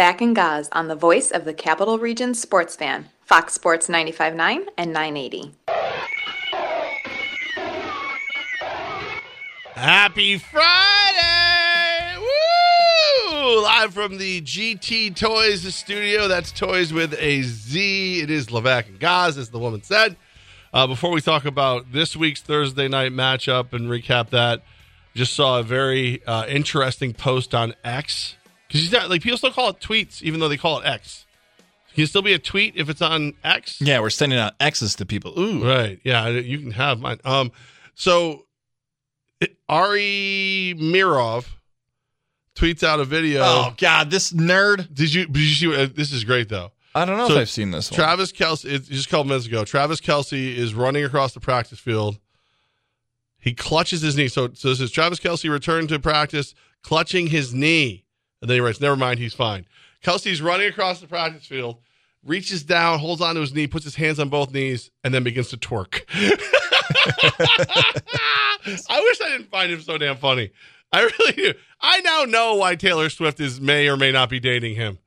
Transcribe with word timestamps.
Levac 0.00 0.22
and 0.22 0.34
Gaz 0.34 0.70
on 0.72 0.88
the 0.88 0.96
voice 0.96 1.30
of 1.30 1.44
the 1.44 1.52
Capital 1.52 1.98
Region 1.98 2.32
sports 2.32 2.74
fan, 2.74 3.10
Fox 3.20 3.52
Sports 3.52 3.86
95.9 3.86 4.66
and 4.78 4.94
980. 4.94 5.52
Happy 9.74 10.38
Friday! 10.38 12.16
Woo! 12.16 13.62
Live 13.62 13.92
from 13.92 14.16
the 14.16 14.40
GT 14.40 15.14
Toys 15.14 15.74
studio. 15.74 16.28
That's 16.28 16.50
Toys 16.50 16.94
with 16.94 17.14
a 17.18 17.42
Z. 17.42 18.22
It 18.22 18.30
is 18.30 18.46
Levac 18.46 18.86
and 18.88 18.98
Gaz, 18.98 19.36
as 19.36 19.50
the 19.50 19.58
woman 19.58 19.82
said. 19.82 20.16
Uh, 20.72 20.86
before 20.86 21.10
we 21.10 21.20
talk 21.20 21.44
about 21.44 21.92
this 21.92 22.16
week's 22.16 22.40
Thursday 22.40 22.88
night 22.88 23.12
matchup 23.12 23.74
and 23.74 23.90
recap 23.90 24.30
that, 24.30 24.62
just 25.14 25.34
saw 25.34 25.58
a 25.58 25.62
very 25.62 26.24
uh, 26.24 26.46
interesting 26.46 27.12
post 27.12 27.54
on 27.54 27.74
X 27.84 28.36
because 28.70 28.92
like 29.08 29.22
people 29.22 29.38
still 29.38 29.50
call 29.50 29.70
it 29.70 29.80
tweets, 29.80 30.22
even 30.22 30.38
though 30.38 30.48
they 30.48 30.56
call 30.56 30.80
it 30.80 30.86
X. 30.86 31.26
Can 31.94 32.04
it 32.04 32.06
still 32.06 32.22
be 32.22 32.32
a 32.32 32.38
tweet 32.38 32.76
if 32.76 32.88
it's 32.88 33.02
on 33.02 33.34
X? 33.42 33.80
Yeah, 33.80 34.00
we're 34.00 34.10
sending 34.10 34.38
out 34.38 34.54
X's 34.60 34.94
to 34.96 35.06
people. 35.06 35.36
Ooh, 35.38 35.66
right. 35.66 35.98
Yeah, 36.04 36.28
you 36.28 36.58
can 36.58 36.70
have 36.70 37.00
mine. 37.00 37.18
Um, 37.24 37.50
so 37.94 38.46
Ari 39.68 40.76
Meirov 40.78 41.46
tweets 42.54 42.84
out 42.84 43.00
a 43.00 43.04
video. 43.04 43.42
Oh 43.42 43.74
God, 43.76 44.10
this 44.10 44.32
nerd! 44.32 44.94
Did 44.94 45.12
you? 45.12 45.26
Did 45.26 45.42
you 45.42 45.54
see? 45.54 45.66
What, 45.66 45.96
this 45.96 46.12
is 46.12 46.22
great 46.22 46.48
though. 46.48 46.70
I 46.94 47.04
don't 47.04 47.18
know 47.18 47.26
so 47.26 47.34
if 47.34 47.40
I've 47.40 47.50
seen 47.50 47.72
this. 47.72 47.90
One. 47.90 47.96
Travis 47.96 48.32
Kelce. 48.32 48.64
It 48.66 48.84
just 48.84 49.06
a 49.06 49.10
couple 49.10 49.24
minutes 49.24 49.46
ago. 49.46 49.64
Travis 49.64 50.00
Kelce 50.00 50.54
is 50.56 50.74
running 50.74 51.04
across 51.04 51.34
the 51.34 51.40
practice 51.40 51.78
field. 51.78 52.18
He 53.38 53.54
clutches 53.54 54.02
his 54.02 54.16
knee. 54.16 54.28
So, 54.28 54.50
so 54.52 54.68
this 54.68 54.80
is 54.80 54.90
Travis 54.90 55.18
Kelce 55.18 55.50
returned 55.50 55.88
to 55.88 55.98
practice, 55.98 56.54
clutching 56.82 57.28
his 57.28 57.54
knee, 57.54 58.04
and 58.40 58.50
then 58.50 58.56
he 58.56 58.60
writes, 58.60 58.80
"Never 58.80 58.96
mind, 58.96 59.18
he's 59.18 59.34
fine." 59.34 59.66
Kelce's 60.04 60.40
running 60.40 60.68
across 60.68 61.00
the 61.00 61.06
practice 61.06 61.46
field, 61.46 61.78
reaches 62.24 62.62
down, 62.62 62.98
holds 62.98 63.20
onto 63.20 63.40
his 63.40 63.54
knee, 63.54 63.66
puts 63.66 63.84
his 63.84 63.96
hands 63.96 64.18
on 64.18 64.28
both 64.28 64.52
knees, 64.52 64.90
and 65.04 65.12
then 65.12 65.22
begins 65.22 65.48
to 65.50 65.56
twerk. 65.56 66.02
I 68.88 69.00
wish 69.00 69.20
I 69.20 69.28
didn't 69.30 69.50
find 69.50 69.70
him 69.72 69.80
so 69.80 69.98
damn 69.98 70.16
funny. 70.16 70.50
I 70.92 71.02
really 71.02 71.32
do. 71.32 71.54
I 71.80 72.00
now 72.00 72.24
know 72.24 72.56
why 72.56 72.74
Taylor 72.74 73.08
Swift 73.10 73.40
is 73.40 73.60
may 73.60 73.88
or 73.88 73.96
may 73.96 74.12
not 74.12 74.28
be 74.28 74.40
dating 74.40 74.74
him. 74.74 74.98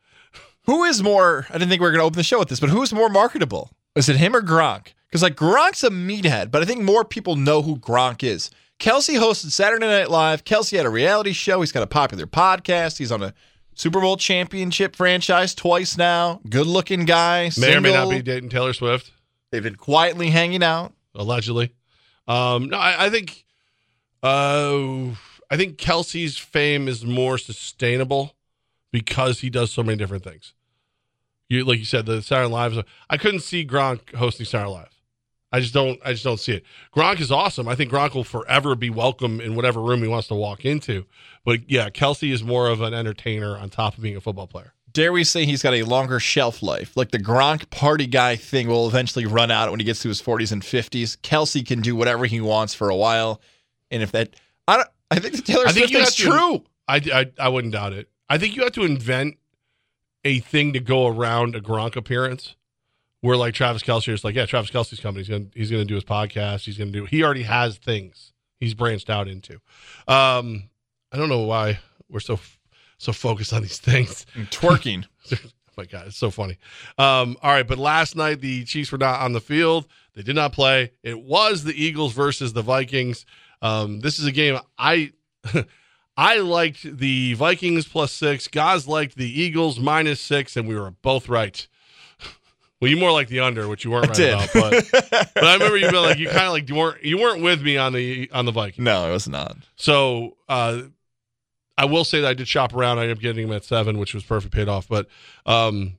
Who 0.66 0.84
is 0.86 1.04
more? 1.04 1.45
I 1.50 1.54
didn't 1.54 1.70
think 1.70 1.81
we 1.81 1.88
were 1.88 1.92
going 1.92 2.00
to 2.00 2.06
open 2.06 2.17
the 2.17 2.23
show 2.23 2.39
with 2.39 2.48
this, 2.50 2.59
but 2.59 2.70
who 2.70 2.81
is 2.81 2.94
more 2.94 3.09
marketable? 3.09 3.72
Is 3.95 4.08
it 4.09 4.16
him 4.16 4.36
or 4.36 4.42
Gronk? 4.42 4.94
Because 5.08 5.22
like 5.22 5.36
Gronk's 5.36 5.84
a 5.84 5.89
meathead, 5.89 6.52
but 6.52 6.61
I 6.61 6.66
think 6.66 6.81
more 6.81 7.04
people 7.04 7.36
know 7.36 7.61
who 7.61 7.78
Gronk 7.78 8.23
is. 8.23 8.50
Kelce 8.80 9.18
hosted 9.18 9.52
Saturday 9.52 9.86
Night 9.88 10.10
Live. 10.10 10.44
Kelce 10.44 10.76
had 10.76 10.86
a 10.86 10.90
reality 10.90 11.32
show. 11.34 11.62
He's 11.62 11.72
got 11.72 11.84
a 11.84 11.88
popular 11.88 12.26
podcast. 12.28 12.98
He's 12.98 13.12
on 13.12 13.24
a 13.24 13.34
Super 13.76 14.02
Bowl 14.02 14.18
championship 14.18 14.96
franchise 14.96 15.56
twice 15.56 15.98
now. 15.98 16.42
Good 16.50 16.68
looking 16.68 17.06
guy. 17.06 17.50
Single. 17.50 17.72
May 17.72 17.78
or 17.78 17.82
may 17.82 17.94
not 17.94 18.10
be 18.10 18.22
dating 18.22 18.50
Taylor 18.50 18.74
Swift. 18.74 19.12
They've 19.52 19.64
been 19.64 19.76
quietly 19.76 20.30
hanging 20.30 20.64
out. 20.64 20.94
Allegedly. 21.16 21.74
Um, 22.28 22.70
no, 22.70 22.78
I, 22.78 23.06
I 23.06 23.10
think 23.10 23.46
uh, 24.22 25.08
I 25.50 25.58
think 25.58 25.78
Kelce's 25.78 26.38
fame 26.38 26.88
is 26.88 27.06
more 27.06 27.38
sustainable 27.38 28.36
because 28.92 29.40
he 29.42 29.50
does 29.50 29.72
so 29.72 29.84
many 29.84 29.98
different 29.98 30.24
things. 30.24 30.54
You 31.50 31.66
like 31.66 31.80
you 31.80 31.86
said, 31.86 32.06
the 32.06 32.22
Saturday 32.22 32.50
Live. 32.50 32.84
I 33.10 33.18
couldn't 33.18 33.42
see 33.42 33.66
Gronk 33.66 34.16
hosting 34.16 34.46
Saturday 34.46 34.72
Live. 34.72 34.92
I 35.54 35.59
just 35.59 35.73
don't. 35.73 36.00
I 36.04 36.14
just 36.14 36.23
don't 36.23 36.40
see 36.40 36.54
it. 36.54 36.64
Gronk 36.96 37.20
is 37.22 37.32
awesome. 37.32 37.68
I 37.68 37.76
think 37.76 37.92
Gronk 37.92 38.16
will 38.16 38.23
forever 38.23 38.73
be 38.76 38.90
welcome 38.90 39.40
in 39.40 39.56
whatever 39.56 39.80
room 39.80 40.02
he 40.02 40.08
wants 40.08 40.28
to 40.30 40.36
walk 40.36 40.66
into. 40.66 41.06
But 41.45 41.70
yeah, 41.70 41.92
Kelce 41.92 42.34
is 42.34 42.44
more 42.44 42.70
of 42.70 42.82
an 42.82 42.95
entertainer 42.95 43.56
on 43.56 43.70
top 43.70 43.95
of 43.95 44.02
being 44.02 44.16
a 44.16 44.22
football 44.22 44.48
player. 44.48 44.73
Dare 44.92 45.14
we 45.14 45.23
say 45.23 45.45
he's 45.45 45.62
got 45.62 45.76
a 45.76 45.84
longer 45.84 46.20
shelf 46.20 46.64
life? 46.64 46.98
Like 46.98 47.12
the 47.12 47.20
Gronk 47.20 47.70
party 47.70 48.08
guy 48.08 48.36
thing 48.36 48.68
will 48.68 48.88
eventually 48.88 49.28
run 49.28 49.52
out 49.52 49.70
when 49.70 49.80
he 49.80 49.86
gets 49.86 50.02
to 50.02 50.08
his 50.08 50.22
40s 50.22 50.52
and 50.52 50.64
50s. 50.64 51.18
Kelce 51.18 51.66
can 51.66 51.82
do 51.82 51.95
whatever 51.95 52.26
he 52.26 52.42
wants 52.42 52.73
for 52.73 52.89
a 52.89 52.95
while, 52.95 53.39
and 53.92 54.02
if 54.02 54.11
that, 54.11 54.36
I 54.67 54.77
don't. 54.77 54.89
I 55.11 55.20
think 55.20 55.36
the 55.36 55.44
Taylor 55.44 55.70
Swift 55.70 55.94
thing's 55.94 56.16
true. 56.16 56.64
I, 56.88 56.95
I 57.14 57.32
I 57.39 57.50
wouldn't 57.50 57.73
doubt 57.73 57.94
it. 57.94 58.10
I 58.27 58.39
think 58.39 58.56
you 58.56 58.64
have 58.64 58.72
to 58.73 58.83
invent 58.83 59.38
a 60.26 60.39
thing 60.39 60.73
to 60.73 60.80
go 60.80 61.06
around 61.06 61.56
a 61.56 61.61
Gronk 61.61 61.95
appearance 61.95 62.56
where 63.23 63.38
like 63.38 63.54
Travis 63.54 63.84
Kelce. 63.84 64.10
is 64.10 64.26
like, 64.26 64.36
yeah, 64.36 64.45
Travis 64.45 64.70
Kelce's 64.70 65.00
coming. 65.00 65.20
He's 65.20 65.30
gonna 65.30 65.45
he's 65.56 65.72
gonna 65.72 65.86
do 65.86 65.95
his 65.95 66.04
podcast. 66.04 66.66
He's 66.66 66.78
gonna 66.78 66.92
do. 66.92 67.06
He 67.06 67.23
already 67.23 67.44
has 67.44 67.78
things 67.78 68.34
he's 68.60 68.73
branched 68.73 69.10
out 69.10 69.30
into. 69.30 69.54
Um, 70.10 70.70
I 71.10 71.17
don't 71.17 71.30
know 71.30 71.44
why 71.44 71.80
we're 72.10 72.20
so 72.20 72.38
so 72.98 73.14
focused 73.14 73.54
on 73.54 73.62
these 73.62 73.80
things. 73.80 74.26
And 74.36 74.50
twerking. 74.52 75.06
oh 75.32 75.38
my 75.78 75.86
god, 75.86 76.08
it's 76.08 76.17
so 76.17 76.30
funny. 76.30 76.58
Um, 76.98 77.38
all 77.42 77.52
right, 77.52 77.66
but 77.66 77.78
last 77.78 78.17
night 78.17 78.42
the 78.42 78.66
Chiefs 78.66 78.92
were 78.92 78.98
not 78.98 79.22
on 79.22 79.32
the 79.32 79.39
field. 79.39 79.88
They 80.16 80.22
did 80.22 80.36
not 80.36 80.52
play. 80.52 80.92
It 81.02 81.22
was 81.22 81.64
the 81.64 81.82
Eagles 81.82 82.12
versus 82.12 82.52
the 82.52 82.62
Vikings. 82.62 83.26
Um, 83.62 84.02
this 84.02 84.20
is 84.20 84.26
a 84.26 84.33
game 84.33 84.60
I 84.78 85.14
I 86.17 86.39
liked 86.39 86.98
the 86.98 87.36
Vikings 87.36 87.88
plus 87.88 88.12
six. 88.12 88.50
Guys 88.50 88.86
liked 88.86 89.16
the 89.16 89.42
Eagles 89.42 89.80
minus 89.80 90.20
six, 90.20 90.58
and 90.58 90.67
we 90.67 90.76
were 90.76 90.92
both 90.92 91.30
right. 91.30 91.66
Well, 92.83 92.92
you 92.92 92.98
more 92.98 93.14
like 93.14 93.30
the 93.30 93.39
under, 93.39 93.70
which 93.70 93.86
you 93.86 93.92
weren't 93.92 94.10
right 94.10 94.20
about, 94.20 94.49
but 94.54 94.89
but 95.33 95.42
I 95.42 95.54
remember 95.54 95.77
you 95.77 95.89
being 95.89 96.04
like 96.04 96.17
you 96.17 96.27
kind 96.27 96.48
of 96.48 96.52
like 96.52 96.67
you 96.67 96.76
weren't 96.76 97.02
you 97.02 97.17
weren't 97.17 97.42
with 97.42 97.61
me 97.61 97.77
on 97.77 97.94
the 97.94 98.30
on 98.33 98.44
the 98.44 98.52
Vikings. 98.52 98.83
No, 98.83 99.10
it 99.10 99.14
was 99.14 99.26
not. 99.26 99.55
So 99.77 100.36
uh, 100.49 100.82
I 101.77 101.86
will 101.86 102.04
say 102.04 102.20
that 102.20 102.27
I 102.27 102.33
did 102.33 102.45
shop 102.45 102.73
around. 102.76 102.98
I 102.98 103.04
ended 103.04 103.20
up 103.20 103.21
getting 103.21 103.48
him 103.48 103.54
at 103.54 103.64
seven, 103.64 103.99
which 103.99 104.14
was 104.14 104.26
perfect 104.26 104.54
paid 104.54 104.67
off. 104.67 104.89
But 104.89 105.08
um, 105.45 105.98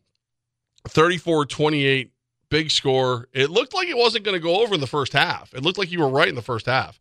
34-28, 0.89 2.11
big 2.51 2.71
score. 2.71 3.29
It 3.33 3.49
looked 3.49 3.73
like 3.73 3.89
it 3.89 3.97
wasn't 3.97 4.27
going 4.27 4.37
to 4.37 4.39
go 4.39 4.61
over 4.61 4.75
in 4.75 4.83
the 4.83 4.87
first 4.87 5.15
half. 5.15 5.55
It 5.55 5.63
looked 5.63 5.79
like 5.79 5.91
you 5.91 6.01
were 6.01 6.11
right 6.11 6.29
in 6.29 6.35
the 6.35 6.43
first 6.43 6.67
half, 6.67 7.01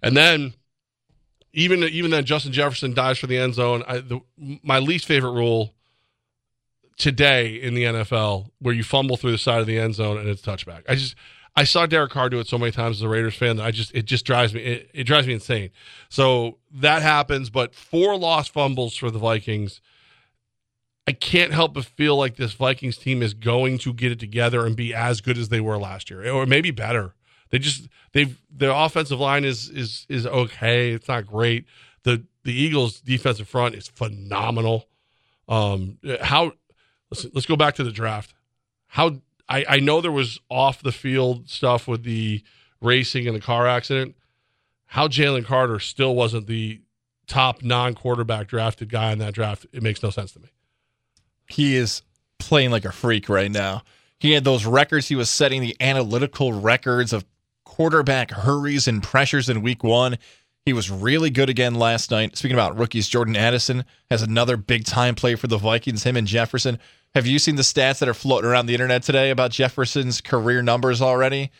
and 0.00 0.16
then 0.16 0.54
even 1.52 1.82
even 1.82 2.12
then 2.12 2.24
Justin 2.24 2.52
Jefferson 2.52 2.94
dives 2.94 3.18
for 3.18 3.26
the 3.26 3.36
end 3.36 3.54
zone. 3.54 3.82
I, 3.88 3.98
the, 3.98 4.20
my 4.62 4.78
least 4.78 5.06
favorite 5.06 5.32
rule 5.32 5.74
today 6.96 7.54
in 7.54 7.74
the 7.74 7.84
NFL 7.84 8.50
where 8.60 8.74
you 8.74 8.84
fumble 8.84 9.16
through 9.16 9.32
the 9.32 9.38
side 9.38 9.60
of 9.60 9.66
the 9.66 9.78
end 9.78 9.94
zone 9.94 10.18
and 10.18 10.28
it's 10.28 10.42
touchback. 10.42 10.82
I 10.88 10.94
just 10.94 11.16
I 11.56 11.64
saw 11.64 11.86
Derek 11.86 12.10
Carr 12.10 12.28
do 12.28 12.40
it 12.40 12.48
so 12.48 12.58
many 12.58 12.72
times 12.72 12.98
as 12.98 13.02
a 13.02 13.08
Raiders 13.08 13.36
fan 13.36 13.56
that 13.56 13.64
I 13.64 13.70
just 13.70 13.94
it 13.94 14.04
just 14.04 14.24
drives 14.24 14.54
me 14.54 14.60
it, 14.60 14.90
it 14.92 15.04
drives 15.04 15.26
me 15.26 15.34
insane. 15.34 15.70
So 16.08 16.58
that 16.72 17.02
happens, 17.02 17.50
but 17.50 17.74
four 17.74 18.16
lost 18.16 18.52
fumbles 18.52 18.96
for 18.96 19.10
the 19.10 19.18
Vikings. 19.18 19.80
I 21.06 21.12
can't 21.12 21.52
help 21.52 21.74
but 21.74 21.84
feel 21.84 22.16
like 22.16 22.36
this 22.36 22.54
Vikings 22.54 22.96
team 22.96 23.22
is 23.22 23.34
going 23.34 23.78
to 23.78 23.92
get 23.92 24.10
it 24.10 24.18
together 24.18 24.64
and 24.64 24.74
be 24.74 24.94
as 24.94 25.20
good 25.20 25.36
as 25.36 25.50
they 25.50 25.60
were 25.60 25.76
last 25.78 26.10
year, 26.10 26.30
or 26.30 26.46
maybe 26.46 26.70
better. 26.70 27.14
They 27.50 27.58
just 27.58 27.88
they've 28.12 28.40
their 28.50 28.72
offensive 28.72 29.20
line 29.20 29.44
is 29.44 29.68
is 29.68 30.06
is 30.08 30.26
okay. 30.26 30.92
It's 30.92 31.08
not 31.08 31.26
great. 31.26 31.66
The 32.02 32.24
the 32.42 32.52
Eagles 32.52 33.00
defensive 33.00 33.48
front 33.48 33.74
is 33.74 33.88
phenomenal. 33.88 34.88
Um, 35.46 35.98
how 36.20 36.52
let's 37.22 37.34
let's 37.34 37.46
go 37.46 37.56
back 37.56 37.74
to 37.76 37.84
the 37.84 37.92
draft. 37.92 38.34
How 38.88 39.16
I, 39.48 39.64
I 39.68 39.80
know 39.80 40.00
there 40.00 40.12
was 40.12 40.40
off 40.48 40.82
the 40.82 40.92
field 40.92 41.48
stuff 41.48 41.86
with 41.86 42.02
the 42.02 42.42
racing 42.80 43.26
and 43.26 43.36
the 43.36 43.40
car 43.40 43.66
accident. 43.66 44.16
How 44.86 45.08
Jalen 45.08 45.44
Carter 45.44 45.80
still 45.80 46.14
wasn't 46.14 46.46
the 46.46 46.80
top 47.26 47.62
non 47.62 47.94
quarterback 47.94 48.48
drafted 48.48 48.90
guy 48.90 49.12
in 49.12 49.18
that 49.18 49.34
draft, 49.34 49.66
it 49.72 49.82
makes 49.82 50.02
no 50.02 50.10
sense 50.10 50.32
to 50.32 50.40
me. 50.40 50.48
He 51.48 51.76
is 51.76 52.02
playing 52.38 52.70
like 52.70 52.84
a 52.84 52.92
freak 52.92 53.28
right 53.28 53.50
now. 53.50 53.82
He 54.18 54.32
had 54.32 54.44
those 54.44 54.64
records. 54.64 55.08
He 55.08 55.16
was 55.16 55.28
setting 55.28 55.60
the 55.60 55.76
analytical 55.80 56.52
records 56.52 57.12
of 57.12 57.24
quarterback 57.64 58.30
hurries 58.30 58.86
and 58.88 59.02
pressures 59.02 59.48
in 59.48 59.62
week 59.62 59.82
one. 59.82 60.16
He 60.64 60.72
was 60.72 60.90
really 60.90 61.28
good 61.28 61.50
again 61.50 61.74
last 61.74 62.10
night. 62.10 62.36
Speaking 62.36 62.56
about 62.56 62.78
rookies, 62.78 63.08
Jordan 63.08 63.36
Addison 63.36 63.84
has 64.10 64.22
another 64.22 64.56
big 64.56 64.84
time 64.84 65.14
play 65.14 65.34
for 65.34 65.46
the 65.46 65.58
Vikings, 65.58 66.04
him 66.04 66.16
and 66.16 66.26
Jefferson. 66.26 66.78
Have 67.14 67.26
you 67.28 67.38
seen 67.38 67.54
the 67.54 67.62
stats 67.62 68.00
that 68.00 68.08
are 68.08 68.14
floating 68.14 68.50
around 68.50 68.66
the 68.66 68.74
internet 68.74 69.04
today 69.04 69.30
about 69.30 69.52
Jefferson's 69.52 70.20
career 70.20 70.62
numbers 70.62 71.00
already? 71.00 71.52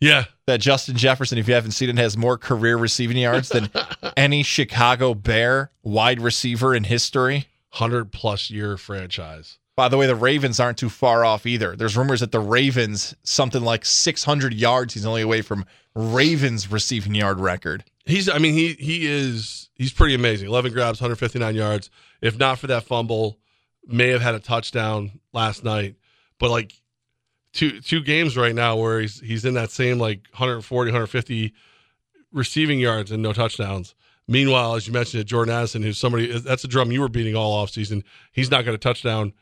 Yeah. 0.00 0.26
That 0.46 0.60
Justin 0.60 0.96
Jefferson, 0.96 1.36
if 1.36 1.48
you 1.48 1.54
haven't 1.54 1.72
seen 1.72 1.88
it, 1.88 1.98
has 1.98 2.16
more 2.16 2.38
career 2.38 2.76
receiving 2.76 3.16
yards 3.16 3.48
than 3.48 3.70
any 4.16 4.44
Chicago 4.44 5.12
Bear 5.14 5.72
wide 5.82 6.20
receiver 6.20 6.74
in 6.74 6.84
history. 6.84 7.48
100 7.72 8.12
plus 8.12 8.50
year 8.50 8.76
franchise. 8.76 9.58
By 9.74 9.88
the 9.88 9.96
way, 9.96 10.06
the 10.06 10.14
Ravens 10.14 10.60
aren't 10.60 10.78
too 10.78 10.88
far 10.88 11.24
off 11.24 11.44
either. 11.44 11.74
There's 11.74 11.96
rumors 11.96 12.20
that 12.20 12.30
the 12.30 12.38
Ravens, 12.38 13.16
something 13.24 13.62
like 13.62 13.84
600 13.84 14.54
yards, 14.54 14.94
he's 14.94 15.04
only 15.04 15.22
away 15.22 15.42
from 15.42 15.64
Ravens 15.96 16.70
receiving 16.70 17.16
yard 17.16 17.40
record. 17.40 17.82
He's, 18.06 18.28
I 18.28 18.38
mean, 18.38 18.54
he 18.54 18.74
he 18.74 19.06
is 19.06 19.70
he's 19.74 19.92
pretty 19.92 20.14
amazing. 20.14 20.46
11 20.48 20.72
grabs, 20.72 21.00
159 21.00 21.54
yards. 21.56 21.90
If 22.20 22.38
not 22.38 22.60
for 22.60 22.68
that 22.68 22.84
fumble, 22.84 23.38
may 23.86 24.08
have 24.08 24.22
had 24.22 24.34
a 24.34 24.40
touchdown 24.40 25.20
last 25.32 25.64
night. 25.64 25.96
But 26.38 26.50
like 26.50 26.72
two 27.52 27.80
two 27.80 28.02
games 28.02 28.36
right 28.36 28.54
now 28.54 28.76
where 28.76 29.00
he's 29.00 29.20
he's 29.20 29.44
in 29.44 29.54
that 29.54 29.70
same 29.70 29.98
like 29.98 30.26
140, 30.32 30.90
150 30.90 31.54
receiving 32.32 32.80
yards 32.80 33.10
and 33.10 33.22
no 33.22 33.32
touchdowns. 33.32 33.94
Meanwhile, 34.26 34.74
as 34.74 34.86
you 34.86 34.92
mentioned, 34.92 35.24
Jordan 35.26 35.54
Addison, 35.54 35.82
who's 35.82 35.98
somebody 35.98 36.38
that's 36.38 36.64
a 36.64 36.68
drum 36.68 36.90
you 36.90 37.00
were 37.00 37.08
beating 37.08 37.36
all 37.36 37.64
offseason, 37.64 38.02
he's 38.32 38.50
not 38.50 38.64
got 38.64 38.74
a 38.74 38.78
touchdown 38.78 39.32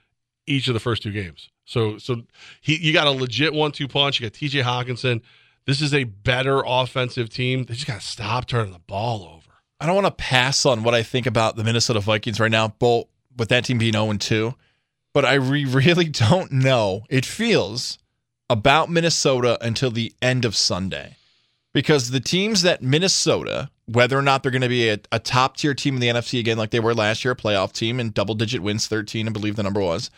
each 0.47 0.69
of 0.69 0.75
the 0.75 0.81
first 0.81 1.03
two 1.03 1.13
games. 1.13 1.51
So 1.65 1.99
so 1.99 2.23
he 2.61 2.77
you 2.77 2.93
got 2.93 3.07
a 3.07 3.11
legit 3.11 3.55
one 3.55 3.73
two 3.73 3.89
punch. 3.89 4.21
You 4.21 4.29
got 4.29 4.35
TJ 4.35 4.63
Hockenson. 4.63 5.23
This 5.65 5.81
is 5.81 5.95
a 5.95 6.05
better 6.05 6.63
offensive 6.67 7.31
team. 7.31 7.65
They 7.65 7.75
just 7.75 7.87
got 7.87 8.01
to 8.01 8.07
stop 8.07 8.47
turning 8.47 8.73
the 8.73 8.81
ball 8.81 9.23
over. 9.23 9.53
I 9.81 9.87
don't 9.87 9.95
want 9.95 10.07
to 10.07 10.23
pass 10.23 10.67
on 10.67 10.83
what 10.83 10.95
I 10.95 11.05
think 11.05 11.27
about 11.27 11.57
the 11.57 11.63
Minnesota 11.65 12.01
Vikings 12.01 12.41
right 12.41 12.51
now, 12.51 12.69
both 12.69 13.07
with 13.37 13.49
that 13.49 13.65
team 13.65 13.79
being 13.79 13.93
0 13.93 14.13
2, 14.15 14.55
but 15.13 15.25
I 15.25 15.35
re- 15.35 15.65
really 15.67 16.09
don't 16.09 16.53
know. 16.53 17.05
It 17.09 17.25
feels 17.25 17.99
about 18.51 18.91
Minnesota 18.91 19.59
until 19.61 19.91
the 19.91 20.13
end 20.21 20.45
of 20.45 20.55
Sunday 20.55 21.17
because 21.73 22.11
the 22.11 22.21
teams 22.21 22.63
that 22.63 22.83
Minnesota, 22.83 23.71
whether 23.87 24.19
or 24.19 24.23
not 24.23 24.43
they're 24.43 24.53
going 24.53 24.63
to 24.63 24.69
be 24.69 24.91
a, 24.91 24.99
a 25.11 25.19
top 25.19 25.57
tier 25.57 25.75
team 25.75 25.95
in 25.95 26.01
the 26.01 26.09
NFC 26.09 26.39
again, 26.39 26.59
like 26.59 26.71
they 26.71 26.81
were 26.81 26.95
last 26.95 27.25
year, 27.25 27.33
a 27.33 27.37
playoff 27.37 27.73
team 27.73 27.99
and 27.99 28.13
double 28.13 28.35
digit 28.35 28.63
wins, 28.63 28.87
13, 28.87 29.27
I 29.27 29.31
believe 29.31 29.57
the 29.57 29.63
number 29.63 29.81
was, 29.81 30.11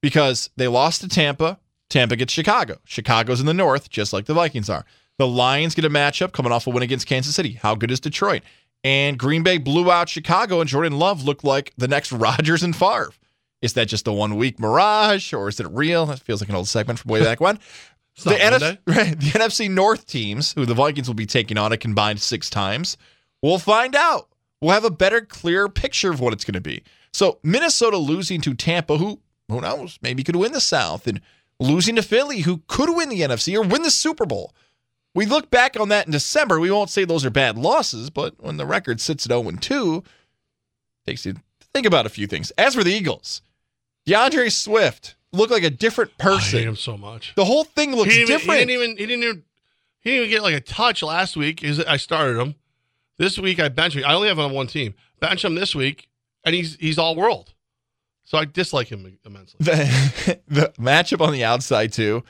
because 0.00 0.50
they 0.56 0.68
lost 0.68 1.00
to 1.00 1.08
Tampa. 1.08 1.58
Tampa 1.88 2.16
gets 2.16 2.32
Chicago. 2.32 2.78
Chicago's 2.84 3.40
in 3.40 3.46
the 3.46 3.54
north, 3.54 3.90
just 3.90 4.12
like 4.12 4.26
the 4.26 4.34
Vikings 4.34 4.70
are. 4.70 4.84
The 5.18 5.26
Lions 5.26 5.74
get 5.74 5.84
a 5.84 5.90
matchup 5.90 6.32
coming 6.32 6.52
off 6.52 6.66
a 6.66 6.70
win 6.70 6.82
against 6.82 7.06
Kansas 7.06 7.34
City. 7.34 7.52
How 7.52 7.74
good 7.74 7.90
is 7.90 8.00
Detroit? 8.00 8.42
And 8.84 9.18
Green 9.18 9.42
Bay 9.42 9.58
blew 9.58 9.90
out 9.90 10.08
Chicago, 10.08 10.60
and 10.60 10.68
Jordan 10.68 10.98
Love 10.98 11.24
looked 11.24 11.44
like 11.44 11.72
the 11.76 11.88
next 11.88 12.12
Rodgers 12.12 12.62
and 12.62 12.74
Favre. 12.74 13.12
Is 13.60 13.74
that 13.74 13.86
just 13.86 14.08
a 14.08 14.12
one 14.12 14.36
week 14.36 14.58
mirage, 14.58 15.32
or 15.32 15.48
is 15.48 15.60
it 15.60 15.68
real? 15.70 16.06
That 16.06 16.18
feels 16.20 16.40
like 16.40 16.48
an 16.48 16.56
old 16.56 16.68
segment 16.68 16.98
from 16.98 17.10
way 17.10 17.22
back 17.22 17.40
when. 17.40 17.58
The, 18.24 18.32
not 18.32 18.60
NFC, 18.60 18.78
the 18.84 19.38
NFC 19.38 19.70
North 19.70 20.06
teams, 20.06 20.52
who 20.52 20.66
the 20.66 20.74
Vikings 20.74 21.08
will 21.08 21.14
be 21.14 21.24
taking 21.24 21.56
on 21.56 21.72
a 21.72 21.78
combined 21.78 22.20
six 22.20 22.50
times, 22.50 22.98
we'll 23.40 23.58
find 23.58 23.96
out. 23.96 24.28
We'll 24.60 24.74
have 24.74 24.84
a 24.84 24.90
better, 24.90 25.22
clearer 25.22 25.70
picture 25.70 26.10
of 26.10 26.20
what 26.20 26.34
it's 26.34 26.44
going 26.44 26.52
to 26.52 26.60
be. 26.60 26.82
So 27.14 27.38
Minnesota 27.42 27.96
losing 27.96 28.42
to 28.42 28.52
Tampa, 28.52 28.98
who 28.98 29.18
who 29.48 29.62
knows, 29.62 29.98
maybe 30.02 30.22
could 30.22 30.36
win 30.36 30.52
the 30.52 30.60
South, 30.60 31.06
and 31.06 31.22
losing 31.58 31.96
to 31.96 32.02
Philly, 32.02 32.40
who 32.40 32.62
could 32.66 32.94
win 32.94 33.08
the 33.08 33.20
NFC 33.22 33.56
or 33.56 33.66
win 33.66 33.82
the 33.82 33.90
Super 33.90 34.26
Bowl. 34.26 34.54
We 35.14 35.26
look 35.26 35.50
back 35.50 35.78
on 35.78 35.90
that 35.90 36.06
in 36.06 36.12
December. 36.12 36.58
We 36.58 36.70
won't 36.70 36.90
say 36.90 37.04
those 37.04 37.24
are 37.24 37.30
bad 37.30 37.58
losses, 37.58 38.08
but 38.08 38.34
when 38.38 38.56
the 38.56 38.66
record 38.66 39.00
sits 39.00 39.26
at 39.26 39.30
0 39.30 39.50
2, 39.50 40.02
takes 41.06 41.26
you 41.26 41.34
to 41.34 41.40
think 41.74 41.86
about 41.86 42.06
a 42.06 42.08
few 42.08 42.26
things. 42.26 42.50
As 42.52 42.74
for 42.74 42.82
the 42.82 42.92
Eagles, 42.92 43.42
DeAndre 44.06 44.50
Swift 44.50 45.16
looked 45.32 45.52
like 45.52 45.64
a 45.64 45.70
different 45.70 46.16
person. 46.18 46.58
I 46.58 46.62
hate 46.62 46.68
him 46.68 46.76
so 46.76 46.96
much. 46.96 47.34
The 47.34 47.44
whole 47.44 47.64
thing 47.64 47.94
looks 47.94 48.14
he 48.14 48.24
different. 48.24 48.60
Even, 48.60 48.68
he 48.68 48.74
didn't 48.76 48.82
even 48.82 48.96
he 48.96 49.06
didn't 49.06 49.24
even 49.24 49.42
he 50.00 50.10
didn't 50.10 50.20
even 50.24 50.30
get 50.30 50.42
like 50.42 50.54
a 50.54 50.60
touch 50.60 51.02
last 51.02 51.36
week. 51.36 51.62
Is 51.62 51.80
I 51.80 51.98
started 51.98 52.40
him 52.40 52.54
this 53.18 53.38
week. 53.38 53.60
I 53.60 53.68
bench 53.68 53.94
him. 53.94 54.04
I 54.06 54.14
only 54.14 54.28
have 54.28 54.38
him 54.38 54.46
on 54.46 54.52
one 54.52 54.66
team. 54.66 54.94
Bench 55.20 55.44
him 55.44 55.54
this 55.54 55.74
week, 55.74 56.08
and 56.44 56.54
he's 56.54 56.76
he's 56.76 56.98
all 56.98 57.14
world. 57.14 57.52
So 58.24 58.38
I 58.38 58.46
dislike 58.46 58.88
him 58.88 59.18
immensely. 59.26 59.56
the, 59.60 60.40
the 60.48 60.72
matchup 60.78 61.20
on 61.20 61.32
the 61.32 61.44
outside 61.44 61.92
too 61.92 62.22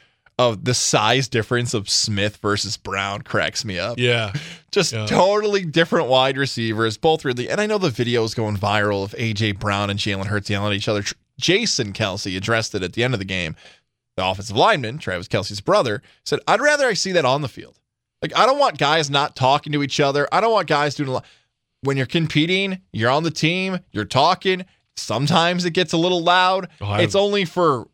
of 0.51 0.65
the 0.65 0.75
size 0.75 1.29
difference 1.29 1.75
of 1.75 1.89
Smith 1.89 2.37
versus 2.39 2.77
Brown 2.77 3.23
cracks 3.23 3.65
me 3.65 3.79
up. 3.79 3.99
Yeah, 3.99 4.33
Just 4.71 4.93
Yeah. 4.93 5.07
totally 5.07 5.65
different 5.65 6.09
wide 6.09 6.37
receivers, 6.39 6.97
both 6.97 7.25
really. 7.25 7.49
And 7.51 7.61
I 7.61 7.67
know 7.67 7.79
the 7.79 7.91
video 7.91 8.25
is 8.25 8.35
going 8.35 8.57
viral 8.57 9.05
of 9.05 9.15
AJ 9.19 9.53
Brown 9.59 9.91
and 9.91 9.99
Jalen 9.99 10.27
Hurts 10.27 10.49
yelling 10.51 10.73
at 10.73 10.77
each 10.77 10.89
other. 10.89 11.05
Jason 11.39 11.93
Kelce 11.93 12.37
addressed 12.37 12.75
it 12.75 12.83
at 12.83 12.93
the 12.95 13.03
end 13.05 13.15
of 13.15 13.19
the 13.21 13.25
game. 13.27 13.55
The 14.17 14.25
offensive 14.27 14.57
lineman, 14.57 14.99
Travis 14.99 15.29
Kelce's 15.29 15.61
brother, 15.61 16.03
said, 16.25 16.39
"I'd 16.47 16.61
rather 16.61 16.87
I 16.87 16.95
see 16.95 17.13
that 17.13 17.25
on 17.25 17.41
the 17.43 17.49
field. 17.49 17.79
Like 18.21 18.37
I 18.37 18.45
don't 18.47 18.59
want 18.59 18.79
guys 18.79 19.09
not 19.11 19.35
talking 19.37 19.73
to 19.73 19.83
each 19.83 19.99
other. 20.01 20.29
I 20.33 20.41
don't 20.41 20.53
want 20.53 20.69
guys 20.69 20.95
doing 20.95 21.09
a 21.09 21.13
lot. 21.13 21.25
When 21.83 21.97
you're 21.97 22.07
competing, 22.07 22.81
you're 22.93 23.11
on 23.11 23.23
the 23.25 23.31
team, 23.31 23.81
you're 23.91 24.05
talking. 24.05 24.65
Sometimes 24.97 25.65
it 25.65 25.71
gets 25.73 25.93
a 25.93 25.97
little 25.97 26.23
loud. 26.23 26.69
Oh, 26.81 26.95
it's 26.95 27.15
only 27.15 27.45
for." 27.45 27.89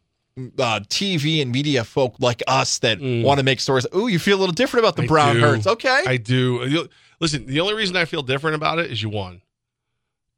Uh, 0.59 0.81
TV 0.89 1.43
and 1.43 1.51
media 1.51 1.83
folk 1.85 2.15
like 2.21 2.43
us 2.47 2.79
that 2.79 2.99
Mm. 3.01 3.23
want 3.25 3.39
to 3.39 3.45
make 3.45 3.59
stories. 3.61 3.87
Ooh, 3.95 4.07
you 4.09 4.19
feel 4.19 4.39
a 4.39 4.41
little 4.41 4.53
different 4.55 4.85
about 4.85 4.97
the 4.97 5.03
I 5.03 5.07
Brown 5.07 5.35
do. 5.37 5.41
Hurts. 5.41 5.67
Okay. 5.67 6.05
I 6.07 6.17
do. 6.17 6.89
Listen, 7.21 7.47
the 7.47 7.61
only 7.61 7.75
reason 7.75 7.97
I 7.97 8.05
feel 8.05 8.23
different 8.23 8.55
about 8.55 8.79
it 8.79 8.91
is 8.91 9.03
you 9.03 9.09
won. 9.09 9.43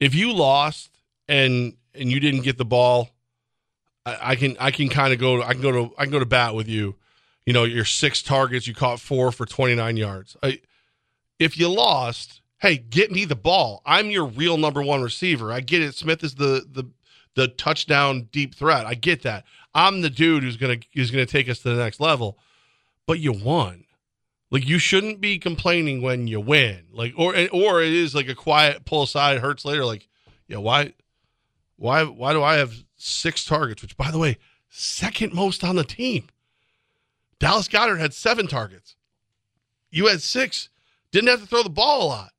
If 0.01 0.15
you 0.15 0.33
lost 0.33 0.91
and 1.29 1.75
and 1.95 2.11
you 2.11 2.21
didn't 2.21 2.43
get 2.43 2.57
the 2.57 2.65
ball, 2.65 3.11
I, 4.07 4.17
I 4.33 4.37
can 4.37 4.57
I 4.59 4.71
can 4.71 4.89
kind 4.89 5.13
of 5.13 5.19
go. 5.19 5.43
I 5.43 5.53
can 5.53 5.61
go 5.63 5.73
to 5.73 5.95
I 5.99 6.05
can 6.05 6.13
go 6.13 6.19
to 6.19 6.25
bat 6.27 6.55
with 6.55 6.69
you. 6.69 6.97
You 7.47 7.53
know, 7.53 7.65
your 7.65 7.85
six 7.85 8.23
targets, 8.23 8.67
you 8.67 8.75
caught 8.75 9.01
four 9.01 9.33
for 9.33 9.45
twenty 9.45 9.75
nine 9.75 9.97
yards. 9.97 10.37
I, 10.43 10.61
if 11.39 11.59
you 11.59 11.69
lost, 11.69 12.41
hey, 12.59 12.77
get 12.79 13.11
me 13.11 13.25
the 13.25 13.37
ball. 13.37 13.83
I'm 13.85 14.11
your 14.11 14.25
real 14.27 14.57
number 14.57 14.83
one 14.83 15.03
receiver. 15.03 15.53
I 15.53 15.61
get 15.61 15.83
it. 15.83 15.95
Smith 15.95 16.23
is 16.25 16.37
the 16.37 16.65
the 16.71 16.85
the 17.35 17.49
touchdown 17.49 18.29
deep 18.33 18.55
threat. 18.55 18.87
I 18.87 18.95
get 18.95 19.23
that. 19.23 19.45
I'm 19.75 20.01
the 20.01 20.11
dude 20.11 20.43
who's 20.43 20.57
gonna 20.57 20.79
who's 20.95 21.11
gonna 21.11 21.27
take 21.27 21.49
us 21.49 21.61
to 21.61 21.71
the 21.71 21.83
next 21.83 22.01
level. 22.01 22.39
But 23.07 23.19
you 23.21 23.33
won. 23.33 23.85
Like 24.51 24.69
you 24.69 24.79
shouldn't 24.79 25.21
be 25.21 25.39
complaining 25.39 26.03
when 26.03 26.27
you 26.27 26.41
win. 26.41 26.87
Like 26.93 27.15
or 27.17 27.35
or 27.53 27.83
it 27.83 27.93
is 27.93 28.15
like 28.15 28.29
a 28.29 28.35
quiet 28.35 28.85
pull 28.85 29.05
aside 29.05 29.39
hurts 29.39 29.65
later. 29.65 29.85
Like 29.85 30.09
yeah, 30.49 30.59
why 30.59 30.95
why 31.77 32.03
why 32.05 32.33
do 32.33 32.43
I 32.43 32.57
have 32.57 32.75
six 32.97 33.45
targets? 33.45 33.83
Which 33.83 33.97
by 33.97 34.11
the 34.11 34.19
way, 34.19 34.39
second 34.69 35.33
most 35.33 35.63
on 35.63 35.77
the 35.77 35.85
team. 35.85 36.29
Dallas 37.39 37.69
Goedert 37.69 37.99
had 37.99 38.13
seven 38.13 38.47
targets. 38.47 38.97
You 39.91 40.09
had 40.09 40.21
six. 40.21 40.69
Didn't 41.11 41.31
have 41.31 41.41
to 41.41 41.47
throw 41.47 41.63
the 41.63 41.71
ball 41.71 42.03
a 42.03 42.09
lot. 42.09 42.31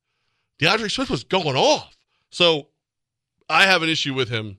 DeAndre 0.60 0.92
Swift 0.92 1.10
was 1.10 1.24
going 1.24 1.56
off. 1.56 1.98
So 2.30 2.68
I 3.50 3.66
have 3.66 3.82
an 3.82 3.90
issue 3.90 4.14
with 4.14 4.30
him. 4.30 4.58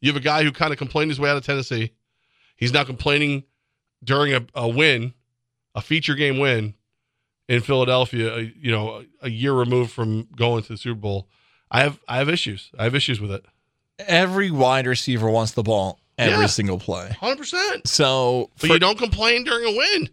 You 0.00 0.10
have 0.10 0.20
a 0.20 0.24
guy 0.24 0.42
who 0.42 0.50
kind 0.50 0.72
of 0.72 0.78
complained 0.78 1.10
his 1.10 1.20
way 1.20 1.30
out 1.30 1.36
of 1.36 1.44
Tennessee. 1.44 1.92
He's 2.62 2.72
now 2.72 2.84
complaining 2.84 3.42
during 4.04 4.32
a, 4.34 4.46
a 4.54 4.68
win, 4.68 5.14
a 5.74 5.80
feature 5.80 6.14
game 6.14 6.38
win 6.38 6.74
in 7.48 7.60
Philadelphia, 7.60 8.34
uh, 8.34 8.38
you 8.38 8.70
know, 8.70 9.02
a, 9.22 9.26
a 9.26 9.30
year 9.30 9.52
removed 9.52 9.90
from 9.90 10.28
going 10.36 10.62
to 10.62 10.68
the 10.68 10.76
Super 10.78 10.98
Bowl. 11.00 11.28
I 11.70 11.82
have 11.82 11.98
I 12.06 12.18
have 12.18 12.28
issues. 12.28 12.70
I 12.78 12.84
have 12.84 12.94
issues 12.94 13.20
with 13.20 13.32
it. 13.32 13.44
every 13.98 14.50
wide 14.50 14.86
receiver 14.86 15.28
wants 15.28 15.52
the 15.52 15.62
ball 15.62 15.98
every 16.18 16.40
Yeah. 16.42 16.46
single 16.46 16.78
play. 16.78 17.08
100%. 17.20 17.86
So 17.86 18.50
But 18.60 18.60
for 18.60 18.66
you 18.74 18.78
don't 18.78 18.98
complain 18.98 19.42
during 19.44 19.74
a 19.74 19.76
win. 19.76 20.08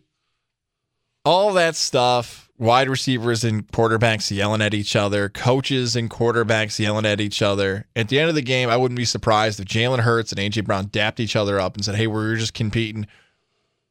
all 1.26 1.54
that 1.54 1.76
stuff, 1.76 2.49
wide 2.60 2.90
receivers 2.90 3.44
and 3.44 3.66
quarterbacks 3.68 4.30
yelling 4.30 4.62
at 4.62 4.74
each 4.74 4.96
other, 4.96 5.30
coaches 5.30 5.96
and 5.96 6.10
quarterbacks 6.10 6.78
yelling 6.78 7.06
at 7.06 7.22
each 7.22 7.42
other. 7.42 7.88
At 7.96 8.10
the 8.10 8.20
end 8.20 8.30
of 8.30 8.36
the 8.36 8.42
game, 8.42 8.70
I 8.70 8.78
wouldn't 8.78 8.98
be 8.98 9.06
surprised 9.06 9.60
if 9.60 9.66
Jalen 9.66 10.00
Hurts 10.00 10.32
and 10.32 10.40
AJ 10.40 10.66
Brown 10.66 10.88
dapped 10.88 11.20
each 11.20 11.36
other 11.36 11.60
up 11.60 11.76
and 11.76 11.84
said, 11.84 11.96
"Hey, 11.96 12.08
we're 12.08 12.36
just 12.36 12.54
competing." 12.54 13.08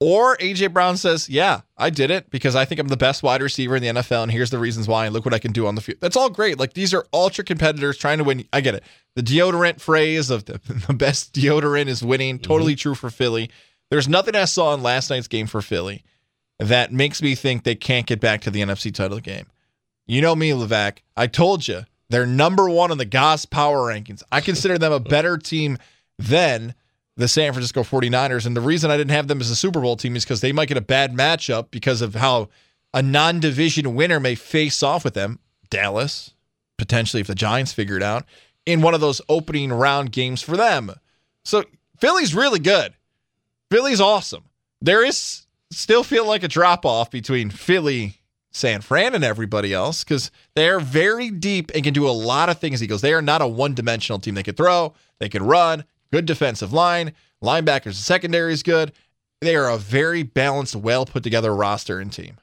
Or 0.00 0.36
AJ 0.36 0.72
Brown 0.72 0.96
says, 0.96 1.28
"Yeah, 1.28 1.62
I 1.76 1.90
did 1.90 2.10
it 2.10 2.30
because 2.30 2.54
I 2.54 2.64
think 2.64 2.80
I'm 2.80 2.88
the 2.88 2.96
best 2.96 3.22
wide 3.22 3.42
receiver 3.42 3.74
in 3.74 3.82
the 3.82 3.88
NFL, 3.88 4.22
and 4.22 4.30
here's 4.30 4.50
the 4.50 4.58
reasons 4.58 4.86
why. 4.86 5.06
And 5.06 5.14
look 5.14 5.24
what 5.24 5.34
I 5.34 5.40
can 5.40 5.52
do 5.52 5.66
on 5.66 5.74
the 5.74 5.80
field." 5.80 5.98
That's 6.00 6.16
all 6.16 6.30
great. 6.30 6.58
Like 6.58 6.74
these 6.74 6.94
are 6.94 7.06
ultra 7.12 7.42
competitors 7.42 7.96
trying 7.96 8.18
to 8.18 8.24
win. 8.24 8.44
I 8.52 8.60
get 8.60 8.74
it. 8.74 8.84
The 9.16 9.22
deodorant 9.22 9.80
phrase 9.80 10.30
of 10.30 10.44
the, 10.44 10.60
the 10.86 10.94
best 10.94 11.34
deodorant 11.34 11.88
is 11.88 12.02
winning. 12.02 12.38
Totally 12.38 12.74
mm-hmm. 12.74 12.80
true 12.80 12.94
for 12.94 13.10
Philly. 13.10 13.50
There's 13.90 14.06
nothing 14.08 14.36
I 14.36 14.44
saw 14.44 14.74
in 14.74 14.82
last 14.82 15.08
night's 15.08 15.28
game 15.28 15.46
for 15.46 15.62
Philly 15.62 16.04
that 16.58 16.92
makes 16.92 17.22
me 17.22 17.34
think 17.34 17.64
they 17.64 17.74
can't 17.74 18.06
get 18.06 18.20
back 18.20 18.40
to 18.42 18.50
the 18.50 18.60
NFC 18.60 18.92
title 18.92 19.20
game. 19.20 19.46
You 20.06 20.20
know 20.20 20.34
me, 20.34 20.50
Levac. 20.50 20.98
I 21.16 21.26
told 21.26 21.68
you 21.68 21.84
they're 22.08 22.26
number 22.26 22.68
one 22.68 22.90
in 22.90 22.98
the 22.98 23.04
Goss 23.04 23.44
power 23.44 23.92
rankings. 23.92 24.22
I 24.32 24.40
consider 24.40 24.78
them 24.78 24.92
a 24.92 25.00
better 25.00 25.36
team 25.36 25.78
than 26.18 26.74
the 27.16 27.28
San 27.28 27.52
Francisco 27.52 27.82
49ers. 27.82 28.46
And 28.46 28.56
the 28.56 28.60
reason 28.60 28.90
I 28.90 28.96
didn't 28.96 29.10
have 29.10 29.28
them 29.28 29.40
as 29.40 29.50
a 29.50 29.56
Super 29.56 29.80
Bowl 29.80 29.96
team 29.96 30.16
is 30.16 30.24
because 30.24 30.40
they 30.40 30.52
might 30.52 30.68
get 30.68 30.76
a 30.76 30.82
bad 30.82 31.12
matchup 31.12 31.70
because 31.70 32.00
of 32.00 32.14
how 32.14 32.48
a 32.94 33.02
non 33.02 33.40
division 33.40 33.94
winner 33.94 34.18
may 34.18 34.34
face 34.34 34.82
off 34.82 35.04
with 35.04 35.14
them. 35.14 35.38
Dallas, 35.70 36.32
potentially 36.78 37.20
if 37.20 37.26
the 37.26 37.34
Giants 37.34 37.72
figure 37.72 37.96
it 37.96 38.02
out, 38.02 38.24
in 38.64 38.80
one 38.80 38.94
of 38.94 39.00
those 39.00 39.20
opening 39.28 39.72
round 39.72 40.12
games 40.12 40.40
for 40.40 40.56
them. 40.56 40.92
So 41.44 41.64
Philly's 42.00 42.34
really 42.34 42.58
good. 42.58 42.94
Philly's 43.70 44.00
awesome. 44.00 44.44
There 44.80 45.04
is 45.04 45.46
still 45.70 46.04
feel 46.04 46.26
like 46.26 46.42
a 46.42 46.48
drop 46.48 46.84
off 46.84 47.10
between 47.10 47.50
Philly, 47.50 48.20
San 48.50 48.80
Fran, 48.80 49.14
and 49.14 49.24
everybody 49.24 49.72
else 49.72 50.04
because 50.04 50.30
they're 50.54 50.80
very 50.80 51.30
deep 51.30 51.70
and 51.74 51.84
can 51.84 51.94
do 51.94 52.08
a 52.08 52.10
lot 52.10 52.48
of 52.48 52.58
things. 52.58 52.82
Eagles. 52.82 53.02
They 53.02 53.12
are 53.12 53.22
not 53.22 53.42
a 53.42 53.46
one 53.46 53.74
dimensional 53.74 54.18
team. 54.18 54.34
They 54.34 54.42
could 54.42 54.56
throw, 54.56 54.94
they 55.18 55.28
could 55.28 55.42
run, 55.42 55.84
good 56.12 56.26
defensive 56.26 56.72
line, 56.72 57.12
linebackers, 57.42 57.86
and 57.86 57.94
secondary 57.96 58.52
is 58.52 58.62
good. 58.62 58.92
They 59.40 59.54
are 59.54 59.70
a 59.70 59.78
very 59.78 60.22
balanced, 60.24 60.74
well 60.74 61.06
put 61.06 61.22
together 61.22 61.54
roster 61.54 62.00
and 62.00 62.12
team. 62.12 62.38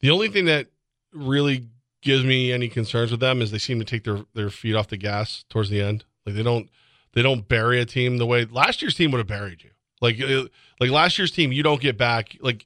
The 0.00 0.10
only 0.10 0.28
thing 0.28 0.44
that 0.46 0.66
really 1.12 1.68
gives 2.02 2.24
me 2.24 2.52
any 2.52 2.68
concerns 2.68 3.10
with 3.10 3.20
them 3.20 3.40
is 3.40 3.50
they 3.50 3.58
seem 3.58 3.78
to 3.78 3.84
take 3.84 4.04
their, 4.04 4.20
their 4.34 4.50
feet 4.50 4.74
off 4.74 4.88
the 4.88 4.98
gas 4.98 5.44
towards 5.48 5.70
the 5.70 5.80
end. 5.80 6.04
Like 6.26 6.34
they 6.34 6.42
don't 6.42 6.68
they 7.12 7.22
don't 7.22 7.48
bury 7.48 7.80
a 7.80 7.86
team 7.86 8.18
the 8.18 8.26
way 8.26 8.44
last 8.44 8.82
year's 8.82 8.94
team 8.94 9.10
would 9.12 9.18
have 9.18 9.26
buried 9.26 9.62
you. 9.62 9.70
Like 10.00 10.20
uh, 10.20 10.44
like 10.80 10.90
last 10.90 11.18
year's 11.18 11.30
team, 11.30 11.52
you 11.52 11.62
don't 11.62 11.80
get 11.80 11.96
back. 11.96 12.36
Like 12.40 12.64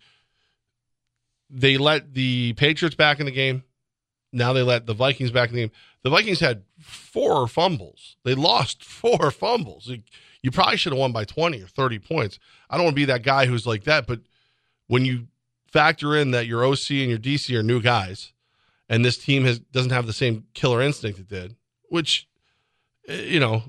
they 1.50 1.78
let 1.78 2.14
the 2.14 2.52
Patriots 2.54 2.97
back 2.97 3.20
in 3.20 3.26
the 3.26 3.32
game. 3.32 3.62
Now 4.32 4.52
they 4.52 4.62
let 4.62 4.87
the 4.87 4.94
Vikings 4.94 5.30
back 5.30 5.49
in 5.50 5.54
the 5.54 5.62
game. 5.62 5.70
The 6.02 6.11
Vikings 6.11 6.40
had 6.40 6.62
four 6.80 7.47
fumbles. 7.49 8.16
They 8.25 8.35
lost 8.35 8.85
four 8.85 9.30
fumbles. 9.30 9.90
You 10.42 10.50
probably 10.50 10.76
should 10.76 10.92
have 10.92 11.00
won 11.00 11.12
by 11.12 11.25
20 11.25 11.61
or 11.62 11.66
30 11.66 11.99
points. 11.99 12.38
I 12.70 12.76
don't 12.76 12.85
want 12.85 12.94
to 12.94 13.00
be 13.00 13.06
that 13.06 13.23
guy 13.23 13.47
who's 13.47 13.66
like 13.66 13.85
that, 13.85 14.06
but 14.06 14.20
when 14.87 15.04
you 15.04 15.28
factor 15.66 16.16
in 16.16 16.30
that 16.30 16.47
your 16.47 16.64
OC 16.64 16.90
and 16.90 17.11
your 17.11 17.18
DC 17.18 17.54
are 17.56 17.62
new 17.62 17.80
guys, 17.80 18.32
and 18.88 19.04
this 19.04 19.18
team 19.18 19.44
has 19.44 19.58
doesn't 19.58 19.92
have 19.92 20.06
the 20.06 20.12
same 20.12 20.47
killer 20.54 20.80
instinct 20.80 21.18
it 21.18 21.28
did, 21.28 21.56
which 21.88 22.26
eh, 23.06 23.23
you 23.23 23.40
know, 23.40 23.64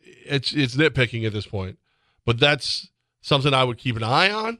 it's 0.00 0.52
it's 0.52 0.76
nitpicking 0.76 1.26
at 1.26 1.32
this 1.32 1.46
point, 1.46 1.78
but 2.24 2.38
that's 2.38 2.90
something 3.26 3.52
I 3.52 3.64
would 3.64 3.78
keep 3.78 3.96
an 3.96 4.04
eye 4.04 4.30
on. 4.30 4.58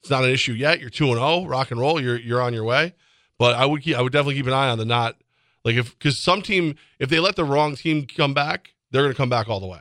It's 0.00 0.10
not 0.10 0.24
an 0.24 0.30
issue 0.30 0.52
yet. 0.52 0.80
You're 0.80 0.90
two 0.90 1.06
and 1.06 1.16
zero, 1.16 1.26
oh, 1.26 1.46
rock 1.46 1.70
and 1.70 1.78
roll. 1.78 2.00
You're 2.00 2.18
you're 2.18 2.40
on 2.40 2.54
your 2.54 2.64
way, 2.64 2.94
but 3.38 3.54
I 3.54 3.66
would 3.66 3.82
keep 3.82 3.96
I 3.96 4.02
would 4.02 4.12
definitely 4.12 4.36
keep 4.36 4.46
an 4.46 4.54
eye 4.54 4.70
on 4.70 4.78
the 4.78 4.86
not 4.86 5.16
like 5.64 5.76
if 5.76 5.96
because 5.98 6.18
some 6.18 6.40
team 6.40 6.76
if 6.98 7.10
they 7.10 7.20
let 7.20 7.36
the 7.36 7.44
wrong 7.44 7.76
team 7.76 8.06
come 8.06 8.32
back, 8.32 8.74
they're 8.90 9.02
going 9.02 9.12
to 9.12 9.16
come 9.16 9.28
back 9.28 9.48
all 9.48 9.60
the 9.60 9.66
way. 9.66 9.80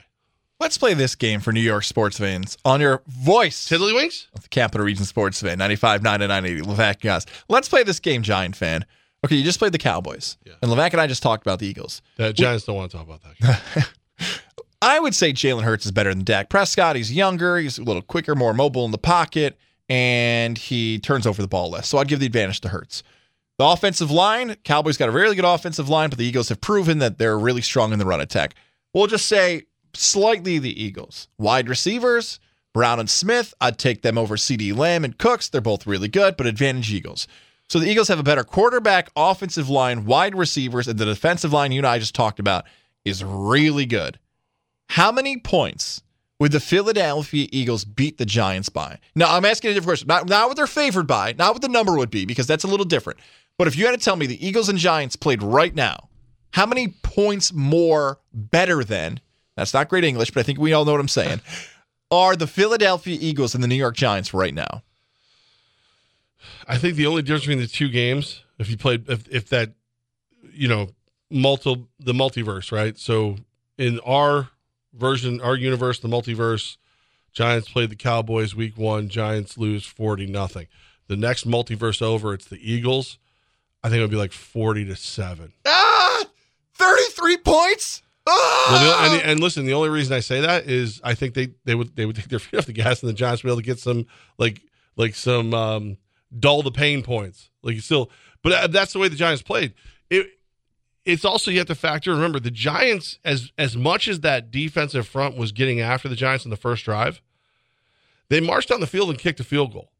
Let's 0.59 0.77
play 0.77 0.93
this 0.93 1.15
game 1.15 1.39
for 1.39 1.53
New 1.53 1.61
York 1.61 1.85
sports 1.85 2.19
fans 2.19 2.57
on 2.65 2.81
your 2.81 3.01
voice. 3.07 3.69
Tiddlywinks? 3.69 4.27
Of 4.33 4.43
the 4.43 4.49
Capital 4.49 4.85
Region 4.85 5.05
Sports 5.05 5.41
Fan, 5.41 5.57
95, 5.57 6.03
9 6.03 6.21
and 6.21 6.27
980, 6.27 6.69
Levack 6.69 6.99
Goss. 6.99 7.25
Let's 7.47 7.69
play 7.69 7.83
this 7.83 8.01
game, 8.01 8.23
Giant 8.23 8.57
fan. 8.57 8.85
Okay, 9.25 9.38
you 9.38 9.43
just 9.45 9.57
played 9.57 9.71
the 9.71 9.77
Cowboys. 9.77 10.38
Yeah. 10.43 10.55
And 10.61 10.69
Levack 10.69 10.91
and 10.91 10.99
I 10.99 11.07
just 11.07 11.23
talked 11.23 11.47
about 11.47 11.59
the 11.59 11.67
Eagles. 11.67 12.01
The 12.17 12.33
Giants 12.33 12.67
we, 12.67 12.73
don't 12.73 12.77
want 12.77 12.91
to 12.91 12.97
talk 12.97 13.07
about 13.07 13.21
that. 13.39 13.89
I 14.81 15.00
would 15.00 15.13
say 15.13 15.33
Jalen 15.33 15.63
Hurts 15.63 15.86
is 15.86 15.91
better 15.91 16.13
than 16.13 16.24
Dak 16.24 16.50
Prescott. 16.50 16.95
He's 16.95 17.12
younger, 17.12 17.57
he's 17.57 17.77
a 17.77 17.83
little 17.83 18.01
quicker, 18.01 18.36
more 18.36 18.53
mobile 18.53 18.86
in 18.86 18.91
the 18.91 18.98
pocket, 18.98 19.57
and 19.89 20.57
he 20.57 21.00
turns 21.00 21.27
over 21.27 21.41
the 21.41 21.48
ball 21.48 21.69
less. 21.69 21.88
So 21.88 21.98
I'd 21.98 22.07
give 22.07 22.19
the 22.19 22.25
advantage 22.25 22.62
to 22.62 22.69
Hurts. 22.69 23.03
The 23.57 23.65
offensive 23.65 24.09
line, 24.09 24.55
Cowboys 24.63 24.95
got 24.95 25.09
a 25.09 25.12
really 25.12 25.36
good 25.36 25.43
offensive 25.43 25.89
line, 25.89 26.09
but 26.09 26.17
the 26.17 26.25
Eagles 26.25 26.48
have 26.48 26.62
proven 26.62 27.00
that 27.00 27.17
they're 27.17 27.38
really 27.38 27.62
strong 27.62 27.91
in 27.91 28.00
the 28.00 28.05
run 28.05 28.21
attack. 28.21 28.55
We'll 28.93 29.07
just 29.07 29.25
say 29.25 29.63
slightly 29.93 30.59
the 30.59 30.81
Eagles. 30.81 31.27
Wide 31.38 31.67
receivers, 31.67 32.39
Brown 32.74 33.01
and 33.01 33.09
Smith, 33.09 33.53
I'd 33.59 33.77
take 33.77 34.01
them 34.01 34.17
over 34.17 34.38
CeeDee 34.38 34.75
Lamb 34.75 35.03
and 35.03 35.17
Cooks. 35.17 35.50
They're 35.50 35.59
both 35.59 35.86
really 35.86 36.07
good, 36.07 36.38
but 36.38 36.48
advantage 36.48 36.93
Eagles. 36.93 37.27
So 37.67 37.79
the 37.79 37.89
Eagles 37.89 38.07
have 38.07 38.19
a 38.19 38.24
better 38.24 38.45
quarterback, 38.45 39.09
offensive 39.15 39.69
line, 39.69 40.05
wide 40.05 40.36
receivers, 40.36 40.88
and 40.88 40.98
the 40.98 41.05
defensive 41.05 41.51
line 41.51 41.74
you 41.74 41.79
and 41.79 41.88
I 41.88 42.00
just 42.00 42.15
talked 42.15 42.39
about 42.39 42.63
is 43.03 43.25
really 43.25 43.86
good. 43.86 44.19
How 44.89 45.12
many 45.12 45.38
points 45.38 46.01
would 46.39 46.51
the 46.51 46.60
Philadelphia 46.60 47.48
Eagles 47.51 47.86
beat 47.86 48.17
the 48.17 48.25
Giants 48.25 48.69
by? 48.69 49.00
Now, 49.15 49.36
I'm 49.36 49.46
asking 49.46 49.72
a 49.72 49.74
different 49.74 49.89
question. 49.89 50.08
Not, 50.08 50.27
not 50.27 50.48
what 50.48 50.58
they're 50.58 50.67
favored 50.67 51.08
by, 51.08 51.34
not 51.34 51.53
what 51.53 51.62
the 51.62 51.69
number 51.69 51.96
would 51.98 52.12
be, 52.12 52.25
because 52.25 52.48
that's 52.48 52.63
a 52.63 52.67
little 52.67 52.86
different. 52.86 53.19
But 53.58 53.67
if 53.67 53.75
you 53.75 53.86
had 53.86 53.91
to 53.91 54.03
tell 54.03 54.15
me 54.15 54.25
the 54.25 54.46
Eagles 54.46 54.69
and 54.69 54.79
Giants 54.79 55.15
played 55.15 55.43
right 55.43 55.74
now, 55.74 56.10
how 56.51 56.65
many 56.65 56.89
points 57.03 57.53
more 57.53 58.19
better 58.34 58.84
than 58.84 59.19
that's 59.55 59.74
not 59.74 59.89
great 59.89 60.05
English, 60.05 60.31
but 60.31 60.39
I 60.39 60.43
think 60.43 60.58
we 60.58 60.72
all 60.72 60.86
know 60.86 60.93
what 60.93 61.01
I'm 61.01 61.08
saying. 61.10 61.41
Are 62.12 62.36
the 62.36 62.48
Philadelphia 62.48 63.17
Eagles 63.19 63.53
and 63.53 63.63
the 63.63 63.67
New 63.67 63.75
York 63.75 63.96
Giants 63.96 64.34
right 64.34 64.53
now? 64.53 64.84
I 66.67 66.77
think 66.77 66.96
the 66.96 67.05
only 67.05 67.22
difference 67.22 67.43
between 67.43 67.60
the 67.60 67.67
two 67.67 67.89
games, 67.89 68.41
if 68.58 68.69
you 68.69 68.77
played, 68.77 69.08
if, 69.10 69.27
if 69.29 69.50
that, 69.50 69.74
you 70.53 70.67
know, 70.67 70.89
multi 71.29 71.86
the 72.00 72.13
multiverse, 72.13 72.72
right? 72.72 72.98
So 72.98 73.36
in 73.77 74.00
our 74.00 74.50
version, 74.93 75.41
our 75.41 75.55
universe, 75.55 76.00
the 76.00 76.08
multiverse, 76.08 76.77
Giants 77.31 77.69
played 77.69 77.89
the 77.89 77.96
Cowboys 77.96 78.55
week 78.55 78.77
one. 78.77 79.10
Giants 79.10 79.58
lose 79.58 79.86
forty 79.86 80.25
nothing. 80.25 80.67
The 81.08 81.15
next 81.15 81.48
multiverse 81.48 82.01
over, 82.01 82.34
it's 82.34 82.46
the 82.46 82.60
Eagles. 82.60 83.17
I 83.84 83.89
think 83.89 84.00
it 84.00 84.01
would 84.01 84.12
be 84.12 84.17
like 84.17 84.31
forty 84.31 84.86
to 84.86 84.96
seven. 84.96 85.53
Ah, 85.65 86.24
thirty 86.74 87.12
three 87.12 87.38
points. 87.38 88.01
Well, 88.25 89.12
and, 89.12 89.24
and, 89.24 89.39
listen, 89.39 89.65
the 89.65 89.74
only 89.74 89.89
reason 89.89 90.15
I 90.15 90.19
say 90.19 90.41
that 90.41 90.67
is 90.67 91.01
I 91.03 91.15
think 91.15 91.34
they, 91.34 91.50
they 91.65 91.74
would 91.74 91.96
they 91.96 92.05
would 92.05 92.15
take 92.17 92.27
their 92.27 92.39
feet 92.39 92.58
off 92.58 92.65
the 92.65 92.74
gas 92.74 93.01
and 93.01 93.10
the 93.10 93.13
Giants 93.13 93.43
would 93.43 93.50
be 93.50 93.51
able 93.53 93.62
to 93.62 93.65
get 93.65 93.79
some 93.79 94.05
like 94.38 94.62
like 94.96 95.15
some 95.15 95.53
um, 95.53 95.98
dull 96.38 96.62
the 96.62 96.72
pain 96.72 97.03
points. 97.03 97.50
Like 97.63 97.75
you 97.75 97.81
still, 97.81 98.12
but 98.43 98.51
uh, 98.51 98.67
that's 98.67 98.93
the 98.93 99.00
way 99.00 99.08
the 99.08 99.15
Giants 99.15 99.41
played. 99.41 99.74
It 100.10 100.38
it's 101.10 101.25
also 101.25 101.51
you 101.51 101.58
have 101.58 101.68
to 101.68 101.75
factor. 101.75 102.12
Remember 102.12 102.39
the 102.39 102.51
Giants 102.51 103.20
as 103.25 103.51
as 103.58 103.75
much 103.75 104.08
as 104.08 104.22
that 104.22 104.51
defensive 104.51 105.08
front 105.08 105.38
was 105.38 105.51
getting 105.51 105.80
after 105.80 106.08
the 106.08 106.16
Giants 106.16 106.46
in 106.46 106.51
the 106.51 106.58
first 106.58 106.86
drive, 106.86 107.22
they 108.30 108.39
marched 108.39 108.70
down 108.70 108.80
the 108.80 108.88
field 108.88 109.10
and 109.10 109.18
kicked 109.18 109.39
a 109.39 109.44
field 109.44 109.74
goal. 109.74 109.92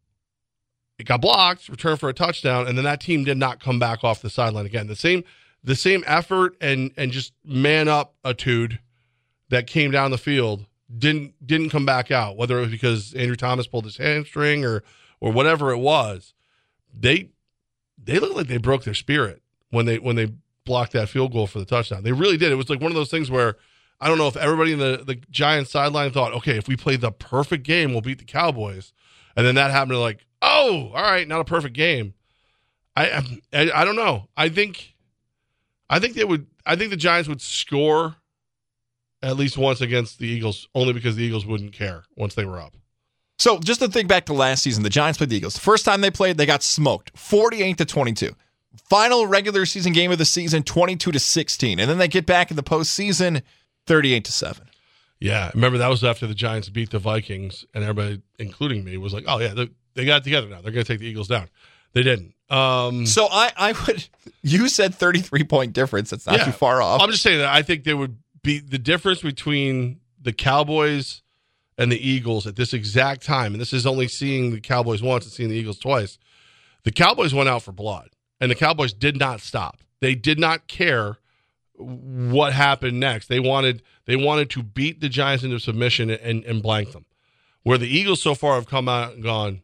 It 0.98 1.06
got 1.06 1.22
blocked, 1.22 1.70
returned 1.70 2.00
for 2.00 2.10
a 2.10 2.14
touchdown, 2.14 2.68
and 2.68 2.78
then 2.78 2.84
that 2.84 3.00
team 3.02 3.24
did 3.24 3.38
not 3.38 3.62
come 3.62 3.80
back 3.80 4.04
off 4.04 4.22
the 4.22 4.30
sideline 4.30 4.66
again. 4.66 4.88
The 4.88 4.96
same 4.96 5.24
the 5.64 5.76
same 5.76 6.04
effort 6.06 6.56
and 6.62 6.92
and 6.96 7.12
just 7.12 7.34
man 7.44 7.88
up 7.88 8.16
attitude 8.24 8.80
that 9.50 9.68
came 9.68 9.92
down 9.92 10.12
the 10.12 10.18
field 10.18 10.66
didn't 10.96 11.34
didn't 11.46 11.70
come 11.70 11.86
back 11.86 12.12
out. 12.12 12.38
Whether 12.38 12.58
it 12.58 12.62
was 12.62 12.72
because 12.72 13.14
Andrew 13.14 13.36
Thomas 13.36 13.68
pulled 13.68 13.86
his 13.86 13.98
hamstring 13.98 14.66
or 14.66 14.84
or 15.20 15.32
whatever 15.32 15.72
it 15.72 15.78
was, 15.78 16.34
they 16.94 17.30
they 17.98 18.20
looked 18.20 18.36
like 18.36 18.48
they 18.48 18.58
broke 18.58 18.84
their 18.84 18.94
spirit 18.94 19.42
when 19.70 19.86
they 19.86 20.00
when 20.00 20.16
they 20.16 20.34
blocked 20.70 20.94
that 20.94 21.10
field 21.10 21.34
goal 21.34 21.48
for 21.48 21.60
the 21.60 21.66
touchdown. 21.66 22.04
They 22.04 22.14
really 22.14 22.38
did. 22.38 22.52
It 22.52 22.56
was 22.56 22.70
like 22.70 22.80
one 22.80 22.92
of 22.92 22.96
those 22.96 23.10
things 23.12 23.30
where 23.30 23.58
I 24.00 24.08
don't 24.08 24.18
know 24.18 24.28
if 24.28 24.38
everybody 24.38 24.72
in 24.72 24.80
the 24.80 25.04
the 25.06 25.16
Giants 25.30 25.72
sideline 25.72 26.12
thought, 26.12 26.32
okay, 26.36 26.58
if 26.58 26.68
we 26.70 26.78
play 26.78 26.96
the 26.96 27.12
perfect 27.12 27.64
game, 27.64 27.92
we'll 27.92 28.02
beat 28.02 28.20
the 28.20 28.24
Cowboys, 28.24 28.94
and 29.36 29.46
then 29.46 29.56
that 29.56 29.72
happened. 29.72 30.00
Like, 30.00 30.26
oh, 30.42 30.92
all 30.96 31.02
right, 31.02 31.28
not 31.28 31.42
a 31.42 31.44
perfect 31.44 31.76
game. 31.76 32.14
I 32.96 33.24
I, 33.52 33.72
I 33.74 33.84
don't 33.84 33.98
know. 33.98 34.30
I 34.38 34.48
think 34.48 34.94
I 35.90 36.00
think 36.00 36.14
they 36.14 36.24
would. 36.24 36.46
I 36.66 36.76
think 36.76 36.92
the 36.92 36.98
Giants 36.98 37.28
would 37.28 37.42
score 37.42 38.16
at 39.22 39.36
least 39.36 39.58
once 39.58 39.82
against 39.82 40.20
the 40.20 40.28
Eagles, 40.28 40.70
only 40.76 40.94
because 40.94 41.16
the 41.16 41.24
Eagles 41.24 41.46
wouldn't 41.46 41.74
care 41.74 42.04
once 42.16 42.36
they 42.36 42.46
were 42.46 42.60
up. 42.60 42.76
So 43.38 43.58
just 43.60 43.80
to 43.80 43.88
think 43.88 44.08
back 44.08 44.26
to 44.26 44.34
last 44.34 44.64
season, 44.64 44.84
the 44.84 44.90
Giants 44.90 45.18
played 45.18 45.30
the 45.30 45.38
Eagles. 45.38 45.56
The 45.56 45.62
first 45.62 45.84
time 45.84 46.02
they 46.02 46.12
played, 46.12 46.38
they 46.38 46.46
got 46.46 46.62
smoked, 46.62 47.18
forty-eight 47.18 47.78
to 47.80 47.86
twenty-two. 47.86 48.36
Final 48.90 49.28
regular 49.28 49.66
season 49.66 49.94
game 49.94 50.12
of 50.12 50.18
the 50.18 50.26
season, 50.26 50.64
twenty-two 50.64 51.12
to 51.12 51.20
sixteen, 51.20 51.80
and 51.80 51.90
then 51.90 51.98
they 51.98 52.08
get 52.08 52.26
back 52.26 52.50
in 52.52 52.58
the 52.58 52.64
postseason, 52.64 53.42
thirty-eight 53.86 54.26
to 54.26 54.32
seven. 54.32 54.70
Yeah, 55.20 55.52
remember 55.54 55.78
that 55.80 55.90
was 55.90 56.04
after 56.04 56.28
the 56.28 56.34
Giants 56.34 56.70
beat 56.70 56.92
the 56.92 57.00
Vikings, 57.00 57.66
and 57.74 57.84
everybody, 57.84 58.22
including 58.38 58.84
me, 58.84 58.98
was 58.98 59.14
like, 59.14 59.26
"Oh 59.28 59.40
yeah, 59.40 59.54
they, 59.54 59.70
they 59.96 60.06
got 60.06 60.24
together 60.24 60.48
now. 60.48 60.62
They're 60.62 60.72
going 60.72 60.86
to 60.86 60.92
take 60.92 61.00
the 61.00 61.08
Eagles 61.08 61.28
down." 61.28 61.50
They 61.94 62.04
didn't. 62.04 62.34
Um, 62.50 63.06
so 63.06 63.28
I, 63.30 63.52
I 63.58 63.74
would. 63.88 64.08
You 64.42 64.70
said 64.70 64.96
thirty-three 64.96 65.44
point 65.44 65.74
difference. 65.74 66.10
That's 66.10 66.26
not 66.26 66.38
yeah, 66.38 66.46
too 66.46 66.52
far 66.52 66.82
off. 66.82 67.02
I'm 67.02 67.12
just 67.12 67.24
saying 67.24 67.40
that 67.40 67.54
I 67.54 67.62
think 67.62 67.84
there 67.84 67.98
would 67.98 68.18
be 68.44 68.60
the 68.60 68.78
difference 68.78 69.22
between 69.22 70.00
the 70.22 70.34
Cowboys 70.34 71.22
and 71.78 71.92
the 71.92 71.98
Eagles 71.98 72.46
at 72.46 72.56
this 72.56 72.74
exact 72.74 73.24
time, 73.24 73.54
and 73.54 73.62
this 73.62 73.74
is 73.74 73.86
only 73.86 74.08
seeing 74.08 74.52
the 74.52 74.62
Cowboys 74.62 75.02
once 75.02 75.26
and 75.26 75.34
seeing 75.34 75.50
the 75.50 75.56
Eagles 75.56 75.80
twice. 75.80 76.18
The 76.84 76.92
Cowboys 76.92 77.34
went 77.34 77.50
out 77.50 77.64
for 77.64 77.72
blood, 77.72 78.10
and 78.40 78.50
the 78.50 78.56
Cowboys 78.56 78.94
did 78.94 79.18
not 79.18 79.42
stop. 79.42 79.80
They 80.02 80.16
did 80.16 80.40
not 80.40 80.68
care 80.68 81.18
what 81.80 82.54
happened 82.54 83.00
next. 83.00 83.28
They 83.28 83.40
wanted 83.40 83.82
they 84.06 84.16
wanted 84.16 84.50
to 84.52 84.64
beat 84.64 85.02
the 85.02 85.10
Giants 85.10 85.44
into 85.44 85.60
submission 85.60 86.10
and, 86.10 86.44
and 86.44 86.62
blank 86.62 86.92
them. 86.92 87.06
Where 87.64 87.78
the 87.78 87.88
Eagles 87.88 88.22
so 88.22 88.36
far 88.36 88.56
have 88.56 88.68
come 88.68 88.88
out 88.88 89.14
and 89.14 89.24
gone, 89.24 89.62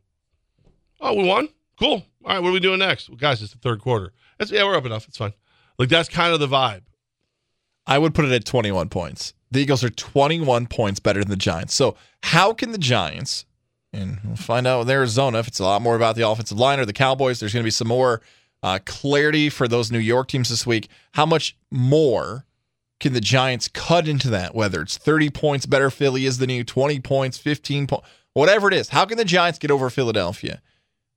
oh, 1.00 1.13
we 1.13 1.24
won, 1.24 1.50
cool. 1.79 2.05
All 2.24 2.34
right, 2.34 2.39
what 2.39 2.50
are 2.50 2.53
we 2.53 2.60
doing 2.60 2.79
next? 2.79 3.10
Well, 3.10 3.17
guys, 3.17 3.41
it's 3.41 3.53
the 3.53 3.60
third 3.60 3.82
quarter. 3.82 4.13
That's, 4.38 4.51
yeah, 4.51 4.63
we're 4.63 4.75
up 4.75 4.86
enough. 4.86 5.08
It's 5.08 5.17
fine. 5.17 5.34
Like 5.79 5.89
that's 5.89 6.10
kind 6.10 6.34
of 6.34 6.39
the 6.39 6.48
vibe. 6.48 6.84
I 7.88 7.98
would 7.98 8.13
put 8.13 8.25
it 8.25 8.32
at 8.32 8.46
21 8.46 8.89
points. 8.89 9.34
The 9.51 9.60
Eagles 9.62 9.84
are 9.84 9.89
21 9.89 10.67
points 10.67 11.00
better 11.00 11.22
than 11.22 11.29
the 11.29 11.36
Giants. 11.36 11.74
So 11.74 11.96
how 12.24 12.53
can 12.53 12.72
the 12.72 12.77
Giants, 12.77 13.46
and 13.94 14.20
we'll 14.24 14.36
find 14.36 14.67
out 14.67 14.79
with 14.79 14.89
Arizona 14.89 15.39
if 15.39 15.48
it's 15.48 15.60
a 15.60 15.63
lot 15.63 15.82
more 15.82 15.96
about 15.96 16.15
the 16.15 16.27
offensive 16.27 16.58
line 16.58 16.79
or 16.79 16.86
the 16.86 16.94
Cowboys. 16.94 17.39
There's 17.39 17.53
going 17.53 17.63
to 17.63 17.67
be 17.67 17.72
some 17.72 17.88
more 17.88 18.22
uh, 18.65 18.79
clarity 18.84 19.48
for 19.48 19.67
those 19.67 19.91
New 19.91 20.00
York 20.00 20.27
teams 20.27 20.50
this 20.50 20.65
week. 20.65 20.89
How 21.12 21.24
much 21.24 21.55
more 21.69 22.48
can 23.00 23.13
the 23.13 23.22
Giants 23.22 23.67
cut 23.67 24.07
into 24.07 24.27
that? 24.31 24.55
Whether 24.55 24.81
it's 24.81 24.98
30 24.98 25.29
points 25.29 25.67
better 25.67 25.91
Philly 25.91 26.25
is 26.25 26.39
than 26.39 26.50
you, 26.50 26.63
20 26.63 27.00
points, 27.01 27.38
15 27.38 27.86
points, 27.86 28.07
whatever 28.34 28.67
it 28.67 28.74
is. 28.74 28.89
How 28.89 29.05
can 29.05 29.19
the 29.19 29.24
Giants 29.24 29.60
get 29.60 29.69
over 29.69 29.91
Philadelphia? 29.91 30.63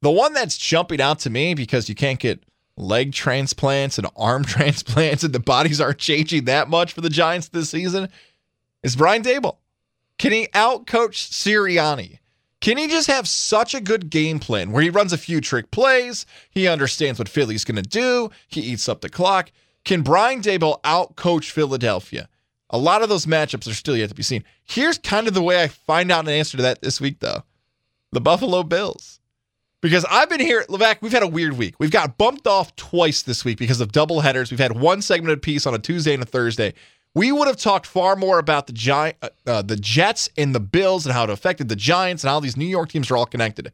The 0.02 0.10
one 0.10 0.34
that's 0.34 0.58
jumping 0.58 1.00
out 1.00 1.20
to 1.20 1.30
me 1.30 1.54
because 1.54 1.88
you 1.88 1.94
can't 1.94 2.20
get 2.20 2.44
leg 2.76 3.14
transplants 3.14 3.96
and 3.96 4.06
arm 4.14 4.44
transplants 4.44 5.24
and 5.24 5.32
the 5.32 5.40
bodies 5.40 5.80
aren't 5.80 5.96
changing 5.96 6.44
that 6.44 6.68
much 6.68 6.92
for 6.92 7.00
the 7.00 7.08
Giants 7.08 7.48
this 7.48 7.70
season 7.70 8.10
is 8.82 8.94
Brian 8.94 9.22
Daboll. 9.22 9.56
Can 10.18 10.32
he 10.32 10.48
outcoach 10.48 11.30
Sirianni? 11.30 12.18
Can 12.60 12.76
he 12.76 12.88
just 12.88 13.06
have 13.06 13.28
such 13.28 13.74
a 13.74 13.80
good 13.80 14.10
game 14.10 14.40
plan 14.40 14.72
where 14.72 14.82
he 14.82 14.90
runs 14.90 15.12
a 15.12 15.18
few 15.18 15.40
trick 15.40 15.70
plays? 15.70 16.26
He 16.50 16.66
understands 16.66 17.18
what 17.18 17.28
Philly's 17.28 17.64
going 17.64 17.82
to 17.82 17.82
do. 17.82 18.30
He 18.48 18.60
eats 18.60 18.88
up 18.88 19.00
the 19.00 19.08
clock. 19.08 19.52
Can 19.84 20.02
Brian 20.02 20.42
Daboll 20.42 20.82
outcoach 20.82 21.50
Philadelphia? 21.50 22.28
A 22.70 22.78
lot 22.78 23.02
of 23.02 23.08
those 23.08 23.26
matchups 23.26 23.70
are 23.70 23.74
still 23.74 23.96
yet 23.96 24.08
to 24.10 24.14
be 24.14 24.22
seen. 24.22 24.44
Here's 24.64 24.98
kind 24.98 25.28
of 25.28 25.34
the 25.34 25.42
way 25.42 25.62
I 25.62 25.68
find 25.68 26.10
out 26.10 26.26
an 26.26 26.32
answer 26.32 26.56
to 26.56 26.62
that 26.64 26.82
this 26.82 27.00
week, 27.00 27.20
though 27.20 27.44
the 28.10 28.20
Buffalo 28.20 28.62
Bills. 28.62 29.20
Because 29.80 30.04
I've 30.10 30.28
been 30.28 30.40
here, 30.40 30.64
Levac, 30.68 30.96
we've 31.00 31.12
had 31.12 31.22
a 31.22 31.28
weird 31.28 31.52
week. 31.56 31.76
We've 31.78 31.92
got 31.92 32.18
bumped 32.18 32.48
off 32.48 32.74
twice 32.74 33.22
this 33.22 33.44
week 33.44 33.58
because 33.58 33.80
of 33.80 33.92
double 33.92 34.20
headers. 34.20 34.50
We've 34.50 34.58
had 34.58 34.72
one 34.72 35.02
segmented 35.02 35.40
piece 35.40 35.66
on 35.66 35.74
a 35.74 35.78
Tuesday 35.78 36.14
and 36.14 36.22
a 36.22 36.26
Thursday. 36.26 36.74
We 37.18 37.32
would 37.32 37.48
have 37.48 37.56
talked 37.56 37.86
far 37.86 38.16
more 38.16 38.38
about 38.38 38.66
the 38.66 38.72
Gi- 38.72 38.90
uh, 39.22 39.28
uh, 39.46 39.62
the 39.62 39.76
Jets 39.76 40.28
and 40.36 40.54
the 40.54 40.60
Bills 40.60 41.04
and 41.06 41.12
how 41.12 41.24
it 41.24 41.30
affected 41.30 41.68
the 41.68 41.76
Giants 41.76 42.22
and 42.24 42.30
how 42.30 42.40
these 42.40 42.56
New 42.56 42.66
York 42.66 42.90
teams 42.90 43.10
are 43.10 43.16
all 43.16 43.26
connected. 43.26 43.72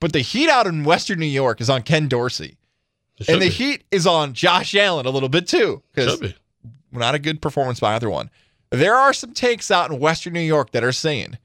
But 0.00 0.12
the 0.12 0.20
heat 0.20 0.48
out 0.48 0.66
in 0.66 0.84
Western 0.84 1.18
New 1.20 1.26
York 1.26 1.60
is 1.60 1.70
on 1.70 1.82
Ken 1.82 2.08
Dorsey. 2.08 2.56
And 3.28 3.40
the 3.40 3.46
be. 3.46 3.50
heat 3.50 3.84
is 3.90 4.06
on 4.06 4.32
Josh 4.34 4.74
Allen 4.74 5.06
a 5.06 5.10
little 5.10 5.28
bit 5.28 5.46
too. 5.46 5.82
Because 5.94 6.12
should 6.12 6.20
be. 6.20 6.34
not 6.92 7.14
a 7.14 7.18
good 7.18 7.40
performance 7.40 7.78
by 7.80 7.94
either 7.94 8.10
one. 8.10 8.30
There 8.70 8.94
are 8.96 9.12
some 9.12 9.32
takes 9.32 9.70
out 9.70 9.90
in 9.90 9.98
Western 10.00 10.32
New 10.32 10.40
York 10.40 10.72
that 10.72 10.82
are 10.82 10.92
saying 10.92 11.38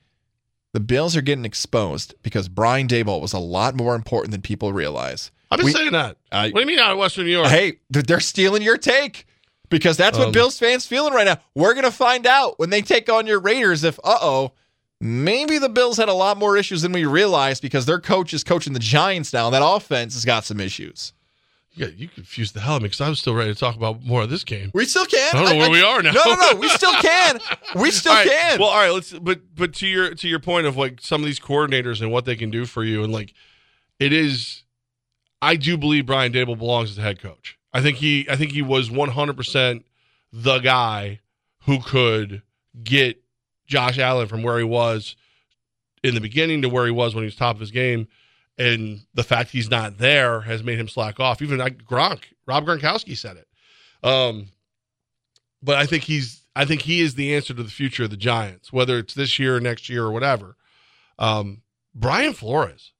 the 0.73 0.79
Bills 0.79 1.15
are 1.15 1.21
getting 1.21 1.45
exposed 1.45 2.15
because 2.23 2.49
Brian 2.49 2.87
Daboll 2.87 3.21
was 3.21 3.33
a 3.33 3.39
lot 3.39 3.75
more 3.75 3.95
important 3.95 4.31
than 4.31 4.41
people 4.41 4.73
realize. 4.73 5.31
I've 5.51 5.57
been 5.57 5.65
We- 5.67 5.73
saying 5.73 5.91
that. 5.91 6.17
I- 6.31 6.49
what 6.49 6.55
do 6.55 6.59
you 6.61 6.65
mean 6.65 6.79
out 6.79 6.91
of 6.91 6.97
Western 6.97 7.25
New 7.25 7.31
York? 7.31 7.47
Hey, 7.47 7.73
they're 7.89 8.19
stealing 8.19 8.61
your 8.63 8.77
take 8.77 9.25
because 9.69 9.97
that's 9.97 10.17
what 10.17 10.27
Um, 10.27 10.33
Bills 10.33 10.57
fans 10.59 10.85
feeling 10.85 11.13
right 11.13 11.25
now. 11.25 11.37
We're 11.55 11.73
gonna 11.73 11.91
find 11.91 12.25
out 12.25 12.59
when 12.59 12.69
they 12.69 12.81
take 12.81 13.09
on 13.09 13.27
your 13.27 13.39
Raiders 13.39 13.83
if 13.83 13.99
uh 14.03 14.17
oh. 14.21 14.51
Maybe 14.99 15.59
the 15.59 15.69
Bills 15.69 15.97
had 15.97 16.09
a 16.09 16.13
lot 16.13 16.37
more 16.37 16.57
issues 16.57 16.81
than 16.81 16.91
we 16.91 17.05
realized 17.05 17.61
because 17.61 17.85
their 17.85 17.99
coach 17.99 18.33
is 18.33 18.43
coaching 18.43 18.73
the 18.73 18.79
Giants 18.79 19.31
now, 19.31 19.45
and 19.45 19.53
that 19.53 19.61
offense 19.63 20.15
has 20.15 20.25
got 20.25 20.43
some 20.43 20.59
issues. 20.59 21.13
Yeah, 21.75 21.89
you 21.95 22.07
confused 22.07 22.55
the 22.55 22.61
hell 22.61 22.73
out 22.73 22.75
of 22.77 22.81
me 22.81 22.87
because 22.87 23.01
I 23.01 23.09
was 23.09 23.19
still 23.19 23.35
ready 23.35 23.53
to 23.53 23.59
talk 23.59 23.75
about 23.75 24.03
more 24.03 24.23
of 24.23 24.31
this 24.31 24.43
game. 24.43 24.71
We 24.73 24.85
still 24.85 25.05
can. 25.05 25.35
I 25.35 25.43
don't 25.43 25.49
know 25.51 25.57
where 25.57 25.69
we 25.69 25.83
are 25.83 26.01
now. 26.01 26.11
No, 26.11 26.23
no, 26.25 26.51
no. 26.53 26.57
We 26.57 26.69
still 26.69 26.93
can. 26.93 27.39
We 27.75 27.91
still 27.91 28.13
right, 28.13 28.27
can. 28.27 28.59
Well, 28.59 28.69
all 28.69 28.79
right, 28.79 28.89
let's 28.89 29.13
but 29.13 29.41
but 29.53 29.75
to 29.75 29.87
your 29.87 30.15
to 30.15 30.27
your 30.27 30.39
point 30.39 30.65
of 30.65 30.75
like 30.75 30.99
some 31.01 31.21
of 31.21 31.27
these 31.27 31.39
coordinators 31.39 32.01
and 32.01 32.11
what 32.11 32.25
they 32.25 32.35
can 32.35 32.49
do 32.49 32.65
for 32.65 32.83
you 32.83 33.03
and 33.03 33.13
like 33.13 33.35
it 33.99 34.11
is 34.11 34.63
I 35.41 35.55
do 35.57 35.77
believe 35.77 36.07
Brian 36.07 36.33
Daboll 36.33 36.57
belongs 36.57 36.89
as 36.91 36.97
a 36.97 37.01
head 37.01 37.21
coach. 37.21 37.56
I 37.77 37.81
think 37.81 37.97
he 37.97 38.25
I 38.27 38.35
think 38.35 38.53
he 38.53 38.63
was 38.63 38.89
100% 38.89 39.83
the 40.33 40.57
guy 40.57 41.19
who 41.65 41.79
could 41.79 42.41
get 42.83 43.21
Josh 43.67 43.99
Allen 43.99 44.27
from 44.27 44.41
where 44.41 44.57
he 44.57 44.63
was 44.63 45.15
in 46.03 46.15
the 46.15 46.21
beginning 46.21 46.63
to 46.63 46.69
where 46.69 46.87
he 46.87 46.91
was 46.91 47.13
when 47.13 47.21
he 47.21 47.27
was 47.27 47.35
top 47.35 47.55
of 47.55 47.59
his 47.59 47.69
game 47.69 48.07
and 48.57 49.01
the 49.13 49.23
fact 49.23 49.51
he's 49.51 49.69
not 49.69 49.99
there 49.99 50.41
has 50.41 50.63
made 50.63 50.79
him 50.79 50.87
slack 50.87 51.19
off. 51.19 51.39
Even 51.39 51.59
like 51.59 51.83
Gronk, 51.83 52.23
Rob 52.47 52.65
Gronkowski 52.65 53.15
said 53.15 53.37
it. 53.37 53.47
Um 54.03 54.47
but 55.61 55.75
I 55.75 55.85
think 55.85 56.01
he's 56.01 56.41
I 56.55 56.65
think 56.65 56.81
he 56.81 57.01
is 57.01 57.13
the 57.13 57.35
answer 57.35 57.53
to 57.53 57.61
the 57.61 57.69
future 57.69 58.05
of 58.05 58.09
the 58.09 58.17
Giants, 58.17 58.73
whether 58.73 58.97
it's 58.97 59.13
this 59.13 59.37
year 59.37 59.57
or 59.57 59.59
next 59.59 59.87
year 59.87 60.03
or 60.03 60.11
whatever. 60.11 60.55
Um, 61.19 61.61
Brian 61.93 62.33
Flores, 62.33 62.91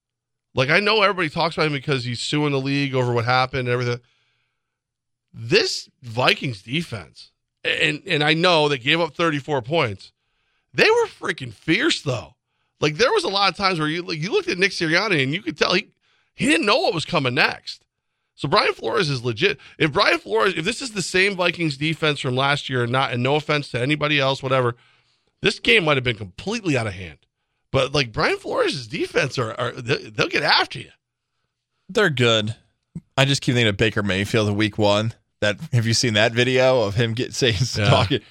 like 0.54 0.70
I 0.70 0.82
know 0.82 1.02
everybody 1.02 1.30
talks 1.30 1.58
about 1.58 1.66
him 1.66 1.74
because 1.74 2.04
he's 2.04 2.20
suing 2.20 2.52
the 2.52 2.60
league 2.60 2.94
over 2.94 3.12
what 3.12 3.26
happened 3.26 3.62
and 3.62 3.70
everything. 3.70 4.02
This 5.34 5.90
Vikings 6.02 6.62
defense, 6.62 7.32
and 7.64 8.02
and 8.08 8.24
I 8.24 8.34
know 8.34 8.68
they 8.68 8.78
gave 8.78 9.00
up 9.00 9.14
34 9.16 9.62
points. 9.62 10.12
They 10.74 10.90
were 10.90 11.08
freaking 11.08 11.54
fierce 11.54 12.02
though. 12.02 12.36
Like 12.80 12.96
there 12.96 13.12
was 13.12 13.24
a 13.24 13.30
lot 13.30 13.50
of 13.52 13.58
times 13.58 13.80
where 13.80 13.88
you 13.88 14.02
like, 14.04 14.20
you 14.20 14.32
looked 14.32 14.48
at 14.48 14.58
Nick 14.58 14.72
Sirianni 14.72 15.24
and 15.24 15.34
you 15.34 15.42
could 15.42 15.58
tell 15.58 15.74
he 15.74 15.90
he 16.36 16.46
didn't 16.46 16.66
know 16.66 16.78
what 16.80 16.94
was 16.94 17.06
coming 17.06 17.34
next. 17.36 17.84
So 18.36 18.48
Brian 18.48 18.74
Flores 18.74 19.10
is 19.10 19.24
legit. 19.24 19.58
If 19.80 19.92
Brian 19.92 20.20
Flores, 20.20 20.54
if 20.56 20.64
this 20.64 20.82
is 20.82 20.92
the 20.92 21.02
same 21.02 21.36
Vikings 21.36 21.76
defense 21.78 22.20
from 22.20 22.36
last 22.36 22.70
year, 22.70 22.84
and 22.84 22.92
not 22.92 23.12
and 23.12 23.24
no 23.24 23.36
offense 23.36 23.70
to 23.70 23.82
anybody 23.82 24.20
else, 24.20 24.44
whatever, 24.44 24.76
this 25.42 25.60
game 25.60 25.86
might 25.86 25.98
have 25.98 26.04
been 26.04 26.16
completely 26.18 26.78
out 26.78 26.86
of 26.86 26.94
hand. 26.94 27.18
But 27.72 27.94
like 27.94 28.12
Brian 28.12 28.38
Flores' 28.38 28.88
defense 28.88 29.40
are, 29.40 29.60
are 29.60 29.72
they- 29.72 30.10
they'll 30.12 30.28
get 30.30 30.44
after 30.44 30.78
you. 30.80 30.92
They're 31.90 32.12
good. 32.12 32.56
I 33.18 33.26
just 33.26 33.42
keep 33.42 33.56
thinking 33.56 33.70
of 33.70 33.78
Baker 33.78 34.04
Mayfield 34.04 34.50
in 34.50 34.56
week 34.56 34.78
one. 34.78 35.14
That 35.42 35.60
have 35.72 35.86
you 35.86 35.94
seen 35.94 36.16
that 36.16 36.32
video 36.34 36.82
of 36.82 36.96
him 36.96 37.14
get 37.14 37.34
saying 37.34 37.56
Yeah. 37.76 37.90
talking? 37.90 38.22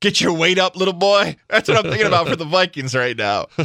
Get 0.00 0.20
your 0.20 0.32
weight 0.32 0.58
up, 0.58 0.76
little 0.76 0.94
boy. 0.94 1.36
That's 1.48 1.68
what 1.68 1.78
I'm 1.78 1.90
thinking 1.90 2.06
about 2.06 2.28
for 2.28 2.36
the 2.36 2.44
Vikings 2.44 2.94
right 2.94 3.16
now. 3.16 3.46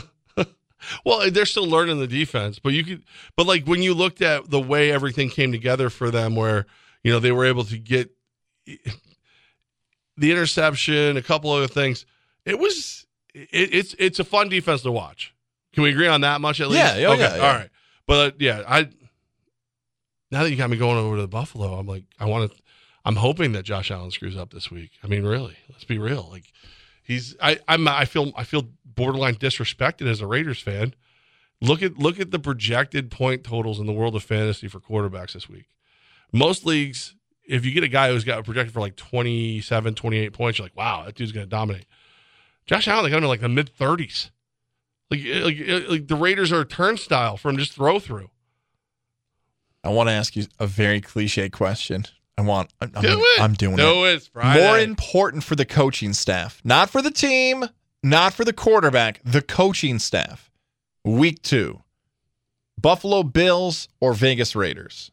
Well, 1.03 1.31
they're 1.31 1.47
still 1.47 1.67
learning 1.67 1.99
the 1.99 2.05
defense, 2.05 2.59
but 2.59 2.73
you 2.73 2.83
could, 2.83 3.03
but 3.35 3.47
like 3.47 3.65
when 3.65 3.81
you 3.81 3.95
looked 3.95 4.21
at 4.21 4.51
the 4.51 4.59
way 4.59 4.91
everything 4.91 5.29
came 5.29 5.51
together 5.51 5.89
for 5.89 6.11
them, 6.11 6.35
where 6.35 6.67
you 7.03 7.11
know 7.11 7.17
they 7.19 7.31
were 7.31 7.45
able 7.45 7.63
to 7.63 7.77
get 7.79 8.11
the 8.65 10.31
interception, 10.31 11.17
a 11.17 11.21
couple 11.21 11.51
other 11.51 11.67
things, 11.67 12.05
it 12.45 12.59
was 12.59 13.05
it, 13.33 13.49
it's 13.73 13.95
it's 13.99 14.19
a 14.19 14.23
fun 14.23 14.49
defense 14.49 14.81
to 14.83 14.91
watch. 14.91 15.33
Can 15.73 15.83
we 15.83 15.89
agree 15.89 16.07
on 16.07 16.21
that 16.21 16.39
much 16.41 16.61
at 16.61 16.69
least? 16.69 16.97
Yeah, 16.97 17.07
oh, 17.07 17.13
okay, 17.13 17.21
yeah, 17.23 17.35
yeah. 17.35 17.41
all 17.47 17.53
right. 17.55 17.69
But 18.07 18.33
uh, 18.33 18.35
yeah, 18.39 18.63
I 18.67 18.89
now 20.35 20.43
that 20.43 20.51
you 20.51 20.57
got 20.57 20.69
me 20.69 20.75
going 20.75 20.97
over 20.97 21.15
to 21.15 21.21
the 21.21 21.29
Buffalo, 21.29 21.75
I'm 21.75 21.87
like, 21.87 22.03
I 22.19 22.25
want 22.25 22.51
to. 22.51 22.57
I'm 23.05 23.15
hoping 23.15 23.53
that 23.53 23.63
Josh 23.63 23.89
Allen 23.89 24.11
screws 24.11 24.35
up 24.35 24.51
this 24.51 24.69
week. 24.69 24.91
I 25.01 25.07
mean, 25.07 25.23
really, 25.23 25.55
let's 25.69 25.85
be 25.85 25.97
real. 25.97 26.27
Like 26.29 26.51
he's 27.01 27.37
I 27.41 27.59
I'm 27.69 27.87
I 27.87 28.03
feel 28.03 28.33
I 28.35 28.43
feel 28.43 28.67
borderline 28.83 29.35
disrespected 29.35 30.09
as 30.09 30.19
a 30.19 30.27
Raiders 30.27 30.59
fan. 30.59 30.93
Look 31.61 31.81
at 31.81 31.97
look 31.97 32.19
at 32.19 32.31
the 32.31 32.39
projected 32.39 33.11
point 33.11 33.45
totals 33.45 33.79
in 33.79 33.85
the 33.85 33.93
world 33.93 34.13
of 34.13 34.23
fantasy 34.25 34.67
for 34.67 34.81
quarterbacks 34.81 35.31
this 35.31 35.47
week. 35.47 35.67
Most 36.33 36.65
leagues, 36.65 37.15
if 37.47 37.63
you 37.63 37.71
get 37.71 37.85
a 37.85 37.87
guy 37.87 38.09
who's 38.09 38.25
got 38.25 38.43
projected 38.43 38.73
for 38.73 38.81
like 38.81 38.97
27, 38.97 39.95
28 39.95 40.33
points, 40.33 40.59
you're 40.59 40.65
like, 40.65 40.75
wow, 40.75 41.03
that 41.05 41.15
dude's 41.15 41.31
going 41.31 41.45
to 41.45 41.49
dominate. 41.49 41.85
Josh 42.65 42.89
Allen, 42.89 43.05
they 43.05 43.09
got 43.09 43.19
him 43.19 43.23
in 43.23 43.29
like 43.29 43.39
the 43.39 43.47
mid 43.47 43.71
30s. 43.73 44.31
Like, 45.09 45.21
like, 45.23 45.87
like 45.87 46.07
the 46.07 46.17
Raiders 46.17 46.51
are 46.51 46.61
a 46.61 46.65
turnstile 46.65 47.37
from 47.37 47.57
just 47.57 47.71
throw 47.71 47.99
through. 47.99 48.31
I 49.85 49.89
want 49.89 50.09
to 50.09 50.13
ask 50.13 50.35
you 50.35 50.45
a 50.59 50.67
very 50.67 50.99
cliche 50.99 51.49
question. 51.49 52.05
I 52.37 52.41
want. 52.41 52.71
I'm, 52.81 52.91
I'm, 52.95 53.01
Do 53.01 53.19
it. 53.19 53.39
I'm 53.41 53.53
doing 53.53 53.77
Do 53.77 54.05
it. 54.05 54.29
it. 54.35 54.43
More 54.43 54.79
important 54.79 55.43
for 55.43 55.55
the 55.55 55.65
coaching 55.65 56.13
staff, 56.13 56.59
not 56.63 56.89
for 56.89 57.01
the 57.01 57.11
team, 57.11 57.65
not 58.03 58.33
for 58.33 58.43
the 58.43 58.53
quarterback, 58.53 59.21
the 59.23 59.41
coaching 59.41 59.99
staff. 59.99 60.51
Week 61.05 61.41
two, 61.43 61.83
Buffalo 62.81 63.23
Bills 63.23 63.87
or 64.01 64.13
Vegas 64.13 64.55
Raiders. 64.55 65.11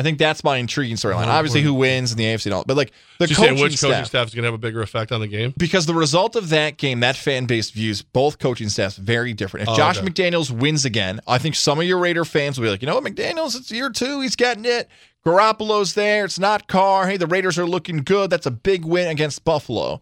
I 0.00 0.02
think 0.02 0.18
that's 0.18 0.42
my 0.42 0.56
intriguing 0.56 0.96
storyline. 0.96 1.26
Obviously, 1.26 1.60
who 1.60 1.74
wins 1.74 2.10
in 2.10 2.16
the 2.16 2.24
AFC 2.24 2.46
and 2.46 2.54
all, 2.54 2.64
but 2.66 2.74
like 2.74 2.90
the 3.18 3.28
So 3.28 3.34
coaching 3.34 3.52
which 3.54 3.72
coaching 3.72 3.76
staff. 3.76 4.06
staff 4.06 4.26
is 4.28 4.34
going 4.34 4.44
to 4.44 4.46
have 4.46 4.54
a 4.54 4.58
bigger 4.58 4.80
effect 4.80 5.12
on 5.12 5.20
the 5.20 5.26
game? 5.26 5.52
Because 5.58 5.84
the 5.84 5.92
result 5.92 6.36
of 6.36 6.48
that 6.48 6.78
game, 6.78 7.00
that 7.00 7.16
fan 7.16 7.44
base 7.44 7.70
views 7.70 8.00
both 8.00 8.38
coaching 8.38 8.70
staffs 8.70 8.96
very 8.96 9.34
different. 9.34 9.64
If 9.68 9.74
Oh, 9.74 9.76
Josh 9.76 9.98
okay. 9.98 10.06
McDaniels 10.08 10.50
wins 10.50 10.86
again, 10.86 11.20
I 11.26 11.36
think 11.36 11.54
some 11.54 11.78
of 11.78 11.84
your 11.84 11.98
Raider 11.98 12.24
fans 12.24 12.58
will 12.58 12.64
be 12.66 12.70
like, 12.70 12.80
you 12.80 12.86
know 12.86 12.94
what, 12.94 13.04
McDaniels, 13.04 13.54
it's 13.54 13.70
year 13.70 13.90
two, 13.90 14.22
he's 14.22 14.36
getting 14.36 14.64
it. 14.64 14.88
Garoppolo's 15.26 15.92
there, 15.92 16.24
it's 16.24 16.38
not 16.38 16.66
Carr. 16.66 17.06
Hey, 17.06 17.18
the 17.18 17.26
Raiders 17.26 17.58
are 17.58 17.66
looking 17.66 17.98
good. 17.98 18.30
That's 18.30 18.46
a 18.46 18.50
big 18.50 18.86
win 18.86 19.08
against 19.08 19.44
Buffalo. 19.44 20.00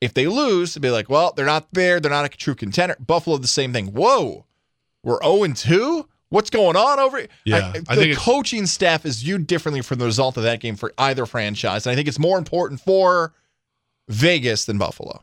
If 0.00 0.14
they 0.14 0.26
lose, 0.26 0.72
they'll 0.74 0.80
be 0.80 0.90
like, 0.90 1.10
well, 1.10 1.34
they're 1.36 1.44
not 1.44 1.68
there. 1.72 2.00
They're 2.00 2.10
not 2.10 2.24
a 2.24 2.28
true 2.30 2.54
contender. 2.54 2.96
Buffalo, 2.98 3.36
the 3.36 3.46
same 3.46 3.72
thing. 3.74 3.88
Whoa, 3.88 4.46
we're 5.02 5.22
0 5.22 5.42
and 5.44 5.56
2? 5.56 6.08
What's 6.34 6.50
going 6.50 6.74
on 6.74 6.98
over 6.98 7.18
here? 7.18 7.28
Yeah, 7.44 7.72
I, 7.88 7.92
I 7.92 7.94
the 7.94 8.14
coaching 8.16 8.66
staff 8.66 9.06
is 9.06 9.22
viewed 9.22 9.46
differently 9.46 9.82
from 9.82 10.00
the 10.00 10.04
result 10.04 10.36
of 10.36 10.42
that 10.42 10.58
game 10.58 10.74
for 10.74 10.92
either 10.98 11.26
franchise. 11.26 11.86
And 11.86 11.92
I 11.92 11.94
think 11.94 12.08
it's 12.08 12.18
more 12.18 12.38
important 12.38 12.80
for 12.80 13.32
Vegas 14.08 14.64
than 14.64 14.76
Buffalo. 14.76 15.22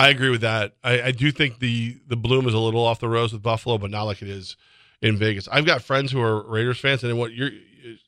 I 0.00 0.08
agree 0.08 0.30
with 0.30 0.40
that. 0.40 0.74
I, 0.82 1.00
I 1.00 1.10
do 1.12 1.30
think 1.30 1.60
the 1.60 1.96
the 2.08 2.16
bloom 2.16 2.48
is 2.48 2.54
a 2.54 2.58
little 2.58 2.84
off 2.84 2.98
the 2.98 3.08
rose 3.08 3.32
with 3.32 3.40
Buffalo, 3.40 3.78
but 3.78 3.92
not 3.92 4.02
like 4.02 4.20
it 4.20 4.28
is 4.28 4.56
in 5.00 5.16
Vegas. 5.16 5.46
I've 5.46 5.64
got 5.64 5.80
friends 5.80 6.10
who 6.10 6.20
are 6.20 6.42
Raiders 6.42 6.80
fans, 6.80 7.04
and 7.04 7.16
what 7.16 7.32
you're, 7.32 7.50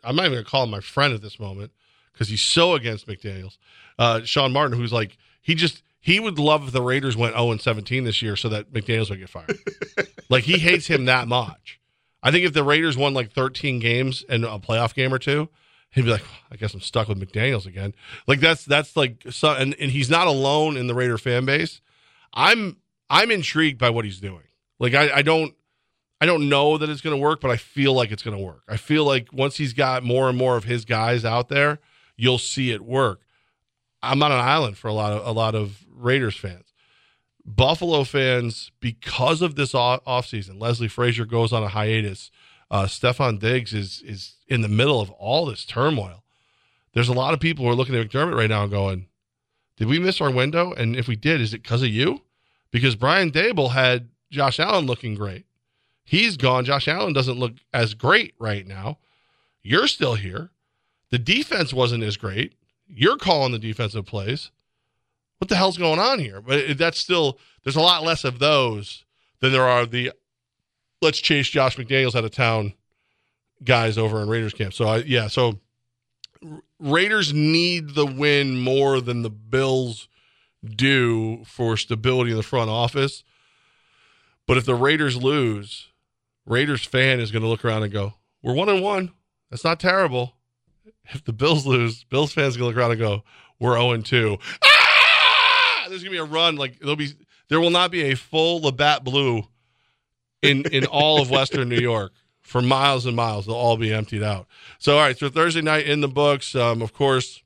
I'm 0.02 0.16
not 0.16 0.24
even 0.24 0.38
gonna 0.38 0.44
call 0.44 0.64
him 0.64 0.70
my 0.70 0.80
friend 0.80 1.14
at 1.14 1.22
this 1.22 1.38
moment 1.38 1.70
because 2.12 2.26
he's 2.26 2.42
so 2.42 2.74
against 2.74 3.06
McDaniel's. 3.06 3.58
Uh, 3.96 4.22
Sean 4.24 4.52
Martin, 4.52 4.76
who's 4.76 4.92
like 4.92 5.18
he 5.40 5.54
just 5.54 5.84
he 6.00 6.18
would 6.18 6.40
love 6.40 6.66
if 6.66 6.72
the 6.72 6.82
Raiders 6.82 7.16
went 7.16 7.34
0 7.34 7.52
and 7.52 7.60
17 7.60 8.02
this 8.02 8.22
year 8.22 8.34
so 8.34 8.48
that 8.48 8.72
McDaniel's 8.72 9.08
would 9.08 9.20
get 9.20 9.28
fired. 9.28 9.56
like 10.28 10.42
he 10.42 10.58
hates 10.58 10.88
him 10.88 11.04
that 11.04 11.28
much. 11.28 11.78
I 12.24 12.30
think 12.30 12.46
if 12.46 12.54
the 12.54 12.64
Raiders 12.64 12.96
won 12.96 13.12
like 13.12 13.32
13 13.32 13.78
games 13.78 14.24
and 14.28 14.44
a 14.44 14.58
playoff 14.58 14.94
game 14.94 15.12
or 15.12 15.18
two, 15.18 15.50
he'd 15.90 16.06
be 16.06 16.10
like, 16.10 16.24
I 16.50 16.56
guess 16.56 16.72
I'm 16.72 16.80
stuck 16.80 17.06
with 17.06 17.20
McDaniel's 17.20 17.66
again. 17.66 17.94
Like 18.26 18.40
that's 18.40 18.64
that's 18.64 18.96
like 18.96 19.22
so, 19.30 19.50
and, 19.50 19.76
and 19.78 19.90
he's 19.90 20.08
not 20.08 20.26
alone 20.26 20.78
in 20.78 20.86
the 20.86 20.94
Raider 20.94 21.18
fan 21.18 21.44
base. 21.44 21.82
I'm 22.32 22.78
I'm 23.10 23.30
intrigued 23.30 23.78
by 23.78 23.90
what 23.90 24.06
he's 24.06 24.20
doing. 24.20 24.42
Like 24.80 24.94
I, 24.94 25.18
I 25.18 25.22
don't 25.22 25.54
I 26.20 26.26
don't 26.26 26.48
know 26.48 26.78
that 26.78 26.88
it's 26.88 27.02
going 27.02 27.14
to 27.14 27.22
work, 27.22 27.42
but 27.42 27.50
I 27.50 27.58
feel 27.58 27.92
like 27.92 28.10
it's 28.10 28.22
going 28.22 28.36
to 28.36 28.42
work. 28.42 28.62
I 28.68 28.78
feel 28.78 29.04
like 29.04 29.28
once 29.30 29.56
he's 29.56 29.74
got 29.74 30.02
more 30.02 30.30
and 30.30 30.38
more 30.38 30.56
of 30.56 30.64
his 30.64 30.86
guys 30.86 31.24
out 31.24 31.50
there, 31.50 31.78
you'll 32.16 32.38
see 32.38 32.70
it 32.70 32.82
work. 32.82 33.20
I'm 34.02 34.22
on 34.22 34.32
an 34.32 34.38
island 34.38 34.78
for 34.78 34.88
a 34.88 34.94
lot 34.94 35.12
of 35.12 35.26
a 35.26 35.32
lot 35.32 35.54
of 35.54 35.84
Raiders 35.94 36.36
fans. 36.36 36.72
Buffalo 37.46 38.04
fans, 38.04 38.70
because 38.80 39.42
of 39.42 39.54
this 39.54 39.74
off 39.74 40.02
offseason, 40.04 40.60
Leslie 40.60 40.88
Frazier 40.88 41.26
goes 41.26 41.52
on 41.52 41.62
a 41.62 41.68
hiatus. 41.68 42.30
Uh, 42.70 42.84
Stefon 42.84 43.38
Diggs 43.38 43.74
is 43.74 44.02
is 44.04 44.36
in 44.48 44.62
the 44.62 44.68
middle 44.68 45.00
of 45.00 45.10
all 45.10 45.46
this 45.46 45.64
turmoil. 45.64 46.24
There's 46.92 47.08
a 47.08 47.12
lot 47.12 47.34
of 47.34 47.40
people 47.40 47.64
who 47.64 47.70
are 47.70 47.74
looking 47.74 47.94
at 47.94 48.08
McDermott 48.08 48.36
right 48.36 48.48
now 48.48 48.66
going, 48.66 49.08
"Did 49.76 49.88
we 49.88 49.98
miss 49.98 50.20
our 50.20 50.30
window? 50.30 50.72
And 50.72 50.96
if 50.96 51.06
we 51.06 51.16
did, 51.16 51.40
is 51.40 51.52
it 51.52 51.62
because 51.62 51.82
of 51.82 51.88
you?" 51.88 52.22
Because 52.70 52.96
Brian 52.96 53.30
Daboll 53.30 53.72
had 53.72 54.08
Josh 54.30 54.58
Allen 54.58 54.86
looking 54.86 55.14
great. 55.14 55.44
He's 56.02 56.36
gone. 56.36 56.64
Josh 56.64 56.88
Allen 56.88 57.12
doesn't 57.12 57.38
look 57.38 57.54
as 57.72 57.94
great 57.94 58.34
right 58.38 58.66
now. 58.66 58.98
You're 59.62 59.86
still 59.86 60.14
here. 60.14 60.50
The 61.10 61.18
defense 61.18 61.72
wasn't 61.72 62.02
as 62.02 62.16
great. 62.16 62.54
You're 62.88 63.16
calling 63.16 63.52
the 63.52 63.58
defensive 63.58 64.06
plays. 64.06 64.50
What 65.38 65.48
the 65.48 65.56
hell's 65.56 65.78
going 65.78 65.98
on 65.98 66.18
here? 66.18 66.40
But 66.40 66.78
that's 66.78 66.98
still 66.98 67.38
there's 67.62 67.76
a 67.76 67.80
lot 67.80 68.02
less 68.02 68.24
of 68.24 68.38
those 68.38 69.04
than 69.40 69.52
there 69.52 69.66
are 69.66 69.86
the 69.86 70.12
let's 71.02 71.20
chase 71.20 71.48
Josh 71.48 71.76
McDaniels 71.76 72.14
out 72.14 72.24
of 72.24 72.30
town 72.30 72.74
guys 73.62 73.98
over 73.98 74.20
in 74.22 74.28
Raiders 74.28 74.54
camp. 74.54 74.74
So 74.74 74.86
I, 74.86 74.96
yeah, 74.98 75.28
so 75.28 75.60
Raiders 76.78 77.32
need 77.32 77.94
the 77.94 78.06
win 78.06 78.60
more 78.60 79.00
than 79.00 79.22
the 79.22 79.30
Bills 79.30 80.08
do 80.64 81.44
for 81.44 81.76
stability 81.76 82.30
in 82.30 82.36
the 82.36 82.42
front 82.42 82.70
office. 82.70 83.22
But 84.46 84.56
if 84.56 84.64
the 84.64 84.74
Raiders 84.74 85.16
lose, 85.16 85.88
Raiders 86.46 86.84
fan 86.84 87.20
is 87.20 87.30
going 87.30 87.42
to 87.42 87.48
look 87.48 87.64
around 87.64 87.82
and 87.82 87.92
go, 87.92 88.14
"We're 88.42 88.54
one 88.54 88.68
and 88.68 88.82
one. 88.82 89.12
That's 89.50 89.64
not 89.64 89.80
terrible." 89.80 90.36
If 91.10 91.24
the 91.24 91.32
Bills 91.32 91.66
lose, 91.66 92.04
Bills 92.04 92.32
fans 92.32 92.56
going 92.56 92.64
to 92.64 92.68
look 92.68 92.76
around 92.76 92.92
and 92.92 93.00
go, 93.00 93.24
"We're 93.58 93.74
zero 93.74 93.92
and 93.92 94.04
two. 94.04 94.38
There's 95.88 96.04
to 96.04 96.10
be 96.10 96.16
a 96.18 96.24
run 96.24 96.56
like 96.56 96.78
there'll 96.78 96.96
be 96.96 97.12
there 97.48 97.60
will 97.60 97.70
not 97.70 97.90
be 97.90 98.10
a 98.10 98.14
full 98.14 98.60
Labatt 98.62 99.04
Blue 99.04 99.44
in 100.42 100.64
in 100.72 100.86
all 100.86 101.20
of 101.20 101.30
Western 101.30 101.68
New 101.68 101.80
York 101.80 102.12
for 102.42 102.60
miles 102.62 103.06
and 103.06 103.16
miles. 103.16 103.46
They'll 103.46 103.54
all 103.54 103.76
be 103.76 103.92
emptied 103.92 104.22
out. 104.22 104.46
So 104.78 104.96
all 104.96 105.02
right, 105.02 105.18
so 105.18 105.28
Thursday 105.28 105.62
night 105.62 105.86
in 105.86 106.00
the 106.00 106.08
books. 106.08 106.54
Um, 106.54 106.82
of 106.82 106.92
course, 106.92 107.42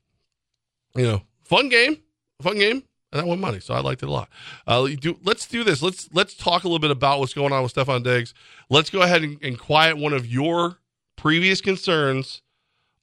you 0.95 1.03
know, 1.03 1.21
fun 1.43 1.69
game, 1.69 1.97
fun 2.41 2.57
game 2.57 2.83
and 3.11 3.21
I 3.21 3.23
won 3.23 3.39
money, 3.39 3.59
so 3.59 3.73
I 3.73 3.79
liked 3.79 4.03
it 4.03 4.09
a 4.09 4.11
lot. 4.11 4.29
Uh, 4.67 4.87
do, 4.99 5.17
let's 5.23 5.47
do 5.47 5.63
this. 5.63 5.81
Let's 5.81 6.09
let's 6.13 6.35
talk 6.35 6.63
a 6.63 6.67
little 6.67 6.79
bit 6.79 6.91
about 6.91 7.19
what's 7.19 7.33
going 7.33 7.51
on 7.51 7.63
with 7.63 7.73
Stefon 7.73 8.03
Diggs. 8.03 8.33
Let's 8.69 8.89
go 8.89 9.01
ahead 9.01 9.23
and, 9.23 9.37
and 9.41 9.57
quiet 9.57 9.97
one 9.97 10.13
of 10.13 10.27
your 10.27 10.77
previous 11.15 11.61
concerns 11.61 12.41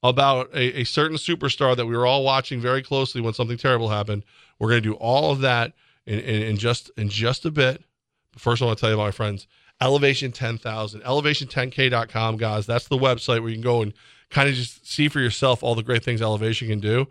about 0.03 0.49
a, 0.53 0.81
a, 0.81 0.83
certain 0.83 1.17
superstar 1.17 1.75
that 1.75 1.85
we 1.85 1.97
were 1.97 2.05
all 2.05 2.23
watching 2.23 2.61
very 2.61 2.81
closely 2.83 3.19
when 3.19 3.33
something 3.33 3.57
terrible 3.57 3.89
happened. 3.89 4.23
We're 4.59 4.69
going 4.69 4.83
to 4.83 4.89
do 4.89 4.95
all 4.95 5.31
of 5.31 5.41
that 5.41 5.73
in, 6.05 6.19
in, 6.19 6.41
in 6.43 6.57
just 6.57 6.91
in 6.97 7.09
just 7.09 7.45
a 7.45 7.51
bit. 7.51 7.83
But 8.31 8.41
first, 8.41 8.61
I 8.61 8.65
want 8.65 8.77
to 8.77 8.81
tell 8.81 8.89
you 8.89 8.95
about 8.95 9.05
my 9.05 9.11
friends, 9.11 9.47
Elevation 9.81 10.31
10,000, 10.31 11.01
elevation10k.com, 11.01 12.37
guys. 12.37 12.65
That's 12.65 12.87
the 12.87 12.97
website 12.97 13.41
where 13.41 13.49
you 13.49 13.55
can 13.55 13.63
go 13.63 13.81
and 13.81 13.93
kind 14.29 14.49
of 14.49 14.55
just 14.55 14.87
see 14.87 15.07
for 15.07 15.19
yourself 15.19 15.63
all 15.63 15.75
the 15.75 15.83
great 15.83 16.03
things 16.03 16.21
Elevation 16.21 16.67
can 16.67 16.79
do. 16.79 17.07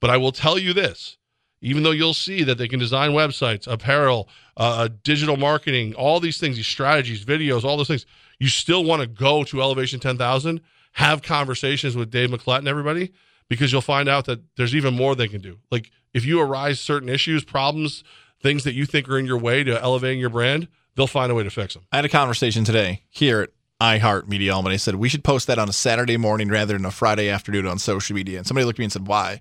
But 0.00 0.10
I 0.10 0.16
will 0.16 0.32
tell 0.32 0.58
you 0.58 0.72
this 0.72 1.18
even 1.60 1.82
though 1.82 1.90
you'll 1.90 2.14
see 2.14 2.44
that 2.44 2.56
they 2.56 2.68
can 2.68 2.78
design 2.78 3.10
websites, 3.10 3.66
apparel, 3.66 4.28
uh, 4.56 4.84
uh 4.84 4.88
digital 5.02 5.36
marketing, 5.36 5.94
all 5.94 6.20
these 6.20 6.38
things, 6.38 6.56
these 6.56 6.66
strategies, 6.66 7.24
videos, 7.24 7.64
all 7.64 7.76
those 7.76 7.88
things, 7.88 8.06
you 8.38 8.48
still 8.48 8.84
want 8.84 9.02
to 9.02 9.08
go 9.08 9.42
to 9.44 9.60
Elevation 9.60 9.98
10,000, 9.98 10.60
have 10.92 11.22
conversations 11.22 11.96
with 11.96 12.10
Dave 12.10 12.30
McClett 12.30 12.58
and 12.58 12.68
everybody, 12.68 13.12
because 13.48 13.72
you'll 13.72 13.80
find 13.80 14.08
out 14.08 14.26
that 14.26 14.40
there's 14.56 14.74
even 14.74 14.94
more 14.94 15.14
they 15.14 15.28
can 15.28 15.40
do. 15.40 15.58
Like 15.70 15.90
if 16.14 16.24
you 16.24 16.40
arise 16.40 16.80
certain 16.80 17.08
issues, 17.08 17.44
problems, 17.44 18.04
things 18.42 18.64
that 18.64 18.74
you 18.74 18.86
think 18.86 19.08
are 19.08 19.18
in 19.18 19.26
your 19.26 19.38
way 19.38 19.64
to 19.64 19.80
elevating 19.82 20.20
your 20.20 20.30
brand, 20.30 20.68
they'll 20.94 21.06
find 21.06 21.30
a 21.30 21.34
way 21.34 21.42
to 21.44 21.50
fix 21.50 21.74
them. 21.74 21.84
I 21.92 21.96
had 21.96 22.04
a 22.04 22.08
conversation 22.08 22.64
today 22.64 23.02
here 23.08 23.40
at 23.42 23.50
iHeart 23.80 24.28
Media 24.28 24.52
Element. 24.52 24.72
I 24.72 24.76
said 24.76 24.96
we 24.96 25.08
should 25.08 25.24
post 25.24 25.46
that 25.46 25.58
on 25.58 25.68
a 25.68 25.72
Saturday 25.72 26.16
morning 26.16 26.48
rather 26.48 26.74
than 26.74 26.84
a 26.84 26.90
Friday 26.90 27.28
afternoon 27.28 27.66
on 27.66 27.78
social 27.78 28.14
media. 28.14 28.38
And 28.38 28.46
somebody 28.46 28.64
looked 28.64 28.78
at 28.78 28.80
me 28.80 28.86
and 28.86 28.92
said, 28.92 29.06
"Why?" 29.06 29.40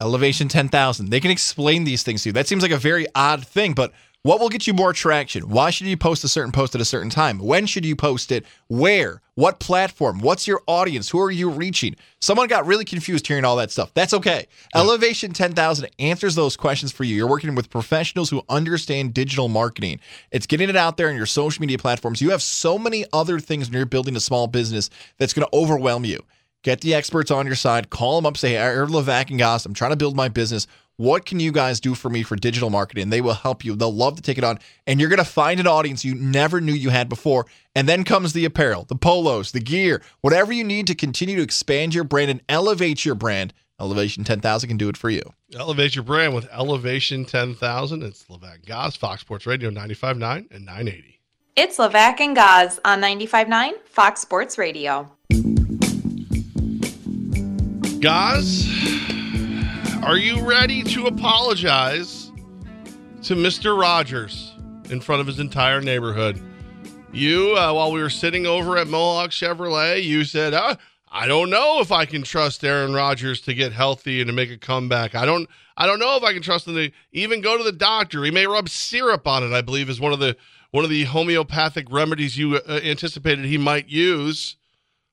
Elevation 0.00 0.48
10,000. 0.48 1.10
They 1.10 1.20
can 1.20 1.30
explain 1.30 1.84
these 1.84 2.02
things 2.02 2.22
to 2.22 2.30
you. 2.30 2.32
That 2.32 2.48
seems 2.48 2.62
like 2.62 2.72
a 2.72 2.76
very 2.76 3.06
odd 3.14 3.46
thing, 3.46 3.74
but 3.74 3.92
what 4.24 4.40
will 4.40 4.48
get 4.48 4.66
you 4.66 4.72
more 4.72 4.94
traction? 4.94 5.50
Why 5.50 5.68
should 5.68 5.86
you 5.86 5.98
post 5.98 6.24
a 6.24 6.28
certain 6.28 6.50
post 6.50 6.74
at 6.74 6.80
a 6.80 6.84
certain 6.86 7.10
time? 7.10 7.38
When 7.38 7.66
should 7.66 7.84
you 7.84 7.94
post 7.94 8.32
it? 8.32 8.46
Where? 8.68 9.20
What 9.34 9.60
platform? 9.60 10.20
What's 10.20 10.46
your 10.46 10.62
audience? 10.66 11.10
Who 11.10 11.20
are 11.20 11.30
you 11.30 11.50
reaching? 11.50 11.94
Someone 12.20 12.48
got 12.48 12.64
really 12.64 12.86
confused 12.86 13.26
hearing 13.26 13.44
all 13.44 13.56
that 13.56 13.70
stuff. 13.70 13.92
That's 13.92 14.14
okay. 14.14 14.46
Yeah. 14.74 14.80
Elevation 14.80 15.34
10,000 15.34 15.90
answers 15.98 16.36
those 16.36 16.56
questions 16.56 16.90
for 16.90 17.04
you. 17.04 17.14
You're 17.14 17.28
working 17.28 17.54
with 17.54 17.68
professionals 17.68 18.30
who 18.30 18.40
understand 18.48 19.12
digital 19.12 19.48
marketing. 19.48 20.00
It's 20.30 20.46
getting 20.46 20.70
it 20.70 20.76
out 20.76 20.96
there 20.96 21.10
in 21.10 21.16
your 21.16 21.26
social 21.26 21.60
media 21.60 21.76
platforms. 21.76 22.22
You 22.22 22.30
have 22.30 22.40
so 22.42 22.78
many 22.78 23.04
other 23.12 23.38
things 23.38 23.68
when 23.68 23.76
you're 23.76 23.84
building 23.84 24.16
a 24.16 24.20
small 24.20 24.46
business 24.46 24.88
that's 25.18 25.34
going 25.34 25.46
to 25.46 25.54
overwhelm 25.54 26.06
you. 26.06 26.24
Get 26.62 26.80
the 26.80 26.94
experts 26.94 27.30
on 27.30 27.44
your 27.44 27.56
side. 27.56 27.90
Call 27.90 28.16
them 28.16 28.24
up. 28.24 28.38
Say, 28.38 28.52
hey, 28.52 28.58
I 28.58 28.70
heard 28.70 28.88
Levack 28.88 29.28
and 29.28 29.38
Goss. 29.38 29.66
I'm 29.66 29.74
trying 29.74 29.90
to 29.90 29.98
build 29.98 30.16
my 30.16 30.30
business. 30.30 30.66
What 30.96 31.26
can 31.26 31.40
you 31.40 31.50
guys 31.50 31.80
do 31.80 31.96
for 31.96 32.08
me 32.08 32.22
for 32.22 32.36
digital 32.36 32.70
marketing? 32.70 33.10
They 33.10 33.20
will 33.20 33.34
help 33.34 33.64
you. 33.64 33.74
They'll 33.74 33.92
love 33.92 34.14
to 34.16 34.22
take 34.22 34.38
it 34.38 34.44
on. 34.44 34.60
And 34.86 35.00
you're 35.00 35.08
going 35.08 35.18
to 35.18 35.24
find 35.24 35.58
an 35.58 35.66
audience 35.66 36.04
you 36.04 36.14
never 36.14 36.60
knew 36.60 36.72
you 36.72 36.90
had 36.90 37.08
before. 37.08 37.46
And 37.74 37.88
then 37.88 38.04
comes 38.04 38.32
the 38.32 38.44
apparel, 38.44 38.84
the 38.84 38.94
polos, 38.94 39.50
the 39.50 39.58
gear, 39.60 40.02
whatever 40.20 40.52
you 40.52 40.62
need 40.62 40.86
to 40.86 40.94
continue 40.94 41.34
to 41.36 41.42
expand 41.42 41.94
your 41.94 42.04
brand 42.04 42.30
and 42.30 42.42
elevate 42.48 43.04
your 43.04 43.16
brand. 43.16 43.52
Elevation 43.80 44.22
10,000 44.22 44.68
can 44.68 44.76
do 44.76 44.88
it 44.88 44.96
for 44.96 45.10
you. 45.10 45.22
Elevate 45.52 45.96
your 45.96 46.04
brand 46.04 46.32
with 46.32 46.48
Elevation 46.52 47.24
10,000. 47.24 48.02
It's 48.04 48.22
Levack 48.24 48.64
Goss, 48.64 48.94
Fox 48.94 49.20
Sports 49.20 49.46
Radio 49.46 49.70
95.9 49.70 50.52
and 50.52 50.64
980. 50.64 51.20
It's 51.56 51.78
Levack 51.78 52.20
and 52.20 52.36
Goss 52.36 52.78
on 52.84 53.00
95.9 53.00 53.72
Fox 53.84 54.20
Sports 54.20 54.58
Radio. 54.58 55.10
Guys, 58.00 58.68
are 60.04 60.18
you 60.18 60.46
ready 60.46 60.82
to 60.82 61.06
apologize 61.06 62.30
to 63.22 63.34
Mr. 63.34 63.78
Rogers 63.78 64.52
in 64.90 65.00
front 65.00 65.22
of 65.22 65.26
his 65.26 65.38
entire 65.38 65.80
neighborhood? 65.80 66.42
You, 67.10 67.56
uh, 67.56 67.72
while 67.72 67.90
we 67.90 68.02
were 68.02 68.10
sitting 68.10 68.44
over 68.44 68.76
at 68.76 68.86
Mohawk 68.86 69.30
Chevrolet, 69.30 70.02
you 70.02 70.24
said, 70.24 70.52
uh, 70.52 70.76
I 71.10 71.26
don't 71.26 71.48
know 71.48 71.80
if 71.80 71.90
I 71.90 72.04
can 72.04 72.22
trust 72.22 72.62
Aaron 72.64 72.92
Rodgers 72.92 73.40
to 73.42 73.54
get 73.54 73.72
healthy 73.72 74.20
and 74.20 74.28
to 74.28 74.34
make 74.34 74.50
a 74.50 74.58
comeback. 74.58 75.14
I 75.14 75.24
don't 75.24 75.48
I 75.76 75.86
don't 75.86 75.98
know 75.98 76.16
if 76.16 76.22
I 76.22 76.34
can 76.34 76.42
trust 76.42 76.68
him 76.68 76.74
to 76.74 76.90
even 77.12 77.40
go 77.40 77.56
to 77.56 77.64
the 77.64 77.72
doctor. 77.72 78.24
He 78.24 78.30
may 78.30 78.46
rub 78.46 78.68
syrup 78.68 79.26
on 79.26 79.42
it, 79.42 79.54
I 79.54 79.62
believe 79.62 79.88
is 79.88 80.00
one 80.00 80.12
of 80.12 80.18
the 80.18 80.36
one 80.70 80.84
of 80.84 80.90
the 80.90 81.04
homeopathic 81.04 81.86
remedies 81.90 82.36
you 82.36 82.56
uh, 82.56 82.80
anticipated 82.84 83.46
he 83.46 83.58
might 83.58 83.88
use. 83.88 84.56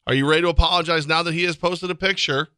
Are 0.06 0.14
you 0.14 0.28
ready 0.28 0.42
to 0.42 0.50
apologize 0.50 1.08
now 1.08 1.24
that 1.24 1.34
he 1.34 1.44
has 1.44 1.56
posted 1.56 1.90
a 1.90 1.96
picture? 1.96 2.50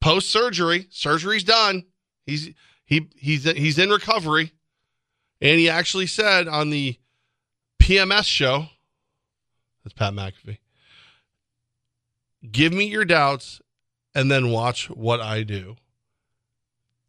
Post 0.00 0.30
surgery. 0.30 0.86
Surgery's 0.90 1.44
done. 1.44 1.84
He's 2.24 2.50
he 2.84 3.08
he's 3.16 3.44
he's 3.44 3.78
in 3.78 3.90
recovery, 3.90 4.52
and 5.40 5.58
he 5.58 5.68
actually 5.68 6.06
said 6.06 6.48
on 6.48 6.70
the 6.70 6.98
PMS 7.82 8.24
show. 8.24 8.66
That's 9.84 9.94
Pat 9.94 10.12
McAfee. 10.12 10.58
Give 12.50 12.72
me 12.72 12.86
your 12.86 13.04
doubts, 13.04 13.60
and 14.14 14.30
then 14.30 14.50
watch 14.50 14.90
what 14.90 15.20
I 15.20 15.42
do. 15.42 15.76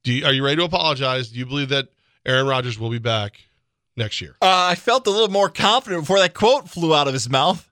Do 0.04 0.14
you, 0.14 0.26
are 0.26 0.32
you 0.32 0.44
ready 0.44 0.58
to 0.58 0.64
apologize? 0.64 1.30
Do 1.30 1.40
you 1.40 1.46
believe 1.46 1.70
that 1.70 1.90
Aaron 2.26 2.48
Rodgers 2.48 2.80
will 2.80 2.90
be 2.90 3.00
back 3.00 3.42
next 3.96 4.22
year? 4.22 4.36
Uh, 4.42 4.68
I 4.70 4.76
felt 4.76 5.06
a 5.06 5.10
little 5.10 5.30
more 5.30 5.50
confident 5.50 6.04
before 6.04 6.20
that 6.20 6.34
quote 6.34 6.70
flew 6.70 6.96
out 6.96 7.08
of 7.08 7.14
his 7.14 7.30
mouth. 7.30 7.70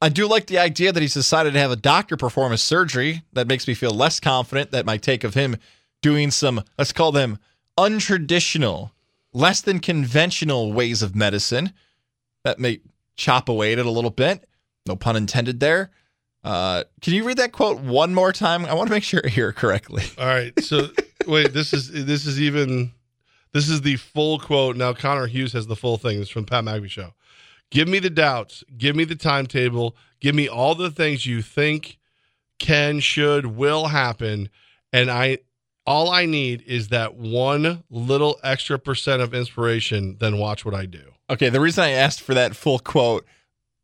I 0.00 0.08
do 0.08 0.28
like 0.28 0.46
the 0.46 0.58
idea 0.58 0.92
that 0.92 1.00
he's 1.00 1.14
decided 1.14 1.54
to 1.54 1.58
have 1.58 1.70
a 1.72 1.76
doctor 1.76 2.16
perform 2.16 2.52
a 2.52 2.58
surgery. 2.58 3.22
That 3.32 3.48
makes 3.48 3.66
me 3.66 3.74
feel 3.74 3.90
less 3.90 4.20
confident 4.20 4.70
that 4.70 4.86
my 4.86 4.96
take 4.96 5.24
of 5.24 5.34
him 5.34 5.56
doing 6.02 6.30
some, 6.30 6.62
let's 6.78 6.92
call 6.92 7.10
them 7.10 7.38
untraditional, 7.76 8.92
less 9.32 9.60
than 9.60 9.80
conventional 9.80 10.72
ways 10.72 11.02
of 11.02 11.16
medicine. 11.16 11.72
That 12.44 12.60
may 12.60 12.80
chop 13.16 13.48
away 13.48 13.72
at 13.72 13.80
it 13.80 13.86
a 13.86 13.90
little 13.90 14.10
bit. 14.10 14.48
No 14.86 14.94
pun 14.94 15.16
intended 15.16 15.58
there. 15.60 15.90
Uh, 16.44 16.84
can 17.02 17.14
you 17.14 17.24
read 17.24 17.36
that 17.38 17.52
quote 17.52 17.80
one 17.80 18.14
more 18.14 18.32
time? 18.32 18.64
I 18.64 18.74
want 18.74 18.88
to 18.88 18.94
make 18.94 19.02
sure 19.02 19.20
I 19.24 19.28
hear 19.28 19.50
it 19.50 19.56
correctly. 19.56 20.04
All 20.16 20.26
right. 20.26 20.58
So 20.62 20.88
wait, 21.26 21.52
this 21.52 21.72
is 21.72 21.90
this 21.90 22.26
is 22.26 22.40
even 22.40 22.92
this 23.52 23.68
is 23.68 23.82
the 23.82 23.96
full 23.96 24.38
quote. 24.38 24.76
Now 24.76 24.92
Connor 24.92 25.26
Hughes 25.26 25.52
has 25.52 25.66
the 25.66 25.76
full 25.76 25.98
thing. 25.98 26.20
It's 26.20 26.30
from 26.30 26.46
Pat 26.46 26.64
McAfee 26.64 26.88
show. 26.88 27.12
Give 27.70 27.88
me 27.88 27.98
the 27.98 28.10
doubts. 28.10 28.64
Give 28.76 28.96
me 28.96 29.04
the 29.04 29.16
timetable. 29.16 29.96
Give 30.20 30.34
me 30.34 30.48
all 30.48 30.74
the 30.74 30.90
things 30.90 31.26
you 31.26 31.42
think 31.42 31.98
can, 32.58 33.00
should, 33.00 33.46
will 33.46 33.86
happen. 33.86 34.48
And 34.92 35.10
I 35.10 35.38
all 35.86 36.10
I 36.10 36.26
need 36.26 36.62
is 36.66 36.88
that 36.88 37.14
one 37.14 37.82
little 37.88 38.38
extra 38.42 38.78
percent 38.78 39.22
of 39.22 39.32
inspiration, 39.32 40.18
then 40.20 40.36
watch 40.36 40.66
what 40.66 40.74
I 40.74 40.84
do. 40.84 41.12
Okay, 41.30 41.48
the 41.48 41.60
reason 41.60 41.82
I 41.82 41.90
asked 41.90 42.20
for 42.20 42.34
that 42.34 42.54
full 42.54 42.78
quote 42.78 43.24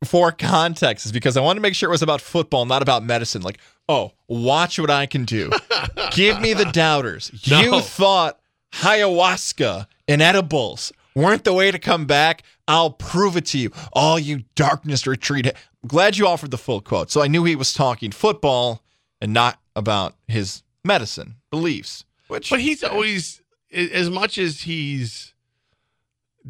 for 0.05 0.31
context 0.31 1.07
is 1.07 1.13
because 1.13 1.39
I 1.39 1.41
wanted 1.41 1.61
to 1.61 1.63
make 1.63 1.75
sure 1.75 1.89
it 1.89 1.93
was 1.93 2.03
about 2.03 2.21
football, 2.21 2.67
not 2.67 2.83
about 2.83 3.05
medicine. 3.05 3.41
Like, 3.41 3.59
oh, 3.89 4.13
watch 4.29 4.79
what 4.79 4.91
I 4.91 5.07
can 5.07 5.25
do. 5.25 5.51
Give 6.11 6.39
me 6.43 6.53
the 6.53 6.67
doubters. 6.67 7.33
No. 7.51 7.61
You 7.61 7.81
thought 7.81 8.39
ayahuasca 8.73 9.87
and 10.07 10.21
edibles 10.21 10.93
weren't 11.15 11.45
the 11.45 11.53
way 11.53 11.71
to 11.71 11.79
come 11.79 12.07
back. 12.07 12.43
I'll 12.67 12.91
prove 12.91 13.37
it 13.37 13.47
to 13.47 13.59
you. 13.59 13.71
All 13.93 14.19
you 14.19 14.45
darkness 14.55 15.07
retreat. 15.07 15.53
Glad 15.87 16.17
you 16.17 16.27
offered 16.27 16.51
the 16.51 16.59
full 16.59 16.81
quote. 16.81 17.11
So 17.11 17.23
I 17.23 17.29
knew 17.29 17.45
he 17.45 17.57
was 17.57 17.73
talking 17.73 18.11
football 18.11 18.83
and 19.21 19.33
not 19.33 19.59
about 19.77 20.15
his 20.27 20.63
medicine 20.85 21.37
beliefs. 21.51 22.05
Which, 22.29 22.51
but 22.51 22.61
he's 22.61 22.83
always, 22.83 23.43
as 23.73 24.09
much 24.09 24.39
as 24.39 24.63
he's 24.63 25.35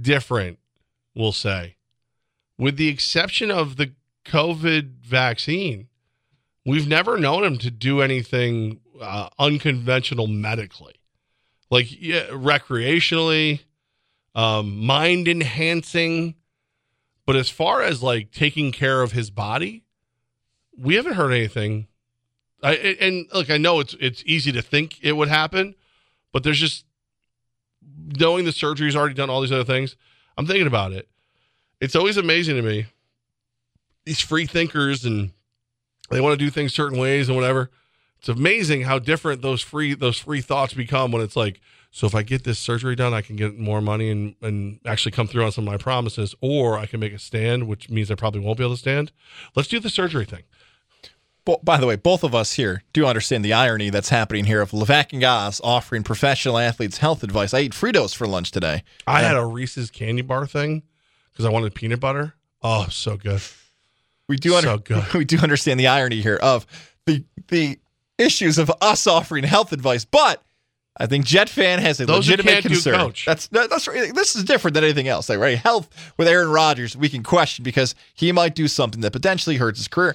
different, 0.01 0.59
we'll 1.15 1.33
say, 1.33 1.77
with 2.59 2.77
the 2.77 2.89
exception 2.89 3.51
of 3.51 3.77
the 3.77 3.93
COVID 4.25 5.01
vaccine, 5.03 5.89
we've 6.65 6.89
never 6.89 7.19
known 7.19 7.45
him 7.45 7.59
to 7.59 7.71
do 7.71 8.01
anything 8.01 8.81
uh, 9.01 9.29
unconventional 9.39 10.27
medically, 10.27 10.95
like 11.71 11.87
yeah, 12.01 12.27
recreationally, 12.29 13.61
um, 14.35 14.85
mind 14.85 15.29
enhancing. 15.29 16.35
But 17.27 17.37
as 17.37 17.49
far 17.49 17.83
as 17.83 18.03
like 18.03 18.31
taking 18.33 18.73
care 18.73 19.03
of 19.03 19.13
his 19.13 19.31
body, 19.31 19.85
we 20.77 20.97
haven't 20.97 21.15
heard 21.15 21.33
anything. 21.33 21.87
I, 22.63 22.75
and 22.75 23.27
look, 23.33 23.51
I 23.51 23.59
know 23.59 23.81
it's 23.81 23.95
it's 24.01 24.23
easy 24.27 24.53
to 24.53 24.63
think 24.63 24.99
it 25.03 25.13
would 25.13 25.29
happen, 25.29 25.75
but 26.33 26.43
there's 26.43 26.61
just 26.61 26.85
knowing 28.19 28.45
the 28.45 28.53
surgery's 28.53 28.97
already 28.97 29.15
done 29.15 29.31
all 29.31 29.41
these 29.41 29.53
other 29.53 29.65
things. 29.65 29.97
I'm 30.37 30.47
thinking 30.47 30.67
about 30.67 30.93
it. 30.93 31.09
It's 31.81 31.95
always 31.95 32.17
amazing 32.17 32.57
to 32.57 32.63
me 32.63 32.87
these 34.05 34.21
free 34.21 34.47
thinkers 34.47 35.05
and 35.05 35.33
they 36.11 36.21
want 36.21 36.39
to 36.39 36.45
do 36.45 36.51
things 36.51 36.75
certain 36.75 36.99
ways 36.99 37.29
and 37.29 37.37
whatever. 37.37 37.71
It's 38.19 38.29
amazing 38.29 38.83
how 38.83 38.99
different 38.99 39.43
those 39.43 39.63
free 39.63 39.95
those 39.95 40.19
free 40.19 40.41
thoughts 40.41 40.75
become 40.75 41.13
when 41.13 41.23
it's 41.23 41.37
like, 41.37 41.61
so 41.97 42.09
if 42.09 42.15
I 42.17 42.25
get 42.25 42.43
this 42.43 42.59
surgery 42.59 42.97
done, 42.97 43.15
I 43.15 43.21
can 43.21 43.37
get 43.37 43.57
more 43.57 43.81
money 43.81 44.11
and 44.11 44.35
and 44.43 44.81
actually 44.85 45.13
come 45.13 45.29
through 45.29 45.45
on 45.45 45.53
some 45.53 45.63
of 45.67 45.71
my 45.73 45.77
promises, 45.79 46.35
or 46.41 46.77
I 46.77 46.87
can 46.87 46.99
make 46.99 47.13
a 47.13 47.21
stand, 47.21 47.69
which 47.69 47.89
means 47.89 48.11
I 48.11 48.17
probably 48.17 48.41
won't 48.41 48.59
be 48.59 48.65
able 48.65 48.75
to 48.75 48.81
stand. 48.81 49.13
Let's 49.55 49.69
do 49.69 49.79
the 49.79 49.89
surgery 49.89 50.25
thing. 50.25 50.43
Bo- 51.45 51.61
by 51.63 51.77
the 51.77 51.87
way, 51.87 51.95
both 51.95 52.25
of 52.25 52.35
us 52.35 52.55
here 52.55 52.83
do 52.93 53.07
understand 53.07 53.45
the 53.45 53.53
irony 53.53 53.91
that's 53.91 54.09
happening 54.09 54.45
here 54.47 54.61
of 54.61 54.73
Levac 54.73 55.13
and 55.13 55.21
Goss 55.21 55.61
offering 55.63 56.03
professional 56.03 56.59
athletes 56.59 56.99
health 56.99 57.23
advice. 57.23 57.55
I 57.55 57.59
ate 57.61 57.73
Fritos 57.75 58.13
for 58.13 58.27
lunch 58.27 58.51
today. 58.51 58.83
I 59.07 59.21
had 59.21 59.37
a 59.37 59.47
Reese's 59.47 59.93
candy 59.93 60.23
bar 60.23 60.49
thing 60.49 60.83
because 61.33 61.45
I 61.45 61.51
wanted 61.51 61.77
peanut 61.77 62.01
butter. 62.01 62.35
Oh, 62.61 62.89
so 62.91 63.17
good. 63.17 63.41
We 64.29 64.37
do 64.37 64.57
under- 64.57 64.67
So 64.69 64.79
good. 64.79 65.13
we 65.15 65.25
do 65.25 65.39
understand 65.39 65.79
the 65.79 65.87
irony 65.87 66.23
here 66.23 66.41
of 66.43 66.67
the 67.07 67.23
the 67.49 67.79
issues 68.19 68.59
of 68.59 68.73
us 68.81 69.07
offering 69.07 69.45
health 69.45 69.73
advice, 69.73 70.05
but 70.05 70.43
I 70.97 71.07
think 71.07 71.25
Jet 71.25 71.49
fan 71.49 71.81
has 71.81 72.01
a 72.01 72.07
Those 72.07 72.19
legitimate 72.29 72.53
can't 72.53 72.63
do 72.65 72.69
concern. 72.71 72.95
coach. 72.95 73.25
That's 73.27 73.49
that's 73.49 73.89
right. 73.89 74.15
This 74.15 74.37
is 74.37 74.45
different 74.45 74.75
than 74.75 74.85
anything 74.85 75.09
else. 75.09 75.29
Like 75.29 75.39
right, 75.41 75.59
health 75.59 75.89
with 76.17 76.29
Aaron 76.29 76.51
Rodgers, 76.51 76.97
we 76.97 77.09
can 77.09 77.23
question 77.25 77.65
because 77.65 77.95
he 78.15 78.31
might 78.31 78.55
do 78.55 78.69
something 78.69 79.01
that 79.01 79.11
potentially 79.13 79.57
hurts 79.57 79.79
his 79.81 79.89
career. 79.89 80.15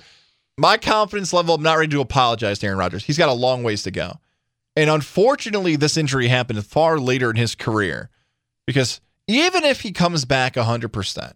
My 0.57 0.77
confidence 0.77 1.33
level, 1.33 1.55
I'm 1.55 1.63
not 1.63 1.77
ready 1.77 1.91
to 1.91 2.01
apologize 2.01 2.59
to 2.59 2.67
Aaron 2.67 2.79
Rodgers. 2.79 3.03
He's 3.03 3.17
got 3.17 3.29
a 3.29 3.33
long 3.33 3.63
ways 3.63 3.83
to 3.83 3.91
go, 3.91 4.19
and 4.75 4.89
unfortunately, 4.89 5.75
this 5.75 5.97
injury 5.97 6.29
happened 6.29 6.65
far 6.65 6.97
later 6.97 7.29
in 7.29 7.35
his 7.35 7.55
career 7.55 8.09
because 8.65 9.01
even 9.27 9.63
if 9.65 9.81
he 9.81 9.91
comes 9.91 10.23
back 10.23 10.55
100 10.55 10.93
percent, 10.93 11.35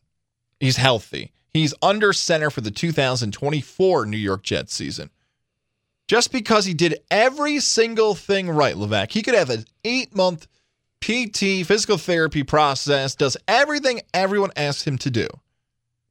he's 0.60 0.78
healthy. 0.78 1.32
He's 1.54 1.74
under 1.82 2.14
center 2.14 2.50
for 2.50 2.62
the 2.62 2.72
2024 2.72 4.06
New 4.06 4.18
York 4.18 4.42
Jets 4.42 4.74
season. 4.74 5.10
Just 6.14 6.32
because 6.32 6.66
he 6.66 6.76
did 6.76 7.00
every 7.10 7.60
single 7.60 8.14
thing 8.14 8.48
right, 8.48 8.76
Levac, 8.76 9.12
he 9.12 9.24
could 9.24 9.34
have 9.34 9.50
an 9.50 9.66
eight 9.84 10.16
month 10.16 10.46
PT 11.02 11.66
physical 11.66 11.98
therapy 11.98 12.44
process, 12.44 13.16
does 13.16 13.36
everything 13.48 14.00
everyone 14.14 14.52
asks 14.56 14.86
him 14.86 15.00
to 15.00 15.10
do. 15.10 15.28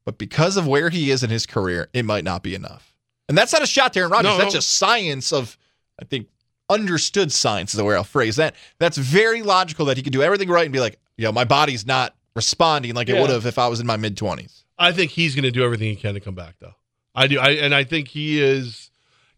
But 0.03 0.17
because 0.17 0.57
of 0.57 0.67
where 0.67 0.89
he 0.89 1.09
is 1.09 1.23
in 1.23 1.29
his 1.29 1.45
career, 1.45 1.87
it 1.93 2.03
might 2.03 2.25
not 2.25 2.43
be 2.43 2.53
enough. 2.53 2.93
And 3.29 3.37
that's 3.37 3.53
not 3.53 3.61
a 3.61 3.65
shot 3.65 3.93
to 3.93 3.99
Aaron 4.01 4.11
Rodgers. 4.11 4.31
No, 4.31 4.37
that's 4.39 4.53
no. 4.53 4.57
just 4.57 4.73
science 4.73 5.31
of, 5.31 5.57
I 6.01 6.03
think, 6.03 6.27
understood 6.69 7.31
science 7.31 7.73
is 7.73 7.77
the 7.77 7.85
way 7.85 7.95
I'll 7.95 8.03
phrase 8.03 8.35
that. 8.35 8.55
That's 8.79 8.97
very 8.97 9.41
logical 9.41 9.85
that 9.85 9.95
he 9.95 10.03
could 10.03 10.11
do 10.11 10.21
everything 10.21 10.49
right 10.49 10.65
and 10.65 10.73
be 10.73 10.81
like, 10.81 10.99
you 11.15 11.23
know, 11.23 11.31
my 11.31 11.45
body's 11.45 11.87
not 11.87 12.13
responding 12.35 12.93
like 12.93 13.07
it 13.07 13.21
would 13.21 13.29
have 13.29 13.45
if 13.45 13.57
I 13.57 13.69
was 13.69 13.79
in 13.79 13.87
my 13.87 13.95
mid 13.95 14.17
20s. 14.17 14.65
I 14.77 14.91
think 14.91 15.11
he's 15.11 15.33
going 15.33 15.43
to 15.43 15.51
do 15.51 15.63
everything 15.63 15.87
he 15.87 15.95
can 15.95 16.13
to 16.15 16.19
come 16.19 16.35
back, 16.35 16.55
though. 16.59 16.75
I 17.15 17.27
do, 17.27 17.39
I, 17.39 17.51
and 17.51 17.73
I 17.73 17.85
think 17.85 18.09
he 18.09 18.41
is. 18.41 18.89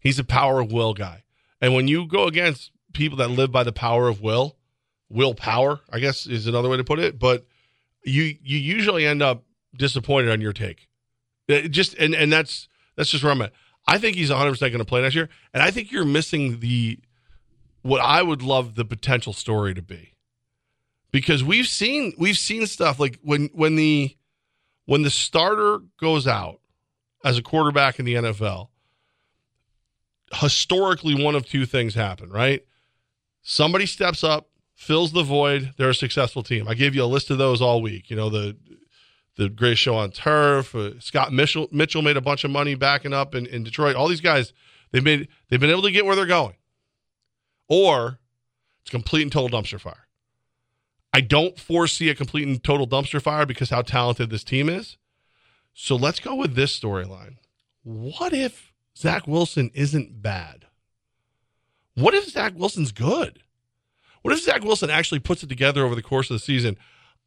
He's 0.06 0.18
a 0.18 0.24
power 0.24 0.60
of 0.60 0.72
will 0.72 0.94
guy, 0.94 1.24
and 1.60 1.74
when 1.74 1.88
you 1.88 2.06
go 2.06 2.26
against 2.26 2.70
people 2.92 3.18
that 3.18 3.28
live 3.28 3.50
by 3.50 3.64
the 3.64 3.72
power 3.72 4.08
of 4.08 4.20
will, 4.20 4.56
willpower, 5.08 5.80
I 5.90 5.98
guess 5.98 6.26
is 6.26 6.46
another 6.46 6.68
way 6.68 6.76
to 6.76 6.84
put 6.84 6.98
it. 6.98 7.18
But 7.18 7.44
you 8.04 8.36
you 8.40 8.58
usually 8.58 9.04
end 9.04 9.20
up 9.20 9.44
disappointed 9.76 10.30
on 10.30 10.40
your 10.40 10.52
take. 10.52 10.88
It 11.48 11.70
just 11.70 11.94
and 11.94 12.14
and 12.14 12.32
that's 12.32 12.68
that's 12.96 13.10
just 13.10 13.24
where 13.24 13.32
I'm 13.32 13.42
at. 13.42 13.52
I 13.88 13.98
think 13.98 14.16
he's 14.16 14.30
100 14.30 14.50
percent 14.50 14.72
going 14.72 14.78
to 14.78 14.84
play 14.84 15.02
next 15.02 15.14
year, 15.14 15.28
and 15.52 15.60
I 15.62 15.70
think 15.70 15.90
you're 15.90 16.04
missing 16.04 16.60
the 16.60 17.00
what 17.82 18.00
I 18.00 18.22
would 18.22 18.42
love 18.42 18.74
the 18.74 18.84
potential 18.84 19.32
story 19.32 19.74
to 19.74 19.82
be, 19.82 20.14
because 21.10 21.42
we've 21.42 21.66
seen 21.66 22.14
we've 22.16 22.38
seen 22.38 22.66
stuff 22.66 23.00
like 23.00 23.18
when 23.22 23.50
when 23.52 23.76
the 23.76 24.16
when 24.84 25.02
the 25.02 25.10
starter 25.10 25.80
goes 26.00 26.26
out 26.26 26.60
as 27.24 27.38
a 27.38 27.42
quarterback 27.42 27.98
in 27.98 28.04
the 28.04 28.14
NFL, 28.14 28.68
historically 30.34 31.22
one 31.22 31.34
of 31.34 31.46
two 31.46 31.66
things 31.66 31.94
happen, 31.94 32.30
right? 32.30 32.64
Somebody 33.42 33.86
steps 33.86 34.24
up, 34.24 34.48
fills 34.74 35.12
the 35.12 35.22
void, 35.22 35.72
they're 35.76 35.90
a 35.90 35.94
successful 35.94 36.42
team. 36.42 36.66
I 36.68 36.74
gave 36.74 36.94
you 36.94 37.04
a 37.04 37.06
list 37.06 37.30
of 37.30 37.38
those 37.38 37.60
all 37.60 37.80
week. 37.80 38.10
You 38.10 38.16
know, 38.16 38.28
the 38.28 38.56
the 39.36 39.48
great 39.50 39.76
show 39.76 39.94
on 39.96 40.10
turf, 40.10 40.74
uh, 40.74 40.98
Scott 40.98 41.32
Mitchell 41.32 41.68
Mitchell 41.70 42.02
made 42.02 42.16
a 42.16 42.22
bunch 42.22 42.44
of 42.44 42.50
money 42.50 42.74
backing 42.74 43.12
up 43.12 43.34
in, 43.34 43.46
in 43.46 43.64
Detroit. 43.64 43.94
All 43.94 44.08
these 44.08 44.20
guys, 44.20 44.52
they've 44.92 45.04
made 45.04 45.28
they've 45.48 45.60
been 45.60 45.70
able 45.70 45.82
to 45.82 45.90
get 45.90 46.06
where 46.06 46.16
they're 46.16 46.26
going. 46.26 46.56
Or 47.68 48.18
it's 48.82 48.90
complete 48.90 49.22
and 49.22 49.32
total 49.32 49.60
dumpster 49.60 49.80
fire. 49.80 50.06
I 51.12 51.20
don't 51.20 51.58
foresee 51.58 52.10
a 52.10 52.14
complete 52.14 52.46
and 52.46 52.62
total 52.62 52.86
dumpster 52.86 53.22
fire 53.22 53.46
because 53.46 53.70
how 53.70 53.82
talented 53.82 54.30
this 54.30 54.44
team 54.44 54.68
is. 54.68 54.96
So 55.72 55.96
let's 55.96 56.20
go 56.20 56.34
with 56.34 56.54
this 56.54 56.78
storyline. 56.78 57.36
What 57.82 58.32
if 58.32 58.65
Zach 58.96 59.26
Wilson 59.26 59.70
isn't 59.74 60.22
bad? 60.22 60.66
What 61.94 62.14
if 62.14 62.28
Zach 62.28 62.54
Wilson's 62.56 62.92
good? 62.92 63.40
What 64.22 64.34
if 64.34 64.42
Zach 64.42 64.62
Wilson 64.62 64.90
actually 64.90 65.20
puts 65.20 65.42
it 65.42 65.48
together 65.48 65.84
over 65.84 65.94
the 65.94 66.02
course 66.02 66.30
of 66.30 66.34
the 66.34 66.40
season, 66.40 66.76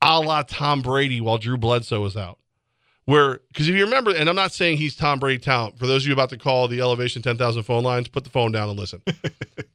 a 0.01 0.19
la 0.19 0.43
Tom 0.43 0.82
Brady 0.82 1.21
while 1.21 1.38
Drew 1.38 1.58
Bledsoe 1.58 2.01
was 2.01 2.17
out? 2.17 2.39
Where, 3.05 3.39
because 3.47 3.67
if 3.67 3.75
you 3.75 3.86
remember, 3.86 4.12
and 4.12 4.29
I'm 4.29 4.36
not 4.36 4.51
saying 4.51 4.77
he's 4.77 4.95
Tom 4.95 5.19
Brady 5.19 5.39
talent, 5.39 5.79
for 5.79 5.88
those 5.88 6.03
of 6.03 6.08
you 6.08 6.13
about 6.13 6.29
to 6.29 6.38
call 6.38 6.67
the 6.67 6.79
Elevation 6.79 7.21
10,000 7.21 7.63
phone 7.63 7.84
lines, 7.84 8.08
put 8.08 8.23
the 8.23 8.29
phone 8.29 8.51
down 8.51 8.69
and 8.69 8.77
listen. 8.77 9.01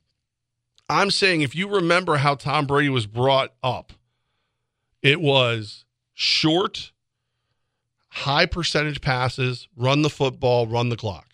I'm 0.88 1.11
saying 1.11 1.40
if 1.40 1.54
you 1.54 1.68
remember 1.68 2.16
how 2.16 2.35
Tom 2.35 2.66
Brady 2.66 2.90
was 2.90 3.07
brought 3.07 3.52
up, 3.62 3.92
it 5.02 5.20
was 5.20 5.85
short, 6.12 6.92
high 8.09 8.46
percentage 8.46 9.00
passes, 9.00 9.66
run 9.76 10.02
the 10.02 10.11
football, 10.11 10.66
run 10.66 10.88
the 10.88 10.96
clock. 10.96 11.34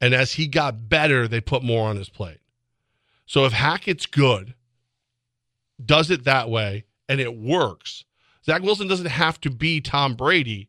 And 0.00 0.14
as 0.14 0.34
he 0.34 0.46
got 0.46 0.88
better, 0.88 1.26
they 1.26 1.40
put 1.40 1.62
more 1.62 1.88
on 1.88 1.96
his 1.96 2.08
plate. 2.08 2.40
So 3.24 3.44
if 3.44 3.52
Hackett's 3.52 4.06
good, 4.06 4.54
does 5.84 6.10
it 6.10 6.24
that 6.24 6.48
way, 6.48 6.84
and 7.08 7.20
it 7.20 7.36
works, 7.36 8.04
Zach 8.44 8.62
Wilson 8.62 8.88
doesn't 8.88 9.06
have 9.06 9.40
to 9.40 9.50
be 9.50 9.80
Tom 9.80 10.14
Brady 10.14 10.68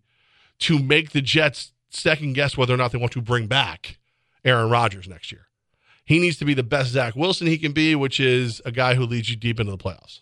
to 0.59 0.79
make 0.79 1.11
the 1.11 1.21
Jets 1.21 1.73
second 1.89 2.33
guess 2.33 2.57
whether 2.57 2.73
or 2.73 2.77
not 2.77 2.91
they 2.91 2.97
want 2.97 3.11
to 3.13 3.21
bring 3.21 3.47
back 3.47 3.97
Aaron 4.43 4.69
Rodgers 4.69 5.07
next 5.07 5.31
year. 5.31 5.47
He 6.03 6.19
needs 6.19 6.37
to 6.37 6.45
be 6.45 6.53
the 6.53 6.63
best 6.63 6.91
Zach 6.91 7.15
Wilson 7.15 7.47
he 7.47 7.57
can 7.57 7.73
be, 7.73 7.93
which 7.93 8.19
is 8.19 8.61
a 8.65 8.71
guy 8.71 8.95
who 8.95 9.03
leads 9.05 9.29
you 9.29 9.35
deep 9.35 9.59
into 9.59 9.71
the 9.71 9.77
playoffs. 9.77 10.21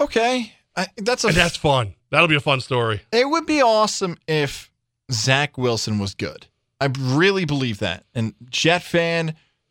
Okay. 0.00 0.52
I, 0.76 0.86
that's 0.96 1.24
a 1.24 1.28
And 1.28 1.36
that's 1.36 1.56
fun. 1.56 1.94
That'll 2.10 2.28
be 2.28 2.36
a 2.36 2.40
fun 2.40 2.60
story. 2.60 3.02
It 3.12 3.28
would 3.28 3.46
be 3.46 3.60
awesome 3.60 4.16
if 4.28 4.70
Zach 5.10 5.58
Wilson 5.58 5.98
was 5.98 6.14
good. 6.14 6.46
I 6.80 6.90
really 6.98 7.44
believe 7.44 7.78
that. 7.78 8.04
And 8.14 8.34
Jet 8.50 8.82
fan, 8.82 9.30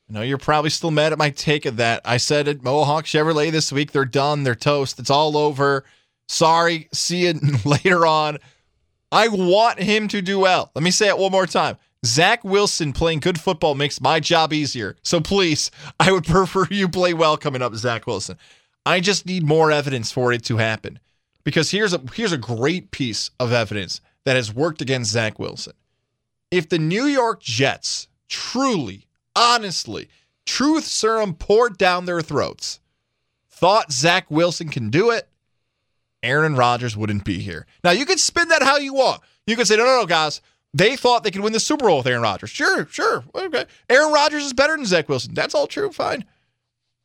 I 0.09 0.13
know 0.13 0.21
you're 0.21 0.37
probably 0.37 0.69
still 0.69 0.91
mad 0.91 1.11
at 1.11 1.17
my 1.17 1.29
take 1.29 1.65
of 1.65 1.77
that. 1.77 2.01
I 2.05 2.17
said 2.17 2.47
at 2.47 2.63
Mohawk 2.63 3.05
Chevrolet 3.05 3.51
this 3.51 3.71
week, 3.71 3.91
they're 3.91 4.05
done, 4.05 4.43
they're 4.43 4.55
toast, 4.55 4.99
it's 4.99 5.09
all 5.09 5.37
over. 5.37 5.85
Sorry, 6.27 6.87
see 6.91 7.27
you 7.27 7.39
later 7.65 8.05
on. 8.05 8.39
I 9.11 9.27
want 9.27 9.79
him 9.79 10.07
to 10.09 10.21
do 10.21 10.39
well. 10.39 10.71
Let 10.75 10.83
me 10.83 10.91
say 10.91 11.07
it 11.07 11.17
one 11.17 11.31
more 11.31 11.45
time. 11.45 11.77
Zach 12.05 12.43
Wilson 12.43 12.93
playing 12.93 13.19
good 13.19 13.39
football 13.39 13.73
makes 13.73 13.99
my 13.99 14.19
job 14.19 14.53
easier. 14.53 14.95
So 15.03 15.19
please, 15.21 15.71
I 15.99 16.11
would 16.11 16.25
prefer 16.25 16.67
you 16.69 16.87
play 16.87 17.13
well 17.13 17.37
coming 17.37 17.61
up, 17.61 17.75
Zach 17.75 18.07
Wilson. 18.07 18.37
I 18.85 18.99
just 18.99 19.25
need 19.25 19.43
more 19.43 19.71
evidence 19.71 20.11
for 20.11 20.31
it 20.31 20.43
to 20.45 20.57
happen. 20.57 20.99
Because 21.43 21.71
here's 21.71 21.93
a 21.93 22.01
here's 22.13 22.31
a 22.31 22.37
great 22.37 22.89
piece 22.89 23.29
of 23.39 23.51
evidence 23.53 24.01
that 24.25 24.35
has 24.35 24.53
worked 24.53 24.81
against 24.81 25.11
Zach 25.11 25.37
Wilson. 25.37 25.73
If 26.51 26.69
the 26.69 26.79
New 26.79 27.05
York 27.05 27.41
Jets 27.41 28.07
truly, 28.27 29.07
honestly, 29.35 30.09
truth 30.45 30.85
serum 30.85 31.33
poured 31.33 31.77
down 31.77 32.05
their 32.05 32.21
throats, 32.21 32.79
thought 33.49 33.91
Zach 33.91 34.29
Wilson 34.29 34.69
can 34.69 34.89
do 34.89 35.11
it, 35.11 35.27
Aaron 36.23 36.55
Rodgers 36.55 36.97
wouldn't 36.97 37.23
be 37.23 37.39
here. 37.39 37.67
Now 37.83 37.91
you 37.91 38.05
can 38.05 38.17
spin 38.17 38.47
that 38.49 38.63
how 38.63 38.77
you 38.77 38.93
want. 38.93 39.21
You 39.47 39.55
can 39.55 39.65
say, 39.65 39.77
no, 39.77 39.85
no, 39.85 39.99
no, 39.99 40.05
guys. 40.05 40.41
They 40.73 40.97
thought 40.97 41.23
they 41.23 41.31
could 41.31 41.41
win 41.41 41.53
the 41.53 41.59
Super 41.59 41.85
Bowl 41.85 41.99
with 41.99 42.07
Aaron 42.07 42.21
Rodgers. 42.21 42.49
Sure, 42.49 42.85
sure. 42.91 43.23
Okay. 43.33 43.65
Aaron 43.89 44.11
Rodgers 44.11 44.43
is 44.43 44.53
better 44.53 44.75
than 44.75 44.85
Zach 44.85 45.07
Wilson. 45.07 45.33
That's 45.33 45.55
all 45.55 45.67
true. 45.67 45.91
Fine. 45.91 46.25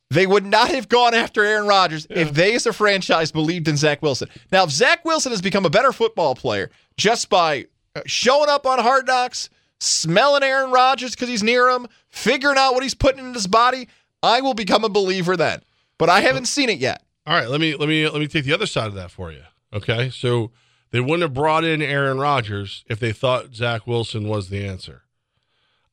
They 0.09 0.27
would 0.27 0.45
not 0.45 0.67
have 0.69 0.89
gone 0.89 1.13
after 1.13 1.45
Aaron 1.45 1.67
Rodgers 1.67 2.05
if 2.09 2.33
they, 2.33 2.53
as 2.53 2.65
a 2.65 2.73
franchise, 2.73 3.31
believed 3.31 3.69
in 3.69 3.77
Zach 3.77 4.01
Wilson. 4.01 4.27
Now, 4.51 4.65
if 4.65 4.71
Zach 4.71 5.05
Wilson 5.05 5.31
has 5.31 5.41
become 5.41 5.65
a 5.65 5.69
better 5.69 5.93
football 5.93 6.35
player 6.35 6.69
just 6.97 7.29
by 7.29 7.67
Uh, 7.95 8.01
showing 8.05 8.49
up 8.49 8.65
on 8.65 8.79
Hard 8.79 9.07
Knocks, 9.07 9.49
smelling 9.79 10.43
Aaron 10.43 10.71
Rodgers 10.71 11.11
because 11.11 11.27
he's 11.29 11.43
near 11.43 11.69
him, 11.69 11.87
figuring 12.09 12.57
out 12.57 12.73
what 12.73 12.83
he's 12.83 12.93
putting 12.93 13.25
in 13.25 13.33
his 13.33 13.47
body, 13.47 13.87
I 14.23 14.41
will 14.41 14.53
become 14.53 14.83
a 14.83 14.89
believer 14.89 15.35
then. 15.35 15.61
But 15.97 16.09
I 16.09 16.21
haven't 16.21 16.45
seen 16.45 16.69
it 16.69 16.79
yet. 16.79 17.03
All 17.25 17.35
right, 17.35 17.49
let 17.49 17.61
me 17.61 17.75
let 17.75 17.87
me 17.87 18.07
let 18.07 18.19
me 18.19 18.27
take 18.27 18.45
the 18.45 18.53
other 18.53 18.65
side 18.65 18.87
of 18.87 18.95
that 18.95 19.11
for 19.11 19.31
you. 19.31 19.43
Okay, 19.73 20.09
so 20.09 20.51
they 20.91 20.99
wouldn't 20.99 21.21
have 21.21 21.33
brought 21.33 21.63
in 21.63 21.81
Aaron 21.81 22.17
Rodgers 22.17 22.83
if 22.87 22.99
they 22.99 23.11
thought 23.11 23.55
Zach 23.55 23.85
Wilson 23.85 24.27
was 24.27 24.49
the 24.49 24.65
answer. 24.65 25.03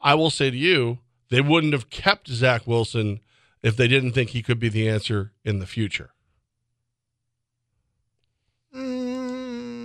I 0.00 0.14
will 0.14 0.30
say 0.30 0.50
to 0.50 0.56
you, 0.56 0.98
they 1.30 1.40
wouldn't 1.40 1.72
have 1.72 1.90
kept 1.90 2.28
Zach 2.28 2.66
Wilson 2.66 3.20
if 3.62 3.76
they 3.76 3.88
didn't 3.88 4.12
think 4.12 4.30
he 4.30 4.42
could 4.42 4.58
be 4.58 4.68
the 4.68 4.88
answer 4.88 5.32
in 5.44 5.58
the 5.58 5.66
future. 5.66 6.10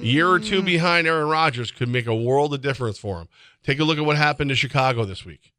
Year 0.04 0.30
or 0.30 0.39
two 0.39 0.62
mm. 0.62 0.66
behind 0.66 1.08
Aaron 1.08 1.28
Rodgers 1.28 1.72
could 1.72 1.89
make 1.89 2.08
a 2.08 2.16
world 2.16 2.54
of 2.54 2.62
difference 2.62 2.98
for 2.98 3.20
him. 3.20 3.28
Take 3.63 3.80
a 3.80 3.84
look 3.84 3.98
at 3.98 4.06
what 4.06 4.18
happened 4.18 4.50
to 4.50 4.56
Chicago 4.56 5.06
this 5.06 5.26
week. 5.26 5.54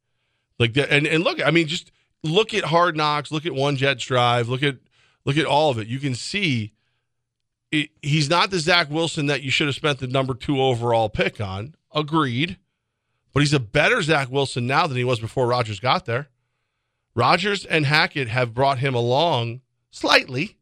Like 0.58 0.74
the, 0.74 0.90
and 0.92 1.06
and 1.06 1.24
look, 1.24 1.44
I 1.44 1.50
mean, 1.50 1.66
just 1.66 1.90
look 2.22 2.54
at 2.54 2.64
Hard 2.64 2.96
Knocks, 2.96 3.32
look 3.32 3.46
at 3.46 3.54
One 3.54 3.76
Jets 3.76 4.04
Drive, 4.04 4.48
look 4.48 4.62
at 4.62 4.76
look 5.24 5.36
at 5.36 5.46
all 5.46 5.70
of 5.70 5.78
it. 5.78 5.88
You 5.88 5.98
can 5.98 6.14
see 6.14 6.72
it, 7.72 7.90
he's 8.02 8.30
not 8.30 8.50
the 8.50 8.58
Zach 8.58 8.90
Wilson 8.90 9.26
that 9.26 9.42
you 9.42 9.50
should 9.50 9.66
have 9.66 9.74
spent 9.74 9.98
the 9.98 10.06
number 10.06 10.34
two 10.34 10.60
overall 10.60 11.08
pick 11.08 11.40
on. 11.40 11.74
Agreed, 11.94 12.58
but 13.32 13.40
he's 13.40 13.52
a 13.52 13.60
better 13.60 14.02
Zach 14.02 14.30
Wilson 14.30 14.66
now 14.66 14.86
than 14.86 14.96
he 14.96 15.04
was 15.04 15.20
before 15.20 15.46
Rodgers 15.46 15.80
got 15.80 16.06
there. 16.06 16.28
Rodgers 17.14 17.64
and 17.64 17.86
Hackett 17.86 18.28
have 18.28 18.54
brought 18.54 18.78
him 18.78 18.94
along 18.94 19.60
slightly. 19.90 20.56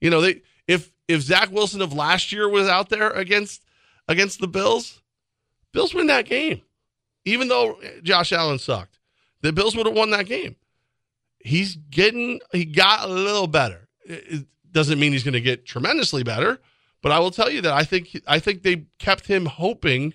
You 0.00 0.10
know, 0.10 0.20
they 0.20 0.42
if 0.66 0.92
if 1.08 1.22
Zach 1.22 1.50
Wilson 1.50 1.82
of 1.82 1.92
last 1.92 2.32
year 2.32 2.48
was 2.48 2.68
out 2.68 2.88
there 2.88 3.10
against 3.10 3.62
against 4.08 4.40
the 4.40 4.48
Bills, 4.48 5.02
Bills 5.72 5.94
win 5.94 6.06
that 6.08 6.26
game. 6.26 6.62
Even 7.24 7.48
though 7.48 7.78
Josh 8.02 8.32
Allen 8.32 8.58
sucked, 8.58 8.98
the 9.40 9.52
Bills 9.52 9.76
would 9.76 9.86
have 9.86 9.96
won 9.96 10.10
that 10.10 10.26
game. 10.26 10.56
He's 11.38 11.76
getting 11.76 12.40
he 12.52 12.64
got 12.64 13.08
a 13.08 13.12
little 13.12 13.46
better. 13.46 13.88
It 14.04 14.46
doesn't 14.70 14.98
mean 14.98 15.12
he's 15.12 15.24
going 15.24 15.34
to 15.34 15.40
get 15.40 15.66
tremendously 15.66 16.22
better, 16.22 16.60
but 17.02 17.12
I 17.12 17.18
will 17.18 17.30
tell 17.30 17.50
you 17.50 17.60
that 17.62 17.72
I 17.72 17.84
think 17.84 18.20
I 18.26 18.38
think 18.38 18.62
they 18.62 18.86
kept 18.98 19.26
him 19.26 19.46
hoping 19.46 20.14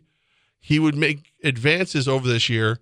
he 0.59 0.79
would 0.79 0.95
make 0.95 1.33
advances 1.43 2.07
over 2.07 2.27
this 2.27 2.49
year, 2.49 2.79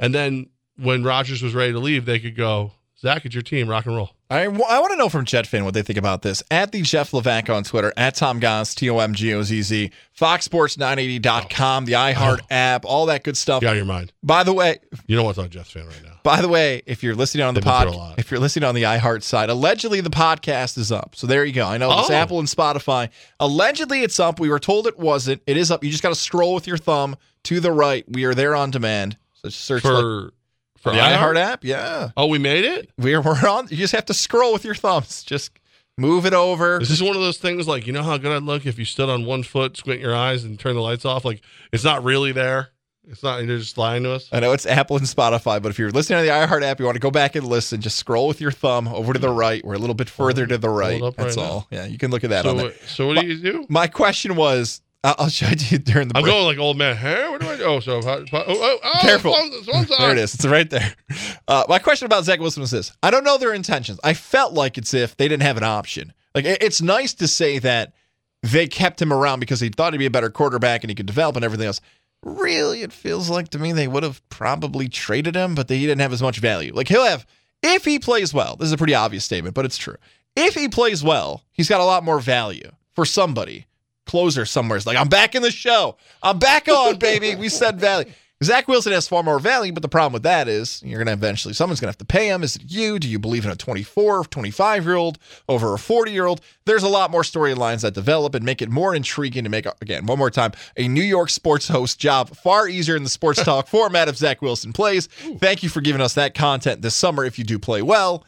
and 0.00 0.14
then 0.14 0.50
when 0.76 1.04
Rodgers 1.04 1.42
was 1.42 1.54
ready 1.54 1.72
to 1.72 1.78
leave, 1.78 2.04
they 2.04 2.18
could 2.18 2.36
go, 2.36 2.72
Zach, 2.98 3.24
it's 3.24 3.34
your 3.34 3.42
team, 3.42 3.68
rock 3.68 3.86
and 3.86 3.96
roll. 3.96 4.12
I, 4.30 4.42
I 4.44 4.48
want 4.48 4.90
to 4.90 4.96
know 4.96 5.08
from 5.08 5.24
Jet 5.24 5.46
Fan 5.46 5.64
what 5.64 5.72
they 5.72 5.80
think 5.82 5.98
about 5.98 6.20
this. 6.22 6.42
At 6.50 6.70
the 6.72 6.82
Jeff 6.82 7.12
Levac 7.12 7.48
on 7.54 7.64
Twitter, 7.64 7.92
at 7.96 8.14
Tom 8.14 8.40
Goss, 8.40 8.74
T 8.74 8.90
O 8.90 8.98
M 8.98 9.14
G 9.14 9.32
O 9.32 9.42
Z 9.42 9.62
Z, 9.62 9.90
FoxSports980.com, 10.18 11.84
the 11.86 11.92
iHeart 11.92 12.40
Oh. 12.42 12.46
app, 12.50 12.84
all 12.84 13.06
that 13.06 13.24
good 13.24 13.36
stuff. 13.36 13.62
You 13.62 13.68
out 13.68 13.72
of 13.72 13.76
your 13.78 13.86
mind. 13.86 14.12
By 14.22 14.42
the 14.44 14.52
way, 14.52 14.78
You 15.06 15.16
know 15.16 15.24
what's 15.24 15.38
on 15.38 15.48
Jets 15.50 15.70
fan 15.70 15.86
right 15.86 16.02
now. 16.04 16.20
by 16.22 16.40
the 16.42 16.48
way, 16.48 16.82
if 16.86 17.02
you're 17.02 17.14
listening 17.14 17.44
on 17.44 17.54
the 17.54 17.60
They've 17.60 17.72
been 17.72 17.82
through 17.90 17.98
pod, 17.98 18.18
if 18.18 18.30
you're 18.30 18.40
listening 18.40 18.64
on 18.68 18.74
the 18.74 18.82
iHeart 18.82 19.22
side, 19.22 19.48
allegedly 19.50 20.00
the 20.00 20.10
podcast 20.10 20.76
is 20.78 20.92
up. 20.92 21.14
So 21.16 21.26
there 21.26 21.44
you 21.44 21.52
go. 21.52 21.66
I 21.66 21.78
know 21.78 21.90
it's 22.00 22.10
Oh. 22.10 22.14
Apple 22.14 22.38
and 22.38 22.48
Spotify. 22.48 23.08
Allegedly 23.40 24.02
it's 24.02 24.20
up. 24.20 24.38
We 24.40 24.48
were 24.50 24.58
told 24.60 24.86
it 24.86 24.98
wasn't. 24.98 25.42
It 25.46 25.56
is 25.56 25.70
up. 25.70 25.82
You 25.82 25.90
just 25.90 26.02
got 26.02 26.10
to 26.10 26.14
scroll 26.14 26.54
with 26.54 26.66
your 26.66 26.76
thumb 26.78 27.16
to 27.44 27.60
the 27.60 27.72
right. 27.72 28.04
We 28.08 28.24
are 28.24 28.34
there 28.34 28.54
on 28.54 28.70
demand. 28.70 29.16
So 29.34 29.48
just 29.48 29.64
search 29.64 29.84
like, 29.84 30.32
For 30.80 30.92
the 30.92 30.98
iHeart? 30.98 31.36
app. 31.36 31.64
Yeah, 31.64 32.10
Oh, 32.16 32.26
we 32.26 32.38
made 32.38 32.64
it. 32.64 32.90
we're 32.98 33.20
we're 33.20 33.46
on. 33.48 33.68
You 33.68 33.76
just 33.76 33.94
have 33.94 34.06
to 34.06 34.14
scroll 34.14 34.52
with 34.52 34.64
your 34.64 34.74
thumbs. 34.74 35.22
Just 35.24 35.50
move 35.96 36.24
it 36.26 36.34
over. 36.34 36.78
This 36.78 36.90
is 36.90 36.98
this 37.00 37.06
one 37.06 37.16
of 37.16 37.22
those 37.22 37.38
things 37.38 37.66
like 37.66 37.86
you 37.86 37.92
know 37.92 38.02
how 38.02 38.16
good 38.18 38.30
I'd 38.32 38.42
look 38.44 38.66
if 38.66 38.78
you 38.78 38.84
stood 38.84 39.08
on 39.08 39.24
one 39.24 39.42
foot, 39.42 39.76
squint 39.76 40.00
your 40.00 40.14
eyes, 40.14 40.44
and 40.44 40.58
turn 40.58 40.74
the 40.76 40.80
lights 40.82 41.04
off? 41.04 41.24
Like 41.24 41.40
it's 41.72 41.84
not 41.84 42.04
really 42.04 42.32
there. 42.32 42.68
It's 43.10 43.22
not. 43.22 43.42
You're 43.42 43.58
just 43.58 43.78
lying 43.78 44.02
to 44.02 44.12
us. 44.12 44.28
I 44.32 44.40
know 44.40 44.52
it's 44.52 44.66
Apple 44.66 44.98
and 44.98 45.06
Spotify, 45.06 45.62
but 45.62 45.70
if 45.70 45.78
you're 45.78 45.90
listening 45.90 46.18
on 46.18 46.26
the 46.26 46.30
iHeart 46.30 46.62
app, 46.62 46.78
you 46.78 46.84
want 46.84 46.96
to 46.96 47.00
go 47.00 47.10
back 47.10 47.36
and 47.36 47.46
listen, 47.46 47.80
just 47.80 47.96
scroll 47.96 48.28
with 48.28 48.38
your 48.38 48.50
thumb 48.50 48.86
over 48.86 49.14
to 49.14 49.18
the 49.18 49.30
right. 49.30 49.64
We're 49.64 49.74
a 49.74 49.78
little 49.78 49.94
bit 49.94 50.10
further 50.10 50.46
to 50.46 50.58
the 50.58 50.68
right. 50.68 51.00
That's 51.16 51.18
right 51.18 51.36
now. 51.36 51.42
all. 51.50 51.66
Yeah, 51.70 51.86
you 51.86 51.96
can 51.96 52.10
look 52.10 52.22
at 52.22 52.28
that 52.30 52.42
So, 52.44 52.50
on 52.50 52.56
there. 52.58 52.66
what- 52.66 52.80
so 52.86 53.06
what 53.06 53.18
do 53.18 53.26
you 53.26 53.38
do? 53.40 53.66
My 53.70 53.86
question 53.86 54.36
was, 54.36 54.82
I'll 55.04 55.28
show 55.28 55.46
it 55.46 55.60
to 55.60 55.74
you 55.74 55.78
during 55.78 56.08
the 56.08 56.16
I'm 56.16 56.22
break. 56.24 56.34
going 56.34 56.44
like 56.46 56.58
old 56.58 56.76
man. 56.76 56.96
Hey, 56.96 57.28
what 57.28 57.40
do 57.40 57.46
I 57.48 57.56
do? 57.56 57.64
Oh, 57.64 57.80
so 57.80 58.00
oh, 58.02 58.02
oh, 58.06 58.24
oh, 58.32 58.78
oh 58.82 58.98
Careful. 59.00 59.32
Phone's 59.34 59.88
There 59.98 60.10
it 60.12 60.18
is. 60.18 60.34
It's 60.34 60.44
right 60.46 60.68
there. 60.68 60.94
Uh, 61.48 61.64
my 61.66 61.78
question 61.78 62.04
about 62.04 62.24
Zach 62.24 62.40
Wilson 62.40 62.60
was 62.60 62.70
this: 62.70 62.92
I 63.02 63.10
don't 63.10 63.24
know 63.24 63.38
their 63.38 63.54
intentions. 63.54 63.98
I 64.04 64.12
felt 64.12 64.52
like 64.52 64.76
it's 64.76 64.92
if 64.92 65.16
they 65.16 65.28
didn't 65.28 65.44
have 65.44 65.56
an 65.56 65.64
option. 65.64 66.12
Like 66.34 66.44
it- 66.44 66.62
it's 66.62 66.82
nice 66.82 67.14
to 67.14 67.26
say 67.28 67.58
that 67.60 67.94
they 68.42 68.66
kept 68.66 69.00
him 69.00 69.14
around 69.14 69.40
because 69.40 69.60
they 69.60 69.70
thought 69.70 69.94
he'd 69.94 69.98
be 69.98 70.04
a 70.04 70.10
better 70.10 70.28
quarterback 70.28 70.82
and 70.84 70.90
he 70.90 70.94
could 70.94 71.06
develop 71.06 71.36
and 71.36 71.44
everything 71.46 71.66
else. 71.66 71.80
Really, 72.22 72.82
it 72.82 72.92
feels 72.92 73.30
like 73.30 73.48
to 73.50 73.58
me 73.58 73.72
they 73.72 73.88
would 73.88 74.02
have 74.02 74.20
probably 74.28 74.88
traded 74.90 75.36
him, 75.36 75.54
but 75.54 75.68
they 75.68 75.78
didn't 75.78 76.00
have 76.00 76.12
as 76.12 76.20
much 76.20 76.38
value. 76.38 76.72
Like 76.74 76.88
he'll 76.88 77.04
have 77.04 77.24
if 77.62 77.84
he 77.86 77.98
plays 77.98 78.34
well. 78.34 78.56
This 78.56 78.66
is 78.66 78.72
a 78.72 78.76
pretty 78.76 78.94
obvious 78.94 79.24
statement, 79.24 79.54
but 79.54 79.64
it's 79.64 79.78
true. 79.78 79.96
If 80.36 80.54
he 80.54 80.68
plays 80.68 81.02
well, 81.02 81.44
he's 81.50 81.68
got 81.70 81.80
a 81.80 81.84
lot 81.84 82.04
more 82.04 82.20
value 82.20 82.70
for 82.94 83.06
somebody. 83.06 83.64
Closer 84.08 84.44
somewhere 84.44 84.78
is 84.78 84.86
like, 84.86 84.96
I'm 84.96 85.08
back 85.08 85.34
in 85.34 85.42
the 85.42 85.50
show. 85.50 85.96
I'm 86.22 86.38
back 86.38 86.66
on, 86.66 86.98
baby. 86.98 87.36
We 87.36 87.48
said 87.48 87.78
value. 87.78 88.10
Zach 88.42 88.68
Wilson 88.68 88.92
has 88.92 89.08
far 89.08 89.24
more 89.24 89.40
value, 89.40 89.72
but 89.72 89.82
the 89.82 89.88
problem 89.88 90.12
with 90.12 90.22
that 90.22 90.46
is 90.46 90.80
you're 90.84 90.98
going 90.98 91.08
to 91.08 91.12
eventually, 91.12 91.52
someone's 91.54 91.80
going 91.80 91.88
to 91.88 91.90
have 91.90 91.98
to 91.98 92.04
pay 92.04 92.28
him. 92.28 92.44
Is 92.44 92.54
it 92.54 92.62
you? 92.68 93.00
Do 93.00 93.08
you 93.08 93.18
believe 93.18 93.44
in 93.44 93.50
a 93.50 93.56
24, 93.56 94.24
25 94.26 94.84
year 94.84 94.94
old 94.94 95.18
over 95.48 95.74
a 95.74 95.78
40 95.78 96.12
year 96.12 96.26
old? 96.26 96.40
There's 96.64 96.84
a 96.84 96.88
lot 96.88 97.10
more 97.10 97.22
storylines 97.22 97.82
that 97.82 97.94
develop 97.94 98.36
and 98.36 98.44
make 98.44 98.62
it 98.62 98.70
more 98.70 98.94
intriguing 98.94 99.42
to 99.42 99.50
make, 99.50 99.66
again, 99.82 100.06
one 100.06 100.18
more 100.18 100.30
time, 100.30 100.52
a 100.76 100.86
New 100.86 101.02
York 101.02 101.30
sports 101.30 101.66
host 101.66 101.98
job 101.98 102.30
far 102.36 102.68
easier 102.68 102.94
in 102.94 103.02
the 103.02 103.08
sports 103.08 103.42
talk 103.42 103.66
format 103.68 104.06
if 104.08 104.16
Zach 104.16 104.40
Wilson 104.40 104.72
plays. 104.72 105.08
Thank 105.38 105.64
you 105.64 105.68
for 105.68 105.80
giving 105.80 106.00
us 106.00 106.14
that 106.14 106.34
content 106.34 106.80
this 106.80 106.94
summer 106.94 107.24
if 107.24 107.38
you 107.38 107.44
do 107.44 107.58
play 107.58 107.82
well. 107.82 108.24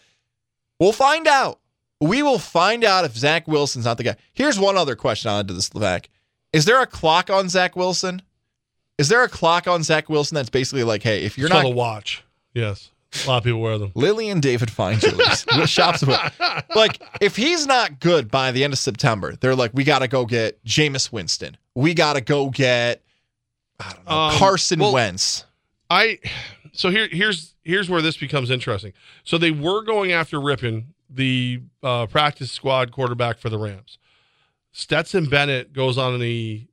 We'll 0.81 0.93
find 0.93 1.29
out. 1.29 1.60
We 2.01 2.23
will 2.23 2.39
find 2.39 2.83
out 2.85 3.05
if 3.05 3.17
Zach 3.17 3.47
Wilson's 3.47 3.85
not 3.85 3.99
the 3.99 4.05
guy. 4.05 4.17
Here's 4.33 4.59
one 4.59 4.77
other 4.77 4.97
question 4.97 5.31
on 5.31 5.47
to 5.47 5.53
this, 5.55 5.71
Levac. 5.71 6.07
Is 6.53 6.65
there 6.65 6.81
a 6.81 6.87
clock 6.87 7.29
on 7.31 7.49
Zach 7.49 7.77
Wilson? 7.77 8.23
Is 8.99 9.09
there 9.09 9.23
a 9.23 9.29
clock 9.29 9.67
on 9.69 9.83
Zach 9.83 10.09
Wilson 10.09 10.35
that's 10.35 10.51
basically 10.51 10.85
like, 10.85 11.03
hey, 11.03 11.25
if 11.25 11.37
you're 11.39 11.47
It's 11.47 11.55
not 11.55 11.65
a 11.65 11.69
watch. 11.71 12.23
Yes, 12.55 12.91
a 13.25 13.29
lot 13.29 13.39
of 13.39 13.45
people 13.45 13.61
wear 13.61 13.79
them. 13.79 13.93
Lily 13.95 14.29
and 14.31 14.43
David 14.43 14.71
Fine 14.71 14.99
Jewelers 14.99 15.45
shops 15.67 16.03
like 16.75 17.01
if 17.21 17.37
he's 17.37 17.67
not 17.67 18.01
good 18.01 18.31
by 18.31 18.51
the 18.53 18.65
end 18.65 18.73
of 18.73 18.79
September, 18.79 19.37
they're 19.37 19.55
like, 19.55 19.71
we 19.75 19.85
got 19.85 20.01
to 20.01 20.09
go 20.09 20.25
get 20.27 20.63
Jameis 20.65 21.13
Winston. 21.13 21.57
We 21.75 21.95
got 21.95 22.15
to 22.15 22.21
go 22.21 22.51
get 22.51 23.03
I 23.79 23.93
don't 23.93 24.07
know, 24.09 24.13
Um, 24.17 24.35
Carson 24.37 24.81
well- 24.81 24.93
Wentz. 24.95 25.45
I 25.89 26.19
so 26.73 26.91
here 26.91 27.09
here's 27.11 27.55
here's 27.65 27.89
where 27.91 28.01
this 28.03 28.17
becomes 28.17 28.51
interesting. 28.51 28.93
So 29.25 29.39
they 29.39 29.51
were 29.51 29.83
going 29.83 30.13
after 30.13 30.37
Rypien, 30.39 30.85
the 31.12 31.62
uh, 31.83 32.07
practice 32.07 32.53
squad 32.53 32.92
quarterback 32.92 33.38
for 33.38 33.49
the 33.49 33.59
Rams. 33.59 33.99
Stetson 34.73 35.27
Bennett 35.27 35.73
goes 35.73 35.99
on 35.99 36.18
the 36.20 36.66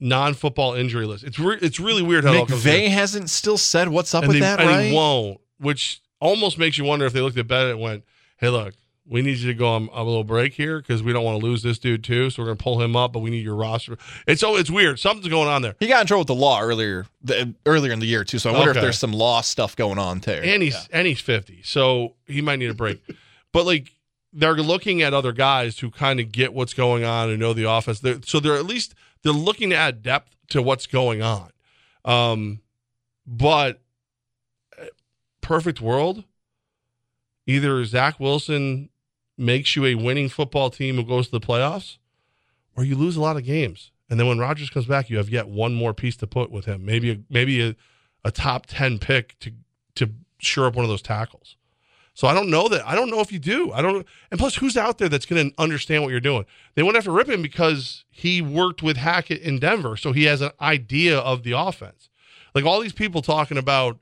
non-football 0.00 0.74
injury 0.74 1.06
list. 1.06 1.24
It's 1.24 1.38
re- 1.38 1.58
it's 1.60 1.80
really 1.80 2.02
weird 2.02 2.24
how 2.24 2.32
it 2.32 2.38
all 2.38 2.46
comes 2.46 2.64
McVay 2.64 2.88
hasn't 2.88 3.30
still 3.30 3.58
said 3.58 3.88
what's 3.88 4.14
up 4.14 4.24
and 4.24 4.28
with 4.28 4.36
they, 4.36 4.40
that, 4.40 4.60
and 4.60 4.68
right? 4.68 4.82
he 4.86 4.94
won't, 4.94 5.40
which 5.58 6.00
almost 6.20 6.58
makes 6.58 6.78
you 6.78 6.84
wonder 6.84 7.06
if 7.06 7.12
they 7.12 7.20
looked 7.20 7.38
at 7.38 7.48
Bennett 7.48 7.72
and 7.72 7.80
went, 7.80 8.04
"Hey, 8.36 8.48
look, 8.48 8.74
we 9.06 9.22
need 9.22 9.38
you 9.38 9.48
to 9.48 9.54
go 9.54 9.68
on 9.68 9.88
a 9.92 10.02
little 10.04 10.24
break 10.24 10.54
here 10.54 10.78
because 10.78 11.02
we 11.02 11.12
don't 11.12 11.24
want 11.24 11.40
to 11.40 11.44
lose 11.44 11.62
this 11.62 11.78
dude 11.78 12.04
too. 12.04 12.30
So 12.30 12.42
we're 12.42 12.46
gonna 12.46 12.56
pull 12.56 12.80
him 12.80 12.94
up, 12.96 13.12
but 13.12 13.20
we 13.20 13.30
need 13.30 13.44
your 13.44 13.56
roster." 13.56 13.96
It's 14.26 14.40
so 14.40 14.56
it's 14.56 14.70
weird. 14.70 14.98
Something's 14.98 15.28
going 15.28 15.48
on 15.48 15.62
there. 15.62 15.76
He 15.80 15.86
got 15.88 16.00
in 16.00 16.06
trouble 16.06 16.20
with 16.20 16.28
the 16.28 16.34
law 16.34 16.60
earlier 16.60 17.06
the, 17.22 17.54
earlier 17.66 17.92
in 17.92 18.00
the 18.00 18.06
year 18.06 18.24
too. 18.24 18.38
So 18.38 18.50
I 18.50 18.52
wonder 18.54 18.70
if 18.70 18.76
there's 18.76 18.98
some 18.98 19.12
law 19.12 19.40
stuff 19.40 19.76
going 19.76 19.98
on 19.98 20.20
there. 20.20 20.42
and 20.44 20.62
he's 20.62 20.88
and 20.92 21.06
he's 21.06 21.20
50 21.20 21.62
so 21.62 22.14
he 22.26 22.40
might 22.40 22.58
need 22.58 22.70
a 22.70 22.74
break 22.74 23.00
but 23.52 23.66
like 23.66 23.92
they're 24.32 24.54
looking 24.54 25.02
at 25.02 25.12
other 25.12 25.32
guys 25.32 25.78
who 25.78 25.90
kind 25.90 26.18
of 26.18 26.32
get 26.32 26.54
what's 26.54 26.74
going 26.74 27.04
on 27.04 27.30
and 27.30 27.38
know 27.38 27.52
the 27.52 27.68
offense. 27.70 28.00
They're, 28.00 28.20
so 28.24 28.40
they're 28.40 28.56
at 28.56 28.66
least 28.66 28.94
they're 29.22 29.32
looking 29.32 29.70
to 29.70 29.76
add 29.76 30.02
depth 30.02 30.34
to 30.48 30.62
what's 30.62 30.86
going 30.86 31.22
on. 31.22 31.50
Um 32.04 32.60
but 33.26 33.80
uh, 34.78 34.86
perfect 35.40 35.80
world. 35.80 36.24
Either 37.46 37.84
zach 37.84 38.18
wilson 38.18 38.88
makes 39.36 39.76
you 39.76 39.84
a 39.84 39.94
winning 39.94 40.28
football 40.28 40.70
team 40.70 40.96
who 40.96 41.04
goes 41.04 41.26
to 41.26 41.32
the 41.32 41.46
playoffs 41.46 41.98
or 42.76 42.84
you 42.84 42.96
lose 42.96 43.16
a 43.16 43.20
lot 43.20 43.36
of 43.36 43.44
games. 43.44 43.90
And 44.08 44.18
then 44.20 44.26
when 44.26 44.38
Rodgers 44.38 44.70
comes 44.70 44.86
back 44.86 45.10
you 45.10 45.18
have 45.18 45.28
yet 45.28 45.48
one 45.48 45.74
more 45.74 45.94
piece 45.94 46.16
to 46.16 46.26
put 46.26 46.50
with 46.50 46.64
him. 46.64 46.84
Maybe 46.84 47.10
a, 47.10 47.18
maybe 47.28 47.62
a, 47.62 47.76
a 48.24 48.30
top 48.30 48.66
10 48.66 48.98
pick 48.98 49.38
to 49.40 49.52
to 49.94 50.10
shore 50.38 50.66
up 50.66 50.74
one 50.74 50.84
of 50.84 50.88
those 50.88 51.02
tackles. 51.02 51.56
So 52.14 52.28
I 52.28 52.34
don't 52.34 52.50
know 52.50 52.68
that. 52.68 52.86
I 52.86 52.94
don't 52.94 53.10
know 53.10 53.20
if 53.20 53.32
you 53.32 53.38
do. 53.38 53.72
I 53.72 53.80
don't. 53.80 54.06
And 54.30 54.38
plus, 54.38 54.56
who's 54.56 54.76
out 54.76 54.98
there 54.98 55.08
that's 55.08 55.24
going 55.24 55.50
to 55.50 55.54
understand 55.62 56.02
what 56.02 56.10
you're 56.10 56.20
doing? 56.20 56.44
They 56.74 56.82
went 56.82 56.96
after 56.96 57.10
Rypien 57.10 57.42
because 57.42 58.04
he 58.10 58.42
worked 58.42 58.82
with 58.82 58.98
Hackett 58.98 59.40
in 59.40 59.58
Denver, 59.58 59.96
so 59.96 60.12
he 60.12 60.24
has 60.24 60.40
an 60.42 60.50
idea 60.60 61.18
of 61.18 61.42
the 61.42 61.52
offense. 61.52 62.10
Like 62.54 62.64
all 62.64 62.80
these 62.80 62.92
people 62.92 63.22
talking 63.22 63.56
about, 63.56 63.98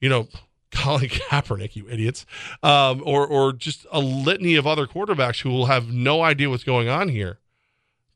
you 0.00 0.08
know, 0.08 0.28
Colin 0.70 1.08
Kaepernick, 1.08 1.76
you 1.76 1.88
idiots, 1.88 2.26
um, 2.62 3.02
or 3.04 3.26
or 3.26 3.52
just 3.54 3.86
a 3.90 4.00
litany 4.00 4.56
of 4.56 4.66
other 4.66 4.86
quarterbacks 4.86 5.40
who 5.40 5.50
will 5.50 5.66
have 5.66 5.90
no 5.90 6.22
idea 6.22 6.50
what's 6.50 6.64
going 6.64 6.88
on 6.88 7.08
here. 7.08 7.38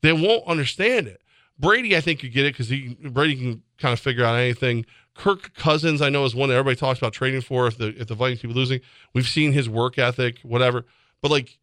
They 0.01 0.13
won't 0.13 0.45
understand 0.45 1.07
it. 1.07 1.21
Brady, 1.57 1.95
I 1.95 2.01
think, 2.01 2.19
could 2.19 2.33
get 2.33 2.45
it 2.45 2.53
because 2.53 2.69
he 2.69 2.95
Brady 3.01 3.35
can 3.35 3.63
kind 3.79 3.93
of 3.93 3.99
figure 3.99 4.25
out 4.25 4.35
anything. 4.35 4.85
Kirk 5.21 5.53
Cousins, 5.53 6.01
I 6.01 6.09
know, 6.09 6.25
is 6.25 6.33
one 6.33 6.49
that 6.49 6.55
everybody 6.55 6.75
talks 6.75 6.97
about 6.97 7.13
trading 7.13 7.41
for 7.41 7.67
if 7.67 7.77
the 7.77 7.89
if 7.89 8.07
the 8.07 8.15
Vikings 8.15 8.41
keep 8.41 8.55
losing. 8.55 8.81
We've 9.13 9.27
seen 9.27 9.51
his 9.51 9.69
work 9.69 9.99
ethic, 9.99 10.39
whatever. 10.41 10.83
But 11.21 11.29
like, 11.29 11.59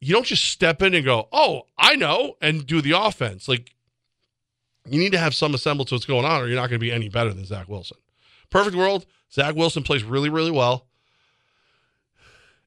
you 0.00 0.12
don't 0.12 0.26
just 0.26 0.46
step 0.46 0.82
in 0.82 0.92
and 0.92 1.04
go, 1.04 1.28
"Oh, 1.30 1.66
I 1.78 1.94
know," 1.94 2.34
and 2.40 2.66
do 2.66 2.80
the 2.80 2.98
offense. 2.98 3.46
Like, 3.46 3.76
you 4.90 4.98
need 4.98 5.12
to 5.12 5.18
have 5.18 5.36
some 5.36 5.56
semblance 5.56 5.90
to 5.90 5.94
what's 5.94 6.04
going 6.04 6.24
on, 6.24 6.42
or 6.42 6.48
you're 6.48 6.56
not 6.56 6.68
going 6.68 6.80
to 6.80 6.84
be 6.84 6.90
any 6.90 7.08
better 7.08 7.32
than 7.32 7.44
Zach 7.44 7.68
Wilson. 7.68 7.98
Perfect 8.50 8.74
world, 8.74 9.06
Zach 9.32 9.54
Wilson 9.54 9.84
plays 9.84 10.02
really, 10.02 10.28
really 10.28 10.50
well. 10.50 10.88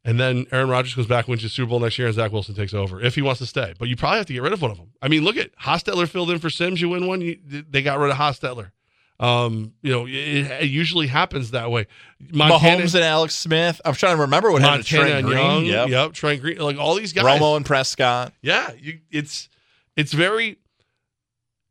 And 0.05 0.17
then 0.17 0.45
Aaron 0.53 0.69
Rodgers 0.69 0.93
goes 0.93 1.07
back, 1.07 1.28
wins 1.28 1.43
the 1.43 1.49
Super 1.49 1.71
Bowl 1.71 1.82
next 1.82 1.97
year, 1.97 2.07
and 2.07 2.15
Zach 2.15 2.32
Wilson 2.32 2.55
takes 2.55 2.73
over 2.73 3.01
if 3.01 3.15
he 3.15 3.21
wants 3.21 3.39
to 3.39 3.45
stay. 3.45 3.73
But 3.78 3.89
you 3.89 3.97
probably 3.97 4.19
have 4.19 4.28
to 4.28 4.34
get 4.34 4.41
rid 4.41 4.53
of 4.53 4.61
one 4.61 4.71
of 4.71 4.78
them. 4.78 4.93
I 5.01 5.09
mean, 5.09 5.26
look 5.26 5.36
at 5.36 5.53
Hostetler 5.57 6.07
filled 6.07 6.32
in 6.32 6.39
for 6.39 6.49
Simms. 6.49 6.80
You 6.80 6.88
win 6.88 7.07
one, 7.07 7.19
you, 7.19 7.38
they 7.45 7.82
got 7.82 7.99
rid 7.99 8.09
of 8.09 8.17
Hostetler. 8.17 8.71
Um, 9.20 9.74
you 9.82 9.91
know, 9.91 10.05
it, 10.07 10.11
it 10.11 10.70
usually 10.70 11.07
happens 11.07 11.51
that 11.51 11.72
way. 11.72 11.88
Montana, 12.20 12.82
Mahomes 12.84 12.95
and 12.95 13.03
Alex 13.03 13.36
Smith. 13.36 13.80
I'm 13.86 13.93
trying 13.93 14.18
to 14.18 14.22
remember 14.24 14.51
what 14.51 14.61
Montana 14.61 14.84
happened 14.84 14.88
to 14.88 14.95
Trent 14.95 15.26
Green. 15.26 15.38
Young. 15.38 15.66
Yep. 15.66 15.89
Yep, 15.89 16.13
Trent 16.13 16.41
Green. 16.41 16.57
Like 16.57 16.78
all 16.78 16.95
these 16.95 17.13
guys. 17.13 17.24
Romo 17.24 17.55
and 17.55 17.66
Prescott. 17.66 18.34
Yeah, 18.41 18.72
you, 18.78 18.99
it's 19.11 19.47
it's 19.95 20.11
very 20.11 20.57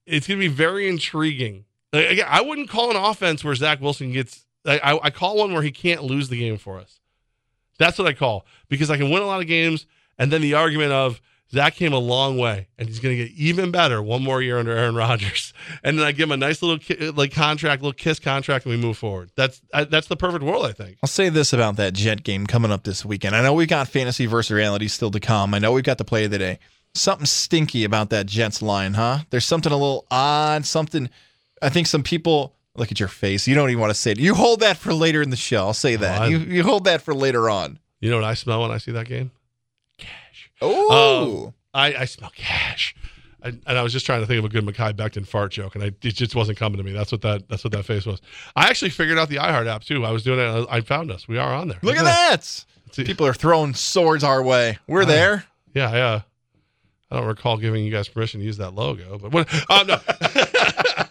it's 0.06 0.26
going 0.26 0.40
to 0.40 0.48
be 0.48 0.52
very 0.52 0.88
intriguing. 0.88 1.64
Like, 1.92 2.10
again, 2.10 2.26
I 2.28 2.40
wouldn't 2.40 2.68
call 2.68 2.90
an 2.90 2.96
offense 2.96 3.44
where 3.44 3.54
Zach 3.54 3.80
Wilson 3.80 4.12
gets. 4.12 4.44
I, 4.66 4.78
I, 4.78 5.06
I 5.06 5.10
call 5.10 5.36
one 5.36 5.52
where 5.52 5.62
he 5.62 5.70
can't 5.70 6.02
lose 6.02 6.28
the 6.28 6.38
game 6.38 6.56
for 6.58 6.78
us. 6.78 7.00
That's 7.78 7.98
what 7.98 8.08
I 8.08 8.12
call 8.12 8.46
because 8.68 8.90
I 8.90 8.96
can 8.96 9.10
win 9.10 9.22
a 9.22 9.26
lot 9.26 9.40
of 9.40 9.46
games, 9.46 9.86
and 10.18 10.32
then 10.32 10.40
the 10.40 10.54
argument 10.54 10.92
of 10.92 11.20
Zach 11.54 11.74
came 11.76 11.92
a 11.92 11.98
long 11.98 12.36
way, 12.36 12.66
and 12.76 12.88
he's 12.88 12.98
going 13.00 13.16
to 13.16 13.24
get 13.24 13.32
even 13.36 13.70
better 13.70 14.02
one 14.02 14.22
more 14.22 14.42
year 14.42 14.58
under 14.58 14.72
Aaron 14.72 14.94
Rodgers, 14.94 15.54
and 15.82 15.98
then 15.98 16.04
I 16.04 16.12
give 16.12 16.24
him 16.24 16.32
a 16.32 16.36
nice 16.36 16.60
little 16.62 16.78
ki- 16.78 17.10
like 17.10 17.32
contract, 17.32 17.80
little 17.82 17.92
kiss 17.94 18.18
contract, 18.18 18.66
and 18.66 18.74
we 18.74 18.80
move 18.80 18.98
forward. 18.98 19.30
That's 19.36 19.62
I, 19.72 19.84
that's 19.84 20.08
the 20.08 20.16
perfect 20.16 20.44
world, 20.44 20.66
I 20.66 20.72
think. 20.72 20.98
I'll 21.02 21.08
say 21.08 21.28
this 21.28 21.52
about 21.52 21.76
that 21.76 21.94
Jet 21.94 22.24
game 22.24 22.46
coming 22.46 22.70
up 22.70 22.84
this 22.84 23.04
weekend. 23.04 23.34
I 23.36 23.42
know 23.42 23.54
we've 23.54 23.68
got 23.68 23.88
fantasy 23.88 24.26
versus 24.26 24.50
reality 24.50 24.88
still 24.88 25.10
to 25.12 25.20
come. 25.20 25.54
I 25.54 25.58
know 25.60 25.72
we've 25.72 25.84
got 25.84 25.98
the 25.98 26.04
play 26.04 26.24
of 26.24 26.30
the 26.30 26.38
day. 26.38 26.58
Something 26.94 27.26
stinky 27.26 27.84
about 27.84 28.10
that 28.10 28.26
Jets 28.26 28.60
line, 28.62 28.94
huh? 28.94 29.20
There's 29.30 29.44
something 29.46 29.72
a 29.72 29.76
little 29.76 30.06
odd. 30.10 30.66
Something. 30.66 31.08
I 31.62 31.68
think 31.68 31.86
some 31.86 32.02
people 32.02 32.54
look 32.76 32.90
at 32.90 32.98
your 33.00 33.08
face. 33.08 33.46
You 33.48 33.54
don't 33.54 33.70
even 33.70 33.80
want 33.80 33.90
to 33.90 33.94
say 33.98 34.10
it. 34.12 34.18
You 34.18 34.34
hold 34.34 34.60
that 34.60 34.76
for 34.76 34.92
later 34.92 35.22
in 35.22 35.30
the 35.30 35.36
show. 35.36 35.58
I'll 35.66 35.72
say 35.74 35.96
that. 35.96 36.22
I- 36.22 36.26
you 36.26 36.38
you 36.38 36.62
hold 36.62 36.84
that 36.84 37.02
for 37.02 37.14
later 37.14 37.48
on. 37.48 37.78
You 38.00 38.10
know 38.10 38.16
what 38.16 38.24
I 38.24 38.34
smell 38.34 38.60
when 38.62 38.70
I 38.70 38.78
see 38.78 38.92
that 38.92 39.06
game? 39.06 39.30
Oh, 40.60 41.46
Um, 41.48 41.54
I, 41.72 41.94
I 41.94 42.04
smell 42.04 42.30
cash. 42.34 42.94
I, 43.42 43.48
and 43.66 43.78
I 43.78 43.82
was 43.82 43.92
just 43.92 44.06
trying 44.06 44.20
to 44.20 44.26
think 44.26 44.38
of 44.38 44.44
a 44.44 44.48
good 44.48 44.64
Mekhi 44.64 44.94
Becton 44.94 45.26
fart 45.26 45.52
joke, 45.52 45.74
and 45.74 45.84
I, 45.84 45.88
it 45.88 46.14
just 46.14 46.34
wasn't 46.34 46.56
coming 46.56 46.78
to 46.78 46.84
me. 46.84 46.92
That's 46.92 47.12
what 47.12 47.20
that 47.22 47.46
that's 47.48 47.62
what 47.62 47.72
that 47.72 47.84
face 47.84 48.06
was. 48.06 48.22
I 48.56 48.68
actually 48.68 48.90
figured 48.90 49.18
out 49.18 49.28
the 49.28 49.36
iHeart 49.36 49.66
app 49.66 49.84
too. 49.84 50.04
I 50.04 50.10
was 50.12 50.22
doing 50.22 50.38
it. 50.40 50.66
I 50.70 50.80
found 50.80 51.10
us. 51.10 51.28
We 51.28 51.36
are 51.36 51.52
on 51.52 51.68
there. 51.68 51.78
look 51.82 51.96
at 51.96 52.04
that! 52.04 52.64
People 53.04 53.26
are 53.26 53.34
throwing 53.34 53.74
swords 53.74 54.24
our 54.24 54.42
way. 54.42 54.78
We're 54.86 55.04
there. 55.04 55.44
Yeah, 55.74 55.92
yeah. 55.92 56.20
I 57.10 57.16
don't 57.16 57.26
recall 57.26 57.58
giving 57.58 57.84
you 57.84 57.90
guys 57.92 58.08
permission 58.08 58.40
to 58.40 58.46
use 58.46 58.56
that 58.58 58.74
logo, 58.74 59.18
but 59.18 59.30
what? 59.32 59.70
Um, 59.70 59.88
no. 59.88 59.98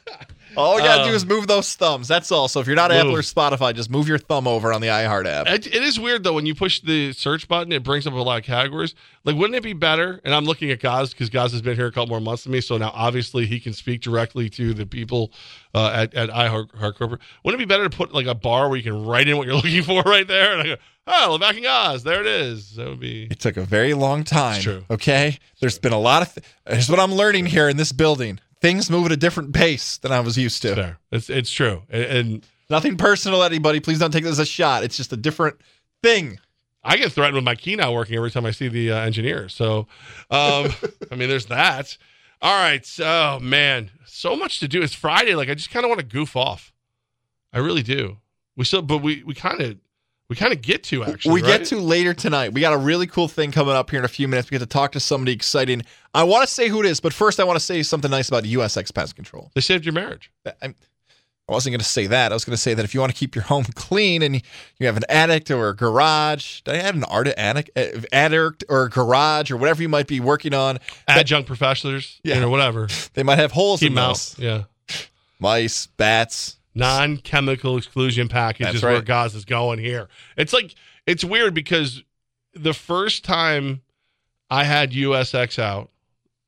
All 0.57 0.77
you 0.77 0.83
gotta 0.85 1.03
Um, 1.03 1.09
do 1.09 1.13
is 1.15 1.25
move 1.25 1.47
those 1.47 1.73
thumbs. 1.75 2.07
That's 2.07 2.31
all. 2.31 2.47
So 2.47 2.59
if 2.59 2.67
you're 2.67 2.75
not 2.75 2.91
Apple 2.91 3.15
or 3.15 3.21
Spotify, 3.21 3.73
just 3.75 3.89
move 3.89 4.07
your 4.07 4.17
thumb 4.17 4.47
over 4.47 4.71
on 4.73 4.81
the 4.81 4.87
iHeart 4.87 5.25
app. 5.25 5.47
It, 5.47 5.67
it 5.67 5.83
is 5.83 5.99
weird 5.99 6.23
though 6.23 6.33
when 6.33 6.45
you 6.45 6.55
push 6.55 6.79
the 6.81 7.13
search 7.13 7.47
button, 7.47 7.71
it 7.71 7.83
brings 7.83 8.05
up 8.07 8.13
a 8.13 8.17
lot 8.17 8.39
of 8.39 8.45
categories. 8.45 8.95
Like, 9.25 9.35
wouldn't 9.37 9.55
it 9.55 9.63
be 9.63 9.73
better? 9.73 10.19
And 10.25 10.35
I'm 10.35 10.43
looking 10.45 10.69
at 10.71 10.79
Gaz 10.81 11.11
because 11.11 11.29
Gaz 11.29 11.51
has 11.53 11.61
been 11.61 11.75
here 11.77 11.87
a 11.87 11.91
couple 11.91 12.07
more 12.07 12.19
months 12.19 12.43
than 12.43 12.51
me, 12.51 12.59
so 12.61 12.77
now 12.77 12.91
obviously 12.93 13.45
he 13.45 13.59
can 13.59 13.71
speak 13.73 14.01
directly 14.01 14.49
to 14.49 14.73
the 14.73 14.85
people 14.85 15.31
uh, 15.73 15.91
at 15.93 16.13
at 16.13 16.29
iHeart 16.29 16.75
Heart 16.77 16.97
Corporate. 16.97 17.21
Wouldn't 17.43 17.61
it 17.61 17.65
be 17.65 17.69
better 17.73 17.87
to 17.87 17.95
put 17.95 18.13
like 18.13 18.25
a 18.25 18.35
bar 18.35 18.67
where 18.67 18.77
you 18.77 18.83
can 18.83 19.05
write 19.05 19.27
in 19.27 19.37
what 19.37 19.47
you're 19.47 19.55
looking 19.63 19.83
for 19.83 20.01
right 20.03 20.27
there? 20.27 20.53
And 20.53 20.61
I 20.61 20.65
go, 20.75 20.81
oh, 21.07 21.37
Levac 21.39 21.51
and 21.51 21.61
Gaz, 21.63 22.03
there 22.03 22.19
it 22.21 22.27
is. 22.27 22.75
That 22.75 22.89
would 22.89 22.99
be. 22.99 23.27
It 23.31 23.39
took 23.39 23.55
a 23.57 23.63
very 23.63 23.93
long 23.93 24.23
time. 24.25 24.55
It's 24.55 24.63
true. 24.63 24.83
Okay. 24.89 25.39
There's 25.61 25.79
been 25.79 25.93
a 25.93 25.99
lot 25.99 26.21
of. 26.21 26.33
Th- 26.33 26.45
Here's 26.67 26.89
what 26.89 26.99
I'm 26.99 27.13
learning 27.13 27.45
here 27.45 27.69
in 27.69 27.77
this 27.77 27.91
building. 27.93 28.39
Things 28.64 28.89
move 28.89 29.05
at 29.05 29.11
a 29.11 29.18
different 29.18 29.53
pace 29.53 29.97
than 29.97 30.11
I 30.11 30.22
was 30.22 30.39
used 30.39 30.64
to. 30.64 30.74
Fair. 30.74 30.99
It's 31.11 31.30
it's 31.30 31.51
true, 31.51 31.84
and, 31.89 32.03
and 32.03 32.45
Nothing 32.74 32.97
personal, 32.97 33.43
anybody. 33.43 33.80
Please 33.80 33.99
don't 33.99 34.09
take 34.09 34.24
this 34.24 34.32
as 34.32 34.39
a 34.39 34.45
shot. 34.45 34.84
It's 34.84 34.97
just 34.97 35.14
a 35.14 35.18
different 35.18 35.57
thing. 36.01 36.39
I 36.84 36.97
get 36.97 37.11
threatened 37.11 37.36
with 37.36 37.43
my 37.43 37.53
key 37.53 37.76
not 37.76 37.93
working 37.93 38.16
every 38.16 38.32
time 38.32 38.47
I 38.47 38.51
see 38.51 38.68
the 38.68 38.91
uh, 38.91 38.99
engineer. 39.01 39.47
So, 39.47 39.88
um, 40.32 40.72
I 41.11 41.16
mean, 41.16 41.30
there's 41.30 41.45
that. 41.45 41.95
All 42.41 42.59
right. 42.59 42.84
Oh 42.99 43.39
man, 43.39 43.91
so 44.05 44.36
much 44.36 44.59
to 44.59 44.68
do. 44.68 44.82
It's 44.82 44.93
Friday. 44.95 45.36
Like 45.36 45.49
I 45.49 45.53
just 45.53 45.70
kind 45.70 45.86
of 45.86 45.89
want 45.89 45.99
to 45.99 46.05
goof 46.05 46.36
off. 46.36 46.74
I 47.53 47.59
really 47.59 47.84
do. 47.84 48.18
We 48.55 48.66
still, 48.66 48.82
but 48.82 48.99
we 48.99 49.24
we 49.24 49.36
kind 49.36 49.61
of 49.61 49.78
we 50.34 50.38
kind 50.38 50.51
of 50.51 50.63
get 50.63 50.84
to 50.86 51.03
actually. 51.03 51.31
we 51.31 51.41
right? 51.43 51.59
get 51.59 51.67
to 51.67 51.79
later 51.79 52.11
tonight. 52.11 52.53
We 52.53 52.61
got 52.61 52.73
a 52.73 52.77
really 52.77 53.05
cool 53.05 53.27
thing 53.27 53.51
coming 53.51 53.75
up 53.75 53.91
here 53.91 53.99
in 53.99 54.05
a 54.05 54.07
few 54.07 54.27
minutes. 54.27 54.49
We 54.49 54.55
get 54.55 54.61
to 54.61 54.65
talk 54.65 54.93
to 54.93 54.99
somebody 54.99 55.31
exciting. 55.31 55.84
I 56.15 56.23
want 56.23 56.47
to 56.47 56.51
say 56.51 56.69
who 56.69 56.79
it 56.79 56.88
is, 56.88 56.99
but 56.99 57.13
first 57.13 57.39
I 57.39 57.43
want 57.43 57.59
to 57.59 57.63
say 57.63 57.84
something 57.84 58.09
nice 58.09 58.29
about 58.29 58.43
USX 58.45 58.91
Pest 58.91 59.15
Control. 59.15 59.51
They 59.53 59.61
saved 59.61 59.86
your 59.86 59.93
marriage. 59.93 60.31
I'm, 60.59 60.73
I 61.47 61.51
wasn't 61.51 61.73
going 61.73 61.81
to 61.81 61.86
say 61.86 62.07
that. 62.07 62.31
I 62.31 62.36
was 62.36 62.45
going 62.45 62.55
to 62.55 62.61
say 62.61 62.73
that 62.73 62.84
if 62.84 62.95
you 62.95 62.99
want 62.99 63.13
to 63.13 63.15
keep 63.15 63.36
your 63.36 63.43
home 63.43 63.63
clean 63.75 64.23
and 64.23 64.41
you 64.79 64.88
have 64.88 64.97
an 64.97 65.03
attic 65.07 65.51
or 65.51 65.69
a 65.69 65.75
garage, 65.75 66.61
did 66.61 66.73
I 66.73 66.77
add 66.79 66.95
an 66.95 67.03
art 67.03 67.27
attic, 67.27 67.69
uh, 67.75 68.01
attic 68.11 68.63
or 68.69 68.86
a 68.86 68.89
garage 68.89 69.51
or 69.51 69.57
whatever 69.57 69.84
you 69.84 69.89
might 69.89 70.07
be 70.07 70.19
working 70.19 70.55
on, 70.55 70.79
Adjunct 71.07 71.45
professors, 71.45 72.19
Yeah. 72.23 72.41
or 72.41 72.49
whatever. 72.49 72.88
they 73.13 73.21
might 73.21 73.38
have 73.38 73.51
holes 73.51 73.81
Keep 73.81 73.89
in 73.89 73.95
them 73.97 74.03
out. 74.03 74.36
Yeah. 74.39 74.63
Mice, 75.39 75.86
bats. 75.86 76.57
Non-chemical 76.76 77.78
exclusion 77.78 78.28
package 78.28 78.65
That's 78.65 78.78
is 78.78 78.84
where 78.84 78.95
right. 78.95 79.05
Gaz 79.05 79.36
is 79.36 79.45
going 79.45 79.80
here. 79.80 80.07
It's 80.38 80.53
like 80.53 80.76
it's 81.05 81.24
weird 81.24 81.53
because 81.53 82.03
the 82.53 82.74
first 82.74 83.24
time 83.24 83.82
I 84.49 84.63
had 84.63 84.91
USX 84.91 85.59
out, 85.59 85.89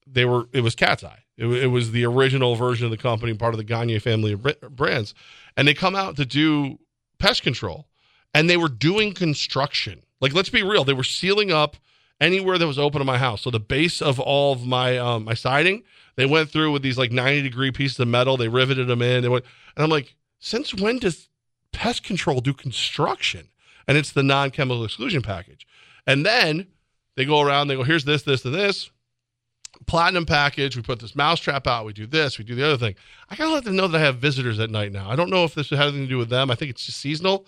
they 0.08 0.26
were 0.26 0.48
it 0.54 0.62
was 0.62 0.76
Cat's 0.76 1.04
Eye. 1.04 1.24
It, 1.38 1.48
it 1.48 1.68
was 1.68 1.92
the 1.92 2.06
original 2.06 2.56
version 2.56 2.86
of 2.86 2.92
the 2.92 2.98
company, 2.98 3.34
part 3.34 3.54
of 3.54 3.58
the 3.58 3.64
Gagne 3.64 4.00
family 4.00 4.34
of 4.34 4.76
brands, 4.76 5.14
and 5.58 5.68
they 5.68 5.74
come 5.74 5.96
out 5.96 6.16
to 6.18 6.26
do 6.26 6.80
pest 7.20 7.44
control, 7.44 7.88
and 8.34 8.50
they 8.50 8.58
were 8.58 8.70
doing 8.70 9.14
construction. 9.14 10.02
Like 10.22 10.34
let's 10.34 10.50
be 10.50 10.64
real, 10.64 10.84
they 10.84 10.94
were 10.94 11.04
sealing 11.04 11.52
up 11.52 11.76
anywhere 12.22 12.58
that 12.58 12.68
was 12.68 12.80
open 12.80 13.02
in 13.02 13.08
my 13.08 13.18
house. 13.18 13.42
So 13.42 13.52
the 13.52 13.60
base 13.60 14.02
of 14.02 14.20
all 14.20 14.54
of 14.54 14.66
my 14.66 14.98
um, 14.98 15.26
my 15.26 15.34
siding, 15.34 15.84
they 16.16 16.26
went 16.26 16.50
through 16.50 16.72
with 16.72 16.82
these 16.82 16.98
like 16.98 17.12
ninety 17.12 17.42
degree 17.42 17.72
pieces 17.72 18.00
of 18.00 18.08
metal. 18.08 18.38
They 18.38 18.48
riveted 18.48 18.88
them 18.88 19.02
in. 19.02 19.22
They 19.22 19.30
went, 19.30 19.46
and 19.76 19.84
I'm 19.84 19.90
like, 19.90 20.16
since 20.40 20.74
when 20.74 21.00
does 21.00 21.30
pest 21.72 22.04
control 22.04 22.40
do 22.42 22.54
construction? 22.54 23.50
And 23.88 23.98
it's 23.98 24.12
the 24.12 24.24
non 24.24 24.52
chemical 24.52 24.84
exclusion 24.84 25.22
package. 25.22 25.68
And 26.08 26.26
then 26.26 26.68
they 27.16 27.26
go 27.26 27.42
around, 27.42 27.68
they 27.68 27.76
go, 27.76 27.84
here's 27.84 28.06
this, 28.06 28.24
this, 28.24 28.46
and 28.46 28.54
this. 28.54 28.90
Platinum 29.88 30.26
package. 30.26 30.76
We 30.76 30.82
put 30.82 31.00
this 31.00 31.16
mousetrap 31.16 31.68
out. 31.68 31.86
We 31.86 31.94
do 31.94 32.08
this. 32.08 32.38
We 32.38 32.46
do 32.46 32.56
the 32.56 32.66
other 32.66 32.78
thing. 32.78 32.96
I 33.30 33.36
gotta 33.36 33.54
let 33.54 33.66
them 33.66 33.76
know 33.76 33.88
that 33.88 33.98
I 34.00 34.06
have 34.06 34.18
visitors 34.18 34.60
at 34.60 34.70
night 34.70 34.92
now. 34.92 35.10
I 35.10 35.16
don't 35.16 35.30
know 35.30 35.44
if 35.44 35.54
this 35.54 35.70
has 35.70 35.80
anything 35.80 36.04
to 36.04 36.08
do 36.08 36.18
with 36.18 36.30
them. 36.30 36.50
I 36.50 36.56
think 36.56 36.72
it's 36.72 36.86
just 36.86 37.00
seasonal. 37.00 37.46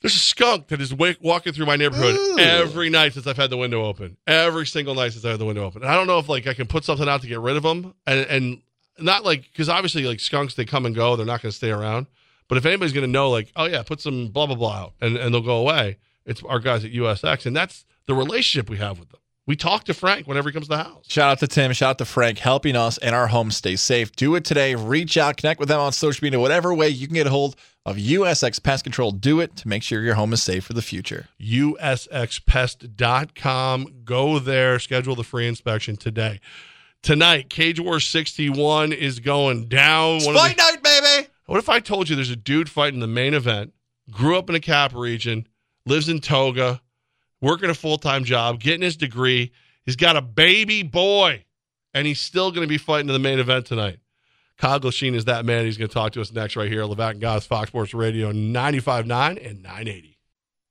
There's 0.00 0.16
a 0.16 0.20
skunk 0.20 0.68
that 0.68 0.80
is 0.80 0.94
wa- 0.94 1.12
walking 1.20 1.52
through 1.52 1.66
my 1.66 1.76
neighborhood 1.76 2.16
Ooh. 2.16 2.38
every 2.38 2.88
night 2.88 3.12
since 3.12 3.26
I've 3.26 3.36
had 3.36 3.50
the 3.50 3.56
window 3.58 3.84
open. 3.84 4.16
Every 4.26 4.66
single 4.66 4.94
night 4.94 5.12
since 5.12 5.24
I 5.24 5.30
had 5.30 5.38
the 5.38 5.44
window 5.44 5.64
open. 5.64 5.82
And 5.82 5.90
I 5.90 5.94
don't 5.94 6.06
know 6.06 6.18
if 6.18 6.28
like 6.28 6.46
I 6.46 6.54
can 6.54 6.66
put 6.66 6.84
something 6.84 7.08
out 7.08 7.20
to 7.22 7.26
get 7.26 7.40
rid 7.40 7.56
of 7.56 7.62
them, 7.62 7.94
and 8.06 8.20
and 8.20 8.62
not 8.98 9.24
like 9.24 9.42
because 9.42 9.68
obviously 9.68 10.04
like 10.04 10.20
skunks 10.20 10.54
they 10.54 10.64
come 10.64 10.86
and 10.86 10.94
go. 10.94 11.16
They're 11.16 11.26
not 11.26 11.42
going 11.42 11.50
to 11.50 11.56
stay 11.56 11.70
around. 11.70 12.06
But 12.48 12.58
if 12.58 12.66
anybody's 12.66 12.92
going 12.92 13.06
to 13.06 13.10
know, 13.12 13.30
like, 13.30 13.52
oh 13.54 13.66
yeah, 13.66 13.82
put 13.82 14.00
some 14.00 14.28
blah 14.28 14.46
blah 14.46 14.56
blah 14.56 14.76
out, 14.76 14.92
and 15.00 15.16
and 15.16 15.34
they'll 15.34 15.42
go 15.42 15.58
away. 15.58 15.98
It's 16.24 16.42
our 16.44 16.58
guys 16.58 16.84
at 16.84 16.92
USX, 16.92 17.46
and 17.46 17.54
that's 17.54 17.84
the 18.06 18.14
relationship 18.14 18.68
we 18.70 18.78
have 18.78 18.98
with 18.98 19.10
them. 19.10 19.20
We 19.46 19.56
talk 19.56 19.84
to 19.84 19.94
Frank 19.94 20.26
whenever 20.28 20.48
he 20.48 20.52
comes 20.52 20.66
to 20.66 20.76
the 20.76 20.84
house. 20.84 21.06
Shout 21.08 21.32
out 21.32 21.38
to 21.40 21.48
Tim. 21.48 21.72
Shout 21.72 21.90
out 21.90 21.98
to 21.98 22.04
Frank 22.04 22.38
helping 22.38 22.76
us 22.76 22.98
and 22.98 23.14
our 23.16 23.26
home 23.28 23.50
stay 23.50 23.74
safe. 23.74 24.12
Do 24.14 24.34
it 24.36 24.44
today. 24.44 24.74
Reach 24.76 25.16
out, 25.16 25.36
connect 25.38 25.58
with 25.58 25.68
them 25.68 25.80
on 25.80 25.90
social 25.92 26.24
media, 26.24 26.38
whatever 26.38 26.72
way 26.74 26.88
you 26.88 27.06
can 27.08 27.14
get 27.14 27.26
a 27.26 27.30
hold 27.30 27.56
of 27.86 27.96
USX 27.96 28.62
Pest 28.62 28.84
Control. 28.84 29.10
Do 29.10 29.40
it 29.40 29.56
to 29.56 29.66
make 29.66 29.82
sure 29.82 30.02
your 30.02 30.14
home 30.14 30.32
is 30.32 30.40
safe 30.42 30.64
for 30.64 30.74
the 30.74 30.82
future. 30.82 31.26
usxpest.com. 31.40 33.86
Go 34.04 34.38
there, 34.38 34.78
schedule 34.78 35.16
the 35.16 35.24
free 35.24 35.48
inspection 35.48 35.96
today. 35.96 36.38
Tonight, 37.02 37.48
Cage 37.48 37.80
War 37.80 37.98
61 37.98 38.92
is 38.92 39.20
going 39.20 39.68
down. 39.68 40.16
Of 40.18 40.24
the- 40.24 40.34
Fight 40.34 40.58
night, 40.58 40.82
baby. 40.82 41.28
what 41.46 41.58
if 41.58 41.68
I 41.70 41.80
told 41.80 42.08
you 42.10 42.14
there's 42.16 42.28
a 42.30 42.36
dude 42.36 42.68
fighting 42.68 43.00
the 43.00 43.06
main 43.06 43.32
event, 43.34 43.72
grew 44.10 44.36
up 44.38 44.50
in 44.50 44.54
a 44.54 44.60
cap 44.60 44.94
region, 44.94 45.48
lives 45.86 46.08
in 46.10 46.20
Toga, 46.20 46.82
working 47.40 47.70
a 47.70 47.74
full 47.74 47.98
time 47.98 48.24
job, 48.24 48.60
getting 48.60 48.82
his 48.82 48.96
degree. 48.96 49.52
He's 49.84 49.96
got 49.96 50.16
a 50.16 50.22
baby 50.22 50.82
boy, 50.82 51.44
and 51.94 52.06
he's 52.06 52.20
still 52.20 52.50
going 52.50 52.62
to 52.62 52.68
be 52.68 52.78
fighting 52.78 53.08
in 53.08 53.12
the 53.12 53.18
main 53.18 53.38
event 53.38 53.66
tonight. 53.66 53.98
Kyle 54.58 54.78
is 54.84 55.24
that 55.24 55.46
man. 55.46 55.64
He's 55.64 55.78
going 55.78 55.88
to 55.88 55.94
talk 55.94 56.12
to 56.12 56.20
us 56.20 56.32
next 56.32 56.54
right 56.54 56.70
here. 56.70 56.82
Levac 56.82 57.12
and 57.12 57.20
Goss, 57.20 57.46
Fox 57.46 57.70
Sports 57.70 57.94
Radio 57.94 58.30
95.9 58.30 59.48
and 59.48 59.62
980. 59.62 60.18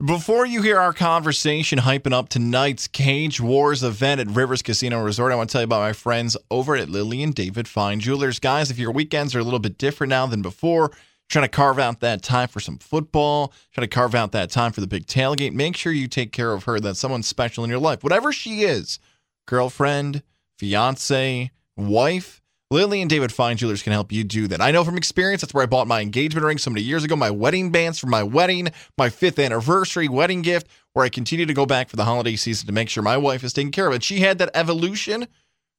Before 0.06 0.46
you 0.46 0.62
hear 0.62 0.80
our 0.80 0.94
conversation 0.94 1.80
hyping 1.80 2.14
up 2.14 2.30
tonight's 2.30 2.88
Cage 2.88 3.42
Wars 3.42 3.84
event 3.84 4.22
at 4.22 4.28
Rivers 4.28 4.62
Casino 4.62 5.04
Resort, 5.04 5.34
I 5.34 5.36
want 5.36 5.50
to 5.50 5.52
tell 5.52 5.62
you 5.62 5.66
about 5.66 5.82
my 5.82 5.92
friends 5.92 6.38
over 6.50 6.76
at 6.76 6.88
Lily 6.88 7.22
and 7.22 7.36
David 7.36 7.68
Fine 7.68 8.00
Jewelers. 8.00 8.40
Guys, 8.40 8.72
if 8.72 8.78
your 8.78 8.92
weekends 8.92 9.36
are 9.36 9.40
a 9.40 9.44
little 9.44 9.60
bit 9.60 9.78
different 9.78 10.12
now 10.12 10.26
than 10.28 10.42
before, 10.42 10.92
trying 11.30 11.46
to 11.46 11.50
carve 11.50 11.80
out 11.80 12.00
that 12.00 12.22
time 12.22 12.48
for 12.48 12.60
some 12.60 12.78
football, 12.78 13.54
trying 13.72 13.88
to 13.88 13.94
carve 13.94 14.16
out 14.16 14.32
that 14.32 14.50
time 14.50 14.72
for 14.72 14.82
the 14.82 14.88
big 14.88 15.06
tailgate, 15.06 15.54
make 15.54 15.78
sure 15.78 15.92
you 15.92 16.08
take 16.08 16.32
care 16.32 16.54
of 16.54 16.64
her. 16.64 16.80
That's 16.80 17.00
someone 17.00 17.24
special 17.24 17.64
in 17.64 17.70
your 17.70 17.80
life. 17.80 18.04
Whatever 18.04 18.34
she 18.34 18.62
is 18.62 19.00
girlfriend, 19.48 20.22
fiance, 20.58 21.52
wife. 21.78 22.42
Lily 22.72 23.02
and 23.02 23.10
David 23.10 23.32
Fine 23.32 23.58
Jewelers 23.58 23.82
can 23.82 23.94
help 23.94 24.12
you 24.12 24.24
do 24.24 24.48
that. 24.48 24.62
I 24.62 24.70
know 24.70 24.84
from 24.84 24.96
experience. 24.96 25.42
That's 25.42 25.56
where 25.56 25.64
I 25.64 25.68
bought 25.68 25.88
my 25.88 26.02
engagement 26.02 26.46
ring 26.46 26.60
so 26.60 26.70
many 26.70 26.84
years 26.84 27.04
ago, 27.04 27.16
my 27.16 27.32
wedding 27.32 27.72
bands 27.72 27.98
for 27.98 28.06
my 28.06 28.22
wedding, 28.22 28.68
my 28.96 29.10
fifth 29.10 29.40
anniversary 29.40 30.08
wedding 30.08 30.44
gift, 30.44 30.68
where 30.94 31.04
I 31.04 31.10
continue 31.10 31.48
to 31.48 31.54
go 31.54 31.66
back 31.66 31.90
for 31.90 31.96
the 31.96 32.06
holiday 32.06 32.36
season 32.36 32.68
to 32.68 32.72
make 32.72 32.88
sure 32.88 33.02
my 33.02 33.18
wife 33.18 33.44
is 33.44 33.54
taken 33.54 33.72
care 33.72 33.88
of. 33.88 33.94
And 33.94 34.04
she 34.04 34.20
had 34.20 34.38
that 34.38 34.52
evolution 34.54 35.28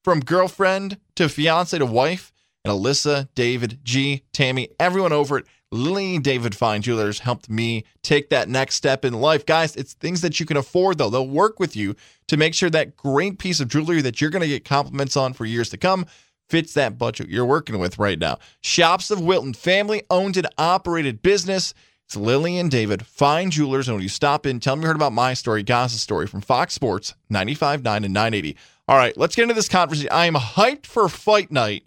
from 0.02 0.18
girlfriend 0.18 0.98
to 1.14 1.28
fiance 1.28 1.78
to 1.78 1.86
wife. 1.86 2.32
And 2.64 2.72
Alyssa, 2.72 3.28
David, 3.34 3.80
G, 3.82 4.22
Tammy, 4.32 4.68
everyone 4.78 5.12
over 5.12 5.38
at 5.38 5.44
Lily 5.72 6.18
David 6.18 6.54
Fine 6.54 6.82
Jewelers 6.82 7.20
helped 7.20 7.48
me 7.48 7.84
take 8.02 8.30
that 8.30 8.48
next 8.48 8.74
step 8.74 9.04
in 9.04 9.14
life. 9.14 9.46
Guys, 9.46 9.76
it's 9.76 9.94
things 9.94 10.20
that 10.20 10.40
you 10.40 10.46
can 10.46 10.56
afford, 10.56 10.98
though. 10.98 11.10
They'll 11.10 11.26
work 11.26 11.60
with 11.60 11.76
you 11.76 11.94
to 12.28 12.36
make 12.36 12.54
sure 12.54 12.70
that 12.70 12.96
great 12.96 13.38
piece 13.38 13.60
of 13.60 13.68
jewelry 13.68 14.02
that 14.02 14.20
you're 14.20 14.30
going 14.30 14.42
to 14.42 14.48
get 14.48 14.64
compliments 14.64 15.16
on 15.16 15.32
for 15.32 15.44
years 15.44 15.68
to 15.70 15.76
come 15.76 16.06
fits 16.48 16.74
that 16.74 16.98
budget 16.98 17.28
you're 17.28 17.46
working 17.46 17.78
with 17.78 17.98
right 17.98 18.18
now. 18.18 18.36
Shops 18.60 19.10
of 19.10 19.20
Wilton, 19.20 19.54
family 19.54 20.02
owned 20.10 20.36
and 20.36 20.48
operated 20.58 21.22
business. 21.22 21.72
It's 22.06 22.16
Lily 22.16 22.58
and 22.58 22.68
David, 22.68 23.06
fine 23.06 23.52
jewelers. 23.52 23.86
And 23.86 23.96
when 23.96 24.02
you 24.02 24.08
stop 24.08 24.44
in, 24.44 24.58
tell 24.58 24.74
them 24.74 24.82
you 24.82 24.88
heard 24.88 24.96
about 24.96 25.12
my 25.12 25.32
story, 25.32 25.62
Gaza's 25.62 26.02
story 26.02 26.26
from 26.26 26.40
Fox 26.40 26.74
Sports 26.74 27.14
95.9 27.32 28.04
and 28.04 28.12
980. 28.12 28.56
All 28.88 28.96
right, 28.96 29.16
let's 29.16 29.36
get 29.36 29.42
into 29.42 29.54
this 29.54 29.68
conversation. 29.68 30.10
I 30.10 30.26
am 30.26 30.34
hyped 30.34 30.86
for 30.86 31.08
fight 31.08 31.52
night. 31.52 31.84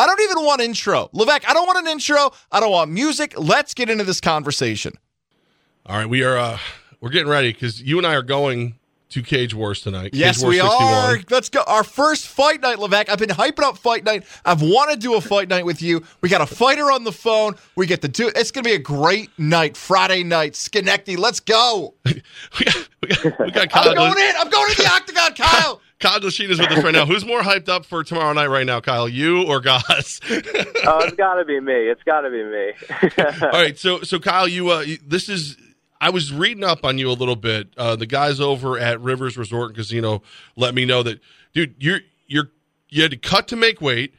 I 0.00 0.06
don't 0.06 0.20
even 0.22 0.42
want 0.46 0.62
intro. 0.62 1.10
Levac, 1.12 1.44
I 1.46 1.52
don't 1.52 1.66
want 1.66 1.78
an 1.78 1.86
intro. 1.86 2.30
I 2.50 2.58
don't 2.58 2.72
want 2.72 2.90
music. 2.90 3.34
Let's 3.36 3.74
get 3.74 3.90
into 3.90 4.02
this 4.02 4.18
conversation. 4.18 4.94
All 5.84 5.98
right, 5.98 6.08
we 6.08 6.22
are 6.22 6.38
uh 6.38 6.58
we're 7.02 7.10
getting 7.10 7.28
ready 7.28 7.52
because 7.52 7.82
you 7.82 7.98
and 7.98 8.06
I 8.06 8.14
are 8.14 8.22
going 8.22 8.76
to 9.10 9.22
Cage 9.22 9.54
Wars 9.54 9.82
tonight. 9.82 10.12
Yes, 10.14 10.40
Wars 10.40 10.54
we 10.54 10.60
61. 10.60 10.82
are. 10.82 11.18
Let's 11.28 11.50
go. 11.50 11.62
Our 11.66 11.84
first 11.84 12.28
fight 12.28 12.62
night, 12.62 12.78
Levac. 12.78 13.10
I've 13.10 13.18
been 13.18 13.28
hyping 13.28 13.62
up 13.62 13.76
fight 13.76 14.04
night. 14.04 14.24
I've 14.42 14.62
wanted 14.62 14.94
to 14.94 15.00
do 15.00 15.16
a 15.16 15.20
fight 15.20 15.50
night 15.50 15.66
with 15.66 15.82
you. 15.82 16.02
We 16.22 16.30
got 16.30 16.40
a 16.40 16.46
fighter 16.46 16.90
on 16.90 17.04
the 17.04 17.12
phone. 17.12 17.56
We 17.76 17.86
get 17.86 18.00
to 18.00 18.08
do. 18.08 18.30
It's 18.34 18.50
going 18.50 18.64
to 18.64 18.70
be 18.70 18.76
a 18.76 18.78
great 18.78 19.28
night. 19.38 19.76
Friday 19.76 20.22
night, 20.22 20.56
Schenectady. 20.56 21.16
Let's 21.16 21.40
go. 21.40 21.94
we 22.06 22.22
got, 22.64 22.88
we 23.02 23.08
got, 23.08 23.38
we 23.40 23.50
got 23.50 23.68
Kyle. 23.68 23.88
I'm 23.90 23.96
going 23.96 24.18
in. 24.18 24.34
I'm 24.38 24.48
going 24.48 24.70
to 24.70 24.76
the 24.76 24.88
octagon, 24.88 25.34
Kyle. 25.34 25.80
Kyle 26.00 26.18
Glasheen 26.18 26.48
is 26.48 26.58
with 26.58 26.70
us 26.70 26.82
right 26.82 26.92
now. 26.94 27.04
Who's 27.06 27.24
more 27.26 27.42
hyped 27.42 27.68
up 27.68 27.84
for 27.84 28.02
tomorrow 28.02 28.32
night 28.32 28.46
right 28.48 28.64
now, 28.66 28.80
Kyle? 28.80 29.08
You 29.08 29.42
or 29.46 29.60
Goss? 29.60 30.18
oh, 30.24 30.30
it's 31.04 31.14
got 31.16 31.34
to 31.34 31.44
be 31.44 31.60
me. 31.60 31.74
It's 31.74 32.02
got 32.04 32.22
to 32.22 32.30
be 32.30 32.42
me. 32.42 32.72
All 33.42 33.50
right, 33.52 33.78
so 33.78 34.00
so 34.02 34.18
Kyle, 34.18 34.48
you 34.48 34.70
uh, 34.70 34.84
this 35.06 35.28
is 35.28 35.56
I 36.00 36.08
was 36.10 36.32
reading 36.32 36.64
up 36.64 36.84
on 36.84 36.96
you 36.98 37.10
a 37.10 37.12
little 37.12 37.36
bit. 37.36 37.68
Uh, 37.76 37.96
the 37.96 38.06
guys 38.06 38.40
over 38.40 38.78
at 38.78 39.00
Rivers 39.00 39.36
Resort 39.36 39.68
and 39.68 39.76
Casino 39.76 40.22
let 40.56 40.74
me 40.74 40.86
know 40.86 41.02
that, 41.02 41.20
dude, 41.52 41.74
you're 41.78 42.00
you're 42.26 42.50
you 42.88 43.02
had 43.02 43.10
to 43.10 43.18
cut 43.18 43.48
to 43.48 43.56
make 43.56 43.80
weight. 43.82 44.14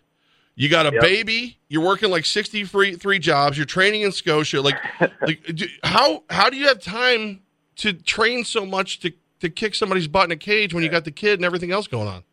You 0.56 0.70
got 0.70 0.86
a 0.86 0.92
Yep. 0.94 1.02
baby. 1.02 1.58
You're 1.68 1.84
working 1.84 2.12
like 2.12 2.26
sixty 2.28 2.64
three 2.64 2.96
three 2.96 3.18
jobs. 3.18 3.58
You're 3.58 3.66
training 3.66 4.02
in 4.02 4.12
Scotia. 4.12 4.62
Like, 4.62 4.76
like 5.22 5.44
do, 5.56 5.66
how 5.84 6.24
how 6.30 6.52
do 6.52 6.58
you 6.58 6.68
have 6.68 6.80
time 6.80 7.42
to 7.78 7.94
train 7.94 8.46
so 8.46 8.68
much 8.68 9.00
to 9.00 9.12
to 9.42 9.50
kick 9.50 9.76
somebody's 9.76 10.08
butt 10.08 10.26
in 10.26 10.32
a 10.32 10.38
cage 10.38 10.74
when 10.74 10.84
you 10.84 10.90
got 10.90 11.06
the 11.06 11.12
kid 11.12 11.40
and 11.40 11.46
everything 11.46 11.72
else 11.72 11.88
going 11.88 12.08
on? 12.08 12.24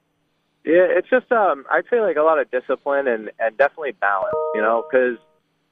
Yeah, 0.64 0.86
it's 0.88 1.08
just 1.08 1.30
um, 1.32 1.64
I'd 1.70 1.84
say 1.90 2.00
like 2.00 2.16
a 2.16 2.22
lot 2.22 2.38
of 2.38 2.50
discipline 2.50 3.08
and 3.08 3.30
and 3.38 3.56
definitely 3.56 3.92
balance. 3.92 4.34
You 4.54 4.60
know, 4.60 4.84
because 4.88 5.18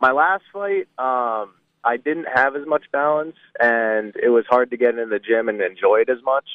my 0.01 0.13
last 0.13 0.45
fight, 0.53 0.89
um, 0.99 1.53
I 1.85 1.97
didn't 1.97 2.27
have 2.35 2.57
as 2.57 2.67
much 2.67 2.85
balance, 2.93 3.37
and 3.61 4.15
it 4.17 4.31
was 4.31 4.45
hard 4.49 4.71
to 4.71 4.77
get 4.77 4.99
in 4.99 5.11
the 5.11 5.19
gym 5.19 5.49
and 5.49 5.61
enjoy 5.61 6.01
it 6.01 6.09
as 6.09 6.23
much. 6.25 6.47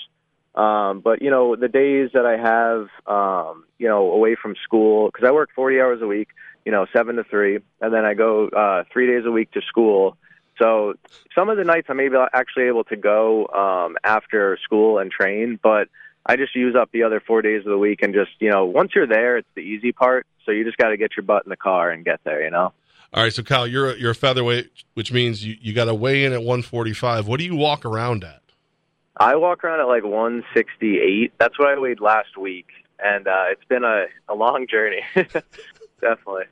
Um, 0.55 0.99
but 0.99 1.21
you 1.21 1.29
know, 1.29 1.55
the 1.55 1.67
days 1.67 2.09
that 2.13 2.25
I 2.25 2.37
have, 2.37 2.87
um, 3.07 3.63
you 3.77 3.87
know, 3.87 4.11
away 4.11 4.35
from 4.35 4.55
school, 4.63 5.07
because 5.07 5.25
I 5.25 5.31
work 5.31 5.49
40 5.55 5.79
hours 5.79 6.01
a 6.01 6.07
week, 6.07 6.29
you 6.65 6.71
know, 6.71 6.85
seven 6.91 7.15
to 7.15 7.23
three, 7.23 7.59
and 7.79 7.93
then 7.93 8.05
I 8.05 8.13
go 8.13 8.47
uh, 8.47 8.83
three 8.91 9.07
days 9.07 9.25
a 9.25 9.31
week 9.31 9.51
to 9.51 9.61
school. 9.61 10.17
So 10.57 10.93
some 11.35 11.49
of 11.49 11.57
the 11.57 11.63
nights 11.63 11.87
I'm 11.89 11.99
able 11.99 12.27
actually 12.33 12.65
able 12.65 12.83
to 12.85 12.95
go 12.95 13.47
um, 13.47 13.97
after 14.03 14.57
school 14.63 14.99
and 14.99 15.11
train, 15.11 15.59
but 15.61 15.87
I 16.25 16.35
just 16.35 16.55
use 16.55 16.75
up 16.75 16.91
the 16.91 17.03
other 17.03 17.19
four 17.19 17.41
days 17.41 17.65
of 17.65 17.71
the 17.71 17.77
week 17.77 18.01
and 18.01 18.13
just 18.13 18.31
you 18.39 18.49
know 18.49 18.65
once 18.65 18.91
you're 18.95 19.07
there, 19.07 19.37
it's 19.37 19.47
the 19.55 19.61
easy 19.61 19.91
part. 19.91 20.27
So 20.45 20.51
you 20.51 20.63
just 20.63 20.77
got 20.77 20.89
to 20.89 20.97
get 20.97 21.11
your 21.15 21.23
butt 21.23 21.45
in 21.45 21.49
the 21.49 21.57
car 21.57 21.89
and 21.91 22.05
get 22.05 22.19
there. 22.23 22.43
You 22.43 22.51
know. 22.51 22.73
All 23.13 23.23
right, 23.23 23.33
so 23.33 23.43
Kyle, 23.43 23.67
you're 23.67 23.91
a, 23.91 23.95
you're 23.97 24.11
a 24.11 24.15
featherweight, 24.15 24.71
which 24.93 25.11
means 25.11 25.43
you, 25.43 25.57
you 25.59 25.73
got 25.73 25.85
to 25.85 25.93
weigh 25.93 26.23
in 26.23 26.31
at 26.31 26.39
145. 26.39 27.27
What 27.27 27.39
do 27.39 27.45
you 27.45 27.57
walk 27.57 27.83
around 27.83 28.23
at? 28.23 28.41
I 29.17 29.35
walk 29.35 29.65
around 29.65 29.81
at 29.81 29.87
like 29.87 30.05
168. 30.05 31.33
That's 31.37 31.59
what 31.59 31.67
I 31.67 31.77
weighed 31.77 31.99
last 31.99 32.37
week, 32.37 32.67
and 33.03 33.27
uh, 33.27 33.45
it's 33.49 33.65
been 33.65 33.83
a, 33.83 34.05
a 34.29 34.33
long 34.33 34.65
journey. 34.65 35.01
Definitely. 35.15 36.45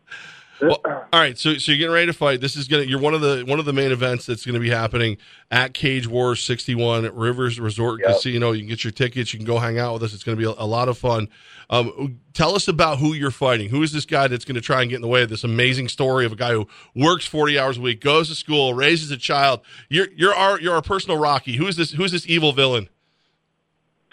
Well, 0.62 0.82
all 0.86 1.20
right, 1.20 1.38
so 1.38 1.57
so 1.57 1.72
you're 1.72 1.78
getting 1.80 1.93
ready 1.93 2.07
to 2.07 2.14
fight. 2.14 2.41
This 2.41 2.55
is 2.55 2.68
gonna 2.68 2.84
you're 2.84 2.99
one 2.99 3.14
of 3.14 3.22
the 3.22 3.43
one 3.47 3.60
of 3.60 3.66
the 3.66 3.74
main 3.74 3.91
events 3.91 4.26
that's 4.26 4.45
going 4.45 4.55
to 4.55 4.60
be 4.60 4.70
happening 4.70 5.18
at 5.49 5.74
Cage 5.74 6.07
Wars 6.07 6.43
61 6.43 7.05
at 7.05 7.14
Rivers 7.16 7.60
Resort 7.60 8.01
Yep. 8.01 8.10
Casino. 8.10 8.51
You 8.51 8.62
can 8.62 8.68
get 8.70 8.84
your 8.84 8.91
tickets. 8.91 9.34
You 9.34 9.39
can 9.39 9.45
go 9.45 9.57
hang 9.60 9.80
out 9.80 9.93
with 9.93 10.03
us. 10.03 10.14
It's 10.14 10.24
going 10.24 10.38
to 10.38 10.41
be 10.41 10.45
a, 10.49 10.53
a 10.62 10.66
lot 10.66 10.89
of 10.89 10.97
fun. 10.97 11.30
Um, 11.70 12.20
tell 12.34 12.55
us 12.55 12.68
about 12.68 12.97
who 12.97 13.14
you're 13.14 13.32
fighting. 13.32 13.70
Who 13.70 13.84
is 13.84 13.91
this 13.91 14.05
guy 14.05 14.28
that's 14.28 14.43
going 14.43 14.55
to 14.55 14.62
try 14.62 14.82
and 14.82 14.89
get 14.89 14.97
in 14.97 15.01
the 15.01 15.07
way 15.07 15.22
of 15.22 15.30
this 15.30 15.43
amazing 15.43 15.88
story 15.88 16.26
of 16.26 16.32
a 16.34 16.36
guy 16.36 16.51
who 16.53 16.68
works 16.95 17.26
40 17.26 17.57
hours 17.60 17.78
a 17.78 17.82
week, 17.82 18.01
goes 18.01 18.28
to 18.30 18.36
school, 18.36 18.74
raises 18.74 19.12
a 19.12 19.18
child. 19.18 19.62
You're 19.88 20.07
you're 20.16 20.34
our 20.36 20.60
you're 20.60 20.74
our 20.76 20.82
personal 20.82 21.18
Rocky. 21.18 21.55
Who 21.57 21.68
is 21.68 21.76
this? 21.78 21.91
Who 21.91 22.03
is 22.03 22.12
this 22.12 22.28
evil 22.28 22.51
villain? 22.51 22.89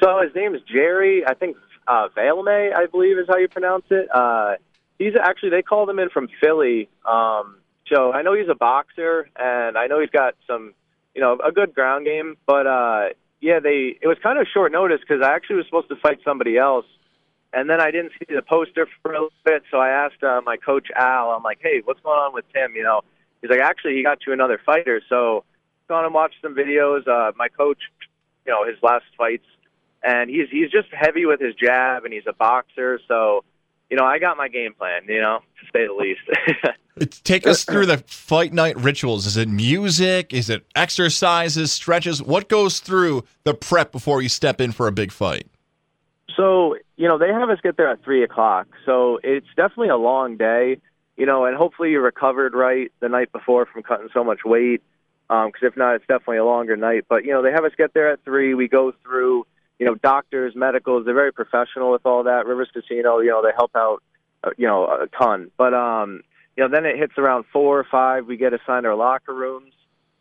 So 0.03 0.21
his 0.23 0.35
name 0.35 0.55
is 0.55 0.61
Jerry. 0.71 1.27
I 1.27 1.35
think 1.35 1.57
uh, 1.89 2.09
Valme, 2.15 2.75
I 2.77 2.87
believe, 2.87 3.19
is 3.19 3.27
how 3.29 3.37
you 3.39 3.49
pronounce 3.49 3.87
it. 3.91 4.09
Uh, 4.15 4.57
he's 4.99 5.15
actually 5.21 5.51
they 5.51 5.63
called 5.63 5.89
him 5.89 5.99
in 5.99 6.11
from 6.11 6.29
Philly. 6.41 6.89
Um, 7.05 7.59
so 7.93 8.13
I 8.13 8.23
know 8.23 8.35
he's 8.35 8.49
a 8.49 8.55
boxer, 8.55 9.29
and 9.37 9.79
I 9.79 9.87
know 9.87 10.01
he's 10.01 10.11
got 10.11 10.35
some, 10.47 10.75
you 11.15 11.21
know, 11.21 11.39
a 11.45 11.53
good 11.53 11.75
ground 11.75 12.05
game. 12.05 12.37
But 12.47 12.67
uh, 12.67 13.09
yeah, 13.41 13.61
they 13.61 13.99
it 14.01 14.07
was 14.07 14.19
kind 14.23 14.39
of 14.39 14.47
short 14.53 14.73
notice 14.73 15.01
because 15.01 15.25
I 15.25 15.35
actually 15.35 15.57
was 15.57 15.67
supposed 15.67 15.89
to 15.89 15.97
fight 15.97 16.19
somebody 16.25 16.59
else, 16.59 16.87
and 17.53 17.69
then 17.71 17.81
I 17.81 17.91
didn't 17.91 18.13
see 18.19 18.35
the 18.35 18.43
poster 18.43 18.89
for 19.03 19.13
a 19.13 19.15
little 19.15 19.31
bit. 19.45 19.63
So 19.71 19.79
I 19.79 19.91
asked 19.91 20.23
uh, 20.23 20.41
my 20.45 20.57
coach 20.57 20.89
Al. 20.95 21.31
I'm 21.31 21.43
like, 21.43 21.59
hey, 21.61 21.83
what's 21.85 22.01
going 22.01 22.19
on 22.19 22.35
with 22.35 22.45
Tim? 22.53 22.75
You 22.75 22.83
know, 22.83 23.03
he's 23.41 23.51
like, 23.51 23.61
actually, 23.61 23.97
he 23.97 24.03
got 24.03 24.19
you 24.27 24.33
another 24.33 24.61
fighter. 24.65 25.01
So 25.09 25.45
gone 25.89 26.05
and 26.05 26.15
watched 26.15 26.37
some 26.43 26.55
videos. 26.55 27.07
Uh, 27.07 27.33
my 27.37 27.49
coach, 27.49 27.79
you 28.45 28.53
know, 28.53 28.65
his 28.65 28.77
last 28.83 29.05
fights 29.17 29.47
and 30.07 30.31
he's 30.31 30.49
he's 30.51 30.71
just 30.71 30.89
heavy 30.93 31.27
with 31.27 31.41
his 31.41 31.55
jab, 31.55 32.05
and 32.05 32.15
he's 32.15 32.27
a 32.27 32.33
boxer. 32.33 33.01
So, 33.09 33.45
you 33.91 33.97
know, 33.97 34.05
I 34.05 34.18
got 34.18 34.37
my 34.37 34.49
game 34.49 34.74
plan. 34.74 35.03
You 35.09 35.20
know, 35.20 35.41
to 35.61 35.66
say 35.72 35.87
the 35.87 35.95
least. 35.95 37.22
Take 37.24 37.47
us 37.47 37.64
through 37.64 37.87
the 37.87 37.99
fight 37.99 38.55
night 38.55 38.76
rituals. 38.78 39.26
Is 39.26 39.37
it 39.37 39.49
music? 39.49 40.32
Is 40.32 40.49
it 40.49 40.64
exercises, 40.74 41.70
stretches? 41.70 42.22
What 42.22 42.49
goes 42.49 42.80
through 42.80 43.24
the 43.45 43.53
prep 43.53 43.93
before 43.93 44.22
you 44.22 44.30
step 44.30 44.61
in 44.61 44.72
for 44.72 44.87
a 44.87 44.93
big 44.93 45.12
fight? 45.12 45.47
so, 46.37 46.76
you 46.97 47.09
know, 47.09 47.18
they 47.18 47.28
have 47.28 47.49
us 47.49 47.59
get 47.62 47.76
there 47.76 47.89
at 47.89 48.05
three 48.05 48.22
o'clock. 48.22 48.68
So 48.84 49.18
it's 49.24 49.47
definitely 49.57 49.89
a 49.89 49.97
long 49.97 50.37
day. 50.37 50.78
You 51.16 51.24
know, 51.24 51.47
and 51.47 51.57
hopefully 51.57 51.93
you 51.93 52.01
recovered 52.01 52.55
right 52.55 52.93
the 53.01 53.09
night 53.09 53.32
before 53.32 53.64
from 53.64 53.82
cutting 53.82 54.09
so 54.12 54.22
much 54.22 54.41
weight. 54.45 54.82
Um, 55.30 55.49
because 55.49 55.66
if 55.66 55.76
not, 55.76 55.95
it's 55.95 56.07
definitely 56.07 56.37
a 56.37 56.45
longer 56.45 56.76
night. 56.76 57.07
But 57.09 57.24
you 57.24 57.32
know, 57.32 57.43
they 57.43 57.51
have 57.51 57.64
us 57.64 57.72
get 57.76 57.95
there 57.95 58.12
at 58.12 58.22
three. 58.22 58.53
We 58.53 58.68
go 58.68 58.93
through, 59.03 59.47
you 59.79 59.87
know, 59.87 59.95
doctors, 59.95 60.55
medicals. 60.57 61.05
They're 61.05 61.14
very 61.14 61.33
professional 61.33 61.93
with 61.93 62.07
all 62.07 62.24
that. 62.24 62.47
Rivers 62.47 62.70
Casino, 62.72 63.18
you 63.20 63.31
know, 63.31 63.43
they 63.43 63.53
help 63.55 63.72
out, 63.77 64.03
uh, 64.45 64.51
you 64.57 64.66
know, 64.66 64.85
a 64.85 65.07
ton. 65.18 65.51
But 65.57 65.74
um, 65.74 66.22
you 66.57 66.64
know, 66.64 66.70
then 66.70 66.87
it 66.87 66.97
hits 66.99 67.14
around 67.18 67.45
four 67.53 67.79
or 67.79 67.87
five. 67.91 68.27
We 68.27 68.37
get 68.37 68.53
assigned 68.55 68.87
our 68.87 68.95
locker 68.95 69.35
rooms. 69.35 69.72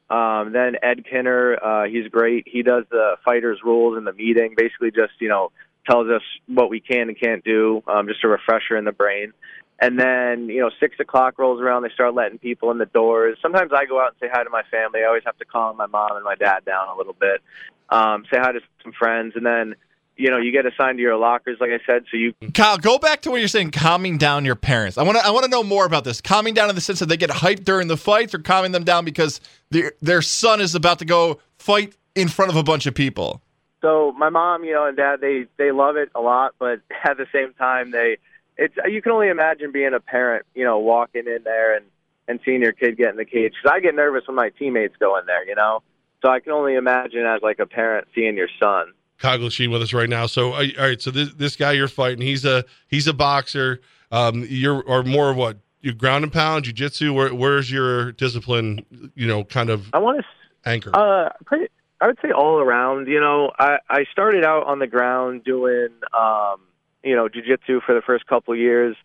Um, 0.09 0.51
then 0.53 0.75
Ed 0.83 1.03
Kinner, 1.11 1.57
uh, 1.63 1.89
he's 1.89 2.07
great. 2.09 2.47
He 2.47 2.61
does 2.61 2.83
the 2.91 3.15
fighters' 3.23 3.59
rules 3.63 3.97
in 3.97 4.03
the 4.03 4.13
meeting. 4.13 4.53
Basically, 4.57 4.91
just 4.91 5.13
you 5.19 5.29
know, 5.29 5.51
tells 5.89 6.09
us 6.09 6.21
what 6.47 6.69
we 6.69 6.79
can 6.79 7.09
and 7.09 7.19
can't 7.19 7.43
do. 7.43 7.81
Um, 7.87 8.07
just 8.07 8.23
a 8.23 8.27
refresher 8.27 8.77
in 8.77 8.85
the 8.85 8.91
brain. 8.91 9.33
And 9.79 9.99
then, 9.99 10.47
you 10.47 10.61
know, 10.61 10.71
six 10.79 10.99
o'clock 10.99 11.37
rolls 11.37 11.61
around. 11.61 11.83
They 11.83 11.89
start 11.89 12.13
letting 12.13 12.37
people 12.37 12.71
in 12.71 12.77
the 12.77 12.85
doors. 12.85 13.37
Sometimes 13.41 13.71
I 13.73 13.85
go 13.85 13.99
out 13.99 14.09
and 14.09 14.15
say 14.21 14.29
hi 14.31 14.43
to 14.43 14.49
my 14.49 14.63
family. 14.71 15.01
I 15.01 15.07
always 15.07 15.23
have 15.25 15.37
to 15.39 15.45
calm 15.45 15.75
my 15.75 15.85
mom 15.85 16.15
and 16.15 16.23
my 16.23 16.35
dad 16.35 16.63
down 16.65 16.87
a 16.87 16.97
little 16.97 17.15
bit. 17.19 17.41
Um, 17.89 18.23
say 18.31 18.39
hi 18.39 18.53
to 18.53 18.61
some 18.81 18.93
friends, 18.93 19.33
and 19.35 19.45
then, 19.45 19.75
you 20.17 20.31
know, 20.31 20.37
you 20.37 20.51
get 20.51 20.65
assigned 20.65 20.97
to 20.97 21.01
your 21.01 21.17
lockers, 21.17 21.57
like 21.59 21.69
I 21.69 21.79
said. 21.85 22.05
So 22.09 22.17
you 22.17 22.33
Kyle, 22.53 22.77
go 22.77 22.97
back 22.97 23.21
to 23.23 23.31
what 23.31 23.39
you're 23.39 23.49
saying, 23.49 23.71
calming 23.71 24.17
down 24.17 24.45
your 24.45 24.55
parents. 24.55 24.97
I 24.97 25.03
want 25.03 25.17
to 25.17 25.25
I 25.25 25.29
want 25.31 25.43
to 25.43 25.51
know 25.51 25.61
more 25.61 25.85
about 25.85 26.03
this. 26.03 26.21
Calming 26.21 26.53
down 26.53 26.69
in 26.69 26.75
the 26.75 26.81
sense 26.81 26.99
that 26.99 27.07
they 27.07 27.17
get 27.17 27.29
hyped 27.29 27.63
during 27.65 27.87
the 27.87 27.97
fights 27.97 28.33
or 28.33 28.39
calming 28.39 28.71
them 28.71 28.85
down 28.85 29.05
because 29.05 29.41
their 29.69 29.91
their 30.01 30.21
son 30.21 30.61
is 30.61 30.73
about 30.73 30.99
to 30.99 31.05
go 31.05 31.39
fight 31.59 31.95
in 32.15 32.29
front 32.29 32.49
of 32.49 32.57
a 32.57 32.63
bunch 32.63 32.85
of 32.85 32.95
people? 32.95 33.41
So 33.81 34.13
my 34.17 34.29
mom, 34.29 34.63
you 34.63 34.73
know, 34.73 34.87
and 34.87 34.97
dad, 34.97 35.21
they 35.21 35.45
they 35.57 35.71
love 35.71 35.97
it 35.97 36.09
a 36.15 36.21
lot, 36.21 36.55
but 36.57 36.79
at 37.03 37.17
the 37.17 37.27
same 37.31 37.53
time, 37.53 37.91
they 37.91 38.17
it's 38.57 38.75
you 38.85 39.01
can 39.01 39.11
only 39.11 39.29
imagine 39.29 39.71
being 39.71 39.93
a 39.93 39.99
parent, 39.99 40.45
you 40.53 40.63
know, 40.63 40.79
walking 40.79 41.23
in 41.27 41.43
there 41.43 41.75
and 41.75 41.85
and 42.27 42.39
seeing 42.43 42.61
your 42.61 42.71
kid 42.71 42.97
get 42.97 43.09
in 43.09 43.17
the 43.17 43.25
cage. 43.25 43.53
Because 43.61 43.75
I 43.75 43.79
get 43.79 43.95
nervous 43.95 44.23
when 44.27 44.35
my 44.35 44.49
teammates 44.49 44.95
go 44.99 45.17
in 45.17 45.25
there, 45.25 45.47
you 45.47 45.55
know. 45.55 45.83
So 46.23 46.31
I 46.31 46.39
can 46.39 46.53
only 46.53 46.75
imagine 46.75 47.25
as 47.25 47.41
like 47.41 47.59
a 47.59 47.65
parent 47.65 48.07
seeing 48.15 48.35
your 48.35 48.49
son. 48.59 48.93
Kyle 49.17 49.37
Glasheen 49.37 49.71
with 49.71 49.81
us 49.81 49.93
right 49.93 50.09
now. 50.09 50.25
So 50.25 50.53
all 50.53 50.65
right, 50.77 51.01
so 51.01 51.11
this 51.11 51.33
this 51.33 51.55
guy 51.55 51.73
you're 51.73 51.87
fighting, 51.87 52.21
he's 52.21 52.45
a 52.45 52.65
he's 52.87 53.07
a 53.07 53.13
boxer. 53.13 53.81
Um, 54.11 54.45
you're 54.47 54.81
or 54.83 55.03
more 55.03 55.29
of 55.31 55.37
what 55.37 55.57
you 55.81 55.93
ground 55.93 56.23
and 56.23 56.33
pound, 56.33 56.65
jujitsu. 56.65 57.13
Where 57.13 57.33
where's 57.33 57.71
your 57.71 58.11
discipline? 58.13 58.85
You 59.15 59.27
know, 59.27 59.43
kind 59.43 59.69
of 59.69 59.89
I 59.93 59.99
want 59.99 60.19
to 60.19 60.69
anchor. 60.69 60.91
Uh, 60.93 61.29
pretty, 61.45 61.67
I 62.01 62.07
would 62.07 62.17
say 62.21 62.31
all 62.31 62.59
around. 62.59 63.07
You 63.07 63.19
know, 63.19 63.51
I 63.57 63.77
I 63.89 64.05
started 64.11 64.43
out 64.43 64.65
on 64.67 64.79
the 64.79 64.87
ground 64.87 65.43
doing 65.43 65.89
um, 66.13 66.59
you 67.05 67.15
know, 67.15 67.29
jujitsu 67.29 67.81
for 67.85 67.95
the 67.95 68.01
first 68.01 68.25
couple 68.25 68.53
of 68.53 68.59
years, 68.59 68.95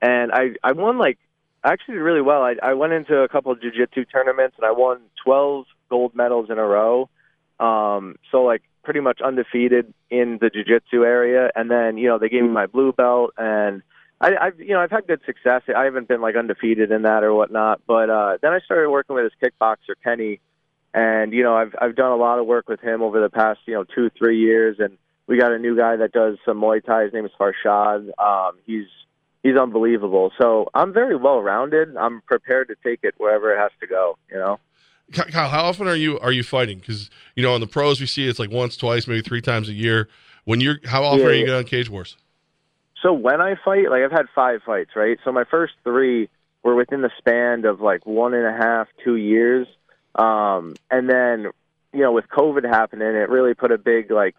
and 0.00 0.30
I 0.32 0.50
I 0.62 0.72
won 0.72 0.98
like 0.98 1.18
I 1.64 1.72
actually 1.72 1.94
did 1.94 2.02
really 2.02 2.20
well. 2.20 2.42
I 2.42 2.54
I 2.62 2.74
went 2.74 2.92
into 2.92 3.18
a 3.18 3.28
couple 3.28 3.50
of 3.50 3.58
jujitsu 3.58 4.06
tournaments 4.12 4.56
and 4.58 4.66
I 4.66 4.72
won 4.72 5.00
12 5.24 5.64
gold 5.88 6.14
medals 6.14 6.50
in 6.50 6.58
a 6.58 6.64
row. 6.64 7.08
Um, 7.58 8.16
so 8.30 8.42
like 8.42 8.62
pretty 8.84 9.00
much 9.00 9.20
undefeated 9.20 9.92
in 10.10 10.38
the 10.40 10.48
jiu-jitsu 10.48 11.04
area 11.04 11.50
and 11.56 11.68
then 11.68 11.98
you 11.98 12.06
know 12.06 12.18
they 12.18 12.28
gave 12.28 12.42
me 12.42 12.48
my 12.48 12.66
blue 12.66 12.92
belt 12.92 13.32
and 13.36 13.82
I, 14.20 14.36
I've 14.40 14.60
you 14.60 14.70
know 14.70 14.80
I've 14.80 14.90
had 14.90 15.06
good 15.06 15.20
success. 15.26 15.62
I 15.74 15.84
haven't 15.84 16.08
been 16.08 16.20
like 16.20 16.36
undefeated 16.36 16.90
in 16.90 17.02
that 17.02 17.22
or 17.22 17.34
whatnot, 17.34 17.82
but 17.86 18.08
uh, 18.08 18.38
then 18.40 18.52
I 18.52 18.60
started 18.60 18.90
working 18.90 19.14
with 19.14 19.30
this 19.30 19.50
kickboxer 19.50 19.94
Kenny, 20.02 20.40
and 20.94 21.32
you 21.32 21.42
know 21.42 21.54
I've 21.54 21.74
I've 21.80 21.96
done 21.96 22.12
a 22.12 22.16
lot 22.16 22.38
of 22.38 22.46
work 22.46 22.68
with 22.68 22.80
him 22.80 23.02
over 23.02 23.20
the 23.20 23.28
past 23.28 23.60
you 23.66 23.74
know 23.74 23.84
two 23.84 24.10
three 24.16 24.40
years, 24.40 24.76
and 24.78 24.96
we 25.26 25.38
got 25.38 25.52
a 25.52 25.58
new 25.58 25.76
guy 25.76 25.96
that 25.96 26.12
does 26.12 26.36
some 26.44 26.60
Muay 26.60 26.84
Thai. 26.84 27.04
His 27.04 27.12
name 27.12 27.24
is 27.24 27.32
Farshad. 27.38 28.10
Um, 28.18 28.58
he's 28.64 28.86
he's 29.42 29.56
unbelievable. 29.56 30.32
So 30.40 30.68
I'm 30.74 30.92
very 30.92 31.16
well 31.16 31.40
rounded. 31.40 31.96
I'm 31.96 32.20
prepared 32.22 32.68
to 32.68 32.76
take 32.82 33.00
it 33.02 33.14
wherever 33.18 33.54
it 33.54 33.58
has 33.58 33.70
to 33.80 33.86
go. 33.86 34.18
You 34.30 34.38
know. 34.38 34.60
Kyle, 35.12 35.48
how 35.48 35.64
often 35.64 35.86
are 35.86 35.96
you 35.96 36.18
are 36.20 36.32
you 36.32 36.42
fighting? 36.42 36.78
Because 36.78 37.10
you 37.34 37.42
know, 37.42 37.54
on 37.54 37.60
the 37.60 37.66
pros, 37.66 38.00
we 38.00 38.06
see 38.06 38.28
it's 38.28 38.38
like 38.38 38.50
once, 38.50 38.76
twice, 38.76 39.06
maybe 39.06 39.22
three 39.22 39.40
times 39.40 39.68
a 39.68 39.72
year. 39.72 40.08
When 40.44 40.60
you're, 40.60 40.76
how 40.84 41.02
often 41.02 41.20
Yeah, 41.20 41.26
are 41.26 41.32
you 41.34 41.46
going 41.46 41.58
on 41.58 41.64
Cage 41.64 41.90
Wars? 41.90 42.16
So 43.02 43.12
when 43.12 43.40
I 43.40 43.56
fight, 43.64 43.90
like 43.90 44.02
I've 44.02 44.12
had 44.12 44.26
five 44.34 44.62
fights, 44.64 44.90
right? 44.94 45.18
So 45.24 45.32
my 45.32 45.44
first 45.44 45.74
three 45.82 46.28
were 46.62 46.74
within 46.74 47.02
the 47.02 47.10
span 47.18 47.64
of 47.64 47.80
like 47.80 48.06
one 48.06 48.32
and 48.32 48.46
a 48.46 48.52
half, 48.52 48.88
two 49.04 49.16
years. 49.16 49.66
Um, 50.14 50.74
and 50.90 51.08
then, 51.10 51.50
you 51.92 52.00
know, 52.00 52.12
with 52.12 52.28
COVID 52.28 52.64
happening, 52.64 53.08
it 53.08 53.28
really 53.28 53.54
put 53.54 53.70
a 53.70 53.78
big, 53.78 54.10
like, 54.10 54.34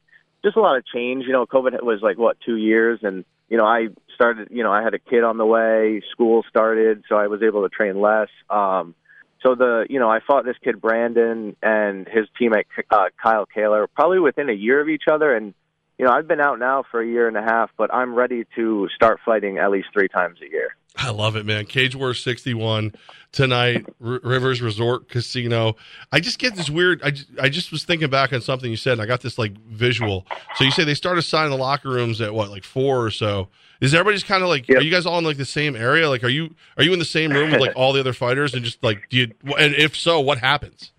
just 0.48 0.58
a 0.58 0.62
lot 0.62 0.78
of 0.78 0.86
change. 0.86 1.26
You 1.26 1.34
know, 1.34 1.46
COVID 1.46 1.84
was 1.84 2.00
like, 2.02 2.18
what, 2.18 2.38
two 2.40 2.56
years? 2.56 3.00
And, 3.04 3.26
you 3.50 3.58
know, 3.58 3.66
I 3.66 3.90
started, 4.16 4.48
you 4.50 4.64
know, 4.64 4.72
I 4.72 4.82
had 4.82 4.94
a 4.94 5.00
kid 5.00 5.24
on 5.24 5.38
the 5.38 5.46
way, 5.46 6.02
school 6.12 6.44
started, 6.50 7.04
so 7.10 7.18
I 7.18 7.28
was 7.28 7.42
able 7.44 7.64
to 7.64 7.70
train 7.70 8.00
less. 8.00 8.30
Um, 8.50 8.96
so 9.44 9.56
the, 9.56 9.86
you 9.90 10.00
know, 10.00 10.10
I 10.10 10.20
fought 10.26 10.46
this 10.46 10.56
kid, 10.64 10.82
Brandon, 10.82 11.56
and 11.62 12.08
his 12.08 12.28
teammate, 12.40 12.66
uh, 12.90 13.10
Kyle 13.22 13.46
Kaler, 13.46 13.88
probably 13.88 14.20
within 14.20 14.50
a 14.50 14.54
year 14.54 14.80
of 14.82 14.90
each 14.90 15.04
other. 15.12 15.36
And, 15.36 15.54
you 15.98 16.06
know, 16.06 16.12
I've 16.12 16.28
been 16.28 16.42
out 16.42 16.60
now 16.60 16.84
for 16.90 17.02
a 17.02 17.06
year 17.06 17.28
and 17.28 17.38
a 17.38 17.44
half, 17.44 17.70
but 17.78 17.94
I'm 17.94 18.16
ready 18.16 18.46
to 18.56 18.88
start 18.96 19.20
fighting 19.26 19.58
at 19.58 19.70
least 19.70 19.90
three 19.94 20.08
times 20.08 20.40
a 20.42 20.50
year. 20.50 20.76
I 20.98 21.12
love 21.12 21.36
it, 21.36 21.46
man. 21.46 21.66
Cage 21.66 21.96
Wars 21.96 22.24
61 22.24 22.94
tonight, 23.32 23.86
R- 24.04 24.20
Rivers 24.24 24.62
Resort 24.62 25.10
Casino. 25.10 25.76
I 26.12 26.20
just 26.20 26.40
get 26.40 26.56
this 26.56 26.70
weird. 26.70 27.02
I 27.04 27.12
just, 27.12 27.28
I 27.42 27.50
just 27.50 27.72
was 27.72 27.84
thinking 27.84 28.10
back 28.10 28.34
on 28.34 28.42
something 28.42 28.70
you 28.70 28.78
said, 28.78 28.94
and 28.94 29.02
I 29.02 29.06
got 29.06 29.22
this 29.22 29.38
like 29.38 29.58
visual. 29.60 30.26
So 30.56 30.64
you 30.64 30.72
say 30.72 30.84
they 30.84 30.96
start 30.96 31.18
assigning 31.18 31.52
the 31.52 31.58
locker 31.58 31.90
rooms 31.90 32.20
at 32.20 32.34
what, 32.34 32.50
like 32.50 32.64
four 32.64 33.06
or 33.06 33.12
so? 33.12 33.50
Is 33.80 33.94
everybody 33.94 34.16
just 34.16 34.26
kind 34.26 34.42
of 34.42 34.50
like? 34.50 34.68
Yep. 34.68 34.80
Are 34.80 34.82
you 34.82 34.90
guys 34.90 35.06
all 35.06 35.20
in 35.20 35.24
like 35.24 35.38
the 35.38 35.46
same 35.46 35.76
area? 35.76 36.10
Like, 36.10 36.24
are 36.24 36.30
you 36.30 36.56
are 36.78 36.84
you 36.84 36.94
in 36.94 37.00
the 37.00 37.06
same 37.06 37.32
room 37.32 37.52
with 37.52 37.62
like 37.62 37.76
all 37.76 37.94
the 37.94 38.00
other 38.00 38.14
fighters, 38.14 38.56
and 38.56 38.66
just 38.66 38.84
like 38.84 39.08
do 39.10 39.18
you? 39.18 39.32
And 39.58 39.76
if 39.76 39.96
so, 39.96 40.20
what 40.20 40.40
happens? 40.40 40.92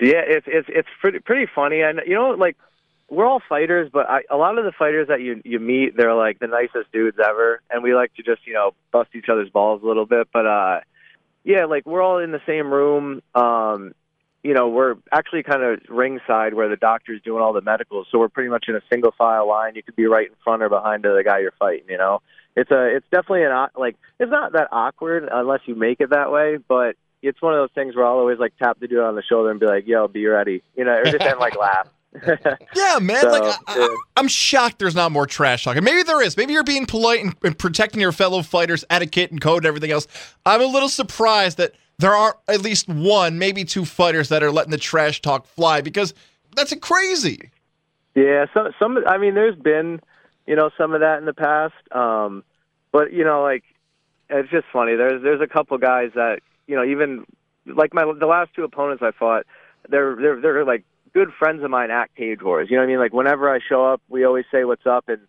Yeah, 0.00 0.22
it's 0.26 0.46
it's 0.48 0.68
it's 0.70 0.88
pretty 1.00 1.18
pretty 1.18 1.50
funny, 1.54 1.82
and 1.82 2.00
you 2.06 2.14
know, 2.14 2.30
like 2.30 2.56
we're 3.08 3.26
all 3.26 3.40
fighters, 3.48 3.88
but 3.92 4.08
I, 4.08 4.22
a 4.30 4.36
lot 4.36 4.58
of 4.58 4.64
the 4.64 4.72
fighters 4.72 5.08
that 5.08 5.20
you 5.20 5.40
you 5.44 5.60
meet, 5.60 5.96
they're 5.96 6.14
like 6.14 6.38
the 6.38 6.48
nicest 6.48 6.90
dudes 6.92 7.18
ever, 7.24 7.60
and 7.70 7.82
we 7.82 7.94
like 7.94 8.14
to 8.14 8.22
just 8.22 8.46
you 8.46 8.54
know 8.54 8.72
bust 8.92 9.10
each 9.14 9.28
other's 9.30 9.50
balls 9.50 9.82
a 9.82 9.86
little 9.86 10.06
bit. 10.06 10.28
But 10.32 10.46
uh, 10.46 10.80
yeah, 11.44 11.66
like 11.66 11.86
we're 11.86 12.02
all 12.02 12.18
in 12.18 12.32
the 12.32 12.40
same 12.46 12.72
room. 12.72 13.22
Um, 13.34 13.94
you 14.42 14.54
know, 14.54 14.68
we're 14.68 14.96
actually 15.12 15.42
kind 15.42 15.62
of 15.62 15.80
ringside 15.88 16.54
where 16.54 16.68
the 16.68 16.76
doctor's 16.76 17.20
doing 17.22 17.42
all 17.42 17.52
the 17.52 17.60
medicals, 17.60 18.06
so 18.10 18.18
we're 18.18 18.28
pretty 18.28 18.50
much 18.50 18.66
in 18.68 18.76
a 18.76 18.82
single 18.90 19.12
file 19.16 19.48
line. 19.48 19.74
You 19.74 19.82
could 19.82 19.96
be 19.96 20.06
right 20.06 20.26
in 20.26 20.34
front 20.42 20.62
or 20.62 20.68
behind 20.68 21.02
the 21.04 21.22
guy 21.24 21.40
you're 21.40 21.54
fighting. 21.58 21.86
You 21.88 21.98
know, 21.98 22.22
it's 22.56 22.70
a 22.70 22.96
it's 22.96 23.06
definitely 23.10 23.44
an 23.44 23.68
like 23.76 23.96
it's 24.18 24.30
not 24.30 24.52
that 24.52 24.68
awkward 24.72 25.28
unless 25.30 25.60
you 25.66 25.74
make 25.74 26.00
it 26.00 26.10
that 26.10 26.32
way, 26.32 26.58
but 26.68 26.96
it's 27.22 27.40
one 27.40 27.54
of 27.54 27.60
those 27.60 27.74
things 27.74 27.94
where 27.96 28.04
I'll 28.04 28.18
always 28.18 28.38
like 28.38 28.56
tap 28.56 28.78
the 28.80 28.88
dude 28.88 29.00
on 29.00 29.14
the 29.14 29.22
shoulder 29.22 29.50
and 29.50 29.60
be 29.60 29.66
like, 29.66 29.86
"Yo, 29.86 30.08
be 30.08 30.26
ready," 30.26 30.62
you 30.76 30.84
know, 30.84 30.92
or 30.92 31.04
just 31.04 31.18
then 31.18 31.38
like 31.38 31.56
laugh. 31.60 31.88
Yeah, 32.74 32.98
man. 33.00 33.20
So, 33.20 33.30
like 33.30 33.42
I, 33.42 33.56
I, 33.66 33.78
yeah. 33.78 33.88
I'm 34.16 34.28
shocked 34.28 34.78
there's 34.78 34.94
not 34.94 35.12
more 35.12 35.26
trash 35.26 35.64
talking. 35.64 35.82
Maybe 35.82 36.02
there 36.02 36.22
is. 36.22 36.36
Maybe 36.36 36.52
you're 36.52 36.64
being 36.64 36.86
polite 36.86 37.22
and, 37.22 37.34
and 37.42 37.58
protecting 37.58 38.00
your 38.00 38.12
fellow 38.12 38.42
fighters, 38.42 38.84
etiquette 38.90 39.30
and 39.30 39.40
code 39.40 39.58
and 39.58 39.66
everything 39.66 39.90
else. 39.90 40.06
I'm 40.44 40.60
a 40.60 40.66
little 40.66 40.88
surprised 40.88 41.58
that 41.58 41.72
there 41.98 42.14
are 42.14 42.36
at 42.48 42.60
least 42.60 42.88
one, 42.88 43.38
maybe 43.38 43.64
two 43.64 43.84
fighters 43.84 44.28
that 44.28 44.42
are 44.42 44.50
letting 44.50 44.70
the 44.70 44.78
trash 44.78 45.22
talk 45.22 45.46
fly 45.46 45.80
because 45.80 46.14
that's 46.54 46.74
crazy. 46.76 47.50
Yeah, 48.14 48.46
some 48.52 48.68
some 48.78 48.98
I 49.06 49.18
mean 49.18 49.34
there's 49.34 49.56
been, 49.56 50.00
you 50.46 50.56
know, 50.56 50.70
some 50.76 50.94
of 50.94 51.00
that 51.00 51.18
in 51.18 51.24
the 51.24 51.34
past. 51.34 51.74
Um 51.92 52.44
but 52.92 53.12
you 53.12 53.24
know 53.24 53.42
like 53.42 53.64
it's 54.28 54.50
just 54.50 54.66
funny. 54.72 54.96
There's 54.96 55.22
there's 55.22 55.40
a 55.40 55.46
couple 55.46 55.78
guys 55.78 56.10
that, 56.14 56.40
you 56.66 56.76
know, 56.76 56.84
even 56.84 57.24
like 57.66 57.94
my 57.94 58.04
the 58.18 58.26
last 58.26 58.50
two 58.54 58.64
opponents 58.64 59.02
I 59.02 59.12
fought, 59.12 59.46
they're 59.88 60.16
they're 60.16 60.40
they're 60.40 60.64
like 60.64 60.84
good 61.16 61.32
friends 61.38 61.64
of 61.64 61.70
mine 61.70 61.90
at 61.90 62.14
Cage 62.14 62.42
Wars. 62.42 62.68
You 62.68 62.76
know 62.76 62.82
what 62.82 62.88
I 62.88 62.90
mean? 62.90 62.98
Like 62.98 63.14
whenever 63.14 63.48
I 63.48 63.58
show 63.66 63.86
up, 63.86 64.02
we 64.10 64.24
always 64.24 64.44
say 64.52 64.64
what's 64.64 64.84
up 64.86 65.08
and 65.08 65.20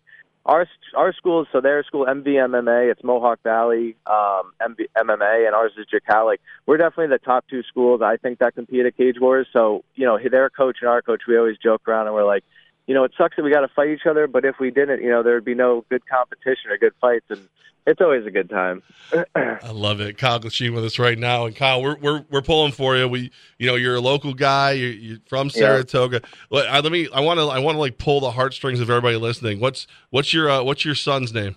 our 0.44 0.66
our 0.94 1.14
school 1.14 1.46
so 1.50 1.62
their 1.62 1.82
school 1.82 2.04
MVMMA, 2.04 2.92
it's 2.92 3.02
Mohawk 3.02 3.42
Valley 3.42 3.96
um 4.06 4.52
MV, 4.60 4.80
MMA 4.98 5.46
and 5.46 5.54
ours 5.54 5.72
is 5.78 5.86
Jacal. 5.90 6.26
Like 6.26 6.42
we're 6.66 6.76
definitely 6.76 7.16
the 7.16 7.24
top 7.24 7.46
two 7.48 7.62
schools 7.62 8.02
I 8.02 8.18
think 8.18 8.38
that 8.40 8.54
compete 8.54 8.84
at 8.84 8.98
Cage 8.98 9.16
Wars. 9.18 9.46
So, 9.50 9.82
you 9.94 10.04
know, 10.04 10.18
their 10.30 10.50
coach 10.50 10.76
and 10.82 10.90
our 10.90 11.00
coach, 11.00 11.22
we 11.26 11.38
always 11.38 11.56
joke 11.56 11.88
around 11.88 12.04
and 12.04 12.14
we're 12.14 12.26
like 12.26 12.44
you 12.88 12.94
know, 12.94 13.04
it 13.04 13.12
sucks 13.16 13.36
that 13.36 13.42
we 13.44 13.52
got 13.52 13.60
to 13.60 13.68
fight 13.68 13.90
each 13.90 14.06
other, 14.08 14.26
but 14.26 14.44
if 14.44 14.56
we 14.58 14.70
didn't, 14.72 15.02
you 15.02 15.10
know, 15.10 15.22
there 15.22 15.34
would 15.34 15.44
be 15.44 15.54
no 15.54 15.84
good 15.90 16.02
competition 16.08 16.70
or 16.70 16.78
good 16.78 16.94
fights, 17.00 17.26
and 17.28 17.48
it's 17.86 18.00
always 18.00 18.26
a 18.26 18.30
good 18.30 18.50
time. 18.50 18.82
I 19.36 19.70
love 19.70 20.00
it. 20.00 20.18
Kyle 20.18 20.40
Glasheen 20.40 20.74
with 20.74 20.84
us 20.84 20.98
right 20.98 21.18
now, 21.18 21.46
and 21.46 21.54
Kyle, 21.54 21.82
we're 21.82 21.96
we're 21.96 22.24
we're 22.30 22.42
pulling 22.42 22.72
for 22.72 22.96
you. 22.96 23.06
We, 23.06 23.30
you 23.58 23.66
know, 23.66 23.76
you're 23.76 23.94
a 23.96 24.00
local 24.00 24.34
guy. 24.34 24.72
You're, 24.72 24.90
you're 24.90 25.18
from 25.28 25.48
Yeah. 25.48 25.52
Saratoga. 25.52 26.22
Let, 26.50 26.66
I, 26.68 26.80
let 26.80 26.90
me. 26.90 27.08
I 27.12 27.20
want 27.20 27.38
to. 27.38 27.46
I 27.46 27.58
want 27.60 27.76
to 27.76 27.80
like 27.80 27.98
pull 27.98 28.20
the 28.20 28.30
heartstrings 28.32 28.80
of 28.80 28.90
everybody 28.90 29.16
listening. 29.16 29.60
What's 29.60 29.86
what's 30.10 30.32
your 30.34 30.50
uh, 30.50 30.62
what's 30.62 30.84
your 30.84 30.94
son's 30.94 31.32
name? 31.32 31.56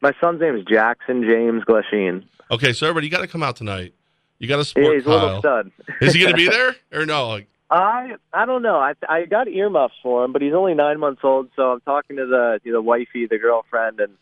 My 0.00 0.12
son's 0.20 0.40
name 0.40 0.56
is 0.56 0.64
Jackson 0.64 1.22
James 1.22 1.62
Glasheen. 1.64 2.24
Okay, 2.50 2.72
so 2.72 2.86
everybody, 2.86 3.06
you 3.06 3.10
got 3.10 3.20
to 3.20 3.28
come 3.28 3.42
out 3.42 3.56
tonight. 3.56 3.94
You 4.38 4.48
got 4.48 4.56
to 4.56 4.60
Yeah, 4.60 4.64
support 4.64 4.96
he's 4.96 5.06
a 5.06 5.08
little 5.10 5.28
Kyle. 5.28 5.38
stud. 5.40 5.70
Is 6.00 6.12
he 6.14 6.20
going 6.20 6.32
to 6.32 6.36
be 6.36 6.48
there 6.50 6.74
or 6.92 7.06
no? 7.06 7.28
Like, 7.28 7.48
I 7.72 8.16
I 8.34 8.44
don't 8.44 8.62
know. 8.62 8.76
I 8.76 8.92
I 9.08 9.24
got 9.24 9.48
earmuffs 9.48 9.94
for 10.02 10.24
him, 10.24 10.32
but 10.32 10.42
he's 10.42 10.52
only 10.52 10.74
nine 10.74 11.00
months 11.00 11.22
old. 11.24 11.48
So 11.56 11.72
I'm 11.72 11.80
talking 11.80 12.16
to 12.16 12.26
the 12.26 12.60
to 12.64 12.72
the 12.72 12.82
wifey, 12.82 13.26
the 13.26 13.38
girlfriend, 13.38 13.98
and 13.98 14.12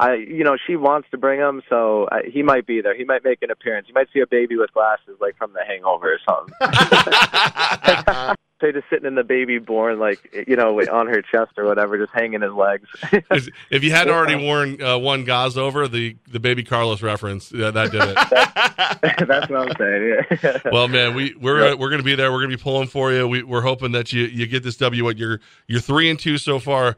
I 0.00 0.14
you 0.14 0.42
know 0.42 0.56
she 0.66 0.74
wants 0.74 1.06
to 1.12 1.16
bring 1.16 1.38
him, 1.38 1.62
so 1.70 2.08
I, 2.10 2.22
he 2.28 2.42
might 2.42 2.66
be 2.66 2.80
there. 2.80 2.96
He 2.96 3.04
might 3.04 3.22
make 3.22 3.42
an 3.42 3.52
appearance. 3.52 3.86
You 3.86 3.94
might 3.94 4.08
see 4.12 4.18
a 4.20 4.26
baby 4.26 4.56
with 4.56 4.72
glasses, 4.72 5.18
like 5.20 5.36
from 5.36 5.52
The 5.52 5.64
Hangover 5.64 6.14
or 6.14 6.18
something. 6.26 6.52
so 8.60 8.72
just 8.72 8.88
sitting 8.88 9.06
in 9.06 9.14
the 9.16 9.22
BabyBjörn, 9.22 9.98
like 9.98 10.44
you 10.48 10.56
know, 10.56 10.80
on 10.80 11.08
her 11.08 11.20
chest 11.20 11.52
or 11.58 11.64
whatever, 11.64 11.98
just 11.98 12.12
hanging 12.14 12.40
his 12.40 12.52
legs. 12.52 12.88
if, 13.30 13.48
if 13.70 13.84
you 13.84 13.90
hadn't 13.90 14.14
already 14.14 14.42
worn 14.42 14.80
uh, 14.80 14.96
one 14.98 15.24
gauze 15.24 15.58
over 15.58 15.86
the 15.88 16.16
the 16.30 16.40
baby 16.40 16.64
Carlos 16.64 17.02
reference, 17.02 17.52
yeah, 17.52 17.70
that 17.70 17.90
did 17.92 18.02
it. 18.02 19.26
That's 19.28 19.50
what 19.50 19.68
I'm 19.68 19.76
saying. 19.76 20.24
Yeah. 20.42 20.58
well, 20.72 20.88
man, 20.88 21.14
we 21.14 21.34
we're 21.34 21.68
uh, 21.72 21.76
we're 21.76 21.90
going 21.90 22.00
to 22.00 22.04
be 22.04 22.14
there. 22.14 22.32
We're 22.32 22.38
going 22.38 22.50
to 22.50 22.56
be 22.56 22.62
pulling 22.62 22.88
for 22.88 23.12
you. 23.12 23.28
We, 23.28 23.42
we're 23.42 23.60
hoping 23.60 23.92
that 23.92 24.12
you 24.12 24.24
you 24.24 24.46
get 24.46 24.62
this 24.62 24.76
W. 24.78 25.04
What 25.04 25.18
you're 25.18 25.40
you're 25.66 25.80
three 25.80 26.08
and 26.08 26.18
two 26.18 26.38
so 26.38 26.58
far. 26.58 26.96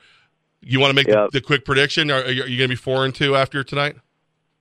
You 0.60 0.80
want 0.80 0.90
to 0.90 0.94
make 0.94 1.06
Yep. 1.06 1.30
the, 1.30 1.38
the 1.38 1.40
quick 1.40 1.64
prediction? 1.64 2.10
Are, 2.10 2.22
are 2.22 2.30
you, 2.30 2.42
going 2.42 2.58
to 2.58 2.68
be 2.68 2.74
four 2.74 3.04
and 3.04 3.14
two 3.14 3.36
after 3.36 3.62
tonight? 3.62 3.96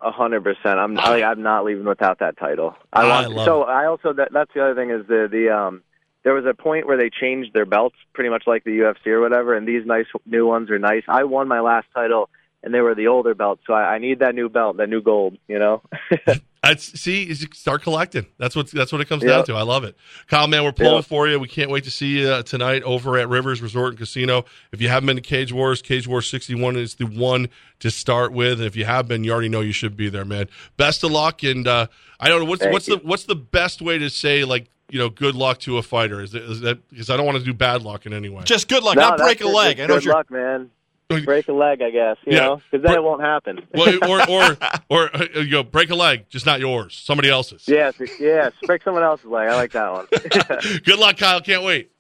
A 0.02 0.12
hundred 0.12 0.44
percent. 0.44 0.80
I'm 0.80 1.00
I, 1.00 1.24
I'm 1.24 1.42
not 1.42 1.66
leaving 1.66 1.86
without 1.86 2.20
that 2.20 2.38
title. 2.38 2.76
I 2.94 3.02
I 3.02 3.08
want. 3.08 3.36
love 3.36 3.46
so 3.46 3.64
it. 3.64 3.68
I 3.68 3.86
also 3.86 4.14
that 4.14 4.30
that's 4.32 4.52
the 4.54 4.64
other 4.64 4.76
thing 4.76 4.90
is 4.92 5.06
the 5.08 5.28
the 5.30 5.56
um 5.56 5.84
there 6.28 6.34
was 6.34 6.46
a 6.46 6.54
point 6.54 6.86
where 6.88 6.98
they 6.98 7.10
changed 7.10 7.54
their 7.54 7.66
belts 7.66 7.96
pretty 8.14 8.30
much 8.30 8.44
like 8.46 8.66
the 8.66 8.72
UFC 8.80 9.08
or 9.08 9.22
whatever, 9.22 9.56
and 9.56 9.66
these 9.66 9.86
nice 9.86 10.08
new 10.26 10.46
ones 10.46 10.70
are 10.70 10.78
nice. 10.78 11.04
I 11.08 11.24
won 11.24 11.48
my 11.48 11.62
last 11.62 11.88
title, 11.96 12.30
and 12.64 12.74
they 12.74 12.82
were 12.82 12.96
the 12.96 13.08
older 13.08 13.34
belts, 13.34 13.62
so 13.66 13.72
I, 13.74 13.96
I 13.96 13.98
need 14.00 14.20
that 14.20 14.36
new 14.36 14.50
belt, 14.50 14.76
that 14.78 14.90
new 14.90 15.02
gold. 15.02 15.38
You 15.48 15.58
know. 15.60 15.82
That's 16.64 17.00
see, 17.00 17.34
start 17.54 17.82
collecting. 17.82 18.26
That's 18.40 18.54
what 18.54 18.70
that's 18.72 18.92
what 18.92 19.00
it 19.00 19.08
comes 19.08 19.24
Yep. 19.24 19.30
down 19.32 19.46
to. 19.46 19.54
I 19.54 19.62
love 19.62 19.86
it, 19.86 19.96
Kyle. 20.28 20.48
Man, 20.48 20.66
we're 20.66 20.74
pulling 20.74 20.96
Yep. 20.96 21.06
for 21.06 21.26
you. 21.30 21.40
We 21.40 21.48
can't 21.48 21.70
wait 21.70 21.86
to 21.86 21.92
see 21.92 22.20
you 22.20 22.28
uh, 22.28 22.44
tonight 22.44 22.84
over 22.84 23.18
at 23.18 23.30
Rivers 23.30 23.62
Resort 23.62 23.92
and 23.92 23.98
Casino. 24.00 24.44
If 24.74 24.82
you 24.82 24.90
haven't 24.90 25.08
been 25.08 25.16
to 25.16 25.22
Cage 25.22 25.54
Wars, 25.54 25.82
Cage 25.82 26.08
Wars 26.10 26.28
sixty 26.30 26.56
one 26.56 26.76
is 26.76 26.96
the 26.96 27.06
one 27.06 27.48
to 27.80 27.90
start 27.90 28.34
with. 28.34 28.54
And 28.60 28.66
if 28.68 28.76
you 28.76 28.84
have 28.84 29.08
been, 29.08 29.24
you 29.24 29.32
already 29.32 29.48
know 29.48 29.62
you 29.62 29.72
should 29.72 29.96
be 29.96 30.10
there, 30.10 30.26
man. 30.26 30.50
Best 30.76 31.06
of 31.06 31.12
luck, 31.12 31.42
and 31.44 31.66
uh, 31.68 31.88
I 32.20 32.28
don't 32.28 32.40
know 32.44 32.50
what's 32.50 32.62
Thank 32.64 32.74
what's 32.74 32.88
you. 32.90 32.98
the 32.98 33.06
what's 33.08 33.24
the 33.26 33.36
best 33.36 33.82
way 33.82 33.98
to 34.00 34.10
say 34.10 34.44
like 34.44 34.68
you 34.90 35.00
know 35.00 35.10
good 35.10 35.36
luck 35.36 35.60
to 35.62 35.78
a 35.78 35.84
fighter? 35.84 36.22
Is, 36.22 36.34
it, 36.34 36.44
is 36.44 36.62
that 36.62 36.88
because 36.90 37.10
I 37.10 37.18
don't 37.18 37.26
want 37.26 37.38
to 37.38 37.44
do 37.44 37.54
bad 37.54 37.84
luck 37.84 38.06
in 38.06 38.14
any 38.14 38.30
way. 38.30 38.44
Just 38.44 38.68
good 38.68 38.84
luck, 38.84 38.96
No, 38.96 39.10
not 39.10 39.18
break 39.18 39.42
a 39.42 39.48
leg. 39.48 39.78
Just 39.78 39.84
I 39.84 39.88
know 39.88 39.94
good 39.96 40.06
you're 40.06 40.14
luck, 40.14 40.32
man. 40.32 40.70
Break 41.10 41.48
a 41.48 41.54
leg, 41.54 41.82
I 41.82 41.90
guess. 41.90 42.18
You 42.26 42.36
Yeah. 42.36 42.56
because 42.70 42.84
then 42.84 42.94
Br- 42.94 43.00
it 43.00 43.04
won't 43.04 43.22
happen. 43.22 43.66
well, 43.74 43.98
or 44.10 44.30
or 44.30 44.58
or 44.90 45.16
uh, 45.16 45.26
you 45.36 45.50
go 45.50 45.64
break 45.64 45.90
a 45.90 45.96
leg, 45.96 46.26
just 46.30 46.46
not 46.46 46.60
yours, 46.60 47.00
somebody 47.02 47.30
else's. 47.30 47.64
Yes, 47.66 47.96
yes. 48.20 48.52
Break 48.66 48.84
someone 48.84 49.04
else's 49.04 49.28
leg. 49.28 49.48
I 49.50 49.56
like 49.56 49.72
that 49.72 49.92
one. 49.92 50.08
Good 50.84 51.00
luck, 51.00 51.18
Kyle. 51.18 51.40
Can't 51.42 51.64
wait. 51.64 51.92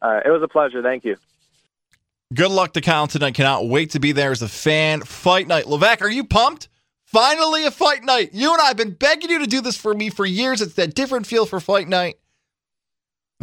All 0.00 0.12
right, 0.12 0.24
it 0.24 0.30
was 0.30 0.42
a 0.42 0.48
pleasure. 0.48 0.82
Thank 0.82 1.04
you. 1.04 1.16
Good 2.32 2.50
luck 2.50 2.72
to 2.72 2.80
Kyle 2.80 3.06
tonight. 3.06 3.34
Cannot 3.34 3.68
wait 3.68 3.90
to 3.90 4.00
be 4.00 4.12
there 4.12 4.32
as 4.32 4.42
a 4.42 4.48
fan. 4.48 5.02
Fight 5.02 5.46
night. 5.46 5.66
Levac, 5.66 6.00
are 6.00 6.08
you 6.08 6.24
pumped? 6.24 6.68
Finally, 7.04 7.64
a 7.64 7.70
fight 7.70 8.02
night. 8.02 8.30
You 8.32 8.50
and 8.52 8.60
I 8.60 8.66
have 8.66 8.76
been 8.76 8.90
begging 8.92 9.30
you 9.30 9.38
to 9.40 9.46
do 9.46 9.60
this 9.60 9.76
for 9.76 9.94
me 9.94 10.10
for 10.10 10.24
years. 10.26 10.60
It's 10.60 10.74
that 10.74 10.94
different 10.94 11.26
feel 11.26 11.46
for 11.46 11.60
fight 11.60 11.86
night. 11.86 12.16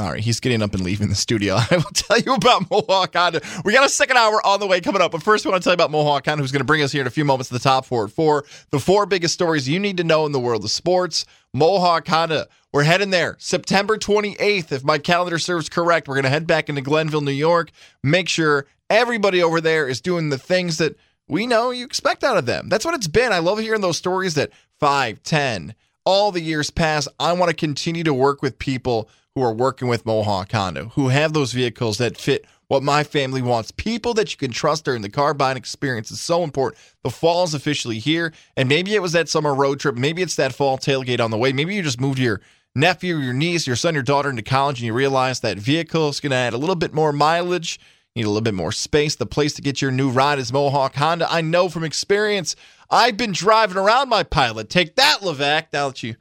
All 0.01 0.11
right, 0.13 0.19
he's 0.19 0.39
getting 0.39 0.63
up 0.63 0.73
and 0.73 0.83
leaving 0.83 1.09
the 1.09 1.15
studio. 1.15 1.53
I 1.69 1.75
will 1.75 1.83
tell 1.93 2.17
you 2.17 2.33
about 2.33 2.67
Mohawk 2.71 3.15
Honda. 3.15 3.39
We 3.63 3.71
got 3.71 3.85
a 3.85 3.89
second 3.89 4.17
hour 4.17 4.43
on 4.43 4.59
the 4.59 4.65
way 4.65 4.81
coming 4.81 4.99
up. 4.99 5.11
But 5.11 5.21
first, 5.21 5.45
we 5.45 5.51
want 5.51 5.61
to 5.61 5.63
tell 5.63 5.73
you 5.73 5.75
about 5.75 5.91
Mohawk 5.91 6.25
Honda, 6.25 6.41
who's 6.41 6.51
going 6.51 6.61
to 6.61 6.65
bring 6.65 6.81
us 6.81 6.91
here 6.91 7.01
in 7.01 7.07
a 7.07 7.11
few 7.11 7.23
moments 7.23 7.49
to 7.49 7.53
the 7.53 7.59
top 7.59 7.85
four. 7.85 8.07
The 8.07 8.79
four 8.79 9.05
biggest 9.05 9.35
stories 9.35 9.69
you 9.69 9.79
need 9.79 9.97
to 9.97 10.03
know 10.03 10.25
in 10.25 10.31
the 10.31 10.39
world 10.39 10.63
of 10.63 10.71
sports. 10.71 11.25
Mohawk 11.53 12.07
Honda. 12.07 12.47
We're 12.73 12.81
heading 12.81 13.11
there 13.11 13.35
September 13.37 13.95
28th. 13.95 14.71
If 14.71 14.83
my 14.83 14.97
calendar 14.97 15.37
serves 15.37 15.69
correct, 15.69 16.07
we're 16.07 16.15
going 16.15 16.23
to 16.23 16.29
head 16.29 16.47
back 16.47 16.67
into 16.67 16.81
Glenville, 16.81 17.21
New 17.21 17.29
York. 17.29 17.69
Make 18.01 18.27
sure 18.27 18.65
everybody 18.89 19.43
over 19.43 19.61
there 19.61 19.87
is 19.87 20.01
doing 20.01 20.29
the 20.29 20.39
things 20.39 20.79
that 20.79 20.97
we 21.27 21.45
know 21.45 21.69
you 21.69 21.85
expect 21.85 22.23
out 22.23 22.37
of 22.37 22.47
them. 22.47 22.69
That's 22.69 22.85
what 22.85 22.95
it's 22.95 23.07
been. 23.07 23.31
I 23.31 23.37
love 23.37 23.59
hearing 23.59 23.81
those 23.81 23.97
stories 23.97 24.33
that 24.33 24.49
five, 24.79 25.21
ten, 25.21 25.75
all 26.05 26.31
the 26.31 26.41
years 26.41 26.71
pass. 26.71 27.07
I 27.19 27.33
want 27.33 27.49
to 27.51 27.55
continue 27.55 28.03
to 28.03 28.15
work 28.15 28.41
with 28.41 28.57
people 28.57 29.07
who 29.35 29.43
are 29.43 29.53
working 29.53 29.87
with 29.87 30.05
Mohawk 30.05 30.51
Honda, 30.51 30.85
who 30.85 31.07
have 31.07 31.33
those 31.33 31.53
vehicles 31.53 31.97
that 31.99 32.17
fit 32.17 32.45
what 32.67 32.83
my 32.83 33.03
family 33.03 33.41
wants. 33.41 33.71
People 33.71 34.13
that 34.13 34.31
you 34.31 34.37
can 34.37 34.51
trust 34.51 34.85
during 34.85 35.01
the 35.01 35.09
car 35.09 35.33
buying 35.33 35.57
experience 35.57 36.11
is 36.11 36.21
so 36.21 36.43
important. 36.43 36.81
The 37.03 37.09
fall 37.09 37.43
is 37.43 37.53
officially 37.53 37.99
here, 37.99 38.33
and 38.57 38.67
maybe 38.67 38.93
it 38.93 39.01
was 39.01 39.13
that 39.13 39.29
summer 39.29 39.53
road 39.53 39.79
trip. 39.79 39.95
Maybe 39.95 40.21
it's 40.21 40.35
that 40.35 40.53
fall 40.53 40.77
tailgate 40.77 41.19
on 41.19 41.31
the 41.31 41.37
way. 41.37 41.53
Maybe 41.53 41.75
you 41.75 41.81
just 41.81 42.01
moved 42.01 42.19
your 42.19 42.41
nephew, 42.75 43.17
your 43.17 43.33
niece, 43.33 43.67
your 43.67 43.75
son, 43.75 43.93
your 43.93 44.03
daughter 44.03 44.29
into 44.29 44.41
college, 44.41 44.79
and 44.79 44.85
you 44.85 44.93
realize 44.93 45.39
that 45.41 45.57
vehicle 45.57 46.09
is 46.09 46.19
going 46.19 46.31
to 46.31 46.37
add 46.37 46.53
a 46.53 46.57
little 46.57 46.75
bit 46.75 46.93
more 46.93 47.11
mileage. 47.11 47.79
Need 48.15 48.25
a 48.25 48.29
little 48.29 48.41
bit 48.41 48.53
more 48.53 48.73
space. 48.73 49.15
The 49.15 49.25
place 49.25 49.53
to 49.53 49.61
get 49.61 49.81
your 49.81 49.91
new 49.91 50.09
ride 50.09 50.39
is 50.39 50.51
Mohawk 50.51 50.95
Honda. 50.95 51.27
I 51.31 51.39
know 51.39 51.69
from 51.69 51.85
experience. 51.85 52.57
I've 52.89 53.15
been 53.15 53.31
driving 53.31 53.77
around 53.77 54.09
my 54.09 54.23
pilot. 54.23 54.69
Take 54.69 54.95
that, 54.97 55.19
Levac. 55.21 55.67
Now 55.71 55.87
that 55.87 56.03
you 56.03 56.15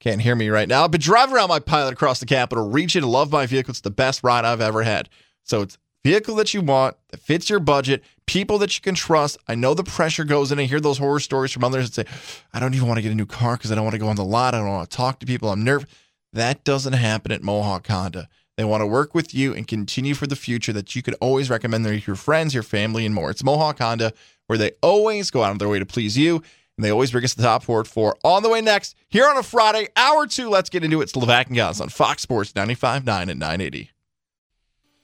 can't 0.00 0.22
hear 0.22 0.34
me 0.34 0.48
right 0.48 0.68
now, 0.68 0.84
I've 0.84 0.90
been 0.90 1.00
driving 1.00 1.36
around 1.36 1.50
my 1.50 1.60
pilot 1.60 1.92
across 1.92 2.20
the 2.20 2.26
capital 2.26 2.68
region. 2.68 3.04
Love 3.04 3.30
my 3.30 3.46
vehicle. 3.46 3.70
It's 3.70 3.82
the 3.82 3.90
best 3.90 4.24
ride 4.24 4.44
I've 4.44 4.60
ever 4.60 4.82
had. 4.82 5.08
So 5.44 5.60
it's 5.60 5.78
vehicle 6.02 6.34
that 6.36 6.54
you 6.54 6.62
want 6.62 6.96
that 7.10 7.20
fits 7.20 7.50
your 7.50 7.60
budget, 7.60 8.02
people 8.26 8.56
that 8.58 8.74
you 8.74 8.80
can 8.80 8.94
trust. 8.94 9.36
I 9.46 9.54
know 9.54 9.74
the 9.74 9.84
pressure 9.84 10.24
goes 10.24 10.50
in. 10.50 10.58
I 10.58 10.64
hear 10.64 10.80
those 10.80 10.98
horror 10.98 11.20
stories 11.20 11.52
from 11.52 11.64
others 11.64 11.90
that 11.90 12.08
say, 12.08 12.16
I 12.52 12.60
don't 12.60 12.74
even 12.74 12.88
want 12.88 12.96
to 12.96 13.02
get 13.02 13.12
a 13.12 13.14
new 13.14 13.26
car 13.26 13.56
because 13.56 13.70
I 13.70 13.74
don't 13.74 13.84
want 13.84 13.94
to 13.94 14.00
go 14.00 14.08
on 14.08 14.16
the 14.16 14.24
lot. 14.24 14.54
I 14.54 14.58
don't 14.58 14.68
want 14.68 14.90
to 14.90 14.96
talk 14.96 15.20
to 15.20 15.26
people. 15.26 15.50
I'm 15.50 15.64
nervous. 15.64 15.88
That 16.32 16.64
doesn't 16.64 16.94
happen 16.94 17.32
at 17.32 17.42
Mohawk 17.42 17.86
Honda. 17.86 18.28
They 18.56 18.64
want 18.64 18.82
to 18.82 18.86
work 18.86 19.14
with 19.14 19.34
you 19.34 19.54
and 19.54 19.66
continue 19.66 20.14
for 20.14 20.26
the 20.26 20.36
future 20.36 20.72
that 20.72 20.94
you 20.94 21.02
could 21.02 21.14
always 21.20 21.50
recommend 21.50 21.84
to 21.84 21.98
your 21.98 22.16
friends, 22.16 22.54
your 22.54 22.62
family, 22.62 23.04
and 23.04 23.14
more. 23.14 23.30
It's 23.30 23.42
Mohawk 23.42 23.78
Honda, 23.78 24.12
where 24.46 24.58
they 24.58 24.72
always 24.82 25.30
go 25.30 25.42
out 25.42 25.52
of 25.52 25.58
their 25.58 25.68
way 25.68 25.78
to 25.78 25.86
please 25.86 26.16
you, 26.16 26.42
and 26.80 26.84
they 26.86 26.90
always 26.90 27.10
bring 27.10 27.24
us 27.24 27.34
the 27.34 27.42
top 27.42 27.62
four 27.62 27.80
at 27.80 27.86
four. 27.86 28.16
On 28.24 28.42
the 28.42 28.48
way 28.48 28.62
next, 28.62 28.96
here 29.10 29.28
on 29.28 29.36
a 29.36 29.42
Friday, 29.42 29.88
hour 29.96 30.26
two, 30.26 30.48
let's 30.48 30.70
get 30.70 30.82
into 30.82 31.00
it. 31.00 31.04
It's 31.04 31.12
Levac 31.12 31.48
and 31.48 31.54
Goss 31.54 31.78
on 31.78 31.90
Fox 31.90 32.22
Sports 32.22 32.54
95.9 32.54 33.28
and 33.28 33.38
980. 33.38 33.90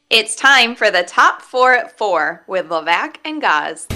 It's 0.09 0.35
time 0.35 0.75
for 0.75 0.91
the 0.91 1.03
top 1.03 1.43
four 1.43 1.75
at 1.75 1.99
four 1.99 2.45
with 2.47 2.71
Levac 2.71 3.17
and 3.27 3.43
Gaz. 3.43 3.87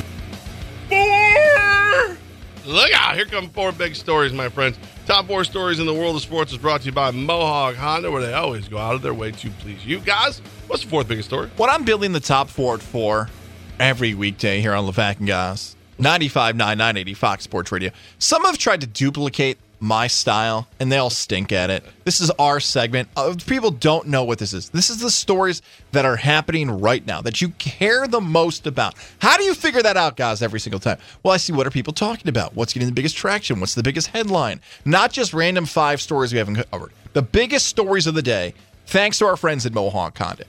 Look 2.66 2.93
out! 2.93 3.14
Here 3.14 3.24
come 3.24 3.49
four 3.49 3.72
big 3.72 3.95
stories, 3.97 4.35
my 4.35 4.51
friends. 4.51 4.78
Top 5.07 5.26
four 5.26 5.45
stories 5.45 5.78
in 5.78 5.87
the 5.87 5.95
world 5.95 6.16
of 6.16 6.20
sports 6.20 6.53
is 6.53 6.59
brought 6.59 6.83
to 6.83 6.87
you 6.87 6.93
by 6.93 7.11
Mohawk 7.12 7.76
Honda, 7.76 8.11
where 8.11 8.20
they 8.20 8.35
always 8.35 8.68
go 8.68 8.76
out 8.76 8.95
of 8.95 9.01
their 9.01 9.14
way 9.14 9.31
to 9.31 9.51
please 9.53 9.87
you 9.87 10.01
guys. 10.01 10.43
What's 10.66 10.83
the 10.83 10.91
fourth 10.91 11.09
biggest 11.09 11.31
story? 11.31 11.49
What 11.57 11.70
I'm 11.70 11.85
building 11.85 12.12
the 12.12 12.20
top 12.20 12.51
four 12.51 12.74
at 12.74 12.83
four 12.83 13.31
every 13.78 14.12
weekday 14.12 14.61
here 14.61 14.74
on 14.74 14.85
Levac 14.85 15.20
and 15.20 15.26
Goss, 15.26 15.76
95.9, 16.01 16.57
980 16.57 17.15
Fox 17.15 17.45
Sports 17.45 17.71
Radio, 17.71 17.91
some 18.19 18.43
have 18.45 18.59
tried 18.59 18.81
to 18.81 18.87
duplicate 18.87 19.59
my 19.81 20.07
style 20.07 20.69
and 20.79 20.93
they 20.93 20.99
all 20.99 21.11
stink 21.11 21.53
at 21.53 21.71
it. 21.71 21.83
This 22.05 22.21
is 22.21 22.31
our 22.33 22.61
segment. 22.61 23.09
Uh, 23.17 23.35
people 23.47 23.71
don't 23.71 24.09
know 24.09 24.25
what 24.25 24.39
this 24.39 24.53
is. 24.53 24.69
This 24.69 24.91
is 24.91 25.01
the 25.01 25.11
stories 25.11 25.63
that 25.93 26.05
are 26.05 26.17
happening 26.17 26.71
right 26.81 27.05
now 27.07 27.23
that 27.23 27.41
you 27.41 27.51
care 27.51 28.07
the 28.07 28.21
most 28.21 28.67
about. 28.67 28.95
How 29.21 29.37
do 29.37 29.45
you 29.45 29.55
figure 29.55 29.83
that 29.83 29.97
out, 29.97 30.17
guys, 30.17 30.43
every 30.43 30.61
single 30.61 30.81
time? 30.81 30.99
Well, 31.23 31.35
I 31.35 31.39
see 31.39 31.53
what 31.53 31.67
are 31.67 31.71
people 31.71 31.93
talking 31.93 32.29
about? 32.29 32.55
What's 32.55 32.73
getting 32.73 32.89
the 32.89 32.95
biggest 32.95 33.17
traction? 33.17 33.59
What's 33.59 33.75
the 33.75 33.83
biggest 33.83 34.09
headline? 34.09 34.61
Not 34.85 35.13
just 35.13 35.33
random 35.33 35.67
five 35.67 36.01
stories 36.01 36.33
we 36.33 36.39
haven't 36.39 36.57
covered. 36.71 36.93
The 37.15 37.23
biggest 37.23 37.67
stories 37.67 38.07
of 38.07 38.15
the 38.15 38.23
day, 38.23 38.55
thanks 38.87 39.19
to 39.19 39.27
our 39.27 39.37
friends 39.37 39.67
at 39.67 39.73
Mohawk 39.73 40.17
Honda. 40.17 40.45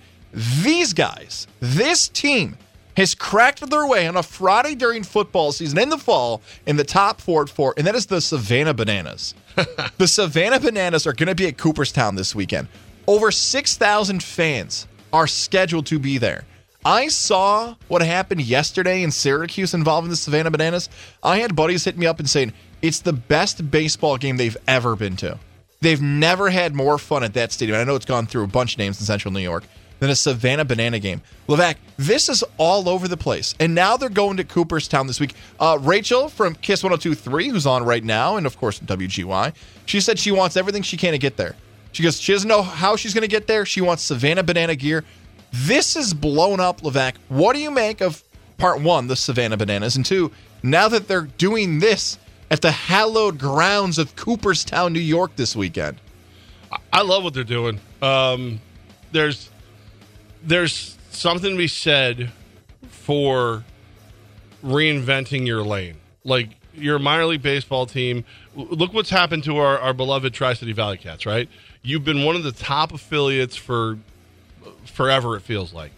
These 0.62 0.94
guys, 0.94 1.48
this 1.60 2.08
team, 2.08 2.58
has 3.02 3.16
cracked 3.16 3.70
their 3.70 3.86
way 3.86 4.08
on 4.08 4.16
a 4.16 4.24
Friday 4.24 4.76
during 4.76 5.04
football 5.04 5.52
season 5.52 5.80
in 5.80 5.90
the 5.90 5.98
fall 5.98 6.42
in 6.66 6.78
the 6.78 6.84
top 6.84 7.20
four 7.20 7.42
at 7.42 7.50
four, 7.50 7.74
and 7.76 7.86
that 7.86 7.96
is 7.96 8.06
the 8.06 8.22
Savannah 8.22 8.74
Bananas. 8.74 9.34
the 9.98 10.08
Savannah 10.08 10.60
Bananas 10.60 11.06
are 11.06 11.14
going 11.14 11.28
to 11.28 11.36
be 11.36 11.48
at 11.48 11.58
Cooperstown 11.58 12.16
this 12.16 12.34
weekend. 12.34 12.68
Over 13.08 13.32
6,000 13.32 14.24
fans 14.24 14.88
are 15.12 15.28
scheduled 15.28 15.88
to 15.88 16.00
be 16.00 16.18
there. 16.18 16.46
I 16.86 17.10
saw 17.10 17.76
what 17.88 18.02
happened 18.02 18.42
yesterday 18.42 19.04
in 19.04 19.12
Syracuse 19.12 19.74
involving 19.74 20.10
the 20.10 20.16
Savannah 20.16 20.52
Bananas. 20.52 20.90
I 21.22 21.40
had 21.40 21.56
buddies 21.56 21.84
hit 21.84 21.98
me 21.98 22.06
up 22.06 22.20
and 22.20 22.30
saying 22.30 22.54
it's 22.82 23.00
the 23.00 23.14
best 23.14 23.70
baseball 23.70 24.18
game 24.18 24.38
they've 24.38 24.58
ever 24.68 24.96
been 24.96 25.16
to. 25.18 25.38
They've 25.82 26.02
never 26.02 26.50
had 26.50 26.76
more 26.76 26.98
fun 26.98 27.24
at 27.24 27.34
that 27.34 27.52
stadium. 27.52 27.78
I 27.78 27.84
know 27.84 27.96
it's 27.96 28.06
gone 28.06 28.28
through 28.28 28.44
a 28.44 28.48
bunch 28.48 28.74
of 28.74 28.80
names 28.80 29.00
in 29.00 29.06
Central 29.06 29.34
New 29.34 29.40
York 29.40 29.64
than 30.02 30.10
a 30.10 30.16
Savannah 30.16 30.66
Banana 30.66 30.98
game. 30.98 31.22
Levac, 31.48 31.76
this 31.96 32.28
is 32.28 32.44
all 32.58 32.90
over 32.90 33.08
the 33.08 33.16
place. 33.16 33.54
And 33.60 33.76
now 33.76 33.98
they're 33.98 34.10
going 34.10 34.36
to 34.38 34.44
Cooperstown 34.44 35.06
this 35.06 35.20
week. 35.20 35.36
Uh, 35.60 35.78
Rachel 35.80 36.28
from 36.28 36.56
Kiss 36.56 36.84
1023, 36.84 37.50
who's 37.50 37.68
on 37.68 37.86
right 37.86 38.04
now, 38.04 38.36
and 38.36 38.48
of 38.48 38.58
course 38.58 38.80
WGY, 38.80 39.54
she 39.86 40.02
said 40.02 40.18
she 40.18 40.32
wants 40.32 40.58
everything 40.58 40.82
she 40.82 40.98
can 40.98 41.12
to 41.12 41.20
get 41.20 41.38
there. 41.38 41.56
She 41.92 42.02
goes, 42.02 42.20
she 42.20 42.34
doesn't 42.34 42.50
know 42.50 42.64
how 42.64 42.96
she's 42.96 43.14
going 43.14 43.22
to 43.22 43.28
get 43.28 43.46
there. 43.46 43.64
She 43.64 43.80
wants 43.80 44.02
Savannah 44.02 44.42
Banana 44.42 44.76
gear. 44.76 45.06
This 45.52 45.96
is 45.96 46.16
blown 46.16 46.60
up, 46.60 46.82
Levac. 46.82 47.14
What 47.28 47.54
do 47.54 47.60
you 47.60 47.70
make 47.70 48.02
of 48.02 48.24
part 48.58 48.82
one, 48.82 49.06
the 49.06 49.16
Savannah 49.16 49.58
Bananas? 49.58 49.98
And 49.98 50.06
two, 50.06 50.32
now 50.64 50.88
that 50.88 51.08
they're 51.08 51.30
doing 51.38 51.78
this 51.78 52.18
at 52.50 52.64
the 52.64 52.72
hallowed 52.72 53.38
grounds 53.38 54.00
of 54.00 54.16
Cooperstown, 54.16 54.94
New 54.94 55.00
York 55.00 55.36
this 55.36 55.56
weekend. 55.56 55.98
I 56.92 57.04
love 57.04 57.24
what 57.24 57.36
they're 57.36 57.44
doing. 57.44 57.80
Um, 58.02 58.60
there's 59.12 59.51
there's 60.44 60.98
something 61.12 61.52
to 61.52 61.58
be 61.58 61.68
said 61.68 62.32
for 62.90 63.64
reinventing 64.64 65.46
your 65.46 65.64
lane. 65.64 65.98
Like 66.24 66.50
your 66.74 67.00
minor 67.00 67.26
league 67.26 67.42
baseball 67.42 67.86
team. 67.86 68.24
Look 68.56 68.94
what's 68.94 69.10
happened 69.10 69.44
to 69.46 69.58
our, 69.58 69.80
our 69.80 69.94
beloved 69.94 70.34
Tri 70.34 70.54
City 70.54 70.74
Valley 70.74 70.98
Cats. 70.98 71.26
Right, 71.26 71.50
you've 71.82 72.06
been 72.06 72.24
one 72.24 72.36
of 72.36 72.44
the 72.44 72.52
top 72.52 72.94
affiliates 72.94 73.56
for 73.56 73.98
forever. 74.86 75.36
It 75.36 75.42
feels 75.42 75.74
like. 75.74 75.92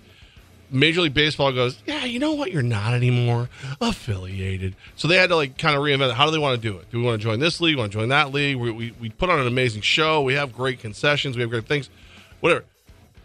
Major 0.72 1.02
League 1.02 1.14
Baseball 1.14 1.52
goes, 1.52 1.78
yeah, 1.86 2.04
you 2.04 2.18
know 2.18 2.34
what? 2.34 2.52
You're 2.52 2.64
not 2.64 2.96
anymore 2.96 3.48
affiliated. 3.80 4.76
So 4.96 5.08
they 5.08 5.18
had 5.18 5.30
to 5.30 5.36
like 5.36 5.56
kind 5.60 5.76
of 5.76 5.84
reinvent 5.84 6.10
it. 6.10 6.16
How 6.16 6.26
do 6.26 6.32
they 6.32 6.40
want 6.40 6.60
to 6.60 6.68
do 6.68 6.76
it? 6.80 6.90
Do 6.90 6.98
we 6.98 7.04
want 7.04 7.22
to 7.22 7.24
join 7.24 7.40
this 7.40 7.62
league? 7.62 7.78
Want 7.78 7.92
to 7.92 8.00
join 8.00 8.10
that 8.10 8.32
league? 8.32 8.58
We, 8.58 8.72
we, 8.72 8.92
we 9.00 9.10
put 9.10 9.30
on 9.30 9.40
an 9.40 9.46
amazing 9.46 9.84
show. 9.84 10.24
We 10.24 10.34
have 10.34 10.52
great 10.52 10.80
concessions. 10.80 11.36
We 11.36 11.42
have 11.42 11.52
great 11.52 11.68
things. 11.68 11.92
Whatever. 12.40 12.66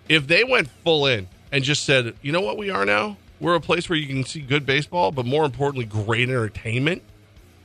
If 0.09 0.27
they 0.27 0.45
went 0.45 0.69
full 0.85 1.07
in 1.07 1.29
and 1.53 1.63
just 1.65 1.85
said, 1.85 2.15
you 2.23 2.33
know 2.33 2.41
what 2.41 2.57
we 2.57 2.71
are 2.71 2.85
now? 2.85 3.17
We're 3.41 3.55
a 3.55 3.61
place 3.61 3.89
where 3.89 3.99
you 3.99 4.07
can 4.07 4.25
see 4.25 4.41
good 4.41 4.67
baseball, 4.67 5.13
but 5.13 5.25
more 5.25 5.45
importantly, 5.45 5.85
great 5.85 6.29
entertainment. 6.29 7.03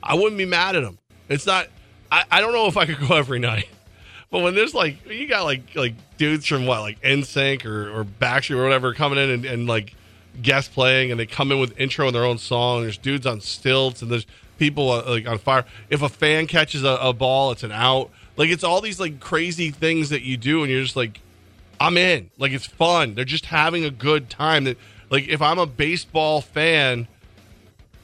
I 0.02 0.14
wouldn't 0.14 0.36
be 0.38 0.44
mad 0.44 0.76
at 0.76 0.82
them. 0.82 0.98
It's 1.28 1.46
not. 1.46 1.68
I, 2.12 2.24
I 2.30 2.40
don't 2.40 2.52
know 2.52 2.66
if 2.66 2.76
I 2.76 2.86
could 2.86 3.08
go 3.08 3.16
every 3.16 3.38
night. 3.38 3.68
But 4.30 4.42
when 4.42 4.56
there's 4.56 4.74
like 4.74 5.08
you 5.08 5.28
got 5.28 5.44
like 5.44 5.76
like 5.76 5.94
dudes 6.16 6.44
from 6.44 6.66
what 6.66 6.80
like 6.80 7.00
NSYNC 7.02 7.64
or 7.64 7.88
or 7.88 8.04
Backstreet 8.04 8.56
or 8.56 8.64
whatever 8.64 8.92
coming 8.92 9.16
in 9.16 9.30
and, 9.30 9.44
and 9.44 9.68
like 9.68 9.94
guest 10.42 10.72
playing 10.72 11.12
and 11.12 11.20
they 11.20 11.26
come 11.26 11.52
in 11.52 11.60
with 11.60 11.78
intro 11.78 12.06
and 12.06 12.16
their 12.16 12.24
own 12.24 12.38
song. 12.38 12.82
There's 12.82 12.98
dudes 12.98 13.26
on 13.26 13.40
stilts 13.40 14.02
and 14.02 14.10
there's 14.10 14.26
people 14.58 14.90
uh, 14.90 15.04
like 15.06 15.28
on 15.28 15.38
fire. 15.38 15.64
If 15.90 16.02
a 16.02 16.08
fan 16.08 16.46
catches 16.46 16.84
a, 16.84 16.96
a 17.00 17.12
ball, 17.12 17.52
it's 17.52 17.62
an 17.62 17.72
out. 17.72 18.10
Like 18.36 18.50
it's 18.50 18.64
all 18.64 18.80
these 18.80 18.98
like 18.98 19.20
crazy 19.20 19.70
things 19.70 20.10
that 20.10 20.22
you 20.22 20.36
do, 20.36 20.62
and 20.62 20.70
you're 20.70 20.82
just 20.82 20.96
like, 20.96 21.20
I'm 21.84 21.98
in. 21.98 22.30
Like 22.38 22.52
it's 22.52 22.64
fun. 22.64 23.14
They're 23.14 23.26
just 23.26 23.44
having 23.44 23.84
a 23.84 23.90
good 23.90 24.30
time. 24.30 24.64
That 24.64 24.78
like 25.10 25.28
if 25.28 25.42
I'm 25.42 25.58
a 25.58 25.66
baseball 25.66 26.40
fan, 26.40 27.06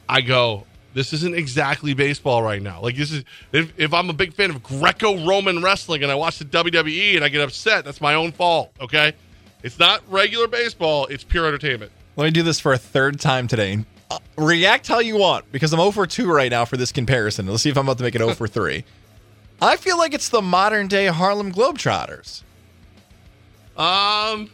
I 0.06 0.20
go, 0.20 0.66
this 0.92 1.14
isn't 1.14 1.34
exactly 1.34 1.94
baseball 1.94 2.42
right 2.42 2.60
now. 2.60 2.82
Like 2.82 2.96
this 2.96 3.10
is 3.10 3.24
if, 3.52 3.72
if 3.78 3.94
I'm 3.94 4.10
a 4.10 4.12
big 4.12 4.34
fan 4.34 4.50
of 4.50 4.62
Greco-Roman 4.62 5.62
wrestling 5.62 6.02
and 6.02 6.12
I 6.12 6.14
watch 6.14 6.38
the 6.38 6.44
WWE 6.44 7.16
and 7.16 7.24
I 7.24 7.30
get 7.30 7.40
upset, 7.40 7.86
that's 7.86 8.02
my 8.02 8.14
own 8.14 8.32
fault. 8.32 8.70
Okay, 8.82 9.14
it's 9.62 9.78
not 9.78 10.02
regular 10.10 10.46
baseball. 10.46 11.06
It's 11.06 11.24
pure 11.24 11.46
entertainment. 11.46 11.90
Let 12.16 12.26
me 12.26 12.30
do 12.32 12.42
this 12.42 12.60
for 12.60 12.74
a 12.74 12.78
third 12.78 13.18
time 13.18 13.48
today. 13.48 13.86
Uh, 14.10 14.18
react 14.36 14.88
how 14.88 14.98
you 14.98 15.16
want 15.16 15.50
because 15.52 15.72
I'm 15.72 15.78
0 15.78 15.92
for 15.92 16.06
2 16.06 16.30
right 16.30 16.50
now 16.50 16.66
for 16.66 16.76
this 16.76 16.92
comparison. 16.92 17.46
Let's 17.46 17.62
see 17.62 17.70
if 17.70 17.78
I'm 17.78 17.86
about 17.86 17.96
to 17.98 18.04
make 18.04 18.14
it 18.14 18.18
0 18.18 18.34
for 18.34 18.46
3. 18.46 18.84
I 19.62 19.76
feel 19.76 19.96
like 19.96 20.12
it's 20.12 20.28
the 20.28 20.42
modern 20.42 20.86
day 20.86 21.06
Harlem 21.06 21.50
Globetrotters. 21.50 22.42
Um, 23.76 24.50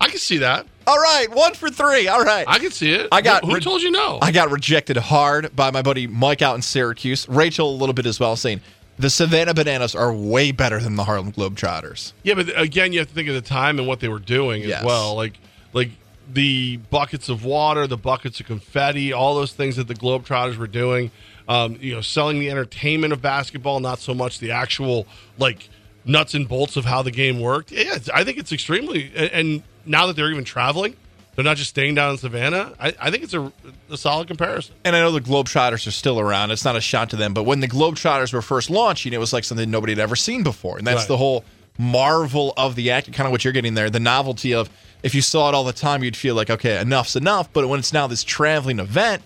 I 0.00 0.08
can 0.08 0.18
see 0.18 0.38
that. 0.38 0.66
All 0.86 0.98
right, 0.98 1.26
one 1.30 1.54
for 1.54 1.68
three. 1.68 2.06
All 2.08 2.22
right. 2.22 2.44
I 2.48 2.58
can 2.58 2.70
see 2.70 2.92
it. 2.92 3.08
I 3.10 3.20
got 3.22 3.42
Who, 3.42 3.48
who 3.50 3.54
re- 3.56 3.60
told 3.60 3.82
you 3.82 3.90
no? 3.90 4.18
I 4.22 4.30
got 4.30 4.50
rejected 4.50 4.96
hard 4.96 5.54
by 5.56 5.70
my 5.70 5.82
buddy 5.82 6.06
Mike 6.06 6.42
out 6.42 6.54
in 6.54 6.62
Syracuse. 6.62 7.28
Rachel 7.28 7.70
a 7.70 7.76
little 7.76 7.92
bit 7.92 8.06
as 8.06 8.20
well, 8.20 8.36
saying 8.36 8.60
the 8.98 9.10
Savannah 9.10 9.52
Bananas 9.54 9.94
are 9.96 10.12
way 10.12 10.52
better 10.52 10.78
than 10.80 10.94
the 10.96 11.04
Harlem 11.04 11.32
Globetrotters. 11.32 12.12
Yeah, 12.22 12.34
but 12.34 12.58
again, 12.60 12.92
you 12.92 13.00
have 13.00 13.08
to 13.08 13.14
think 13.14 13.28
of 13.28 13.34
the 13.34 13.40
time 13.40 13.78
and 13.78 13.88
what 13.88 13.98
they 14.00 14.08
were 14.08 14.20
doing 14.20 14.62
as 14.62 14.68
Yes. 14.68 14.84
well. 14.84 15.14
Like, 15.16 15.34
like 15.72 15.90
the 16.32 16.76
buckets 16.90 17.28
of 17.28 17.44
water, 17.44 17.86
the 17.88 17.96
buckets 17.96 18.38
of 18.40 18.46
confetti, 18.46 19.12
all 19.12 19.34
those 19.34 19.52
things 19.52 19.76
that 19.76 19.88
the 19.88 19.94
Globetrotters 19.94 20.56
were 20.56 20.66
doing. 20.68 21.10
Um, 21.48 21.78
you 21.80 21.94
know, 21.94 22.00
selling 22.00 22.38
the 22.40 22.50
entertainment 22.50 23.12
of 23.12 23.22
basketball, 23.22 23.78
not 23.80 23.98
so 24.00 24.12
much 24.14 24.38
the 24.40 24.50
actual 24.52 25.06
like 25.38 25.68
nuts 26.06 26.34
and 26.34 26.48
bolts 26.48 26.76
of 26.76 26.84
how 26.84 27.02
the 27.02 27.10
game 27.10 27.40
worked. 27.40 27.72
Yeah, 27.72 27.98
I 28.14 28.24
think 28.24 28.38
it's 28.38 28.52
extremely. 28.52 29.12
And, 29.14 29.62
now 29.88 30.08
that 30.08 30.16
they're 30.16 30.32
even 30.32 30.42
traveling, 30.42 30.96
they're 31.36 31.44
not 31.44 31.56
just 31.56 31.70
staying 31.70 31.94
down 31.94 32.10
in 32.10 32.18
Savannah. 32.18 32.74
I, 32.80 32.92
I 33.00 33.10
think 33.12 33.22
it's 33.22 33.34
a, 33.34 33.52
a 33.88 33.96
solid 33.96 34.26
comparison. 34.26 34.74
And 34.84 34.96
I 34.96 35.00
know 35.00 35.12
the 35.12 35.20
Globetrotters 35.20 35.86
are 35.86 35.92
still 35.92 36.18
around. 36.18 36.50
It's 36.50 36.64
not 36.64 36.74
a 36.74 36.80
shot 36.80 37.10
to 37.10 37.16
them, 37.16 37.34
but 37.34 37.44
when 37.44 37.60
the 37.60 37.68
Globetrotters 37.68 38.32
were 38.32 38.42
first 38.42 38.68
launching, 38.68 39.12
it 39.12 39.20
was 39.20 39.32
like 39.32 39.44
something 39.44 39.70
nobody 39.70 39.92
had 39.92 40.00
ever 40.00 40.16
seen 40.16 40.42
before. 40.42 40.76
And 40.76 40.84
that's 40.84 41.02
Right. 41.02 41.08
the 41.08 41.16
whole 41.18 41.44
marvel 41.78 42.52
of 42.56 42.74
the 42.74 42.90
act, 42.90 43.12
kind 43.12 43.26
of 43.26 43.30
what 43.30 43.44
you're 43.44 43.52
getting 43.52 43.74
there. 43.74 43.90
The 43.90 44.00
novelty 44.00 44.54
of 44.54 44.70
if 45.02 45.14
you 45.14 45.22
saw 45.22 45.48
it 45.48 45.54
all 45.54 45.62
the 45.62 45.72
time, 45.72 46.02
you'd 46.02 46.16
feel 46.16 46.34
like, 46.34 46.50
okay, 46.50 46.80
enough's 46.80 47.14
enough. 47.16 47.52
But 47.52 47.68
when 47.68 47.78
it's 47.78 47.92
now 47.92 48.06
this 48.06 48.24
traveling 48.24 48.80
event, 48.80 49.22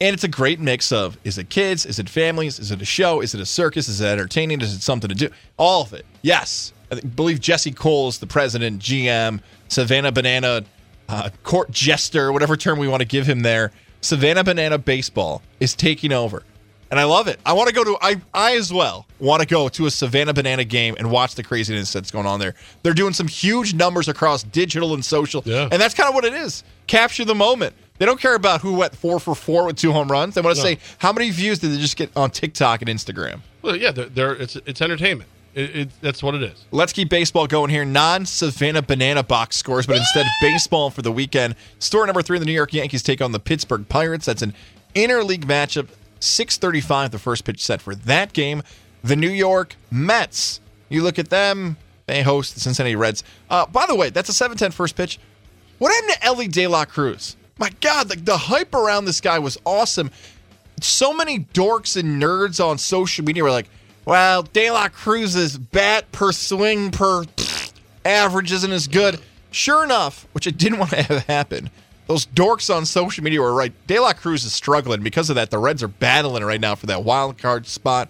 and 0.00 0.14
it's 0.14 0.24
a 0.24 0.28
great 0.28 0.60
mix 0.60 0.92
of 0.92 1.16
is 1.24 1.38
it 1.38 1.48
kids, 1.48 1.86
is 1.86 1.98
it 1.98 2.08
families, 2.08 2.58
is 2.58 2.70
it 2.70 2.82
a 2.82 2.84
show, 2.84 3.20
is 3.20 3.34
it 3.34 3.40
a 3.40 3.46
circus, 3.46 3.88
is 3.88 4.00
it 4.00 4.06
entertaining, 4.06 4.60
is 4.60 4.74
it 4.74 4.82
something 4.82 5.08
to 5.08 5.14
do? 5.14 5.30
All 5.56 5.82
of 5.82 5.92
it. 5.92 6.04
Yes. 6.22 6.72
I 6.90 7.00
believe 7.00 7.40
Jesse 7.40 7.72
Cole 7.72 8.08
is 8.08 8.18
the 8.18 8.26
president, 8.26 8.80
GM, 8.80 9.40
Savannah 9.68 10.12
Banana, 10.12 10.64
uh, 11.08 11.30
court 11.42 11.70
jester, 11.70 12.32
whatever 12.32 12.56
term 12.56 12.78
we 12.78 12.88
want 12.88 13.00
to 13.00 13.08
give 13.08 13.26
him 13.26 13.40
there. 13.40 13.72
Savannah 14.00 14.44
Banana 14.44 14.78
Baseball 14.78 15.42
is 15.60 15.74
taking 15.74 16.12
over. 16.12 16.42
And 16.90 17.00
I 17.00 17.04
love 17.04 17.26
it. 17.26 17.40
I 17.44 17.54
want 17.54 17.68
to 17.68 17.74
go 17.74 17.82
to 17.82 17.96
I 18.00 18.20
I 18.32 18.56
as 18.56 18.72
well 18.72 19.06
want 19.18 19.40
to 19.40 19.48
go 19.48 19.68
to 19.68 19.86
a 19.86 19.90
Savannah 19.90 20.34
Banana 20.34 20.62
game 20.64 20.94
and 20.98 21.10
watch 21.10 21.34
the 21.34 21.42
craziness 21.42 21.92
that's 21.92 22.10
going 22.10 22.26
on 22.26 22.38
there. 22.38 22.54
They're 22.82 22.94
doing 22.94 23.14
some 23.14 23.26
huge 23.26 23.74
numbers 23.74 24.06
across 24.06 24.44
digital 24.44 24.94
and 24.94 25.04
social. 25.04 25.42
Yeah. 25.44 25.68
And 25.72 25.80
that's 25.80 25.94
kind 25.94 26.08
of 26.08 26.14
what 26.14 26.24
it 26.24 26.34
is. 26.34 26.62
Capture 26.86 27.24
the 27.24 27.34
moment. 27.34 27.74
They 27.98 28.06
don't 28.06 28.20
care 28.20 28.34
about 28.34 28.60
who 28.60 28.74
went 28.74 28.96
four 28.96 29.20
for 29.20 29.34
four 29.34 29.66
with 29.66 29.76
two 29.76 29.92
home 29.92 30.10
runs. 30.10 30.34
They 30.34 30.40
want 30.40 30.56
to 30.56 30.62
No. 30.62 30.68
say 30.68 30.78
how 30.98 31.12
many 31.12 31.30
views 31.30 31.60
did 31.60 31.70
they 31.70 31.78
just 31.78 31.96
get 31.96 32.10
on 32.16 32.30
TikTok 32.30 32.82
and 32.82 32.90
Instagram. 32.90 33.40
Well, 33.62 33.76
yeah, 33.76 33.92
they're, 33.92 34.06
they're 34.06 34.34
it's 34.34 34.56
it's 34.66 34.82
entertainment. 34.82 35.30
It, 35.54 35.76
it, 35.76 35.90
that's 36.00 36.20
what 36.20 36.34
it 36.34 36.42
is. 36.42 36.64
Let's 36.72 36.92
keep 36.92 37.08
baseball 37.08 37.46
going 37.46 37.70
here. 37.70 37.84
Non 37.84 38.26
Savannah 38.26 38.82
Banana 38.82 39.22
box 39.22 39.56
scores, 39.56 39.86
but 39.86 39.96
instead 39.96 40.26
baseball 40.40 40.90
for 40.90 41.02
the 41.02 41.12
weekend. 41.12 41.54
Store 41.78 42.04
number 42.06 42.22
three: 42.22 42.40
the 42.40 42.44
New 42.44 42.52
York 42.52 42.72
Yankees 42.72 43.02
take 43.04 43.22
on 43.22 43.30
the 43.30 43.38
Pittsburgh 43.38 43.88
Pirates. 43.88 44.26
That's 44.26 44.42
an 44.42 44.54
interleague 44.96 45.44
matchup. 45.44 45.88
Six 46.18 46.56
thirty-five, 46.56 47.12
the 47.12 47.18
first 47.20 47.44
pitch 47.44 47.62
set 47.62 47.80
for 47.80 47.94
that 47.94 48.32
game. 48.32 48.62
The 49.04 49.14
New 49.14 49.30
York 49.30 49.76
Mets. 49.92 50.60
You 50.88 51.02
look 51.04 51.18
at 51.20 51.30
them; 51.30 51.76
they 52.06 52.22
host 52.22 52.54
the 52.54 52.60
Cincinnati 52.60 52.96
Reds. 52.96 53.22
Uh, 53.48 53.66
by 53.66 53.86
the 53.86 53.94
way, 53.94 54.10
that's 54.10 54.28
a 54.28 54.48
7-10 54.48 54.72
first 54.72 54.96
pitch. 54.96 55.18
What 55.78 55.92
happened 55.94 56.12
to 56.14 56.24
Elly 56.24 56.48
De 56.48 56.66
La 56.66 56.84
Cruz? 56.84 57.36
My 57.58 57.70
God, 57.80 58.08
the, 58.08 58.16
the 58.16 58.36
hype 58.36 58.74
around 58.74 59.04
this 59.04 59.20
guy 59.20 59.38
was 59.38 59.58
awesome. 59.64 60.10
So 60.80 61.12
many 61.12 61.40
dorks 61.40 61.96
and 61.96 62.20
nerds 62.20 62.64
on 62.64 62.78
social 62.78 63.24
media 63.24 63.44
were 63.44 63.50
like, 63.50 63.68
well, 64.04 64.42
De 64.42 64.70
La 64.70 64.88
Cruz's 64.88 65.56
bat 65.56 66.10
per 66.12 66.32
swing 66.32 66.90
per 66.90 67.24
average 68.04 68.52
isn't 68.52 68.72
as 68.72 68.86
good. 68.86 69.20
Sure 69.50 69.84
enough, 69.84 70.26
which 70.32 70.46
I 70.46 70.50
didn't 70.50 70.78
want 70.80 70.90
to 70.90 71.02
have 71.02 71.26
happen, 71.26 71.70
those 72.06 72.26
dorks 72.26 72.74
on 72.74 72.84
social 72.84 73.24
media 73.24 73.40
were 73.40 73.54
right. 73.54 73.72
De 73.86 73.98
La 73.98 74.12
Cruz 74.12 74.44
is 74.44 74.52
struggling. 74.52 75.02
Because 75.02 75.30
of 75.30 75.36
that, 75.36 75.50
the 75.50 75.58
Reds 75.58 75.82
are 75.82 75.88
battling 75.88 76.44
right 76.44 76.60
now 76.60 76.74
for 76.74 76.86
that 76.86 77.04
wild 77.04 77.38
card 77.38 77.66
spot. 77.66 78.08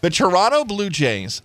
The 0.00 0.10
Toronto 0.10 0.64
Blue 0.64 0.90
Jays 0.90 1.42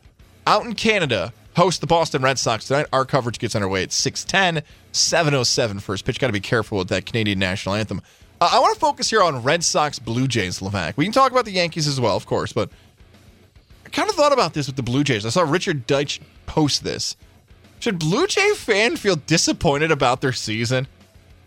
out 0.48 0.66
in 0.66 0.74
Canada 0.74 1.34
host 1.56 1.82
the 1.82 1.88
Boston 1.88 2.22
Red 2.22 2.40
Sox 2.40 2.68
tonight. 2.68 2.88
Our 2.92 3.06
coverage 3.06 3.40
gets 3.40 3.56
underway 3.56 3.84
at 3.84 3.92
610, 3.92 4.64
707 4.92 5.80
first 5.80 6.06
pitch. 6.06 6.20
Got 6.20 6.28
to 6.28 6.34
be 6.34 6.40
careful 6.40 6.80
with 6.80 6.90
that 6.90 7.06
Canadian 7.06 7.40
national 7.40 7.76
anthem. 7.76 8.02
Uh, 8.40 8.50
I 8.54 8.60
want 8.60 8.74
to 8.74 8.80
focus 8.80 9.10
here 9.10 9.22
on 9.22 9.44
Red 9.44 9.64
Sox 9.64 10.00
Blue 10.00 10.28
Jays, 10.28 10.60
Levac. 10.60 10.98
We 10.98 11.06
can 11.06 11.14
talk 11.14 11.32
about 11.32 11.46
the 11.46 11.52
Yankees 11.52 11.88
as 11.88 12.00
well, 12.02 12.18
of 12.18 12.26
course, 12.26 12.52
but 12.54 12.70
I 13.86 13.90
kind 13.90 14.10
of 14.10 14.16
thought 14.16 14.34
about 14.34 14.54
this 14.54 14.68
with 14.68 14.76
the 14.76 14.84
Blue 14.84 15.04
Jays. 15.04 15.26
I 15.26 15.30
saw 15.30 15.42
Richard 15.42 15.88
Deitsch 15.88 16.20
post 16.46 16.84
this. 16.84 17.16
Should 17.80 18.00
Blue 18.00 18.28
Jay 18.28 18.54
fan 18.54 18.96
feel 18.96 19.16
disappointed 19.16 19.92
about 19.92 20.22
their 20.22 20.34
season? 20.34 20.88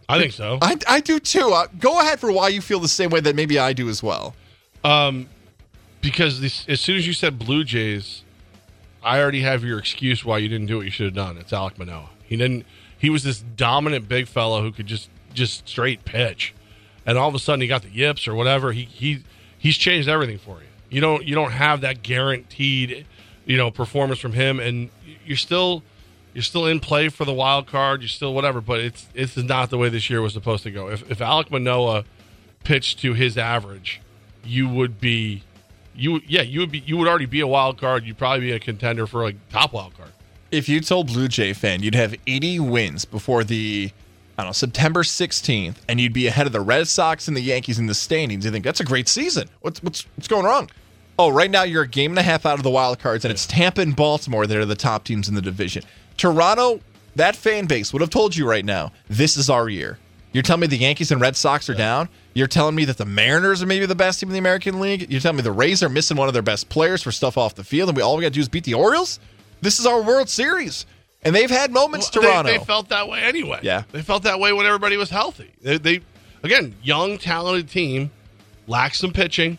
I 0.09 0.18
think 0.18 0.32
so. 0.32 0.59
I, 0.61 0.76
I 0.86 1.01
do 1.01 1.18
too. 1.18 1.51
Uh, 1.53 1.66
go 1.78 2.01
ahead 2.01 2.20
for 2.20 2.30
why 2.30 2.49
you 2.49 2.61
feel 2.61 2.80
the 2.80 2.88
same 2.88 3.11
way 3.11 3.20
that 3.20 3.34
maybe 3.34 3.59
I 3.59 3.72
do 3.72 3.88
as 3.88 4.03
well. 4.03 4.34
Um, 4.82 5.28
because 6.01 6.40
this, 6.40 6.66
as 6.68 6.80
soon 6.80 6.97
as 6.97 7.07
you 7.07 7.12
said 7.12 7.38
Blue 7.38 7.64
Jays, 7.64 8.22
I 9.03 9.20
already 9.20 9.40
have 9.40 9.64
your 9.64 9.78
excuse 9.78 10.24
why 10.24 10.38
you 10.38 10.49
didn't 10.49 10.66
do 10.66 10.76
what 10.76 10.84
you 10.84 10.90
should 10.90 11.07
have 11.07 11.14
done. 11.14 11.38
It's 11.38 11.53
Alek 11.53 11.78
Manoah. 11.78 12.11
He 12.24 12.36
didn't. 12.36 12.66
He 13.05 13.11
was 13.11 13.22
this 13.22 13.40
dominant 13.40 14.09
big 14.09 14.26
fellow 14.26 14.62
who 14.62 14.72
could 14.72 14.86
just 14.86 15.11
just 15.34 15.68
straight 15.68 16.07
pitch, 16.07 16.55
and 17.05 17.18
all 17.18 17.28
of 17.28 17.34
a 17.34 17.38
sudden 17.38 17.61
he 17.61 17.66
got 17.66 17.82
the 17.82 17.90
yips 17.90 18.26
or 18.26 18.34
whatever. 18.34 18.72
He 18.72 18.84
he 18.84 19.22
he's 19.59 19.76
changed 19.76 20.09
everything 20.09 20.38
for 20.38 20.61
you. 20.61 20.68
You 20.88 21.02
don't 21.02 21.22
you 21.22 21.34
don't 21.34 21.50
have 21.50 21.82
that 21.82 22.02
guaranteed 22.02 23.05
you 23.44 23.59
know 23.59 23.70
performance 23.70 24.20
from 24.20 24.32
him, 24.32 24.59
and 24.59 24.88
you're 25.22 25.36
still 25.36 25.82
you're 26.32 26.42
still 26.42 26.64
in 26.64 26.80
play 26.80 27.11
for 27.11 27.26
the 27.26 27.34
wild 27.34 27.66
card. 27.66 28.00
You're 28.00 28.09
still 28.09 28.32
whatever, 28.32 28.62
but 28.62 28.80
it's 28.80 29.07
it's 29.12 29.36
not 29.36 29.68
the 29.68 29.76
way 29.76 29.90
this 29.90 30.09
year 30.09 30.22
was 30.22 30.32
supposed 30.32 30.62
to 30.62 30.70
go. 30.70 30.88
If 30.88 31.11
if 31.11 31.18
Alek 31.18 31.50
Manoah 31.50 32.05
pitched 32.62 33.00
to 33.00 33.12
his 33.12 33.36
average, 33.36 34.00
you 34.42 34.66
would 34.66 34.98
be 34.98 35.42
you 35.94 36.22
yeah 36.26 36.40
you 36.40 36.61
would 36.61 36.72
be 36.72 36.78
you 36.78 36.96
would 36.96 37.07
already 37.07 37.26
be 37.26 37.40
a 37.40 37.46
wild 37.46 37.76
card. 37.76 38.05
You'd 38.05 38.16
probably 38.16 38.46
be 38.46 38.52
a 38.52 38.59
contender 38.59 39.07
for 39.07 39.22
like 39.22 39.36
top 39.50 39.74
wild 39.74 39.94
card. 39.94 40.12
If 40.55 40.68
you 40.68 40.80
told 40.80 41.09
Blue 41.09 41.26
Jay 41.26 41.52
fan 41.52 41.82
you'd 41.82 41.96
have 41.96 42.14
80 42.28 42.61
wins 42.61 43.05
before 43.05 43.42
the 43.42 43.90
I 44.38 44.42
don't 44.42 44.50
know 44.50 44.52
September 44.52 45.02
16th, 45.02 45.76
and 45.88 46.00
you'd 46.00 46.12
be 46.12 46.28
ahead 46.28 46.46
of 46.46 46.52
the 46.52 46.61
Red 46.61 46.86
Sox 46.86 47.26
and 47.26 47.36
the 47.36 47.40
Yankees 47.40 47.78
in 47.80 47.86
the 47.86 47.94
standings, 47.94 48.44
you 48.44 48.52
think 48.52 48.64
that's 48.64 48.78
a 48.78 48.84
great 48.84 49.09
season. 49.09 49.48
What's 49.62 49.82
what's 49.82 50.07
what's 50.16 50.28
going 50.28 50.44
wrong? 50.44 50.70
Oh, 51.18 51.30
right 51.30 51.50
now 51.50 51.64
you're 51.64 51.82
a 51.82 51.88
game 51.88 52.12
and 52.12 52.18
a 52.18 52.22
half 52.22 52.46
out 52.46 52.59
of 52.59 52.62
the 52.62 52.70
wild 52.70 53.00
cards, 53.00 53.24
and 53.24 53.32
it's 53.32 53.46
Tampa 53.46 53.80
and 53.80 53.96
Baltimore 53.96 54.46
that 54.46 54.57
are 54.57 54.64
the 54.64 54.76
top 54.76 55.02
teams 55.02 55.28
in 55.28 55.34
the 55.34 55.42
division. 55.42 55.82
Toronto, 56.16 56.80
that 57.16 57.34
fan 57.34 57.66
base 57.66 57.92
would 57.92 58.00
have 58.00 58.11
told 58.11 58.36
you 58.36 58.48
right 58.48 58.64
now, 58.64 58.92
this 59.09 59.36
is 59.36 59.50
our 59.50 59.68
year. 59.68 59.98
You're 60.32 60.42
telling 60.42 60.61
me 60.61 60.66
the 60.68 60.76
Yankees 60.76 61.11
and 61.12 61.20
Red 61.20 61.36
Sox 61.36 61.68
are 61.68 61.74
down? 61.74 62.09
You're 62.32 62.48
telling 62.48 62.74
me 62.74 62.84
that 62.86 62.98
the 62.98 63.05
Mariners 63.05 63.62
are 63.62 63.66
maybe 63.66 63.86
the 63.86 63.94
best 63.94 64.18
team 64.18 64.28
in 64.28 64.32
the 64.32 64.38
American 64.40 64.80
League? 64.80 65.11
You're 65.11 65.20
telling 65.20 65.36
me 65.36 65.42
the 65.42 65.52
Rays 65.52 65.82
are 65.82 65.88
missing 65.88 66.16
one 66.16 66.26
of 66.26 66.34
their 66.34 66.42
best 66.42 66.68
players 66.68 67.02
for 67.02 67.12
stuff 67.12 67.38
off 67.38 67.55
the 67.55 67.62
field, 67.62 67.88
and 67.88 67.96
we 67.96 68.02
all 68.02 68.16
we 68.16 68.22
got 68.22 68.28
to 68.28 68.34
do 68.34 68.40
is 68.40 68.48
beat 68.48 68.64
the 68.64 68.74
Orioles? 68.74 69.20
This 69.64 69.80
is 69.80 69.86
our 69.86 70.02
World 70.02 70.28
Series, 70.28 70.84
and 71.22 71.34
they've 71.34 71.50
had 71.50 71.72
moments. 71.72 72.10
Well, 72.14 72.20
they- 72.22 72.28
Toronto, 72.28 72.52
They, 72.52 72.58
felt 72.58 72.90
that 72.90 73.08
way 73.08 73.20
anyway. 73.22 73.60
Yeah. 73.62 73.84
they 73.92 74.02
felt 74.02 74.24
that 74.24 74.38
way 74.38 74.52
when 74.52 74.66
everybody 74.66 74.98
was 74.98 75.08
healthy. 75.08 75.50
They, 75.62 75.78
they 75.78 76.00
again 76.42 76.74
young 76.82 77.16
talented 77.16 77.70
team 77.70 78.10
lacks 78.66 78.98
some 78.98 79.12
pitching, 79.14 79.56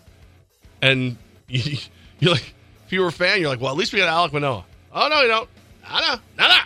and 0.79 1.17
you, 1.47 1.77
you're 2.19 2.33
like 2.33 2.53
if 2.85 2.93
you 2.93 3.01
were 3.01 3.07
a 3.07 3.11
fan, 3.11 3.39
you're 3.41 3.49
like, 3.49 3.59
well 3.59 3.71
at 3.71 3.77
least 3.77 3.93
we 3.93 3.99
got 3.99 4.29
Alek 4.29 4.31
Manoah. 4.31 4.63
Oh 4.93 5.07
no, 5.07 5.21
you 5.21 5.27
don't. 5.27 5.49
No, 5.91 5.99
no, 5.99 6.15
no, 6.37 6.47
no. 6.49 6.57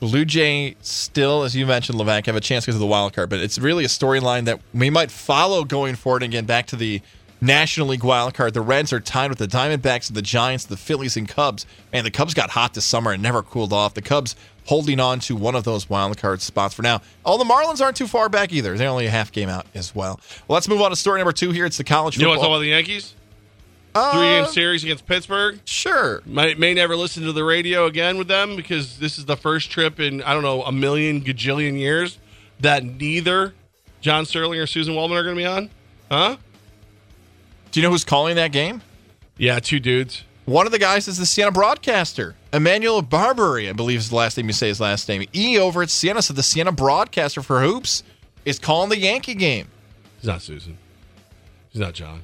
Blue 0.00 0.26
Jay 0.26 0.76
still, 0.82 1.42
as 1.44 1.56
you 1.56 1.64
mentioned, 1.64 1.98
Levac, 1.98 2.26
have 2.26 2.36
a 2.36 2.40
chance 2.40 2.66
because 2.66 2.76
of 2.76 2.80
the 2.80 2.86
wild 2.86 3.14
card, 3.14 3.30
but 3.30 3.40
it's 3.40 3.58
really 3.58 3.86
a 3.86 3.88
storyline 3.88 4.44
that 4.44 4.60
we 4.74 4.90
might 4.90 5.10
follow 5.10 5.64
going 5.64 5.94
forward. 5.94 6.22
And 6.22 6.34
again, 6.34 6.44
back 6.44 6.66
to 6.66 6.76
the 6.76 7.00
National 7.40 7.88
League 7.88 8.04
wild 8.04 8.34
card. 8.34 8.54
The 8.54 8.60
Reds 8.60 8.92
are 8.92 9.00
tied 9.00 9.28
with 9.30 9.38
the 9.38 9.46
Diamondbacks, 9.46 10.12
the 10.12 10.22
Giants, 10.22 10.64
the 10.64 10.76
Phillies, 10.76 11.16
and 11.16 11.28
Cubs. 11.28 11.66
And 11.92 12.06
the 12.06 12.10
Cubs 12.10 12.34
got 12.34 12.50
hot 12.50 12.74
this 12.74 12.84
summer 12.84 13.12
and 13.12 13.22
never 13.22 13.42
cooled 13.42 13.72
off. 13.72 13.94
The 13.94 14.02
Cubs 14.02 14.36
holding 14.64 14.98
on 14.98 15.20
to 15.20 15.36
one 15.36 15.54
of 15.54 15.64
those 15.64 15.88
wild 15.88 16.16
card 16.18 16.40
spots 16.42 16.74
for 16.74 16.82
now. 16.82 17.00
Oh, 17.24 17.38
the 17.38 17.44
Marlins 17.44 17.80
aren't 17.80 17.96
too 17.96 18.06
far 18.08 18.28
back 18.28 18.52
either. 18.52 18.76
They're 18.76 18.88
only 18.88 19.06
a 19.06 19.10
half 19.10 19.30
game 19.32 19.48
out 19.48 19.66
as 19.74 19.94
well. 19.94 20.18
well 20.48 20.56
let's 20.56 20.68
move 20.68 20.80
on 20.80 20.90
to 20.90 20.96
story 20.96 21.20
number 21.20 21.32
two 21.32 21.52
here. 21.52 21.66
It's 21.66 21.76
the 21.76 21.84
college 21.84 22.18
You 22.18 22.26
want 22.26 22.38
to 22.38 22.40
football. 22.40 22.54
talk 22.54 22.56
about 22.56 22.62
the 22.62 22.70
Yankees? 22.70 23.14
Uh, 23.94 24.12
Three 24.12 24.20
game 24.28 24.46
series 24.52 24.84
against 24.84 25.06
Pittsburgh. 25.06 25.58
Sure. 25.64 26.20
May, 26.26 26.54
may 26.54 26.74
never 26.74 26.96
listen 26.96 27.22
to 27.22 27.32
the 27.32 27.44
radio 27.44 27.86
again 27.86 28.18
with 28.18 28.28
them 28.28 28.54
because 28.56 28.98
this 28.98 29.18
is 29.18 29.24
the 29.24 29.36
first 29.36 29.70
trip 29.70 30.00
in, 30.00 30.22
I 30.22 30.34
don't 30.34 30.42
know, 30.42 30.62
a 30.64 30.72
million 30.72 31.22
gajillion 31.22 31.78
years 31.78 32.18
that 32.60 32.84
neither 32.84 33.54
John 34.02 34.26
Sterling 34.26 34.58
or 34.58 34.66
Suzyn 34.66 34.94
Waldman 34.94 35.16
are 35.18 35.22
going 35.22 35.36
to 35.36 35.40
be 35.40 35.46
on. 35.46 35.70
Huh? 36.10 36.36
Do 37.70 37.80
you 37.80 37.86
know 37.86 37.90
who's 37.90 38.04
calling 38.04 38.36
that 38.36 38.52
game? 38.52 38.82
Yeah, 39.36 39.58
two 39.58 39.80
dudes. 39.80 40.24
One 40.46 40.64
of 40.64 40.72
the 40.72 40.78
guys 40.78 41.08
is 41.08 41.18
the 41.18 41.26
Siena 41.26 41.50
broadcaster, 41.50 42.36
Emmanuel 42.52 43.02
Berbari, 43.02 43.68
I 43.68 43.72
believe 43.72 43.98
is 43.98 44.10
the 44.10 44.14
last 44.14 44.36
name 44.36 44.46
you 44.46 44.52
say 44.52 44.68
his 44.68 44.80
last 44.80 45.08
name. 45.08 45.24
E 45.34 45.58
over 45.58 45.82
at 45.82 45.90
Siena, 45.90 46.22
so 46.22 46.32
the 46.32 46.42
Siena 46.42 46.70
broadcaster 46.70 47.42
for 47.42 47.60
Hoops 47.60 48.04
is 48.44 48.58
calling 48.60 48.88
the 48.88 48.96
Yankee 48.98 49.34
game. 49.34 49.66
He's 50.18 50.28
not 50.28 50.42
Susan. 50.42 50.78
He's 51.70 51.80
not 51.80 51.94
John. 51.94 52.22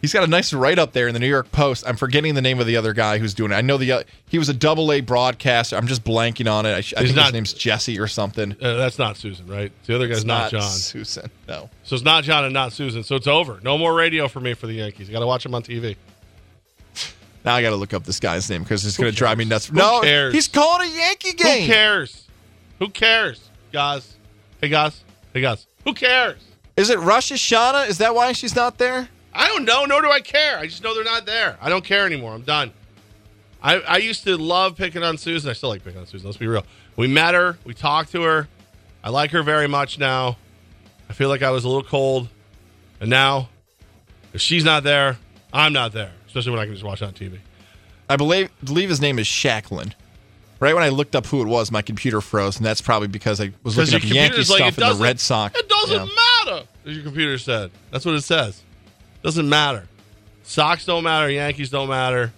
He's 0.00 0.12
got 0.12 0.22
a 0.22 0.26
nice 0.26 0.52
write 0.52 0.78
up 0.78 0.92
there 0.92 1.08
in 1.08 1.14
the 1.14 1.20
New 1.20 1.28
York 1.28 1.50
Post. 1.52 1.84
I'm 1.86 1.96
forgetting 1.96 2.34
the 2.34 2.42
name 2.42 2.60
of 2.60 2.66
the 2.66 2.76
other 2.76 2.92
guy 2.92 3.18
who's 3.18 3.34
doing 3.34 3.50
it. 3.50 3.54
I 3.54 3.60
know 3.62 3.76
the 3.76 3.90
uh, 3.92 4.02
he 4.28 4.38
was 4.38 4.48
a 4.48 4.54
double 4.54 4.92
A 4.92 5.00
broadcaster. 5.00 5.74
I'm 5.76 5.86
just 5.86 6.04
blanking 6.04 6.50
on 6.52 6.66
it. 6.66 6.70
I, 6.70 6.78
I 6.78 6.82
think 7.04 7.16
not- 7.16 7.24
his 7.26 7.32
name's 7.32 7.52
Jesse 7.54 7.98
or 7.98 8.06
something. 8.06 8.52
Uh, 8.60 8.74
that's 8.74 8.98
not 8.98 9.16
Susan, 9.16 9.46
right? 9.46 9.72
The 9.86 9.94
other 9.94 10.06
guy's 10.06 10.18
It's 10.18 10.26
not, 10.26 10.50
John. 10.50 10.62
Susan. 10.62 11.30
No. 11.48 11.70
So 11.84 11.96
it's 11.96 12.04
not 12.04 12.24
John 12.24 12.44
and 12.44 12.52
not 12.54 12.72
Susan. 12.72 13.02
So 13.02 13.16
it's 13.16 13.26
over. 13.26 13.58
No 13.62 13.78
more 13.78 13.94
radio 13.94 14.28
for 14.28 14.40
me 14.40 14.54
for 14.54 14.66
the 14.66 14.74
Yankees. 14.74 15.08
I 15.08 15.12
got 15.12 15.20
to 15.20 15.26
watch 15.26 15.42
them 15.42 15.54
on 15.54 15.62
TV. 15.62 15.96
Now 17.44 17.54
I 17.54 17.62
got 17.62 17.70
to 17.70 17.76
look 17.76 17.94
up 17.94 18.04
this 18.04 18.18
guy's 18.20 18.50
name 18.50 18.64
because 18.64 18.84
it's 18.84 18.96
going 18.96 19.10
to 19.10 19.16
drive 19.16 19.38
me 19.38 19.44
nuts. 19.44 19.66
Who 19.66 19.76
no, 19.76 20.00
cares? 20.02 20.34
he's 20.34 20.48
calling 20.48 20.90
a 20.90 20.92
Yankee 20.94 21.32
game. 21.32 21.60
Who 21.62 21.66
cares? 21.68 22.26
Who 22.80 22.88
cares, 22.88 23.48
guys? 23.72 24.16
Hey, 24.60 24.68
guys. 24.68 25.02
Hey, 25.32 25.40
guys. 25.40 25.66
Who 25.84 25.94
cares? 25.94 26.40
Is 26.76 26.90
it 26.90 26.98
Rosh 26.98 27.32
Hashanah? 27.32 27.88
Is 27.88 27.98
that 27.98 28.14
why 28.14 28.32
she's 28.32 28.54
not 28.56 28.78
there? 28.78 29.08
I 29.36 29.48
don't 29.48 29.64
know. 29.64 29.84
Nor 29.84 30.02
do 30.02 30.10
I 30.10 30.20
care. 30.20 30.58
I 30.58 30.66
just 30.66 30.82
know 30.82 30.94
they're 30.94 31.04
not 31.04 31.26
there. 31.26 31.56
I 31.60 31.68
don't 31.68 31.84
care 31.84 32.06
anymore. 32.06 32.32
I'm 32.32 32.42
done. 32.42 32.72
I, 33.62 33.80
I 33.80 33.96
used 33.98 34.24
to 34.24 34.36
love 34.36 34.76
picking 34.76 35.02
on 35.02 35.16
Suzyn. 35.16 35.48
I 35.48 35.52
still 35.52 35.70
like 35.70 35.84
picking 35.84 36.00
on 36.00 36.06
Suzyn. 36.06 36.24
Let's 36.24 36.36
be 36.36 36.46
real. 36.46 36.64
We 36.96 37.06
met 37.08 37.34
her. 37.34 37.58
We 37.64 37.74
talked 37.74 38.12
to 38.12 38.22
her. 38.22 38.48
I 39.02 39.10
like 39.10 39.30
her 39.32 39.42
very 39.42 39.66
much 39.66 39.98
now. 39.98 40.36
I 41.08 41.12
feel 41.12 41.28
like 41.28 41.42
I 41.42 41.50
was 41.50 41.64
a 41.64 41.68
little 41.68 41.82
cold. 41.84 42.28
And 43.00 43.10
now, 43.10 43.48
if 44.32 44.40
she's 44.40 44.64
not 44.64 44.82
there, 44.82 45.18
I'm 45.52 45.72
not 45.72 45.92
there. 45.92 46.12
Especially 46.26 46.52
when 46.52 46.60
I 46.60 46.64
can 46.64 46.74
just 46.74 46.84
watch 46.84 47.02
it 47.02 47.06
on 47.06 47.12
TV. 47.12 47.38
I 48.08 48.16
believe 48.16 48.50
believe 48.62 48.88
his 48.88 49.00
name 49.00 49.18
is 49.18 49.26
Shacklin. 49.26 49.92
Right 50.60 50.74
when 50.74 50.82
I 50.84 50.88
looked 50.88 51.14
up 51.14 51.26
who 51.26 51.42
it 51.42 51.46
was, 51.48 51.70
my 51.70 51.82
computer 51.82 52.20
froze, 52.20 52.56
and 52.56 52.64
that's 52.64 52.80
probably 52.80 53.08
because 53.08 53.40
I 53.40 53.52
was 53.62 53.76
looking 53.76 53.94
up 53.96 54.04
Yankee 54.04 54.36
like, 54.38 54.46
stuff 54.46 54.78
and 54.78 54.98
the 54.98 55.02
Red 55.02 55.20
Sox. 55.20 55.58
It 55.58 55.68
doesn't 55.68 55.96
Yeah. 56.08 56.14
matter, 56.46 56.66
as 56.86 56.94
your 56.94 57.04
computer 57.04 57.36
said. 57.36 57.70
That's 57.90 58.06
what 58.06 58.14
it 58.14 58.22
says. 58.22 58.62
Doesn't 59.26 59.48
matter. 59.48 59.88
Sox 60.44 60.84
don't 60.84 61.02
matter. 61.02 61.28
Yankees 61.28 61.68
don't 61.68 61.88
matter. 61.88 62.32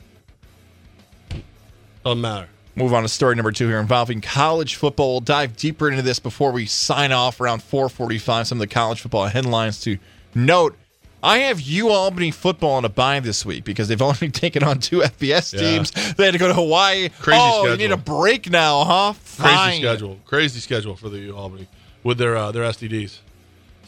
Doesn't 2.03 2.23
matter. 2.23 2.49
Move 2.77 2.95
on 2.95 3.03
to 3.03 3.11
story 3.11 3.37
number 3.37 3.53
two 3.53 3.69
here 3.69 3.79
involving 3.79 4.23
college 4.23 4.77
football. 4.77 5.11
We'll 5.11 5.21
dive 5.21 5.55
deeper 5.55 5.91
into 5.91 6.01
this 6.01 6.19
before 6.19 6.51
we 6.51 6.65
sign 6.65 7.13
off 7.13 7.43
around 7.43 7.63
445. 7.63 8.47
Some 8.47 8.57
of 8.57 8.61
the 8.61 8.73
college 8.73 9.03
football 9.03 9.27
headlines 9.27 9.83
to 9.83 9.99
note. 10.35 10.79
I 11.23 11.41
have 11.41 11.61
U 11.61 11.91
Albany 11.91 12.31
football 12.31 12.79
in 12.79 12.87
a 12.87 12.89
bye 12.89 13.21
this 13.21 13.45
week 13.45 13.65
because 13.65 13.89
they've 13.89 14.01
only 14.11 14.31
taken 14.31 14.63
on 14.63 14.79
two 14.81 15.01
FBS 15.01 15.53
Yeah. 15.53 15.61
teams. 15.61 15.91
They 16.15 16.25
had 16.25 16.31
to 16.33 16.39
go 16.39 16.49
to 16.49 16.55
Hawaii. 16.55 17.11
Crazy 17.21 17.39
oh, 17.39 17.67
you 17.71 17.77
need 17.77 17.93
a 17.93 17.99
break 17.99 18.51
now, 18.51 18.85
huh? 18.85 19.13
Crazy 19.37 19.83
schedule. 19.83 20.19
Crazy 20.25 20.61
schedule 20.61 20.97
for 20.97 21.11
the 21.11 21.19
U 21.19 21.37
Albany 21.37 21.69
with 22.03 22.17
their 22.17 22.35
uh, 22.35 22.51
their 22.51 22.63
STDs. 22.63 23.19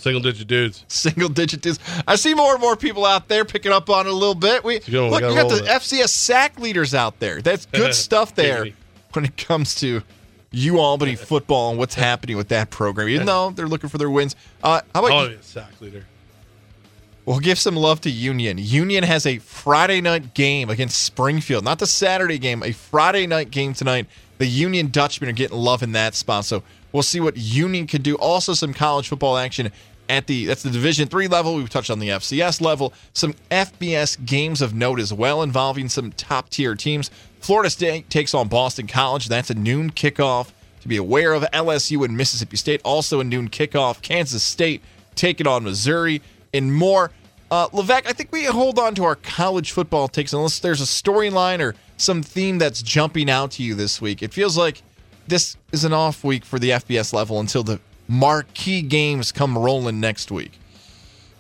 Single 0.01 0.23
digit 0.23 0.49
dudes. 0.49 0.85
Single 0.89 1.29
digit 1.29 1.61
dudes. 1.61 1.79
I 2.09 2.17
see 2.17 2.33
more 2.33 2.53
and 2.53 2.61
more 2.61 2.75
people 2.75 3.05
out 3.05 3.29
there 3.29 3.45
picking 3.45 3.71
up 3.71 3.91
on 3.91 4.07
it 4.07 4.11
a 4.11 4.15
little 4.15 4.35
bit. 4.35 4.65
We. 4.65 4.81
We 4.89 4.99
look, 4.99 5.21
gotta 5.21 5.35
you 5.35 5.35
got 5.35 5.49
the. 5.51 5.71
FCS 5.71 6.09
sack 6.09 6.59
leaders 6.59 6.95
out 6.95 7.19
there. 7.21 7.43
That's 7.43 7.67
good 7.73 7.95
stuff 7.95 8.35
there 8.35 8.67
when 9.13 9.27
it 9.27 9.37
comes 9.37 9.75
to 9.77 10.03
U 10.53 10.79
Albany 10.79 11.17
football 11.31 11.71
and 11.71 11.79
what's 11.79 11.95
happening 11.95 12.37
with 12.39 12.49
that 12.49 12.71
program. 12.71 13.09
Even 13.09 13.27
though 13.27 13.51
they're 13.51 13.69
looking 13.69 13.91
for 13.91 13.99
their 13.99 14.11
wins. 14.11 14.37
Uh, 14.63 14.81
how 14.95 15.05
about 15.05 15.31
you- 15.31 15.39
sack 15.43 15.79
leader. 15.81 16.07
we'll 17.27 17.39
give 17.41 17.59
some 17.59 17.77
love 17.77 18.01
to 18.03 18.11
Union. 18.11 18.57
Union 18.59 19.05
has 19.05 19.27
a 19.27 19.39
Friday 19.39 20.01
night 20.01 20.33
game 20.35 20.71
against 20.71 21.03
Springfield, 21.05 21.63
not 21.65 21.79
the 21.79 21.87
Saturday 21.87 22.39
game. 22.39 22.63
A 22.63 22.73
Friday 22.73 23.27
night 23.27 23.51
game 23.51 23.75
tonight. 23.75 24.07
The 24.39 24.47
Union 24.47 24.89
Dutchmen 24.91 25.29
are 25.29 25.35
getting 25.35 25.59
love 25.59 25.83
in 25.83 25.93
that 25.93 26.15
spot. 26.15 26.47
So 26.47 26.63
we'll 26.93 27.03
see 27.03 27.21
what 27.21 27.37
Union 27.37 27.87
can 27.87 28.01
do. 28.01 28.15
Also, 28.17 28.55
some 28.55 28.73
college 28.73 29.09
football 29.09 29.37
action 29.37 29.71
at 30.11 30.27
the 30.27 30.45
that's 30.45 30.63
the 30.63 30.71
Division 30.71 31.09
three 31.09 31.29
level. 31.29 31.55
We've 31.55 31.71
touched 31.71 31.91
on 31.91 32.01
the 32.01 32.09
FCS 32.09 32.61
level. 32.61 32.93
Some 33.13 33.35
FBS 33.51 34.23
games 34.27 34.61
of 34.61 34.75
note 34.75 34.99
as 34.99 35.13
well, 35.13 35.43
involving 35.43 35.89
some 35.89 36.11
top 36.13 36.51
tier 36.51 36.75
teams. 36.75 37.11
Florida 37.41 37.71
State 37.71 38.11
takes 38.11 38.35
on 38.35 38.49
Boston 38.49 38.87
College. 38.87 39.29
That's 39.29 39.51
a 39.51 39.55
noon 39.55 39.91
kickoff 39.91 40.51
to 40.81 40.89
be 40.89 40.97
aware 40.97 41.33
of. 41.33 41.45
LSU 41.53 42.05
and 42.05 42.17
Mississippi 42.17 42.57
State 42.57 42.81
also 42.85 43.21
a 43.21 43.25
noon 43.25 43.49
kickoff. 43.49 44.03
Kansas 44.03 44.43
State 44.43 44.83
taking 45.15 45.47
on 45.47 45.65
Missouri 45.65 46.21
and 46.53 46.75
more. 46.75 47.13
Uh, 47.51 47.69
Levac, 47.69 48.07
I 48.07 48.13
think 48.13 48.31
we 48.33 48.45
hold 48.45 48.79
on 48.79 48.95
to 48.97 49.05
our 49.05 49.17
college 49.17 49.73
football 49.73 50.09
takes 50.09 50.33
unless 50.33 50.59
there's 50.59 50.81
a 50.81 50.85
storyline 50.85 51.61
or 51.61 51.75
some 51.97 52.23
theme 52.23 52.59
that's 52.59 52.83
jumping 52.83 53.31
out 53.31 53.53
to 53.53 53.63
you 53.63 53.75
this 53.75 54.01
week. 54.01 54.23
It 54.23 54.33
feels 54.33 54.57
like 54.57 54.83
this 55.27 55.57
is 55.73 55.85
an 55.85 55.93
off 55.93 56.25
week 56.25 56.45
for 56.45 56.59
the 56.59 56.71
FBS 56.71 57.13
level 57.13 57.41
until 57.41 57.63
the 57.63 57.81
marquee 58.11 58.83
games 58.83 59.31
come 59.31 59.57
rolling 59.57 60.01
next 60.01 60.31
week. 60.33 60.53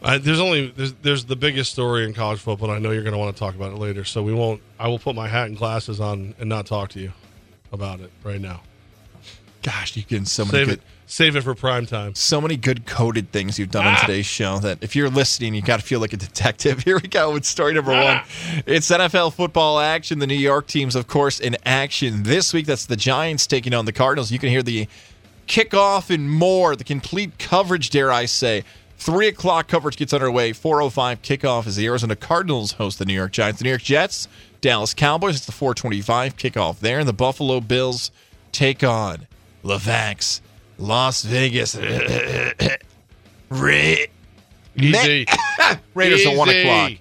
I, 0.02 0.16
there's 0.18 0.40
only 0.40 0.68
there's, 0.70 0.92
there's 0.94 1.24
the 1.26 1.36
biggest 1.36 1.72
story 1.72 2.04
in 2.04 2.14
college 2.14 2.38
football. 2.40 2.70
and 2.70 2.76
I 2.76 2.80
know 2.80 2.90
you're 2.92 3.02
going 3.02 3.12
to 3.12 3.18
want 3.18 3.34
to 3.36 3.38
talk 3.38 3.54
about 3.54 3.72
it 3.72 3.76
later, 3.78 4.04
so 4.04 4.22
we 4.22 4.32
won't. 4.32 4.62
I 4.78 4.88
will 4.88 4.98
put 4.98 5.14
my 5.14 5.28
hat 5.28 5.48
and 5.48 5.56
glasses 5.58 6.00
on 6.00 6.34
and 6.38 6.48
not 6.48 6.64
talk 6.66 6.90
to 6.90 7.00
you 7.00 7.12
about 7.72 8.00
it 8.00 8.10
right 8.24 8.40
now. 8.40 8.62
Gosh, 9.62 9.94
you're 9.96 10.06
getting 10.08 10.24
so 10.24 10.44
many 10.46 10.52
Save 10.58 10.66
good, 10.68 10.78
it. 10.78 10.82
Save 11.06 11.36
it 11.36 11.42
for 11.42 11.54
prime 11.54 11.84
time. 11.84 12.14
so 12.14 12.40
many 12.40 12.56
good 12.56 12.86
coded 12.86 13.30
things 13.30 13.58
you've 13.58 13.70
done 13.70 13.86
on 13.86 13.94
Ah. 13.94 14.00
today's 14.06 14.24
show 14.24 14.58
that 14.60 14.78
if 14.80 14.96
you're 14.96 15.10
listening, 15.10 15.54
you 15.54 15.60
got 15.60 15.80
to 15.80 15.84
feel 15.84 16.00
like 16.00 16.14
a 16.14 16.16
detective. 16.16 16.78
Here 16.84 16.98
we 16.98 17.08
go 17.08 17.32
with 17.32 17.44
story 17.44 17.74
number 17.74 17.92
Ah. 17.92 18.24
one. 18.54 18.62
It's 18.64 18.90
NFL 18.90 19.34
football 19.34 19.80
action. 19.80 20.18
The 20.20 20.26
New 20.26 20.34
York 20.36 20.66
teams, 20.66 20.94
of 20.96 21.08
course, 21.08 21.40
in 21.40 21.58
action 21.66 22.22
this 22.22 22.54
week. 22.54 22.64
That's 22.64 22.86
the 22.86 22.96
Giants 22.96 23.46
taking 23.46 23.74
on 23.74 23.84
the 23.84 23.92
Cardinals. 23.92 24.30
You 24.30 24.38
can 24.38 24.48
hear 24.48 24.62
the 24.62 24.88
kickoff 25.50 26.14
and 26.14 26.30
more, 26.30 26.76
the 26.76 26.84
complete 26.84 27.36
coverage, 27.38 27.90
dare 27.90 28.12
I 28.12 28.26
say. 28.26 28.62
Three 28.98 29.26
o'clock 29.26 29.66
coverage 29.66 29.96
gets 29.96 30.12
underway. 30.12 30.52
405 30.52 31.22
kickoff 31.22 31.66
as 31.66 31.74
the 31.76 31.86
Arizona 31.86 32.14
Cardinals 32.14 32.72
host 32.72 32.98
the 33.00 33.04
New 33.04 33.14
York 33.14 33.32
Giants. 33.32 33.58
The 33.58 33.64
New 33.64 33.70
York 33.70 33.82
Jets, 33.82 34.28
Dallas 34.60 34.94
Cowboys. 34.94 35.36
It's 35.36 35.46
the 35.46 35.52
425 35.52 36.36
kickoff 36.36 36.78
there. 36.78 37.00
And 37.00 37.08
the 37.08 37.12
Buffalo 37.12 37.60
Bills 37.60 38.12
take 38.52 38.84
on 38.84 39.26
Levac's, 39.64 40.40
Las 40.78 41.22
Vegas. 41.24 41.74
Ra- 43.50 44.06
Easy. 44.76 45.26
Raiders 45.94 46.26
at 46.26 46.36
one 46.36 46.48
o'clock. 46.48 46.92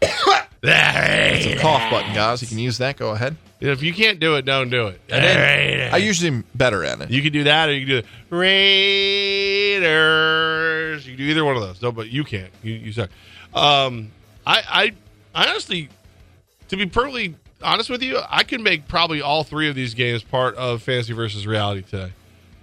It's 0.00 1.46
It's 1.46 1.46
a 1.46 1.62
cough 1.62 1.90
button, 1.90 2.14
guys. 2.14 2.40
You 2.40 2.48
can 2.48 2.58
use 2.58 2.78
that. 2.78 2.96
Go 2.96 3.10
ahead. 3.10 3.36
If 3.60 3.82
you 3.82 3.94
can't 3.94 4.20
do 4.20 4.36
it, 4.36 4.44
don't 4.44 4.68
do 4.68 4.88
it. 4.88 5.00
I 5.12 5.96
usually 5.98 6.28
am 6.28 6.44
better 6.54 6.84
at 6.84 7.00
it. 7.00 7.10
You 7.10 7.22
can 7.22 7.32
do 7.32 7.44
that, 7.44 7.68
or 7.68 7.72
you 7.72 7.86
can 7.86 7.88
do 7.88 8.02
the 8.02 8.08
Raiders. 9.74 11.06
You 11.06 11.16
can 11.16 11.24
do 11.24 11.30
either 11.30 11.44
one 11.44 11.56
of 11.56 11.62
those. 11.62 11.80
No, 11.80 11.92
but 11.92 12.10
you 12.10 12.24
can't. 12.24 12.52
You, 12.62 12.74
you 12.74 12.92
suck. 12.92 13.10
Um, 13.54 14.10
I, 14.46 14.62
I, 14.68 14.92
I 15.34 15.48
honestly, 15.50 15.88
to 16.68 16.76
be 16.76 16.86
perfectly 16.86 17.36
honest 17.62 17.88
with 17.88 18.02
you, 18.02 18.20
I 18.28 18.42
can 18.42 18.62
make 18.62 18.86
probably 18.88 19.22
all 19.22 19.44
three 19.44 19.68
of 19.68 19.74
these 19.74 19.94
games 19.94 20.22
part 20.22 20.56
of 20.56 20.82
fantasy 20.82 21.12
versus 21.12 21.46
reality 21.46 21.82
today. 21.82 22.12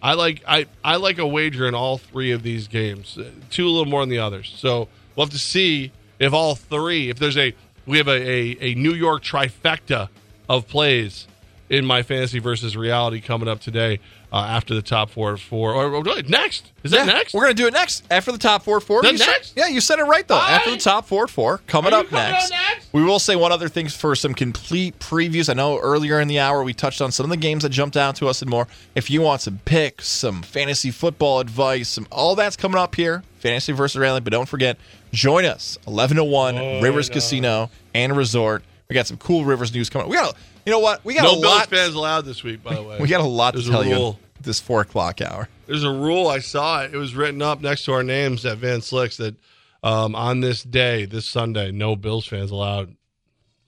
I 0.01 0.13
like 0.15 0.43
I, 0.47 0.65
I 0.83 0.95
like 0.97 1.19
a 1.19 1.27
wager 1.27 1.67
in 1.67 1.75
all 1.75 1.97
three 1.97 2.31
of 2.31 2.43
these 2.43 2.67
games. 2.67 3.17
Two 3.49 3.67
a 3.67 3.69
little 3.69 3.85
more 3.85 4.01
than 4.01 4.09
the 4.09 4.19
others. 4.19 4.53
So 4.57 4.87
we'll 5.15 5.25
have 5.27 5.33
to 5.33 5.39
see 5.39 5.91
if 6.19 6.33
all 6.33 6.55
three. 6.55 7.09
If 7.09 7.19
there's 7.19 7.37
a 7.37 7.53
we 7.85 7.97
have 7.97 8.07
a, 8.07 8.11
a, 8.11 8.57
a 8.61 8.75
New 8.75 8.93
York 8.93 9.23
trifecta 9.23 10.09
of 10.57 10.67
plays 10.67 11.27
in 11.69 11.85
my 11.85 12.03
fantasy 12.03 12.39
versus 12.39 12.75
reality 12.75 13.21
coming 13.21 13.47
up 13.47 13.61
today 13.61 13.97
uh, 14.33 14.35
after 14.37 14.73
the 14.75 14.81
top 14.81 15.09
four 15.09 15.37
four. 15.37 15.73
Or, 15.73 15.93
or 15.95 16.03
next 16.23 16.69
is 16.83 16.91
that 16.91 17.05
Yeah, 17.07 17.13
next? 17.13 17.33
We're 17.33 17.43
gonna 17.43 17.53
do 17.53 17.67
it 17.67 17.71
next 17.73 18.03
after 18.11 18.33
the 18.33 18.37
top 18.37 18.63
four 18.63 18.81
four. 18.81 19.01
That 19.01 19.13
You 19.13 19.17
said- 19.17 19.27
next? 19.27 19.53
yeah, 19.55 19.67
you 19.67 19.79
said 19.79 19.99
it 19.99 20.03
right 20.03 20.27
though. 20.27 20.35
After 20.37 20.71
the 20.71 20.77
top 20.77 21.05
four 21.07 21.27
four, 21.27 21.59
coming 21.67 21.93
up 21.93 22.09
coming 22.09 22.31
next. 22.33 22.49
next? 22.51 22.89
We 22.91 23.03
will 23.03 23.19
say 23.19 23.37
one 23.37 23.53
other 23.53 23.69
thing 23.69 23.87
for 23.87 24.15
some 24.17 24.33
complete 24.33 24.99
previews. 24.99 25.49
I 25.49 25.53
know 25.53 25.79
earlier 25.79 26.19
in 26.19 26.27
the 26.27 26.39
hour 26.39 26.61
we 26.61 26.73
touched 26.73 27.01
on 27.01 27.11
some 27.13 27.23
of 27.25 27.29
the 27.29 27.37
games 27.37 27.63
that 27.63 27.69
jumped 27.69 27.95
out 27.95 28.17
to 28.17 28.27
us 28.27 28.41
and 28.41 28.51
more. 28.51 28.67
If 28.95 29.09
you 29.09 29.21
want 29.21 29.39
some 29.39 29.59
picks, 29.63 30.07
some 30.09 30.41
fantasy 30.41 30.91
football 30.91 31.39
advice, 31.39 31.87
some 31.87 32.05
all 32.11 32.35
that's 32.35 32.57
coming 32.57 32.77
up 32.79 32.95
here, 32.95 33.23
fantasy 33.39 33.71
versus 33.71 33.97
reality. 33.97 34.25
But 34.25 34.31
don't 34.33 34.49
forget, 34.49 34.77
join 35.13 35.45
us 35.45 35.77
eleven 35.87 36.17
to 36.17 36.23
one 36.25 36.57
Rivers 36.81 37.09
Casino 37.09 37.69
and 37.93 38.15
Resort. 38.17 38.63
We 38.91 38.95
got 38.95 39.07
some 39.07 39.15
cool 39.15 39.45
Rivers 39.45 39.73
news 39.73 39.89
coming. 39.89 40.07
up. 40.07 40.09
We 40.11 40.17
got, 40.17 40.33
a, 40.33 40.37
you 40.65 40.71
know 40.73 40.79
what? 40.79 41.05
We 41.05 41.13
got 41.13 41.23
no 41.23 41.37
a 41.37 41.39
Bills 41.39 41.45
lot. 41.45 41.67
fans 41.69 41.95
allowed 41.95 42.25
this 42.25 42.43
week, 42.43 42.61
by 42.61 42.75
the 42.75 42.83
way. 42.83 42.97
We 42.99 43.07
got 43.07 43.21
a 43.21 43.23
lot 43.23 43.53
There's 43.53 43.67
to 43.67 43.71
tell 43.71 43.85
you 43.85 44.17
this 44.41 44.59
four 44.59 44.81
o'clock 44.81 45.21
hour. 45.21 45.47
There's 45.65 45.85
a 45.85 45.89
rule. 45.89 46.27
I 46.27 46.39
saw 46.39 46.83
it. 46.83 46.93
It 46.93 46.97
was 46.97 47.15
written 47.15 47.41
up 47.41 47.61
next 47.61 47.85
to 47.85 47.93
our 47.93 48.03
names 48.03 48.45
at 48.45 48.57
Van 48.57 48.81
Slicks 48.81 49.15
that 49.15 49.35
um, 49.81 50.13
on 50.13 50.41
this 50.41 50.61
day, 50.61 51.05
this 51.05 51.25
Sunday, 51.25 51.71
no 51.71 51.95
Bills 51.95 52.27
fans 52.27 52.51
allowed. 52.51 52.93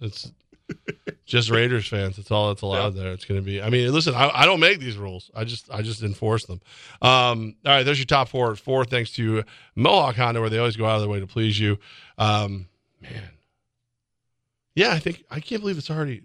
It's 0.01 0.29
just 1.25 1.49
Raiders 1.49 1.87
fans. 1.87 2.17
That's 2.17 2.29
all 2.29 2.49
that's 2.49 2.61
allowed 2.61 2.93
there. 2.95 3.13
It's 3.13 3.23
going 3.23 3.39
to 3.39 3.45
be. 3.45 3.61
I 3.61 3.69
mean, 3.69 3.93
listen, 3.93 4.15
I, 4.15 4.29
I 4.41 4.45
don't 4.45 4.59
make 4.59 4.79
these 4.79 4.97
rules. 4.97 5.31
I 5.33 5.45
just 5.45 5.71
I 5.71 5.83
just 5.83 6.03
enforce 6.03 6.45
them. 6.47 6.59
Um, 7.01 7.55
all 7.65 7.71
right, 7.71 7.83
there's 7.83 7.97
your 7.97 8.07
top 8.07 8.27
four. 8.27 8.57
Four 8.57 8.83
thanks 8.83 9.11
to 9.11 9.45
Mohawk 9.73 10.17
Honda, 10.17 10.41
where 10.41 10.49
they 10.49 10.57
always 10.57 10.75
go 10.75 10.85
out 10.85 10.95
of 10.95 11.01
their 11.01 11.09
way 11.09 11.21
to 11.21 11.27
please 11.27 11.57
you. 11.57 11.79
Um, 12.17 12.67
man, 13.01 13.29
yeah, 14.75 14.91
I 14.91 14.99
think 14.99 15.23
I 15.29 15.39
can't 15.39 15.61
believe 15.61 15.77
it's 15.77 15.89
already. 15.89 16.23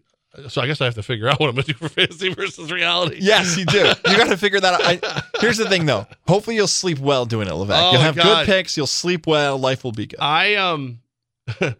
So 0.49 0.61
I 0.61 0.66
guess 0.66 0.80
I 0.80 0.84
have 0.84 0.94
to 0.94 1.03
figure 1.03 1.28
out 1.30 1.40
what 1.40 1.49
I'm 1.49 1.55
going 1.55 1.64
to 1.64 1.72
do 1.72 1.78
for 1.78 1.88
fantasy 1.88 2.32
versus 2.32 2.70
reality. 2.70 3.18
Yes, 3.20 3.57
you 3.57 3.64
do. 3.64 3.78
You 3.78 4.16
got 4.16 4.28
to 4.28 4.36
figure 4.44 4.61
that 4.61 4.74
out. 4.74 4.80
I, 4.84 5.22
here's 5.40 5.57
the 5.57 5.68
thing, 5.68 5.86
though. 5.86 6.07
Hopefully, 6.26 6.57
you'll 6.57 6.66
sleep 6.66 6.99
well 6.99 7.24
doing 7.26 7.49
it, 7.49 7.53
Levac. 7.53 7.70
Oh, 7.70 7.92
you'll 7.92 8.01
have 8.03 8.14
God. 8.16 8.46
good 8.46 8.53
picks. 8.53 8.76
You'll 8.76 8.86
sleep 8.86 9.26
well. 9.26 9.59
Life 9.59 9.84
will 9.84 9.92
be 9.92 10.07
good. 10.07 10.20
I 10.20 10.55
um 10.57 11.01
to 11.59 11.76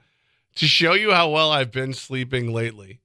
show 0.57 0.95
you 0.95 1.13
how 1.13 1.31
well 1.31 1.51
I've 1.53 1.71
been 1.71 1.93
sleeping 1.93 2.53
lately. 2.53 3.01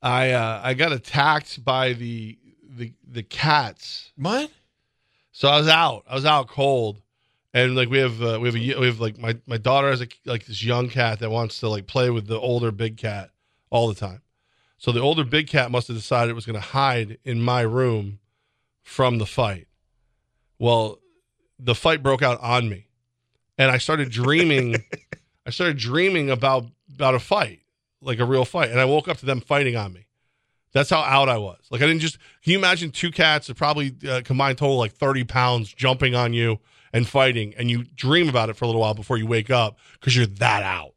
I 0.00 0.30
uh 0.32 0.60
I 0.62 0.74
got 0.74 0.92
attacked 0.92 1.64
by 1.64 1.92
the 1.92 2.38
the 2.68 2.92
the 3.06 3.22
cats. 3.22 4.12
what? 4.16 4.50
So 5.32 5.48
I 5.48 5.58
was 5.58 5.68
out. 5.68 6.04
I 6.08 6.14
was 6.14 6.24
out 6.24 6.48
cold. 6.48 7.02
And 7.56 7.74
like 7.74 7.88
we 7.88 7.96
have 8.00 8.22
uh, 8.22 8.38
we 8.38 8.48
have 8.48 8.54
a 8.54 8.78
we 8.80 8.86
have 8.86 9.00
like 9.00 9.16
my 9.16 9.34
my 9.46 9.56
daughter 9.56 9.88
has 9.88 10.02
a 10.02 10.08
like 10.26 10.44
this 10.44 10.62
young 10.62 10.90
cat 10.90 11.20
that 11.20 11.30
wants 11.30 11.58
to 11.60 11.70
like 11.70 11.86
play 11.86 12.10
with 12.10 12.26
the 12.26 12.38
older 12.38 12.70
big 12.70 12.98
cat 12.98 13.30
all 13.70 13.88
the 13.88 13.94
time. 13.94 14.20
So 14.76 14.92
the 14.92 15.00
older 15.00 15.24
big 15.24 15.48
cat 15.48 15.70
must 15.70 15.88
have 15.88 15.96
decided 15.96 16.30
it 16.30 16.34
was 16.34 16.44
going 16.44 16.60
to 16.60 16.60
hide 16.60 17.16
in 17.24 17.40
my 17.40 17.62
room 17.62 18.18
from 18.82 19.16
the 19.16 19.24
fight. 19.24 19.68
Well, 20.58 20.98
the 21.58 21.74
fight 21.74 22.02
broke 22.02 22.20
out 22.20 22.38
on 22.42 22.68
me, 22.68 22.88
and 23.56 23.70
I 23.70 23.78
started 23.78 24.10
dreaming. 24.10 24.76
I 25.46 25.50
started 25.50 25.78
dreaming 25.78 26.28
about 26.28 26.66
about 26.94 27.14
a 27.14 27.18
fight, 27.18 27.60
like 28.02 28.18
a 28.18 28.26
real 28.26 28.44
fight, 28.44 28.68
and 28.68 28.78
I 28.78 28.84
woke 28.84 29.08
up 29.08 29.16
to 29.20 29.24
them 29.24 29.40
fighting 29.40 29.76
on 29.76 29.94
me. 29.94 30.08
That's 30.72 30.90
how 30.90 31.00
out 31.00 31.30
I 31.30 31.38
was. 31.38 31.60
Like 31.70 31.80
I 31.80 31.86
didn't 31.86 32.02
just. 32.02 32.18
Can 32.42 32.52
you 32.52 32.58
imagine 32.58 32.90
two 32.90 33.10
cats 33.10 33.46
that 33.46 33.56
probably 33.56 33.94
uh, 34.06 34.20
combined 34.26 34.58
total 34.58 34.76
like 34.76 34.92
thirty 34.92 35.24
pounds 35.24 35.72
jumping 35.72 36.14
on 36.14 36.34
you 36.34 36.60
and 36.96 37.06
fighting, 37.06 37.54
and 37.58 37.70
you 37.70 37.84
dream 37.84 38.28
about 38.28 38.48
it 38.48 38.56
for 38.56 38.64
a 38.64 38.68
little 38.68 38.80
while 38.80 38.94
before 38.94 39.18
you 39.18 39.26
wake 39.26 39.50
up 39.50 39.78
because 39.92 40.16
you're 40.16 40.26
that 40.26 40.62
out. 40.62 40.92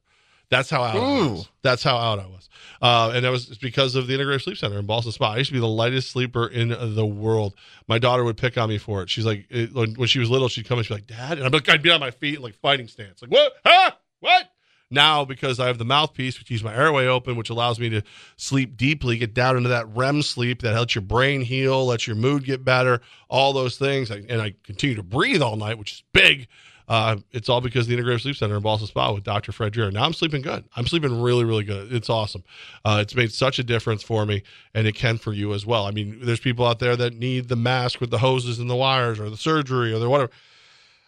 That's 0.49 0.69
how 0.69 0.81
out 0.81 0.95
I 0.95 0.99
was. 0.99 1.49
That's 1.61 1.83
how 1.83 1.97
out 1.97 2.19
I 2.19 2.25
was. 2.25 2.49
Uh, 2.81 3.11
and 3.13 3.25
that 3.25 3.29
was 3.29 3.57
because 3.57 3.95
of 3.95 4.07
the 4.07 4.17
Integrative 4.17 4.41
Sleep 4.41 4.57
Center 4.57 4.79
in 4.79 4.87
Ballston 4.87 5.11
Spa. 5.11 5.33
I 5.33 5.37
used 5.37 5.49
to 5.49 5.53
be 5.53 5.59
the 5.59 5.67
lightest 5.67 6.09
sleeper 6.09 6.47
in 6.47 6.69
the 6.95 7.05
world. 7.05 7.53
My 7.87 7.99
daughter 7.99 8.23
would 8.23 8.37
pick 8.37 8.57
on 8.57 8.69
me 8.69 8.77
for 8.77 9.03
it. 9.03 9.09
She's 9.09 9.25
like, 9.25 9.45
it, 9.49 9.73
when 9.73 10.07
she 10.07 10.19
was 10.19 10.29
little, 10.29 10.47
she'd 10.47 10.67
come 10.67 10.79
and 10.79 10.87
she'd 10.87 10.93
be 10.93 11.01
like, 11.01 11.07
Dad, 11.07 11.37
and 11.37 11.43
I'd 11.45 11.51
be, 11.51 11.57
like, 11.57 11.69
I'd 11.69 11.83
be 11.83 11.91
on 11.91 11.99
my 11.99 12.11
feet 12.11 12.37
in 12.37 12.41
like 12.41 12.55
fighting 12.55 12.87
stance, 12.87 13.21
like 13.21 13.29
what? 13.31 13.51
Huh? 13.65 13.91
What? 14.21 14.48
Now, 14.91 15.23
because 15.23 15.59
I 15.59 15.67
have 15.67 15.77
the 15.77 15.85
mouthpiece, 15.85 16.39
which 16.39 16.47
keeps 16.47 16.63
my 16.63 16.75
airway 16.75 17.05
open, 17.05 17.35
which 17.35 17.51
allows 17.51 17.79
me 17.79 17.89
to 17.89 18.01
sleep 18.37 18.75
deeply, 18.75 19.17
get 19.17 19.35
down 19.35 19.55
into 19.55 19.69
that 19.69 19.87
REM 19.95 20.23
sleep 20.23 20.63
that 20.63 20.73
helps 20.73 20.95
your 20.95 21.03
brain 21.03 21.41
heal, 21.41 21.85
lets 21.85 22.07
your 22.07 22.15
mood 22.15 22.43
get 22.43 22.65
better, 22.65 23.01
all 23.29 23.53
those 23.53 23.77
things. 23.77 24.09
And 24.09 24.41
I 24.41 24.55
continue 24.63 24.95
to 24.95 25.03
breathe 25.03 25.43
all 25.43 25.57
night, 25.57 25.77
which 25.77 25.93
is 25.93 26.03
big. 26.11 26.47
Uh, 26.87 27.17
it's 27.31 27.47
all 27.49 27.61
because 27.61 27.85
the 27.85 27.95
Integrative 27.95 28.21
Sleep 28.21 28.35
Center 28.35 28.57
in 28.57 28.63
Ballston 28.63 28.87
Spa 28.87 29.13
with 29.13 29.23
Dr. 29.23 29.51
Fred 29.51 29.73
Dreer. 29.73 29.91
Now 29.91 30.05
I'm 30.05 30.13
sleeping 30.13 30.41
good. 30.41 30.63
I'm 30.75 30.87
sleeping 30.87 31.21
really, 31.21 31.45
really 31.45 31.63
good. 31.63 31.93
It's 31.93 32.09
awesome. 32.09 32.43
Uh, 32.83 32.97
it's 32.99 33.13
made 33.13 33.31
such 33.31 33.59
a 33.59 33.63
difference 33.63 34.01
for 34.01 34.25
me, 34.25 34.41
and 34.73 34.87
it 34.87 34.95
can 34.95 35.19
for 35.19 35.31
you 35.31 35.53
as 35.53 35.67
well. 35.67 35.85
I 35.85 35.91
mean, 35.91 36.17
there's 36.23 36.39
people 36.39 36.65
out 36.65 36.79
there 36.79 36.95
that 36.95 37.13
need 37.13 37.47
the 37.47 37.55
mask 37.55 38.01
with 38.01 38.09
the 38.09 38.17
hoses 38.17 38.57
and 38.57 38.67
the 38.67 38.75
wires, 38.75 39.19
or 39.19 39.29
the 39.29 39.37
surgery, 39.37 39.93
or 39.93 39.99
the 39.99 40.09
whatever. 40.09 40.31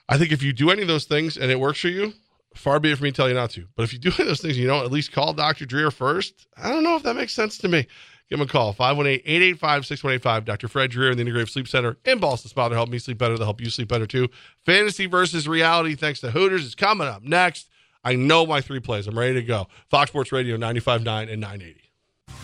I 0.07 0.19
think 0.19 0.31
if 0.31 0.43
you 0.43 0.53
do 0.53 0.69
any 0.69 0.83
of 0.83 0.87
those 0.87 1.05
things 1.05 1.35
and 1.35 1.49
it 1.49 1.59
works 1.59 1.79
for 1.79 1.87
you, 1.87 2.13
far 2.55 2.79
be 2.79 2.91
it 2.91 2.97
for 2.97 3.03
me 3.03 3.11
to 3.11 3.15
tell 3.15 3.27
you 3.27 3.33
not 3.35 3.51
to. 3.51 3.67
But 3.75 3.83
if 3.83 3.93
you 3.93 3.99
do 3.99 4.09
any 4.19 4.23
of 4.23 4.27
those 4.27 4.41
things, 4.41 4.57
you 4.57 4.67
don't 4.67 4.83
at 4.83 4.91
least 4.91 5.11
call 5.11 5.33
Dr. 5.33 5.65
Dreer 5.65 5.91
first. 5.91 6.47
I 6.57 6.69
don't 6.69 6.83
know 6.83 6.95
if 6.95 7.03
that 7.03 7.15
makes 7.15 7.33
sense 7.33 7.57
to 7.59 7.67
me. 7.67 7.87
Give 8.29 8.39
him 8.39 8.45
a 8.45 8.49
call, 8.49 8.73
518-885-6185. 8.73 10.45
Dr. 10.45 10.67
Fred 10.69 10.91
Dreer 10.91 11.11
in 11.11 11.17
the 11.17 11.25
Integrative 11.25 11.49
Sleep 11.49 11.67
Center 11.67 11.97
in 12.05 12.19
Ballston 12.19 12.49
Spa 12.49 12.69
to 12.69 12.75
help 12.75 12.87
me 12.87 12.97
sleep 12.97 13.17
better, 13.17 13.35
to 13.37 13.43
help 13.43 13.59
you 13.59 13.69
sleep 13.69 13.89
better 13.89 14.07
too. 14.07 14.29
Fantasy 14.65 15.05
versus 15.05 15.49
reality, 15.49 15.95
thanks 15.95 16.21
to 16.21 16.31
Hooters, 16.31 16.63
is 16.63 16.73
coming 16.73 17.07
up 17.07 17.23
next. 17.23 17.69
I 18.05 18.15
know 18.15 18.45
my 18.45 18.61
three 18.61 18.79
plays. 18.79 19.05
I'm 19.05 19.19
ready 19.19 19.33
to 19.33 19.43
go. 19.43 19.67
Fox 19.89 20.11
Sports 20.11 20.31
Radio 20.31 20.55
95.9 20.55 21.29
and 21.29 21.41
980. 21.41 21.81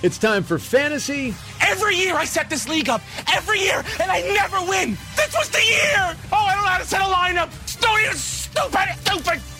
It's 0.03 0.17
time 0.17 0.43
for 0.43 0.59
fantasy 0.59 1.33
Every 1.67 1.95
year 1.95 2.15
I 2.15 2.25
set 2.25 2.49
this 2.49 2.67
league 2.67 2.89
up. 2.89 3.01
Every 3.33 3.59
year, 3.59 3.83
and 4.01 4.11
I 4.11 4.21
never 4.21 4.59
win. 4.69 4.97
This 5.15 5.35
was 5.35 5.49
the 5.49 5.63
year. 5.63 6.15
Oh, 6.31 6.35
I 6.35 6.55
don't 6.55 6.63
know 6.63 6.69
how 6.69 6.77
to 6.79 6.85
set 6.85 7.01
a 7.01 7.05
lineup. 7.05 7.51
Stupid, 7.67 8.17
stupid, 8.17 8.95
stupid, 9.01 9.41
stupid. 9.41 9.56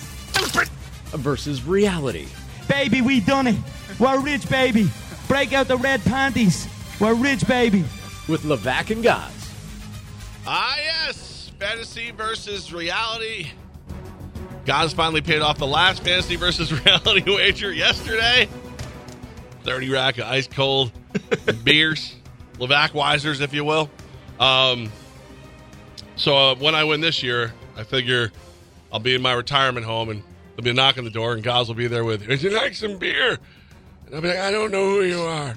Versus 1.16 1.64
reality. 1.64 2.28
Baby, 2.68 3.02
we 3.02 3.20
done 3.20 3.48
it. 3.48 3.56
We're 4.00 4.20
rich, 4.22 4.50
baby. 4.50 4.90
Break 5.28 5.54
out 5.54 5.68
the 5.68 5.78
red 5.78 6.02
panties. 6.04 6.68
We're 7.00 7.16
rich, 7.16 7.48
baby. 7.48 7.84
with 8.28 8.44
Levac 8.44 8.92
and 8.92 9.04
Goz. 9.04 9.32
Ah, 10.46 10.76
yes. 10.78 11.52
Fantasy 11.60 12.12
versus 12.12 12.72
reality. 12.74 13.48
Gods 14.66 14.94
finally 14.94 15.22
paid 15.22 15.42
off 15.42 15.58
the 15.58 15.68
last 15.68 16.04
fantasy 16.04 16.36
versus 16.36 16.72
reality 16.86 17.24
wager 17.26 17.72
yesterday. 17.72 18.48
30 19.64 19.90
rack 19.90 20.18
of 20.18 20.26
ice 20.26 20.48
cold 20.48 20.92
beers, 21.64 22.16
Levac 22.58 22.90
Weisers, 22.92 23.42
if 23.42 23.54
you 23.54 23.64
will. 23.66 23.90
Um, 24.40 24.92
so 26.16 26.38
uh, 26.38 26.56
when 26.56 26.76
I 26.76 26.84
win 26.84 27.02
this 27.02 27.24
year, 27.24 27.54
I 27.76 27.84
figure 27.84 28.32
I'll 28.92 29.00
be 29.00 29.16
in 29.16 29.22
my 29.22 29.34
retirement 29.34 29.86
home 29.86 30.10
and 30.10 30.24
there'll 30.58 30.64
be 30.64 30.72
a 30.72 30.74
knock 30.74 30.98
on 30.98 31.04
the 31.04 31.12
door 31.12 31.34
and 31.34 31.44
Gaz 31.44 31.68
will 31.68 31.76
be 31.76 31.88
there 31.88 32.04
with, 32.04 32.28
Would 32.28 32.42
you 32.42 32.50
like 32.50 32.74
some 32.74 32.98
beer? 32.98 33.38
And 34.08 34.16
I'll 34.16 34.22
be 34.22 34.30
like, 34.30 34.40
I 34.40 34.52
don't 34.52 34.72
know 34.72 34.84
who 34.90 35.04
you 35.04 35.22
are. 35.22 35.56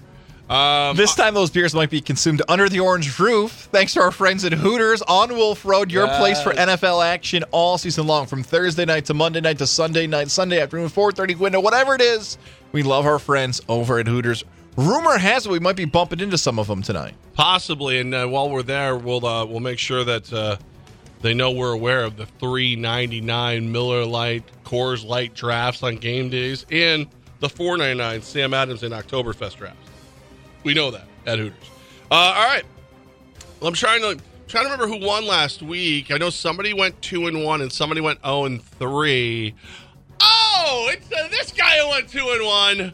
Um, 0.50 0.96
This 0.96 1.14
time, 1.14 1.32
those 1.34 1.50
beers 1.50 1.74
might 1.74 1.90
be 1.90 2.00
consumed 2.00 2.42
under 2.48 2.68
the 2.68 2.80
orange 2.80 3.18
roof. 3.18 3.68
Thanks 3.72 3.94
to 3.94 4.00
our 4.00 4.10
friends 4.10 4.44
at 4.44 4.52
Hooters 4.52 5.00
on 5.02 5.30
Wolf 5.34 5.64
Road, 5.64 5.92
your 5.92 6.08
place 6.08 6.42
for 6.42 6.52
NFL 6.52 7.04
action 7.04 7.44
all 7.52 7.78
season 7.78 8.06
long, 8.08 8.26
from 8.26 8.42
Thursday 8.42 8.84
night 8.84 9.04
to 9.06 9.14
Monday 9.14 9.40
night 9.40 9.58
to 9.58 9.66
Sunday 9.66 10.08
night, 10.08 10.28
Sunday 10.28 10.60
afternoon, 10.60 10.88
4:30 10.88 11.38
window, 11.38 11.60
whatever 11.60 11.94
it 11.94 12.00
is. 12.00 12.36
We 12.72 12.82
love 12.82 13.06
our 13.06 13.20
friends 13.20 13.60
over 13.68 14.00
at 14.00 14.08
Hooters. 14.08 14.44
Rumor 14.76 15.18
has 15.18 15.46
it 15.46 15.52
we 15.52 15.60
might 15.60 15.76
be 15.76 15.84
bumping 15.84 16.18
into 16.18 16.36
some 16.36 16.58
of 16.58 16.66
them 16.66 16.82
tonight. 16.82 17.14
Possibly, 17.34 18.00
and 18.00 18.12
uh, 18.12 18.26
while 18.26 18.50
we're 18.50 18.62
there, 18.64 18.96
we'll 18.96 19.24
uh, 19.24 19.44
we'll 19.44 19.60
make 19.60 19.78
sure 19.78 20.02
that 20.02 20.32
uh, 20.32 20.56
they 21.22 21.34
know 21.34 21.50
we're 21.50 21.72
aware 21.72 22.04
of 22.04 22.16
the 22.16 22.26
three 22.26 22.76
ninety 22.76 23.20
nine 23.20 23.70
Miller 23.72 24.04
Lite 24.04 24.44
Coors 24.64 25.04
Light 25.04 25.34
drafts 25.34 25.82
on 25.82 25.96
game 25.96 26.30
days 26.30 26.64
and 26.70 27.06
the 27.40 27.48
four 27.48 27.76
ninety 27.76 27.98
nine 27.98 28.22
Sam 28.22 28.54
Adams 28.54 28.82
and 28.82 28.94
Oktoberfest 28.94 29.56
drafts. 29.56 29.90
We 30.64 30.74
know 30.74 30.90
that 30.90 31.06
at 31.26 31.38
Hooters. 31.38 31.70
Uh, 32.10 32.14
all 32.14 32.46
right, 32.46 32.64
well, 33.60 33.68
I'm 33.68 33.74
trying 33.74 34.00
to 34.02 34.22
trying 34.48 34.64
to 34.66 34.72
remember 34.72 34.88
who 34.88 35.04
won 35.06 35.26
last 35.26 35.62
week. 35.62 36.10
I 36.10 36.18
know 36.18 36.30
somebody 36.30 36.72
went 36.72 37.00
two 37.02 37.26
and 37.26 37.44
one, 37.44 37.60
and 37.60 37.72
somebody 37.72 38.00
went 38.00 38.20
zero 38.22 38.44
and 38.44 38.62
three. 38.62 39.54
Oh, 40.20 40.88
it's 40.90 41.10
uh, 41.12 41.28
this 41.28 41.52
guy 41.52 41.78
who 41.78 41.90
went 41.90 42.08
two 42.08 42.28
and 42.30 42.44
one. 42.44 42.92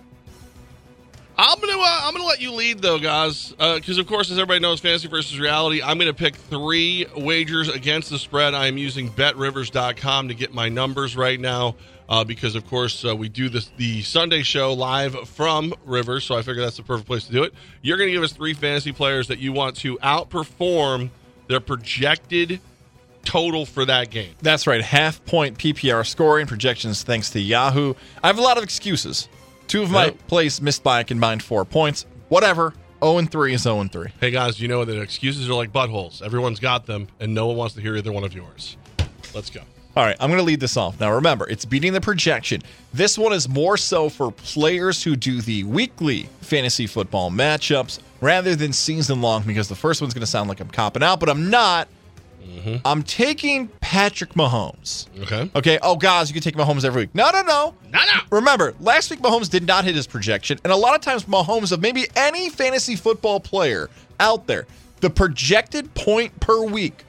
I'm 1.38 1.60
gonna 1.60 1.74
uh, 1.78 2.00
I'm 2.04 2.14
gonna 2.14 2.24
let 2.24 2.40
you 2.40 2.52
lead 2.52 2.80
though, 2.80 2.98
guys, 2.98 3.50
because 3.52 3.98
of 3.98 4.06
course, 4.06 4.30
as 4.30 4.38
everybody 4.38 4.60
knows, 4.60 4.80
fantasy 4.80 5.08
versus 5.08 5.38
reality. 5.38 5.82
I'm 5.82 5.98
gonna 5.98 6.14
pick 6.14 6.34
three 6.34 7.06
wagers 7.14 7.68
against 7.68 8.08
the 8.08 8.18
spread. 8.18 8.54
I 8.54 8.66
am 8.68 8.78
using 8.78 9.10
BetRivers.com 9.10 10.28
to 10.28 10.34
get 10.34 10.54
my 10.54 10.70
numbers 10.70 11.14
right 11.14 11.38
now, 11.38 11.76
uh, 12.08 12.24
because 12.24 12.54
of 12.54 12.66
course 12.66 13.04
uh, 13.04 13.14
we 13.14 13.28
do 13.28 13.50
this 13.50 13.70
the 13.76 14.00
Sunday 14.02 14.42
show 14.42 14.72
live 14.72 15.28
from 15.28 15.74
Rivers, 15.84 16.24
so 16.24 16.36
I 16.36 16.42
figure 16.42 16.62
that's 16.62 16.78
the 16.78 16.82
perfect 16.82 17.06
place 17.06 17.24
to 17.26 17.32
do 17.32 17.42
it. 17.42 17.52
You're 17.82 17.98
gonna 17.98 18.12
give 18.12 18.22
us 18.22 18.32
three 18.32 18.54
fantasy 18.54 18.92
players 18.92 19.28
that 19.28 19.38
you 19.38 19.52
want 19.52 19.76
to 19.78 19.98
outperform 19.98 21.10
their 21.48 21.60
projected 21.60 22.60
total 23.24 23.66
for 23.66 23.84
that 23.84 24.08
game. 24.08 24.34
That's 24.40 24.66
right, 24.66 24.80
half 24.80 25.22
point 25.26 25.58
PPR 25.58 26.06
scoring 26.06 26.46
projections 26.46 27.02
thanks 27.02 27.28
to 27.30 27.40
Yahoo. 27.40 27.92
I 28.22 28.28
have 28.28 28.38
a 28.38 28.42
lot 28.42 28.56
of 28.56 28.64
excuses. 28.64 29.28
Two 29.68 29.82
of 29.82 29.90
my 29.90 30.06
Yep. 30.06 30.26
plays 30.28 30.60
missed 30.62 30.82
by 30.82 31.00
a 31.00 31.04
combined 31.04 31.42
four 31.42 31.64
points. 31.64 32.06
Whatever. 32.28 32.74
0 33.02 33.18
and 33.18 33.30
3 33.30 33.52
is 33.54 33.62
0 33.62 33.80
and 33.80 33.92
3. 33.92 34.08
Hey 34.20 34.30
guys, 34.30 34.58
you 34.60 34.68
know 34.68 34.84
that 34.84 35.00
excuses 35.00 35.48
are 35.50 35.54
like 35.54 35.72
buttholes. 35.72 36.22
Everyone's 36.22 36.58
got 36.60 36.86
them, 36.86 37.08
and 37.20 37.34
no 37.34 37.46
one 37.48 37.56
wants 37.56 37.74
to 37.74 37.80
hear 37.82 37.96
either 37.96 38.10
one 38.12 38.24
of 38.24 38.34
yours. 38.34 38.76
Let's 39.34 39.50
go. 39.50 39.60
All 39.96 40.04
right, 40.04 40.16
I'm 40.20 40.28
going 40.30 40.38
to 40.38 40.44
lead 40.44 40.60
this 40.60 40.76
off. 40.76 40.98
Now, 41.00 41.12
remember, 41.12 41.48
it's 41.48 41.64
beating 41.64 41.92
the 41.94 42.00
projection. 42.02 42.62
This 42.92 43.16
one 43.16 43.32
is 43.32 43.48
more 43.48 43.76
so 43.78 44.08
for 44.10 44.30
players 44.30 45.02
who 45.02 45.16
do 45.16 45.40
the 45.40 45.64
weekly 45.64 46.28
fantasy 46.42 46.86
football 46.86 47.30
matchups 47.30 47.98
rather 48.20 48.54
than 48.56 48.72
season 48.74 49.20
long 49.22 49.42
because 49.44 49.68
the 49.68 49.74
first 49.74 50.00
one's 50.02 50.12
going 50.12 50.20
to 50.20 50.26
sound 50.26 50.48
like 50.50 50.60
I'm 50.60 50.68
copping 50.68 51.02
out, 51.02 51.18
but 51.20 51.28
I'm 51.30 51.48
not. 51.48 51.88
Mm-hmm. 52.46 52.76
I'm 52.84 53.02
taking 53.02 53.68
Patrick 53.80 54.34
Mahomes. 54.34 55.06
Okay. 55.22 55.50
Okay. 55.54 55.78
Oh, 55.82 55.96
guys, 55.96 56.28
you 56.30 56.34
can 56.34 56.42
take 56.42 56.54
Mahomes 56.54 56.84
every 56.84 57.02
week. 57.02 57.14
No, 57.14 57.30
no, 57.30 57.42
no. 57.42 57.74
No, 57.92 57.98
no. 57.98 58.20
Remember, 58.30 58.74
last 58.80 59.10
week 59.10 59.20
Mahomes 59.20 59.50
did 59.50 59.66
not 59.66 59.84
hit 59.84 59.94
his 59.94 60.06
projection, 60.06 60.58
and 60.64 60.72
a 60.72 60.76
lot 60.76 60.94
of 60.94 61.00
times 61.00 61.24
Mahomes 61.24 61.72
of 61.72 61.80
maybe 61.80 62.06
any 62.14 62.48
fantasy 62.50 62.96
football 62.96 63.40
player 63.40 63.90
out 64.20 64.46
there, 64.46 64.66
the 65.00 65.10
projected 65.10 65.92
point 65.94 66.38
per 66.40 66.62
week 66.62 67.04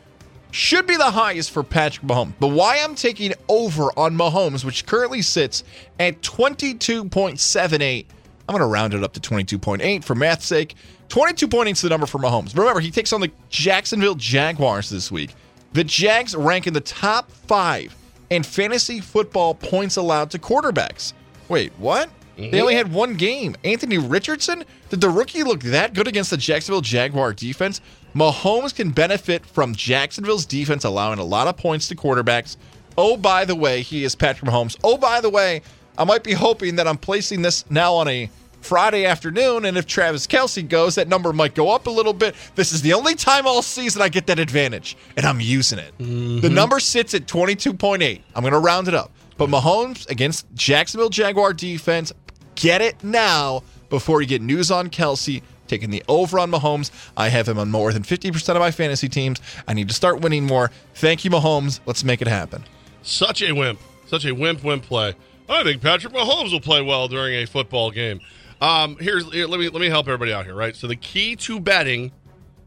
should 0.52 0.88
be 0.88 0.96
the 0.96 1.12
highest 1.12 1.52
for 1.52 1.64
Patrick 1.64 2.06
Mahomes. 2.06 2.34
But 2.40 2.48
why 2.50 2.80
I'm 2.80 2.96
taking 2.96 3.34
over 3.48 3.92
on 3.98 4.18
Mahomes, 4.18 4.64
which 4.66 4.86
currently 4.86 5.22
sits 5.22 5.64
at 6.00 6.22
22.78, 6.22 8.06
I'm 8.50 8.54
going 8.54 8.62
to 8.62 8.66
round 8.66 8.94
it 8.94 9.04
up 9.04 9.14
to 9.14 9.20
22.8 9.20 10.04
for 10.04 10.16
math's 10.16 10.46
sake. 10.46 10.76
22.8 11.10 11.72
is 11.72 11.82
the 11.82 11.90
number 11.90 12.06
for 12.06 12.20
Mahomes. 12.20 12.56
Remember, 12.56 12.80
he 12.80 12.92
takes 12.92 13.14
on 13.14 13.22
the 13.22 13.32
Jacksonville 13.50 14.16
Jaguars 14.16 14.90
this 14.90 15.12
week. 15.12 15.34
The 15.74 15.84
Jags 15.84 16.36
rank 16.36 16.68
in 16.68 16.74
the 16.74 16.82
top 16.82 17.32
five 17.32 17.96
in 18.30 18.44
fantasy 18.44 19.00
football 19.00 19.54
points 19.54 19.96
allowed 19.98 20.32
to 20.32 20.40
quarterbacks. 20.40 21.14
Wait, 21.50 21.72
what? 21.78 22.10
They 22.38 22.62
only 22.62 22.76
had 22.76 22.94
one 22.94 23.16
game. 23.16 23.56
Anthony 23.64 23.98
Richardson? 23.98 24.64
Did 24.90 25.02
the 25.02 25.10
rookie 25.10 25.42
look 25.42 25.62
that 25.62 25.96
good 25.96 26.08
against 26.08 26.30
the 26.30 26.38
Jacksonville 26.38 26.82
Jaguar 26.82 27.34
defense? 27.34 27.82
Mahomes 28.14 28.76
can 28.76 28.92
benefit 28.92 29.44
from 29.46 29.74
Jacksonville's 29.74 30.46
defense 30.46 30.84
allowing 30.84 31.18
a 31.18 31.24
lot 31.24 31.48
of 31.48 31.58
points 31.58 31.88
to 31.88 31.96
quarterbacks. 31.96 32.58
Oh, 32.96 33.18
by 33.18 33.44
the 33.44 33.56
way, 33.56 33.82
he 33.82 34.04
is 34.04 34.16
Patrick 34.16 34.50
Mahomes. 34.50 34.78
Oh, 34.84 34.98
by 34.98 35.20
the 35.20 35.30
way, 35.32 35.64
I 35.98 36.04
might 36.04 36.24
be 36.24 36.34
hoping 36.34 36.76
that 36.76 36.88
I'm 36.88 36.98
placing 36.98 37.42
this 37.42 37.70
now 37.72 37.94
on 37.96 38.08
a 38.08 38.30
Friday 38.68 39.06
afternoon, 39.06 39.64
and 39.64 39.78
if 39.78 39.88
Travis 39.88 40.28
Kelce 40.28 40.68
goes, 40.68 40.96
that 40.96 41.08
number 41.08 41.32
might 41.32 41.56
go 41.56 41.70
up 41.70 41.88
a 41.88 41.90
little 41.90 42.12
bit. 42.12 42.36
This 42.56 42.74
is 42.74 42.82
the 42.82 42.92
only 42.92 43.16
time 43.16 43.48
all 43.48 43.62
season 43.62 44.02
I 44.02 44.10
get 44.10 44.28
that 44.28 44.40
advantage, 44.40 44.98
and 45.16 45.26
I'm 45.26 45.40
using 45.40 45.80
it. 45.80 45.98
The 45.98 46.04
mm-hmm. 46.04 46.54
number 46.54 46.82
sits 46.82 47.14
at 47.14 47.28
22.8. 47.28 48.22
I'm 48.36 48.42
going 48.42 48.52
to 48.52 48.60
round 48.60 48.90
it 48.90 48.94
up. 48.94 49.12
But 49.38 49.50
Mahomes 49.50 50.10
against 50.10 50.54
Jacksonville 50.54 51.10
Jaguar 51.10 51.54
defense, 51.54 52.12
get 52.56 52.82
it 52.82 53.02
now 53.06 53.64
before 53.90 54.22
you 54.22 54.28
get 54.28 54.42
news 54.42 54.70
on 54.70 54.90
Kelce. 54.90 55.42
Taking 55.68 55.90
the 55.90 56.04
over 56.10 56.38
on 56.38 56.52
Mahomes. 56.52 56.92
I 57.16 57.30
have 57.30 57.48
him 57.48 57.58
on 57.58 57.72
more 57.72 57.94
than 57.94 58.04
50% 58.04 58.50
of 58.50 58.60
my 58.60 58.72
fantasy 58.72 59.10
teams. 59.10 59.42
I 59.68 59.74
need 59.74 59.88
to 59.88 59.94
start 59.94 60.22
winning 60.22 60.46
more. 60.46 60.72
Thank 60.96 61.24
you, 61.26 61.32
Mahomes. 61.32 61.80
Let's 61.86 62.04
make 62.04 62.22
it 62.22 62.28
happen. 62.28 62.64
Such 63.02 63.42
a 63.42 63.52
wimp. 63.54 63.80
Such 64.08 64.26
a 64.26 64.34
wimp 64.34 64.64
wimp 64.64 64.84
play. 64.84 65.14
I 65.50 65.64
think 65.64 65.82
Patrick 65.82 66.14
Mahomes 66.14 66.52
will 66.52 66.62
play 66.62 66.82
well 66.82 67.08
during 67.08 67.34
a 67.36 67.46
football 67.46 67.92
game. 67.92 68.20
Um, 68.60 68.98
here's 69.00 69.32
here, 69.32 69.48
let 69.48 69.60
me 69.60 69.70
let 69.70 69.82
me 69.82 69.90
help 69.90 70.08
everybody 70.08 70.34
out 70.34 70.46
here, 70.46 70.56
right? 70.56 70.76
So 70.76 70.88
the 70.88 70.96
key 70.96 71.36
to 71.38 71.60
betting 71.60 72.12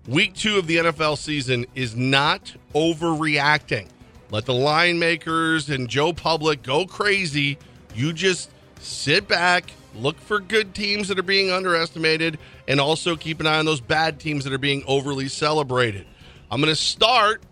week 0.07 0.35
two 0.35 0.59
of 0.59 0.67
the 0.67 0.77
NFL 0.77 1.19
season 1.19 1.67
is 1.75 1.97
not 1.97 2.55
overreacting. 2.75 3.89
Let 4.31 4.47
the 4.47 4.55
line 4.55 4.99
makers 5.01 5.69
and 5.69 5.89
Joe 5.89 6.12
Public 6.12 6.62
go 6.62 6.87
crazy. 6.87 7.59
You 7.95 8.12
just 8.12 8.51
sit 8.79 9.27
back, 9.27 9.73
look 9.97 10.19
for 10.21 10.39
good 10.39 10.75
teams 10.75 11.09
that 11.09 11.19
are 11.19 11.25
being 11.25 11.51
underestimated, 11.51 12.39
and 12.69 12.81
also 12.81 13.17
keep 13.17 13.41
an 13.41 13.47
eye 13.47 13.59
on 13.59 13.65
those 13.65 13.81
bad 13.81 14.21
teams 14.21 14.45
that 14.45 14.53
are 14.53 14.59
being 14.59 14.85
overly 14.87 15.29
celebrated. 15.29 16.07
I'm 16.51 16.61
going 16.61 16.73
to 16.73 16.81
start 16.81 17.43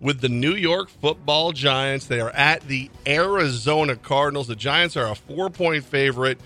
with 0.00 0.20
the 0.20 0.30
New 0.30 0.54
York 0.54 0.88
football 0.88 1.52
Giants. 1.52 2.06
They 2.06 2.20
are 2.20 2.30
at 2.30 2.66
the 2.66 2.90
Arizona 3.06 3.96
Cardinals. 3.96 4.48
The 4.48 4.56
Giants 4.56 4.96
are 4.96 5.10
a 5.10 5.14
four 5.14 5.50
point 5.50 5.84
favorite, 5.84 6.40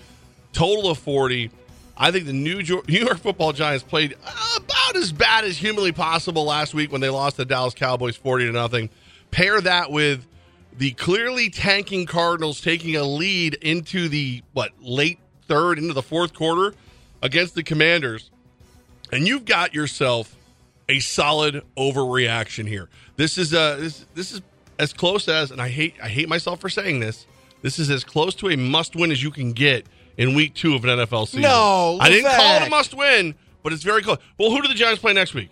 total 0.55 0.89
of 0.89 0.97
40. 0.97 1.51
I 1.97 2.11
think 2.11 2.25
the 2.25 2.33
New 2.33 2.59
York, 2.59 2.87
New 2.89 2.99
York 2.99 3.19
football 3.19 3.53
Giants 3.53 3.83
played 3.83 4.15
about 4.57 4.95
as 4.95 5.11
bad 5.11 5.43
as 5.43 5.57
humanly 5.57 5.91
possible 5.91 6.45
last 6.45 6.73
week 6.73 6.91
when 6.91 7.01
they 7.01 7.09
lost 7.09 7.37
the 7.37 7.45
Dallas 7.45 7.73
Cowboys 7.73 8.15
40 8.15 8.47
to 8.47 8.51
nothing. 8.51 8.89
Pair 9.31 9.61
that 9.61 9.91
with 9.91 10.25
the 10.77 10.91
clearly 10.91 11.49
tanking 11.49 12.05
Cardinals 12.05 12.61
taking 12.61 12.95
a 12.95 13.03
lead 13.03 13.53
into 13.55 14.09
the 14.09 14.43
what 14.53 14.71
late 14.81 15.19
third 15.47 15.77
into 15.77 15.93
the 15.93 16.01
fourth 16.01 16.33
quarter 16.33 16.75
against 17.21 17.55
the 17.55 17.63
Commanders 17.63 18.31
and 19.11 19.27
you've 19.27 19.45
got 19.45 19.73
yourself 19.73 20.35
a 20.89 20.99
solid 20.99 21.63
overreaction 21.77 22.67
here. 22.67 22.89
This 23.15 23.37
is 23.37 23.53
uh 23.53 23.77
this 23.77 24.05
this 24.13 24.31
is 24.31 24.41
as 24.79 24.93
close 24.93 25.27
as 25.27 25.51
and 25.51 25.61
I 25.61 25.69
hate 25.69 25.95
I 26.01 26.09
hate 26.09 26.27
myself 26.27 26.59
for 26.59 26.69
saying 26.69 26.99
this. 26.99 27.25
This 27.61 27.79
is 27.79 27.89
as 27.89 28.03
close 28.03 28.35
to 28.35 28.49
a 28.49 28.57
must 28.57 28.95
win 28.95 29.11
as 29.11 29.23
you 29.23 29.31
can 29.31 29.53
get 29.53 29.87
in 30.17 30.35
week 30.35 30.53
2 30.53 30.75
of 30.75 30.85
an 30.85 30.99
NFL 30.99 31.27
season. 31.27 31.41
No, 31.41 31.97
I 31.99 32.09
didn't 32.09 32.31
call 32.31 32.61
it 32.61 32.67
a 32.67 32.69
must 32.69 32.93
win, 32.93 33.35
but 33.63 33.73
it's 33.73 33.83
very 33.83 34.01
close. 34.01 34.17
Well, 34.37 34.51
who 34.51 34.61
do 34.61 34.67
the 34.67 34.73
Giants 34.73 35.01
play 35.01 35.13
next 35.13 35.33
week? 35.33 35.49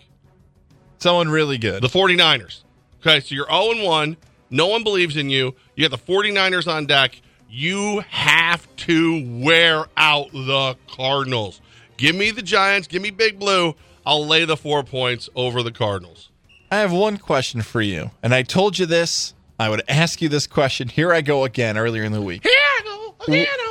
Someone 0.99 1.29
really 1.29 1.57
good. 1.57 1.83
The 1.83 1.89
49ers. 1.89 2.63
Okay, 3.01 3.19
so 3.19 3.35
you're 3.35 3.47
0 3.47 3.85
1. 3.85 4.17
No 4.49 4.67
one 4.67 4.83
believes 4.83 5.17
in 5.17 5.29
you. 5.29 5.55
You 5.75 5.87
got 5.87 5.97
the 5.97 6.13
49ers 6.13 6.67
on 6.71 6.85
deck. 6.85 7.19
You 7.49 7.99
have 8.09 8.67
to 8.77 9.39
wear 9.39 9.85
out 9.97 10.31
the 10.31 10.77
Cardinals. 10.87 11.61
Give 11.97 12.15
me 12.15 12.31
the 12.31 12.41
Giants. 12.41 12.87
Give 12.87 13.01
me 13.01 13.11
Big 13.11 13.39
Blue. 13.39 13.75
I'll 14.05 14.25
lay 14.25 14.45
the 14.45 14.57
four 14.57 14.83
points 14.83 15.29
over 15.35 15.61
the 15.63 15.71
Cardinals. 15.71 16.29
I 16.71 16.77
have 16.77 16.91
one 16.91 17.17
question 17.17 17.61
for 17.61 17.81
you. 17.81 18.11
And 18.23 18.33
I 18.33 18.43
told 18.43 18.79
you 18.79 18.85
this. 18.85 19.33
I 19.59 19.69
would 19.69 19.83
ask 19.87 20.21
you 20.21 20.29
this 20.29 20.47
question. 20.47 20.87
Here 20.87 21.13
I 21.13 21.21
go 21.21 21.43
again 21.43 21.77
earlier 21.77 22.03
in 22.03 22.11
the 22.11 22.21
week. 22.21 22.43
Here 22.43 22.51
I 22.53 22.81
go 22.83 23.15
again 23.27 23.47
on 23.47 23.57
my 23.57 23.59
own. 23.59 23.62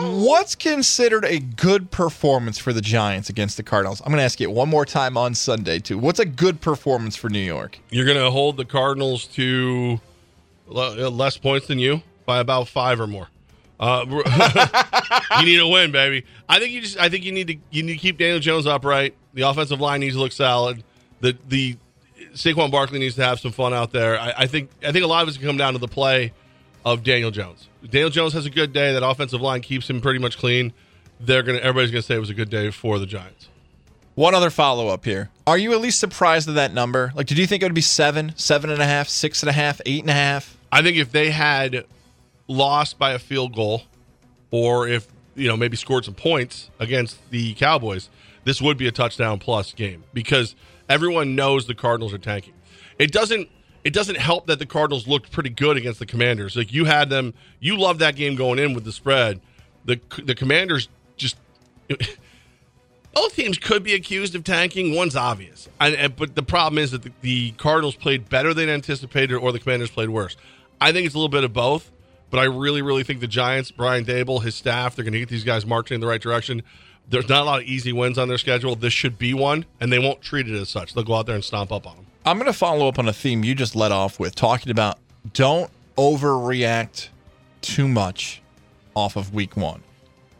What's 0.00 0.54
considered 0.54 1.26
a 1.26 1.40
good 1.40 1.90
performance 1.90 2.58
for 2.58 2.72
the 2.72 2.80
Giants 2.80 3.28
against 3.28 3.58
the 3.58 3.62
Cardinals? 3.62 4.00
I'm 4.00 4.06
going 4.06 4.16
to 4.16 4.22
ask 4.24 4.40
you 4.40 4.50
one 4.50 4.70
more 4.70 4.86
time 4.86 5.18
on 5.18 5.34
Sunday, 5.34 5.78
too. 5.78 5.98
What's 5.98 6.18
a 6.18 6.24
good 6.24 6.62
performance 6.62 7.16
for 7.16 7.28
New 7.28 7.38
York? 7.40 7.78
You're 7.90 8.06
going 8.06 8.16
to 8.16 8.30
hold 8.30 8.56
the 8.56 8.64
Cardinals 8.64 9.26
to 9.34 10.00
less 10.66 11.36
points 11.36 11.66
than 11.66 11.78
you 11.78 12.02
by 12.24 12.38
about 12.38 12.68
five 12.68 12.98
or 12.98 13.06
more. 13.06 13.28
Uh, 13.78 14.06
you 15.40 15.44
need 15.44 15.60
a 15.60 15.68
win, 15.68 15.92
baby. 15.92 16.24
I 16.48 16.58
think 16.58 16.72
you 16.72 16.80
just. 16.80 16.98
I 16.98 17.10
think 17.10 17.24
you 17.24 17.32
need 17.32 17.48
to. 17.48 17.56
You 17.70 17.82
need 17.82 17.92
to 17.94 17.98
keep 17.98 18.16
Daniel 18.16 18.40
Jones 18.40 18.66
upright. 18.66 19.14
The 19.34 19.42
offensive 19.42 19.80
line 19.80 20.00
needs 20.00 20.14
to 20.14 20.20
look 20.20 20.32
solid. 20.32 20.82
The 21.20 21.36
the 21.48 21.76
Saquon 22.32 22.70
Barkley 22.70 22.98
needs 22.98 23.16
to 23.16 23.24
have 23.24 23.40
some 23.40 23.52
fun 23.52 23.74
out 23.74 23.92
there. 23.92 24.18
I, 24.18 24.32
I 24.38 24.46
think. 24.46 24.70
I 24.82 24.92
think 24.92 25.04
a 25.04 25.08
lot 25.08 25.22
of 25.22 25.28
it's 25.28 25.36
going 25.36 25.46
to 25.46 25.50
come 25.50 25.56
down 25.56 25.72
to 25.74 25.78
the 25.78 25.88
play 25.88 26.32
of 26.84 27.02
Daniel 27.02 27.30
Jones. 27.30 27.68
Daniel 27.88 28.10
Jones 28.10 28.32
has 28.32 28.46
a 28.46 28.50
good 28.50 28.72
day. 28.72 28.92
That 28.92 29.06
offensive 29.06 29.40
line 29.40 29.60
keeps 29.60 29.88
him 29.88 30.00
pretty 30.00 30.18
much 30.18 30.38
clean. 30.38 30.72
They're 31.18 31.42
gonna. 31.42 31.58
Everybody's 31.58 31.90
gonna 31.90 32.02
say 32.02 32.16
it 32.16 32.20
was 32.20 32.30
a 32.30 32.34
good 32.34 32.50
day 32.50 32.70
for 32.70 32.98
the 32.98 33.06
Giants. 33.06 33.48
One 34.14 34.34
other 34.34 34.50
follow 34.50 34.88
up 34.88 35.04
here. 35.04 35.30
Are 35.46 35.56
you 35.56 35.72
at 35.72 35.80
least 35.80 36.00
surprised 36.00 36.48
at 36.48 36.56
that 36.56 36.74
number? 36.74 37.12
Like, 37.14 37.26
did 37.26 37.38
you 37.38 37.46
think 37.46 37.62
it 37.62 37.66
would 37.66 37.74
be 37.74 37.80
seven, 37.80 38.32
seven 38.36 38.70
and 38.70 38.82
a 38.82 38.86
half, 38.86 39.08
six 39.08 39.42
and 39.42 39.48
a 39.48 39.52
half, 39.52 39.80
eight 39.86 40.02
and 40.02 40.10
a 40.10 40.14
half? 40.14 40.56
I 40.72 40.82
think 40.82 40.96
if 40.96 41.12
they 41.12 41.30
had 41.30 41.84
lost 42.48 42.98
by 42.98 43.12
a 43.12 43.18
field 43.18 43.54
goal, 43.54 43.82
or 44.50 44.88
if 44.88 45.06
you 45.34 45.48
know 45.48 45.56
maybe 45.56 45.76
scored 45.76 46.04
some 46.04 46.14
points 46.14 46.70
against 46.78 47.30
the 47.30 47.54
Cowboys, 47.54 48.10
this 48.44 48.60
would 48.60 48.76
be 48.76 48.86
a 48.86 48.92
touchdown 48.92 49.38
plus 49.38 49.72
game 49.72 50.04
because 50.12 50.54
everyone 50.88 51.34
knows 51.34 51.66
the 51.66 51.74
Cardinals 51.74 52.12
are 52.12 52.18
tanking. 52.18 52.54
It 52.98 53.12
doesn't. 53.12 53.48
It 53.84 53.92
doesn't 53.92 54.18
help 54.18 54.46
that 54.46 54.58
the 54.58 54.66
Cardinals 54.66 55.06
looked 55.08 55.32
pretty 55.32 55.50
good 55.50 55.76
against 55.76 55.98
the 56.00 56.06
Commanders. 56.06 56.54
Like 56.56 56.72
you 56.72 56.84
had 56.84 57.08
them, 57.10 57.32
you 57.60 57.76
loved 57.78 58.00
that 58.00 58.14
game 58.16 58.34
going 58.36 58.58
in 58.58 58.74
with 58.74 58.84
the 58.84 58.92
spread. 58.92 59.40
The 59.86 59.98
the 60.22 60.34
Commanders 60.34 60.88
just 61.16 61.36
both 63.14 63.34
teams 63.34 63.58
could 63.58 63.82
be 63.82 63.94
accused 63.94 64.34
of 64.34 64.44
tanking. 64.44 64.94
One's 64.94 65.16
obvious, 65.16 65.68
and, 65.80 65.94
and- 65.94 66.16
but 66.16 66.34
the 66.34 66.42
problem 66.42 66.78
is 66.78 66.90
that 66.92 67.02
the, 67.02 67.12
the 67.22 67.50
Cardinals 67.52 67.96
played 67.96 68.28
better 68.28 68.52
than 68.54 68.68
anticipated, 68.68 69.34
or 69.36 69.52
the 69.52 69.58
Commanders 69.60 69.90
played 69.90 70.10
worse. 70.10 70.36
I 70.80 70.92
think 70.92 71.06
it's 71.06 71.14
a 71.14 71.18
little 71.18 71.28
bit 71.28 71.44
of 71.44 71.52
both, 71.52 71.90
but 72.30 72.38
I 72.38 72.44
really, 72.44 72.82
really 72.82 73.02
think 73.02 73.20
the 73.20 73.26
Giants, 73.26 73.70
Brian 73.70 74.04
Daboll, 74.04 74.42
his 74.42 74.54
staff, 74.54 74.94
they're 74.96 75.04
going 75.04 75.12
to 75.14 75.18
get 75.18 75.28
these 75.28 75.44
guys 75.44 75.66
marching 75.66 75.96
in 75.96 76.00
the 76.00 76.06
right 76.06 76.20
direction. 76.20 76.62
There's 77.08 77.28
not 77.28 77.42
a 77.42 77.44
lot 77.44 77.60
of 77.60 77.66
easy 77.66 77.92
wins 77.92 78.18
on 78.18 78.28
their 78.28 78.38
schedule. 78.38 78.76
This 78.76 78.92
should 78.92 79.18
be 79.18 79.34
one, 79.34 79.64
and 79.80 79.92
they 79.92 79.98
won't 79.98 80.22
treat 80.22 80.48
it 80.48 80.54
as 80.54 80.68
such. 80.68 80.94
They'll 80.94 81.02
go 81.04 81.14
out 81.14 81.26
there 81.26 81.34
and 81.34 81.44
stomp 81.44 81.72
up 81.72 81.86
on 81.86 81.96
them. 81.96 82.06
I'm 82.24 82.36
going 82.36 82.52
to 82.52 82.58
follow 82.58 82.86
up 82.86 82.98
on 82.98 83.08
a 83.08 83.14
theme 83.14 83.44
you 83.44 83.54
just 83.54 83.74
let 83.74 83.92
off 83.92 84.20
with 84.20 84.34
talking 84.34 84.70
about 84.70 84.98
don't 85.32 85.70
overreact 85.96 87.08
too 87.62 87.88
much 87.88 88.42
off 88.94 89.16
of 89.16 89.32
week 89.32 89.56
one. 89.56 89.82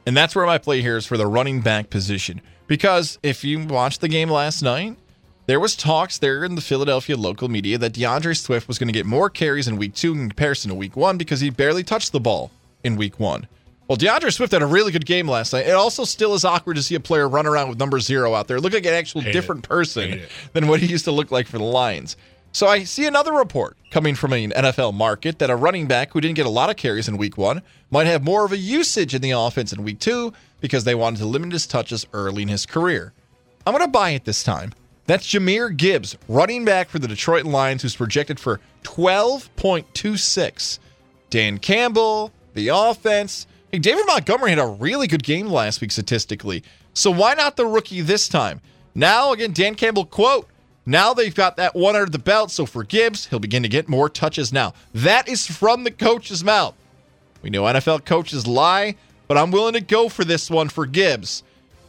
And 0.05 0.15
that's 0.15 0.35
where 0.35 0.44
my 0.44 0.59
play 0.59 0.82
here 0.82 0.98
is 0.98 1.07
for 1.07 1.16
the 1.16 1.27
running 1.27 1.62
back 1.62 1.89
position. 1.89 2.43
Because 2.66 3.19
if 3.23 3.44
you 3.44 3.65
watched 3.65 4.02
the 4.02 4.09
game 4.09 4.28
last 4.28 4.62
night, 4.62 4.97
there 5.47 5.59
was 5.59 5.74
talks 5.74 6.19
there 6.19 6.44
in 6.44 6.55
the 6.55 6.61
Philadelphia 6.61 7.16
local 7.16 7.48
media 7.48 7.78
that 7.78 7.94
D'Andre 7.94 8.35
Swift 8.35 8.69
was 8.69 8.78
going 8.78 8.89
to 8.89 8.93
get 8.93 9.07
more 9.07 9.31
carries 9.31 9.66
in 9.66 9.77
week 9.77 9.94
two 9.94 10.12
in 10.12 10.28
comparison 10.28 10.69
to 10.69 10.74
week 10.74 10.97
one 10.97 11.16
because 11.16 11.40
he 11.40 11.48
barely 11.48 11.82
touched 11.82 12.12
the 12.12 12.20
ball 12.20 12.51
in 12.85 12.97
week 12.97 13.19
one. 13.19 13.48
Well, 13.90 13.96
D'Andre 13.96 14.30
Swift 14.30 14.52
had 14.52 14.62
a 14.62 14.66
really 14.66 14.92
good 14.92 15.04
game 15.04 15.26
last 15.26 15.52
night. 15.52 15.66
It 15.66 15.72
also 15.72 16.04
still 16.04 16.34
is 16.34 16.44
awkward 16.44 16.76
to 16.76 16.82
see 16.84 16.94
a 16.94 17.00
player 17.00 17.28
run 17.28 17.44
around 17.44 17.70
with 17.70 17.80
number 17.80 17.98
zero 17.98 18.36
out 18.36 18.46
there, 18.46 18.60
look 18.60 18.72
like 18.72 18.86
an 18.86 18.94
actual 18.94 19.20
Hate 19.20 19.32
different 19.32 19.64
it. 19.64 19.68
person 19.68 20.20
than 20.52 20.68
what 20.68 20.78
he 20.78 20.86
used 20.86 21.06
to 21.06 21.10
look 21.10 21.32
like 21.32 21.48
for 21.48 21.58
the 21.58 21.64
Lions. 21.64 22.16
So 22.52 22.68
I 22.68 22.84
see 22.84 23.06
another 23.06 23.32
report 23.32 23.76
coming 23.90 24.14
from 24.14 24.32
an 24.32 24.52
NFL 24.52 24.94
market 24.94 25.40
that 25.40 25.50
a 25.50 25.56
running 25.56 25.88
back 25.88 26.12
who 26.12 26.20
didn't 26.20 26.36
get 26.36 26.46
a 26.46 26.50
lot 26.50 26.70
of 26.70 26.76
carries 26.76 27.08
in 27.08 27.16
week 27.16 27.36
one 27.36 27.62
might 27.90 28.06
have 28.06 28.22
more 28.22 28.44
of 28.44 28.52
a 28.52 28.56
usage 28.56 29.12
in 29.12 29.22
the 29.22 29.32
offense 29.32 29.72
in 29.72 29.82
week 29.82 29.98
two 29.98 30.32
because 30.60 30.84
they 30.84 30.94
wanted 30.94 31.18
to 31.18 31.26
limit 31.26 31.50
his 31.50 31.66
touches 31.66 32.06
early 32.12 32.42
in 32.42 32.48
his 32.48 32.66
career. 32.66 33.12
I'm 33.66 33.74
going 33.74 33.84
to 33.84 33.90
buy 33.90 34.10
it 34.10 34.24
this 34.24 34.44
time. 34.44 34.72
That's 35.06 35.26
Jahmyr 35.26 35.76
Gibbs, 35.76 36.16
running 36.28 36.64
back 36.64 36.90
for 36.90 37.00
the 37.00 37.08
Detroit 37.08 37.44
Lions, 37.44 37.82
who's 37.82 37.96
projected 37.96 38.38
for 38.38 38.60
12.26. 38.84 40.78
Dan 41.28 41.58
Campbell, 41.58 42.30
the 42.54 42.68
offense. 42.68 43.48
Hey, 43.72 43.78
David 43.78 44.05
Montgomery 44.09 44.51
had 44.51 44.59
a 44.59 44.66
really 44.66 45.06
good 45.06 45.22
game 45.22 45.47
last 45.47 45.80
week 45.80 45.92
statistically. 45.92 46.64
So 46.92 47.09
why 47.12 47.34
not 47.34 47.55
the 47.55 47.66
rookie 47.66 48.01
this 48.01 48.28
time? 48.28 48.60
Now, 48.97 49.30
again, 49.30 49.52
Dan 49.52 49.76
Campbell 49.76 50.06
quote, 50.06 50.48
now 50.86 51.14
they've 51.14 51.34
got 51.34 51.56
that 51.56 51.76
one 51.76 51.94
under 51.94 52.10
the 52.10 52.18
belt. 52.18 52.51
So 52.51 52.66
for 52.66 52.82
Gibbs, 52.82 53.26
he'll 53.26 53.38
begin 53.38 53.62
to 53.62 53.68
get 53.68 53.88
more 53.88 54.09
touches 54.09 54.52
now. 54.52 54.74
That 54.92 55.28
is 55.28 55.47
from 55.47 55.84
the 55.84 55.92
coach's 55.92 56.42
mouth. 56.42 56.74
We 57.42 57.51
know 57.51 57.62
NFL 57.62 58.05
coaches 58.06 58.44
lie, 58.44 58.97
but 59.28 59.38
I'm 59.38 59.52
willing 59.52 59.74
to 59.74 59.80
go 59.80 60.09
for 60.09 60.24
this 60.24 60.51
one 60.51 60.68
for 60.68 60.84
Gibbs. 60.84 61.44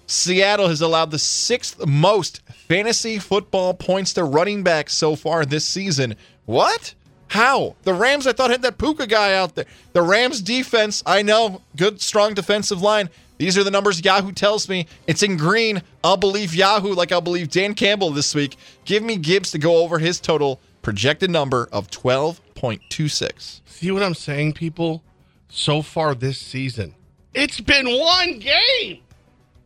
Seattle 0.05 0.67
has 0.67 0.81
allowed 0.81 1.09
the 1.09 1.17
sixth 1.17 1.83
most 1.87 2.41
fantasy 2.45 3.17
football 3.17 3.73
points 3.73 4.13
to 4.13 4.23
running 4.23 4.61
backs 4.61 4.93
so 4.93 5.15
far 5.15 5.45
this 5.45 5.67
season. 5.67 6.15
What? 6.45 6.93
How? 7.31 7.77
The 7.83 7.93
Rams, 7.93 8.27
I 8.27 8.33
thought, 8.33 8.49
had 8.49 8.61
that 8.63 8.77
Puka 8.77 9.07
guy 9.07 9.35
out 9.35 9.55
there. 9.55 9.63
The 9.93 10.01
Rams 10.01 10.41
defense, 10.41 11.01
I 11.05 11.21
know, 11.21 11.61
good, 11.77 12.01
strong 12.01 12.33
defensive 12.33 12.81
line. 12.81 13.09
These 13.37 13.57
are 13.57 13.63
the 13.63 13.71
numbers 13.71 14.03
Yahoo 14.03 14.33
tells 14.33 14.67
me. 14.67 14.85
It's 15.07 15.23
in 15.23 15.37
green. 15.37 15.81
I'll 16.03 16.17
believe 16.17 16.53
Yahoo 16.53 16.93
like 16.93 17.13
I'll 17.13 17.21
believe 17.21 17.49
Dan 17.49 17.73
Campbell 17.73 18.11
this 18.11 18.35
week. 18.35 18.57
Give 18.83 19.01
me 19.01 19.15
Gibbs 19.15 19.51
to 19.51 19.59
go 19.59 19.77
over 19.77 19.97
his 19.97 20.19
total 20.19 20.59
projected 20.81 21.31
number 21.31 21.69
of 21.71 21.89
12.26. 21.89 23.61
See 23.65 23.91
what 23.91 24.03
I'm 24.03 24.13
saying, 24.13 24.51
people? 24.51 25.01
So 25.47 25.81
far 25.81 26.13
this 26.13 26.37
season, 26.37 26.95
it's 27.33 27.61
been 27.61 27.85
one 27.97 28.39
game. 28.39 29.03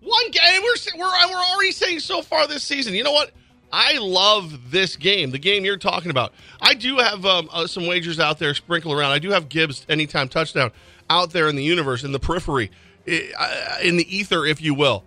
One 0.01 0.29
game. 0.29 0.61
We're 0.61 0.99
we're 0.99 1.29
we're 1.31 1.43
already 1.51 1.71
saying 1.71 2.01
so 2.01 2.21
far 2.21 2.45
this 2.45 2.61
season. 2.61 2.93
You 2.93 3.03
know 3.03 3.11
what? 3.11 3.31
I 3.77 3.97
love 3.97 4.71
this 4.71 4.95
game, 4.95 5.31
the 5.31 5.37
game 5.37 5.65
you're 5.65 5.75
talking 5.75 6.09
about. 6.09 6.31
I 6.61 6.75
do 6.75 6.95
have 6.95 7.25
um, 7.25 7.49
uh, 7.51 7.67
some 7.67 7.87
wagers 7.87 8.21
out 8.21 8.39
there 8.39 8.53
sprinkle 8.53 8.93
around. 8.93 9.11
I 9.11 9.19
do 9.19 9.31
have 9.31 9.49
Gibbs 9.49 9.85
anytime 9.89 10.29
touchdown 10.29 10.71
out 11.09 11.31
there 11.31 11.49
in 11.49 11.57
the 11.57 11.63
universe, 11.63 12.05
in 12.05 12.13
the 12.13 12.19
periphery, 12.19 12.71
uh, 13.05 13.77
in 13.83 13.97
the 13.97 14.17
ether, 14.17 14.45
if 14.45 14.61
you 14.61 14.73
will. 14.73 15.03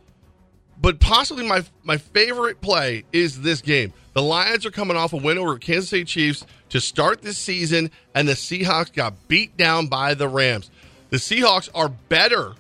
But 0.78 1.00
possibly 1.00 1.48
my 1.48 1.64
my 1.82 1.96
favorite 1.96 2.60
play 2.60 3.04
is 3.10 3.40
this 3.40 3.62
game. 3.62 3.94
The 4.12 4.20
Lions 4.20 4.66
are 4.66 4.70
coming 4.70 4.98
off 4.98 5.14
a 5.14 5.16
win 5.16 5.38
over 5.38 5.56
Kansas 5.56 5.88
City 5.88 6.04
Chiefs 6.04 6.44
to 6.68 6.78
start 6.78 7.22
this 7.22 7.38
season, 7.38 7.90
and 8.14 8.28
the 8.28 8.34
Seahawks 8.34 8.92
got 8.92 9.28
beat 9.28 9.56
down 9.56 9.86
by 9.86 10.12
the 10.12 10.28
Rams. 10.28 10.70
The 11.08 11.16
Seahawks 11.16 11.70
are 11.74 11.88
better 11.88 12.52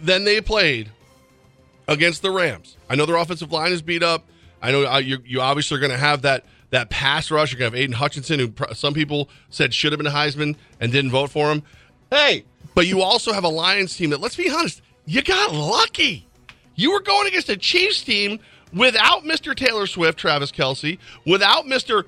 than 0.00 0.24
they 0.24 0.40
played 0.40 0.90
against 1.86 2.22
the 2.22 2.32
Rams. 2.32 2.76
I 2.90 2.96
know 2.96 3.06
their 3.06 3.16
offensive 3.16 3.52
line 3.52 3.70
is 3.70 3.82
beat 3.82 4.02
up. 4.02 4.24
I 4.62 4.72
know 4.72 4.86
uh, 4.86 4.98
you, 4.98 5.18
you 5.24 5.40
obviously 5.40 5.76
are 5.76 5.80
going 5.80 5.92
to 5.92 5.98
have 5.98 6.22
that 6.22 6.44
that 6.70 6.90
pass 6.90 7.30
rush. 7.30 7.52
You're 7.52 7.58
going 7.58 7.70
to 7.72 7.76
have 7.76 7.82
Aidan 7.82 7.94
Hutchinson, 7.94 8.38
who 8.38 8.48
pr- 8.48 8.74
some 8.74 8.92
people 8.92 9.30
said 9.48 9.72
should 9.72 9.92
have 9.92 9.98
been 9.98 10.06
a 10.06 10.10
Heisman 10.10 10.56
and 10.80 10.92
didn't 10.92 11.10
vote 11.10 11.30
for 11.30 11.50
him. 11.50 11.62
Hey, 12.10 12.44
But 12.74 12.86
you 12.86 13.02
also 13.02 13.32
have 13.32 13.44
a 13.44 13.48
Lions 13.48 13.96
team 13.96 14.10
that, 14.10 14.20
let's 14.20 14.36
be 14.36 14.50
honest, 14.50 14.82
you 15.06 15.22
got 15.22 15.52
lucky. 15.54 16.26
You 16.74 16.92
were 16.92 17.00
going 17.00 17.26
against 17.26 17.48
a 17.48 17.56
Chiefs 17.56 18.02
team 18.02 18.38
without 18.72 19.24
Mr. 19.24 19.54
Taylor 19.54 19.86
Swift, 19.86 20.18
Travis 20.18 20.52
Kelce, 20.52 20.98
without 21.26 21.64
Mr. 21.64 22.04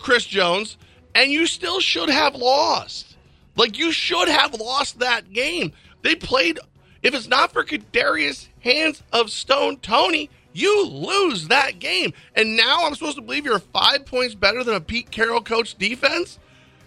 Chris 0.00 0.26
Jones, 0.26 0.76
and 1.14 1.30
you 1.30 1.46
still 1.46 1.80
should 1.80 2.10
have 2.10 2.34
lost. 2.34 3.16
Like 3.56 3.78
you 3.78 3.92
should 3.92 4.28
have 4.28 4.58
lost 4.60 4.98
that 4.98 5.32
game. 5.32 5.72
They 6.02 6.14
played. 6.14 6.58
If 7.02 7.14
it's 7.14 7.28
not 7.28 7.52
for 7.52 7.64
Kadarius 7.64 8.48
Hands 8.60 9.02
of 9.12 9.30
Stone 9.30 9.78
Toney, 9.78 10.30
you 10.54 10.86
lose 10.86 11.48
that 11.48 11.78
game. 11.78 12.14
And 12.34 12.56
now 12.56 12.86
I'm 12.86 12.94
supposed 12.94 13.16
to 13.16 13.22
believe 13.22 13.44
you're 13.44 13.58
five 13.58 14.06
points 14.06 14.34
better 14.34 14.64
than 14.64 14.74
a 14.74 14.80
Pete 14.80 15.10
Carroll 15.10 15.42
coach 15.42 15.74
defense? 15.74 16.38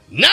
Nah. 0.10 0.30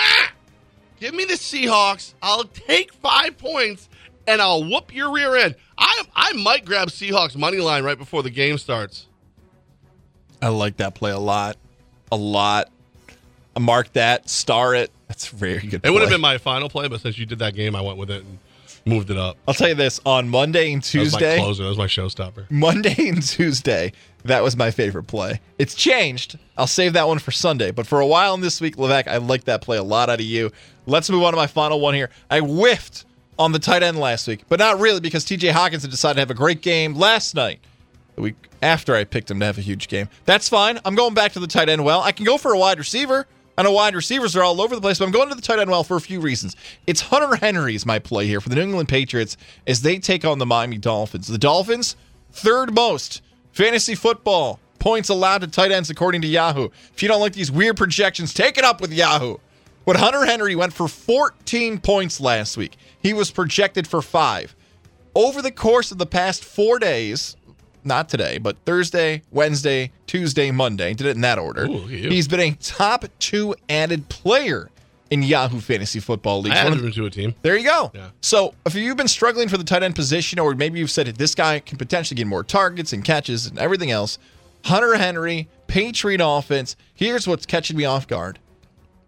Give 1.01 1.13
me 1.13 1.27
the 1.27 1.35
Seahawks. 1.35 2.15
I'll 2.23 2.45
take 2.45 2.95
five 2.95 3.37
points 3.37 3.91
and 4.27 4.41
I'll 4.41 4.65
whoop 4.65 4.95
your 4.95 5.13
rear 5.13 5.37
end. 5.37 5.57
I 5.77 6.05
I 6.15 6.33
might 6.35 6.65
grab 6.65 6.89
Seahawks 6.89 7.37
money 7.37 7.59
line 7.59 7.85
right 7.85 7.99
before 7.99 8.23
the 8.23 8.31
game 8.31 8.57
starts. 8.57 9.09
I 10.41 10.49
like 10.49 10.77
that 10.79 10.95
play 10.95 11.11
a 11.11 11.19
lot. 11.19 11.57
A 12.13 12.17
lot. 12.17 12.71
I 13.57 13.61
mark 13.61 13.93
that, 13.93 14.29
star 14.29 14.75
it. 14.75 14.91
That's 15.09 15.31
a 15.33 15.37
very 15.37 15.67
good. 15.67 15.85
It 15.85 15.91
would 15.91 16.01
have 16.01 16.11
been 16.11 16.21
my 16.21 16.39
final 16.39 16.69
play, 16.69 16.89
but 16.89 17.01
since 17.01 17.19
you 17.19 17.27
did 17.27 17.39
that 17.41 17.55
game, 17.55 17.77
I 17.77 17.81
went 17.81 17.99
with 17.99 18.11
it 18.11 18.25
and 18.25 18.39
moved 18.85 19.11
it 19.11 19.17
up. 19.17 19.37
I'll 19.49 19.55
tell 19.55 19.69
you 19.69 19.75
this 19.75 20.01
on 20.05 20.29
Monday 20.29 20.73
and 20.73 20.83
Tuesday, 20.83 21.19
That 21.19 21.27
was 21.27 21.39
my 21.39 21.45
closer. 21.45 21.63
That 21.63 21.69
was 21.69 21.79
my 21.79 21.87
showstopper. 21.87 22.51
Monday 22.51 23.09
and 23.09 23.23
Tuesday, 23.23 23.93
that 24.25 24.43
was 24.43 24.57
my 24.57 24.71
favorite 24.71 25.05
play. 25.05 25.41
It's 25.59 25.75
changed. 25.75 26.39
I'll 26.57 26.67
save 26.67 26.93
that 26.95 27.07
one 27.07 27.19
for 27.19 27.31
Sunday. 27.31 27.71
But 27.71 27.87
for 27.87 28.01
a 28.01 28.07
while 28.07 28.35
in 28.35 28.41
this 28.41 28.61
week, 28.61 28.77
Levac, 28.77 29.07
I 29.09 29.19
like 29.19 29.45
that 29.45 29.63
play 29.63 29.77
a 29.77 29.83
lot 29.83 30.11
out 30.11 30.21
of 30.21 30.27
you. 30.27 30.51
Let's 30.87 31.11
move 31.11 31.23
on 31.23 31.33
to 31.33 31.37
my 31.37 31.47
final 31.47 31.81
one 31.81 31.95
here. 31.95 32.11
I 32.31 32.41
whiffed 32.41 33.05
on 33.39 33.53
the 33.53 33.59
tight 33.59 33.83
end 33.83 33.99
last 33.99 34.29
week, 34.29 34.45
but 34.49 34.59
not 34.59 34.79
really 34.79 35.01
because 35.01 35.25
TJ 35.25 35.51
Hockenson 35.53 35.91
decided 35.91 36.15
to 36.15 36.21
have 36.21 36.31
a 36.31 36.35
great 36.35 36.61
game 36.63 36.95
last 36.95 37.35
night. 37.35 37.61
The 38.15 38.23
week 38.23 38.37
after 38.63 38.95
I 38.95 39.05
picked 39.05 39.31
him 39.31 39.41
to 39.41 39.47
have 39.47 39.59
a 39.59 39.61
huge 39.61 39.89
game. 39.89 40.09
That's 40.25 40.49
fine. 40.49 40.79
I'm 40.85 40.95
going 40.95 41.15
back 41.15 41.33
to 41.33 41.41
the 41.41 41.47
tight 41.47 41.69
end 41.69 41.85
well. 41.85 42.01
I 42.01 42.13
can 42.13 42.25
go 42.25 42.39
for 42.39 42.53
a 42.53 42.59
wide 42.59 42.79
receiver. 42.79 43.27
I 43.57 43.63
know 43.63 43.73
wide 43.73 43.95
receivers 43.95 44.35
are 44.35 44.43
all 44.43 44.61
over 44.61 44.75
the 44.75 44.81
place, 44.81 44.99
but 44.99 45.05
I'm 45.05 45.13
going 45.13 45.29
to 45.29 45.35
the 45.35 45.43
tight 45.43 45.61
end 45.61 45.71
well 45.71 45.85
for 45.85 45.97
a 45.97 46.01
few 46.01 46.21
reasons. 46.21 46.57
It's 46.87 47.03
Hunter 47.03 47.37
Henry's 47.37 47.87
my 47.87 48.01
play 48.01 48.27
here 48.27 48.41
for 48.41 48.49
the 48.49 48.57
New 48.57 48.63
England 48.63 48.89
Patriots 48.89 49.37
as 49.67 49.83
they 49.83 49.99
take 49.99 50.25
on 50.25 50.39
the 50.39 50.47
Miami 50.47 50.77
Dolphins. 50.77 51.29
The 51.29 51.39
Dolphins, 51.39 51.95
third 52.33 52.75
most 52.75 53.23
fantasy 53.53 53.95
football 53.95 54.59
points 54.81 55.09
allowed 55.09 55.43
to 55.43 55.47
tight 55.47 55.71
ends 55.71 55.89
according 55.89 56.21
to 56.23 56.29
Yahoo. 56.29 56.69
If 56.93 57.03
you 57.03 57.09
don't 57.09 57.21
like 57.21 57.33
these 57.33 57.51
weird 57.51 57.77
projections, 57.77 58.35
take 58.35 58.59
it 58.59 58.65
up 58.65 58.81
with 58.81 58.93
Yahoo. 58.93 59.37
But 59.87 59.97
Hunter 59.97 60.25
Henry 60.25 60.57
went 60.57 60.73
for 60.73 60.89
14 60.89 61.79
points 61.79 62.21
last 62.21 62.57
week. 62.57 62.77
He 63.01 63.13
was 63.13 63.31
projected 63.31 63.87
for 63.87 64.03
five. 64.03 64.57
Over 65.15 65.43
the 65.43 65.53
course 65.53 65.93
of 65.93 65.99
the 65.99 66.07
past 66.07 66.45
four 66.45 66.81
days, 66.81 67.37
not 67.85 68.09
today, 68.09 68.39
but 68.39 68.57
Thursday, 68.65 69.23
Wednesday, 69.31 69.91
Tuesday, 70.07 70.51
Monday, 70.51 70.95
did 70.95 71.07
it 71.07 71.15
in 71.17 71.21
that 71.23 71.39
order. 71.39 71.65
Ooh, 71.65 71.69
look 71.69 71.85
at 71.85 71.91
you. 71.91 72.11
He's 72.11 72.29
been 72.29 72.41
a 72.41 72.53
top 72.53 73.05
two 73.19 73.55
added 73.69 74.09
player 74.09 74.71
in 75.11 75.23
Yahoo 75.23 75.61
Fantasy 75.61 76.01
Football 76.01 76.43
League. 76.43 76.53
I 76.55 76.57
added 76.57 76.81
him 76.81 76.91
to 76.91 77.07
a 77.07 77.11
team. 77.11 77.35
there 77.43 77.57
you 77.57 77.69
go. 77.69 77.93
Yeah. 77.95 78.09
So 78.21 78.55
if 78.67 78.75
you've 78.75 78.97
been 78.97 79.07
struggling 79.09 79.49
for 79.49 79.59
the 79.59 79.65
tight 79.65 79.83
end 79.83 79.95
position, 79.95 80.39
or 80.39 80.55
maybe 80.55 80.79
you've 80.81 80.91
said 80.91 81.07
this 81.07 81.35
guy 81.35 81.61
can 81.61 81.79
potentially 81.79 82.17
get 82.17 82.27
more 82.27 82.43
targets 82.43 82.93
and 82.93 83.05
catches 83.05 83.47
and 83.47 83.59
everything 83.59 83.91
else, 83.91 84.19
Hunter 84.65 84.97
Henry, 84.97 85.49
Patriot 85.67 86.21
offense. 86.25 86.75
Here's 86.95 87.29
what's 87.29 87.47
catching 87.47 87.77
me 87.77 87.85
off 87.85 88.09
guard. 88.09 88.39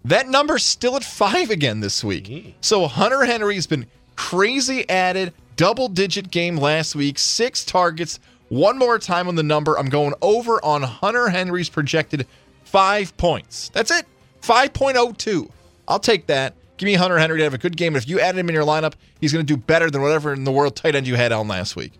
That 0.05 0.29
number's 0.29 0.65
still 0.65 0.95
at 0.97 1.03
five 1.03 1.51
again 1.51 1.81
this 1.81 2.05
week. 2.05 2.55
So 2.61 2.87
Hunter 2.87 3.25
Henry's 3.25 3.67
been 3.67 3.87
crazy 4.15 4.89
added, 4.89 5.33
double 5.57 5.89
digit 5.89 6.31
game 6.31 6.57
last 6.57 6.95
week, 6.95 7.19
six 7.19 7.65
targets. 7.65 8.21
One 8.49 8.79
more 8.79 8.99
time 8.99 9.27
on 9.29 9.35
the 9.35 9.43
number. 9.43 9.79
I'm 9.79 9.89
going 9.89 10.15
over 10.23 10.65
on 10.65 10.83
Hunter 10.83 11.29
Henry's 11.29 11.69
projected 11.69 12.27
five 12.65 13.17
points. 13.17 13.71
That's 13.71 13.91
it. 13.91 14.07
5.02. 14.43 15.51
I'll 15.89 15.99
take 15.99 16.27
that. 16.27 16.55
Give 16.77 16.87
me 16.87 16.95
Hunter 16.95 17.19
Henry 17.19 17.39
to 17.39 17.45
have 17.45 17.55
a 17.55 17.59
good 17.59 17.77
game. 17.77 17.97
If 17.97 18.09
you 18.09 18.21
added 18.21 18.39
him 18.39 18.49
in 18.49 18.55
your 18.55 18.65
lineup, 18.65 18.95
he's 19.21 19.33
going 19.33 19.45
to 19.45 19.53
do 19.53 19.57
better 19.57 19.91
than 19.91 20.03
whatever 20.03 20.33
in 20.33 20.45
the 20.45 20.53
world 20.53 20.77
tight 20.77 20.95
end 20.95 21.07
you 21.07 21.17
had 21.17 21.33
on 21.33 21.49
last 21.49 21.75
week. 21.75 21.93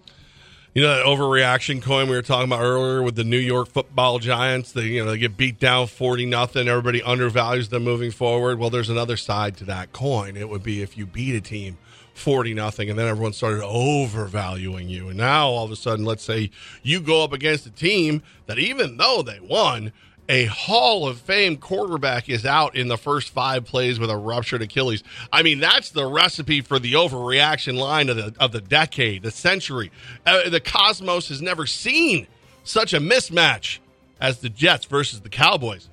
You 0.75 0.83
know 0.83 0.95
that 0.95 1.07
overreaction 1.07 1.81
coin 1.81 2.11
we 2.11 2.17
were 2.17 2.21
talking 2.21 2.51
about 2.51 2.61
earlier 2.61 3.03
with 3.03 3.17
the 3.17 3.25
New 3.25 3.39
York 3.39 3.69
Football 3.69 4.19
Giants. 4.19 4.73
They 4.73 4.83
you 4.83 5.03
know 5.03 5.11
they 5.13 5.17
get 5.17 5.35
beat 5.35 5.59
down 5.59 5.87
forty 5.87 6.27
nothing. 6.27 6.69
Everybody 6.69 7.03
undervalues 7.03 7.71
them 7.71 7.85
moving 7.85 8.11
forward. 8.11 8.59
Well, 8.59 8.69
there's 8.69 8.91
another 8.91 9.17
side 9.17 9.57
to 9.57 9.65
that 9.65 9.95
coin. 9.95 10.37
It 10.37 10.51
would 10.51 10.63
be 10.63 10.83
if 10.83 10.99
you 10.99 11.07
beat 11.07 11.35
a 11.35 11.41
team 11.41 11.79
forty 12.17 12.55
nothing, 12.55 12.91
and 12.91 12.99
then 12.99 13.07
everyone 13.07 13.33
started 13.33 13.63
overvaluing 13.63 14.89
you. 14.89 15.09
And 15.09 15.17
now 15.19 15.49
all 15.49 15.65
of 15.65 15.71
a 15.71 15.77
sudden, 15.77 16.05
let's 16.05 16.25
say 16.25 16.51
you 16.83 17.01
go 17.01 17.23
up 17.23 17.33
against 17.33 17.67
a 17.67 17.71
team 17.71 18.23
that 18.47 18.59
even 18.59 18.97
though 18.97 19.23
they 19.23 19.41
won. 19.41 19.93
A 20.29 20.47
Hall 20.47 21.07
of 21.07 21.21
Fame 21.21 21.57
quarterback 21.57 22.29
is 22.29 22.45
out 22.45 22.75
in 22.75 22.89
the 22.89 22.99
first 22.99 23.31
five 23.31 23.65
plays 23.65 24.01
with 24.01 24.11
a 24.11 24.17
ruptured 24.17 24.61
Achilles. 24.61 25.05
I 25.33 25.45
mean, 25.45 25.61
that's 25.61 25.91
the 25.91 26.05
recipe 26.05 26.63
for 26.63 26.81
the 26.81 26.95
overreaction 26.95 27.79
line 27.79 28.09
of 28.09 28.17
the 28.17 28.35
of 28.41 28.51
the 28.51 28.61
decade, 28.61 29.23
the 29.23 29.31
century. 29.31 29.93
Uh, 30.27 30.51
the 30.51 30.59
Cosmos 30.59 31.29
has 31.29 31.41
never 31.41 31.65
seen 31.65 32.27
such 32.65 32.93
a 32.93 32.99
mismatch 32.99 33.79
as 34.21 34.41
the 34.41 34.49
Jets 34.49 34.87
versus 34.87 35.21
the 35.21 35.29
Cowboys. 35.29 35.89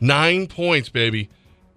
Nine 0.00 0.48
points, 0.48 0.88
baby. 0.88 1.28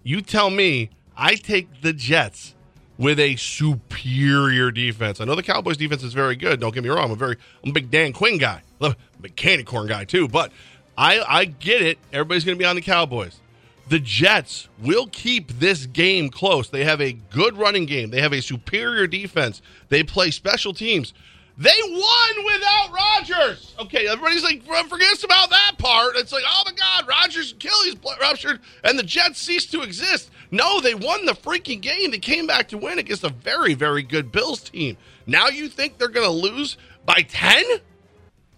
You 0.02 0.22
tell 0.22 0.50
me 0.50 0.90
I 1.16 1.36
take 1.36 1.82
the 1.82 1.92
Jets 1.92 2.56
with 3.00 3.18
a 3.18 3.34
superior 3.36 4.70
defense. 4.70 5.22
I 5.22 5.24
know 5.24 5.34
the 5.34 5.42
Cowboys 5.42 5.78
defense 5.78 6.02
is 6.02 6.12
very 6.12 6.36
good. 6.36 6.60
Don't 6.60 6.74
get 6.74 6.84
me 6.84 6.90
wrong. 6.90 7.06
I'm 7.06 7.10
a 7.12 7.16
very 7.16 7.36
I'm 7.64 7.70
a 7.70 7.72
big 7.72 7.90
Dan 7.90 8.12
Quinn 8.12 8.36
guy. 8.36 8.62
I'm 8.80 8.94
a 9.24 9.28
candy 9.30 9.64
corn 9.64 9.88
guy 9.88 10.04
too. 10.04 10.28
But 10.28 10.52
I 10.96 11.20
I 11.26 11.44
get 11.46 11.80
it. 11.80 11.98
Everybody's 12.12 12.44
to 12.44 12.54
be 12.56 12.64
on 12.64 12.76
the 12.76 12.82
Cowboys. 12.82 13.40
The 13.88 13.98
Jets 13.98 14.68
will 14.80 15.08
keep 15.10 15.50
this 15.58 15.86
game 15.86 16.28
close. 16.28 16.68
They 16.68 16.84
have 16.84 17.00
a 17.00 17.12
good 17.12 17.56
running 17.56 17.86
game. 17.86 18.10
They 18.10 18.20
have 18.20 18.32
a 18.32 18.42
superior 18.42 19.06
defense. 19.08 19.62
They 19.88 20.04
play 20.04 20.30
special 20.30 20.74
teams. 20.74 21.12
They 21.56 21.70
won 21.82 22.44
without 22.44 22.90
Rodgers. 22.92 23.74
Okay, 23.80 24.06
everybody's 24.06 24.44
like 24.44 24.62
forgets 24.88 25.24
about 25.24 25.50
that 25.50 25.72
part. 25.78 26.16
It's 26.16 26.32
like, 26.32 26.44
oh 26.46 26.62
my 26.64 26.72
God, 26.72 27.08
Rodgers' 27.08 27.52
Achilles 27.52 27.96
ruptured, 28.20 28.60
and 28.84 28.98
the 28.98 29.02
Jets 29.02 29.40
ceased 29.40 29.70
to 29.72 29.82
exist. 29.82 30.30
No, 30.50 30.80
they 30.80 30.94
won 30.94 31.26
the 31.26 31.32
freaking 31.32 31.80
game. 31.80 32.10
They 32.10 32.18
came 32.18 32.46
back 32.46 32.68
to 32.68 32.78
win 32.78 32.98
against 32.98 33.24
a 33.24 33.28
very, 33.28 33.74
very 33.74 34.02
good 34.02 34.32
Bills 34.32 34.60
team. 34.60 34.96
Now 35.26 35.48
you 35.48 35.68
think 35.68 35.98
they're 35.98 36.08
going 36.08 36.26
to 36.26 36.32
lose 36.32 36.76
by 37.06 37.24
ten 37.28 37.64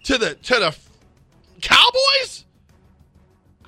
to 0.03 0.17
the 0.17 0.35
to 0.35 0.55
the 0.55 0.75
Cowboys? 1.61 2.45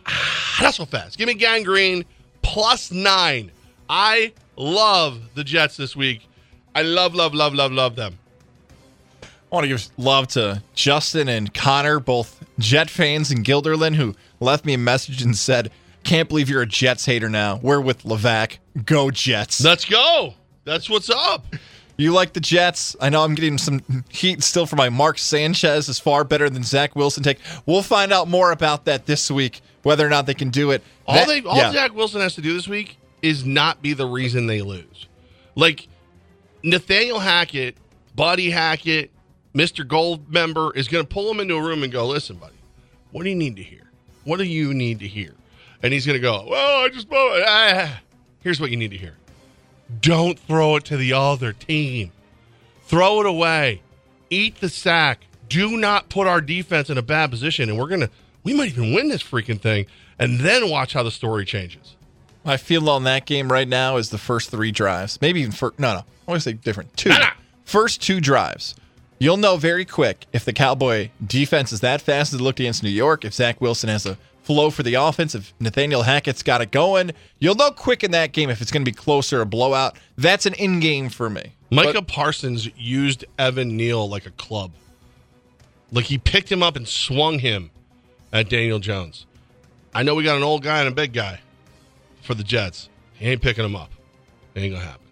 Ah, 0.08 0.58
that's 0.62 0.78
so 0.78 0.86
fast. 0.86 1.18
Give 1.18 1.28
me 1.28 1.34
Gang 1.36 1.64
Green 1.64 2.06
plus 2.42 2.92
nine. 2.92 3.52
I 3.90 4.34
love 4.56 5.36
the 5.36 5.44
Jets 5.44 5.78
this 5.78 5.96
week. 5.96 6.28
I 6.74 6.82
love, 6.82 7.16
love, 7.16 7.34
love, 7.34 7.54
love, 7.54 7.72
love 7.72 7.96
them. 7.96 8.18
I 9.24 9.28
want 9.56 9.64
to 9.64 9.68
give 9.70 9.88
love 9.98 10.28
to 10.30 10.62
Justin 10.74 11.30
and 11.30 11.54
Connor, 11.54 12.00
both 12.00 12.44
Jet 12.60 12.90
fans 12.90 13.32
in 13.32 13.44
Guilderland, 13.44 13.96
who 13.96 14.16
left 14.40 14.66
me 14.66 14.74
a 14.74 14.78
message 14.78 15.22
and 15.22 15.38
said, 15.38 15.72
Can't 16.06 16.30
believe 16.30 16.50
you're 16.50 16.62
a 16.62 16.68
Jets 16.68 17.06
hater 17.06 17.30
now. 17.30 17.60
We're 17.62 17.82
with 17.82 18.04
Levac. 18.04 18.60
Go 18.86 19.12
Jets. 19.12 19.62
Let's 19.64 19.84
go. 19.86 20.36
That's 20.64 20.90
what's 20.90 21.10
up. 21.10 21.46
You 21.98 22.12
like 22.14 22.34
the 22.34 22.40
Jets? 22.40 22.96
I 23.02 23.10
know 23.10 23.24
I'm 23.24 23.36
getting 23.36 23.58
some 23.58 23.82
heat 24.10 24.44
still 24.44 24.66
for 24.66 24.76
my 24.76 24.90
Mark 24.90 25.18
Sanchez 25.18 25.90
is 25.90 25.98
far 25.98 26.24
better 26.24 26.50
than 26.50 26.62
Zach 26.64 26.96
Wilson 26.96 27.24
take. 27.24 27.40
We'll 27.66 27.82
find 27.82 28.14
out 28.14 28.28
more 28.28 28.52
about 28.52 28.86
that 28.86 29.06
this 29.08 29.32
week, 29.32 29.62
whether 29.84 30.06
or 30.06 30.10
not 30.10 30.26
they 30.28 30.34
can 30.34 30.50
do 30.50 30.72
it. 30.72 30.84
All 31.08 31.16
That- 31.16 31.28
they 31.28 31.42
all 31.42 31.58
yeah. 31.58 31.72
Zach 31.72 31.94
Wilson 31.96 32.22
has 32.22 32.36
to 32.36 32.42
do 32.42 32.54
this 32.54 32.68
week 32.68 32.98
is 33.22 33.44
not 33.46 33.82
be 33.82 33.94
the 33.94 34.06
reason 34.06 34.46
they 34.48 34.62
lose. 34.62 35.08
Like 35.56 35.88
Nathaniel 36.64 37.20
Hackett, 37.20 37.78
Buddy 38.16 38.52
Hackett, 38.52 39.10
Mr. 39.56 39.88
Gold 39.88 40.32
member 40.32 40.72
is 40.76 40.88
going 40.88 41.06
to 41.06 41.12
pull 41.12 41.32
him 41.32 41.40
into 41.40 41.56
a 41.56 41.62
room 41.62 41.82
and 41.82 41.92
go, 41.92 42.06
"Listen, 42.06 42.36
buddy, 42.36 42.56
what 43.12 43.24
do 43.24 43.30
you 43.30 43.36
need 43.36 43.56
to 43.56 43.64
hear? 43.64 43.90
What 44.26 44.38
do 44.38 44.44
you 44.44 44.74
need 44.74 45.00
to 45.00 45.08
hear?" 45.08 45.34
And 45.84 45.94
he's 45.94 46.06
going 46.06 46.16
to 46.18 46.22
go, 46.22 46.46
"Well, 46.48 46.86
I 46.86 46.90
just 46.90 47.08
ah. 47.12 48.02
here's 48.42 48.60
what 48.60 48.72
you 48.72 48.78
need 48.78 48.92
to 48.92 48.98
hear. 48.98 49.16
Don't 50.02 50.40
throw 50.40 50.78
it 50.78 50.86
to 50.86 50.98
the 50.98 51.14
other 51.14 51.54
team. 51.54 52.12
Throw 52.84 53.20
it 53.20 53.26
away. 53.26 53.82
Eat 54.30 54.60
the 54.60 54.70
sack. 54.70 55.26
Do 55.50 55.78
not 55.78 56.10
put 56.10 56.28
our 56.28 56.42
defense 56.42 56.90
in 56.90 56.98
a 56.98 57.02
bad 57.02 57.30
position. 57.32 57.70
And 57.70 57.78
we're 57.78 57.88
going 57.88 58.02
to, 58.02 58.10
we 58.44 58.54
might 58.54 58.70
even 58.70 58.94
win 58.94 59.10
this 59.10 59.24
freaking 59.24 59.60
thing. 59.60 59.86
And 60.18 60.40
then 60.40 60.70
watch 60.70 60.94
how 60.94 61.04
the 61.04 61.12
story 61.12 61.46
changes. 61.46 61.96
My 62.44 62.58
feel 62.58 62.90
on 62.90 63.04
that 63.04 63.26
game 63.26 63.52
right 63.52 63.68
now 63.68 63.98
is 63.98 64.10
the 64.10 64.18
first 64.18 64.52
three 64.52 64.72
drives. 64.72 65.20
Maybe 65.22 65.42
even 65.42 65.52
for 65.52 65.74
no, 65.78 65.94
no. 65.94 66.00
I 66.00 66.32
want 66.32 66.42
to 66.42 66.50
say 66.50 66.54
different. 66.54 66.96
Two. 66.96 67.10
Nah. 67.10 67.32
First 67.64 68.02
two 68.02 68.22
drives. 68.22 68.76
You'll 69.18 69.38
know 69.38 69.58
very 69.58 69.86
quick 69.86 70.26
if 70.32 70.46
the 70.46 70.54
Cowboy 70.54 71.10
defense 71.26 71.72
is 71.72 71.80
that 71.80 72.02
fast 72.02 72.34
as 72.34 72.40
it 72.40 72.44
looked 72.44 72.60
against 72.60 72.84
New 72.84 72.90
York, 72.90 73.26
if 73.26 73.34
Zach 73.34 73.62
Wilson 73.62 73.90
has 73.90 74.06
a 74.06 74.18
flow 74.46 74.70
for 74.70 74.84
the 74.84 74.94
offense, 74.94 75.34
if 75.34 75.54
Nathaniel 75.60 76.04
Hackett's 76.04 76.44
got 76.44 76.62
it 76.62 76.72
going. 76.72 77.12
You'll 77.40 77.56
know 77.56 77.72
quick 77.72 78.04
in 78.04 78.12
that 78.12 78.32
game 78.32 78.50
if 78.50 78.62
it's 78.62 78.72
going 78.72 78.86
to 78.86 78.90
be 78.90 78.96
closer 78.96 79.42
or 79.42 79.46
blowout. 79.46 79.98
That's 80.18 80.46
an 80.46 80.54
in 80.54 80.80
game 80.80 81.10
for 81.10 81.30
me. 81.30 81.54
Micah 81.72 81.94
But- 81.94 82.08
Parsons 82.08 82.70
used 82.78 83.26
Evan 83.40 83.76
Neal 83.76 84.08
like 84.08 84.26
a 84.28 84.32
club. 84.32 84.72
Like 85.92 86.06
he 86.06 86.18
picked 86.18 86.52
him 86.52 86.62
up 86.62 86.76
and 86.76 86.88
swung 86.88 87.40
him 87.40 87.72
at 88.32 88.50
Daniel 88.50 88.80
Jones. 88.80 89.26
I 89.94 90.04
know 90.04 90.14
we 90.14 90.24
got 90.24 90.38
an 90.38 90.44
old 90.44 90.62
guy 90.62 90.80
and 90.80 90.88
a 90.88 90.92
big 90.92 91.14
guy 91.14 91.40
for 92.22 92.34
the 92.36 92.44
Jets. 92.44 92.90
He 93.14 93.28
ain't 93.28 93.42
picking 93.42 93.66
him 93.66 93.76
up. 93.76 93.92
It 94.54 94.62
ain't 94.62 94.74
going 94.74 94.82
to 94.82 94.88
happen. 94.88 95.05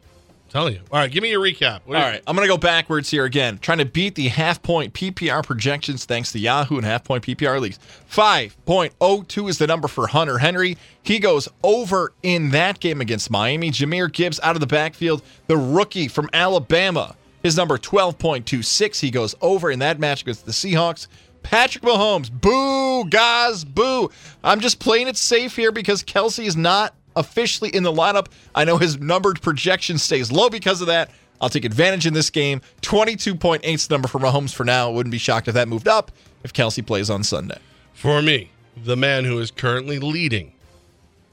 Telling 0.53 0.75
you. 0.75 0.81
All 0.91 0.99
right, 0.99 1.11
give 1.11 1.23
me 1.23 1.31
your 1.31 1.41
recap. 1.41 1.79
What 1.83 1.97
All 1.97 2.11
you- 2.13 2.19
I'm 2.27 2.35
going 2.35 2.47
to 2.47 2.53
go 2.53 2.59
backwards 2.59 3.09
here 3.09 3.25
again. 3.25 3.57
Trying 3.57 3.79
to 3.79 3.85
beat 3.85 4.13
the 4.13 4.27
half 4.27 4.61
point 4.61 4.93
PPR 4.93 5.43
projections 5.43 6.05
thanks 6.05 6.31
to 6.33 6.37
Yahoo 6.37 6.75
and 6.77 6.85
half 6.85 7.03
point 7.03 7.23
PPR 7.25 7.59
leagues. 7.59 7.79
5.02 8.11 9.49
is 9.49 9.57
the 9.57 9.65
number 9.65 9.87
for 9.87 10.05
Hunter 10.05 10.37
Henry. 10.37 10.77
He 11.01 11.17
goes 11.17 11.49
over 11.63 12.13
in 12.21 12.51
that 12.51 12.79
game 12.79 13.01
against 13.01 13.31
Miami. 13.31 13.71
Jahmyr 13.71 14.11
Gibbs 14.13 14.39
out 14.43 14.55
of 14.55 14.59
the 14.59 14.67
backfield, 14.67 15.23
the 15.47 15.57
rookie 15.57 16.07
from 16.07 16.29
Alabama. 16.33 17.15
His 17.41 17.57
number 17.57 17.79
12.26. 17.79 18.99
He 18.99 19.09
goes 19.09 19.33
over 19.41 19.71
in 19.71 19.79
that 19.79 19.99
match 19.99 20.21
against 20.21 20.45
the 20.45 20.51
Seahawks. 20.51 21.07
Patrick 21.41 21.83
Mahomes, 21.83 22.31
boo, 22.31 23.05
guys, 23.09 23.65
boo. 23.65 24.11
I'm 24.43 24.59
just 24.59 24.79
playing 24.79 25.07
it 25.07 25.17
safe 25.17 25.55
here 25.55 25.71
because 25.71 26.03
Kelce 26.03 26.45
is 26.45 26.55
not 26.55 26.93
officially 27.15 27.69
in 27.69 27.83
the 27.83 27.91
lineup. 27.91 28.27
I 28.55 28.65
know 28.65 28.77
his 28.77 28.99
numbered 28.99 29.41
projection 29.41 29.97
stays 29.97 30.31
low 30.31 30.49
because 30.49 30.81
of 30.81 30.87
that. 30.87 31.11
I'll 31.41 31.49
take 31.49 31.65
advantage 31.65 32.05
in 32.05 32.13
this 32.13 32.29
game. 32.29 32.61
22.8 32.81 33.63
is 33.63 33.87
the 33.87 33.93
number 33.93 34.07
for 34.07 34.19
Mahomes 34.19 34.53
for 34.53 34.63
now. 34.63 34.91
Wouldn't 34.91 35.11
be 35.11 35.17
shocked 35.17 35.47
if 35.47 35.53
that 35.55 35.67
moved 35.67 35.87
up 35.87 36.11
if 36.43 36.53
Kelce 36.53 36.85
plays 36.85 37.09
on 37.09 37.23
Sunday. 37.23 37.57
For 37.93 38.21
me, 38.21 38.51
the 38.81 38.95
man 38.95 39.25
who 39.25 39.39
is 39.39 39.51
currently 39.51 39.99
leading 39.99 40.53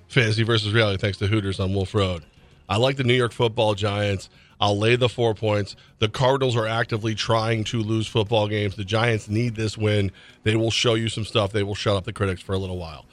fantasy 0.08 0.42
versus 0.42 0.72
reality 0.72 0.98
thanks 1.00 1.18
to 1.18 1.28
Hooters 1.28 1.60
on 1.60 1.72
Wolf 1.72 1.94
Road. 1.94 2.24
I 2.68 2.76
like 2.76 2.96
the 2.96 3.04
New 3.04 3.14
York 3.14 3.32
football 3.32 3.74
giants. 3.74 4.28
I'll 4.60 4.78
lay 4.78 4.94
the 4.94 5.08
four 5.08 5.34
points. 5.34 5.74
The 6.00 6.08
Cardinals 6.08 6.54
are 6.54 6.66
actively 6.66 7.14
trying 7.14 7.64
to 7.64 7.80
lose 7.80 8.06
football 8.06 8.46
games. 8.46 8.76
The 8.76 8.84
Giants 8.84 9.28
need 9.28 9.56
this 9.56 9.78
win. 9.78 10.12
They 10.42 10.54
will 10.54 10.70
show 10.70 10.94
you 10.94 11.08
some 11.08 11.24
stuff. 11.24 11.52
They 11.52 11.62
will 11.62 11.74
shut 11.74 11.96
up 11.96 12.04
the 12.04 12.12
critics 12.12 12.42
for 12.42 12.52
a 12.54 12.58
little 12.58 12.76
while. 12.76 13.06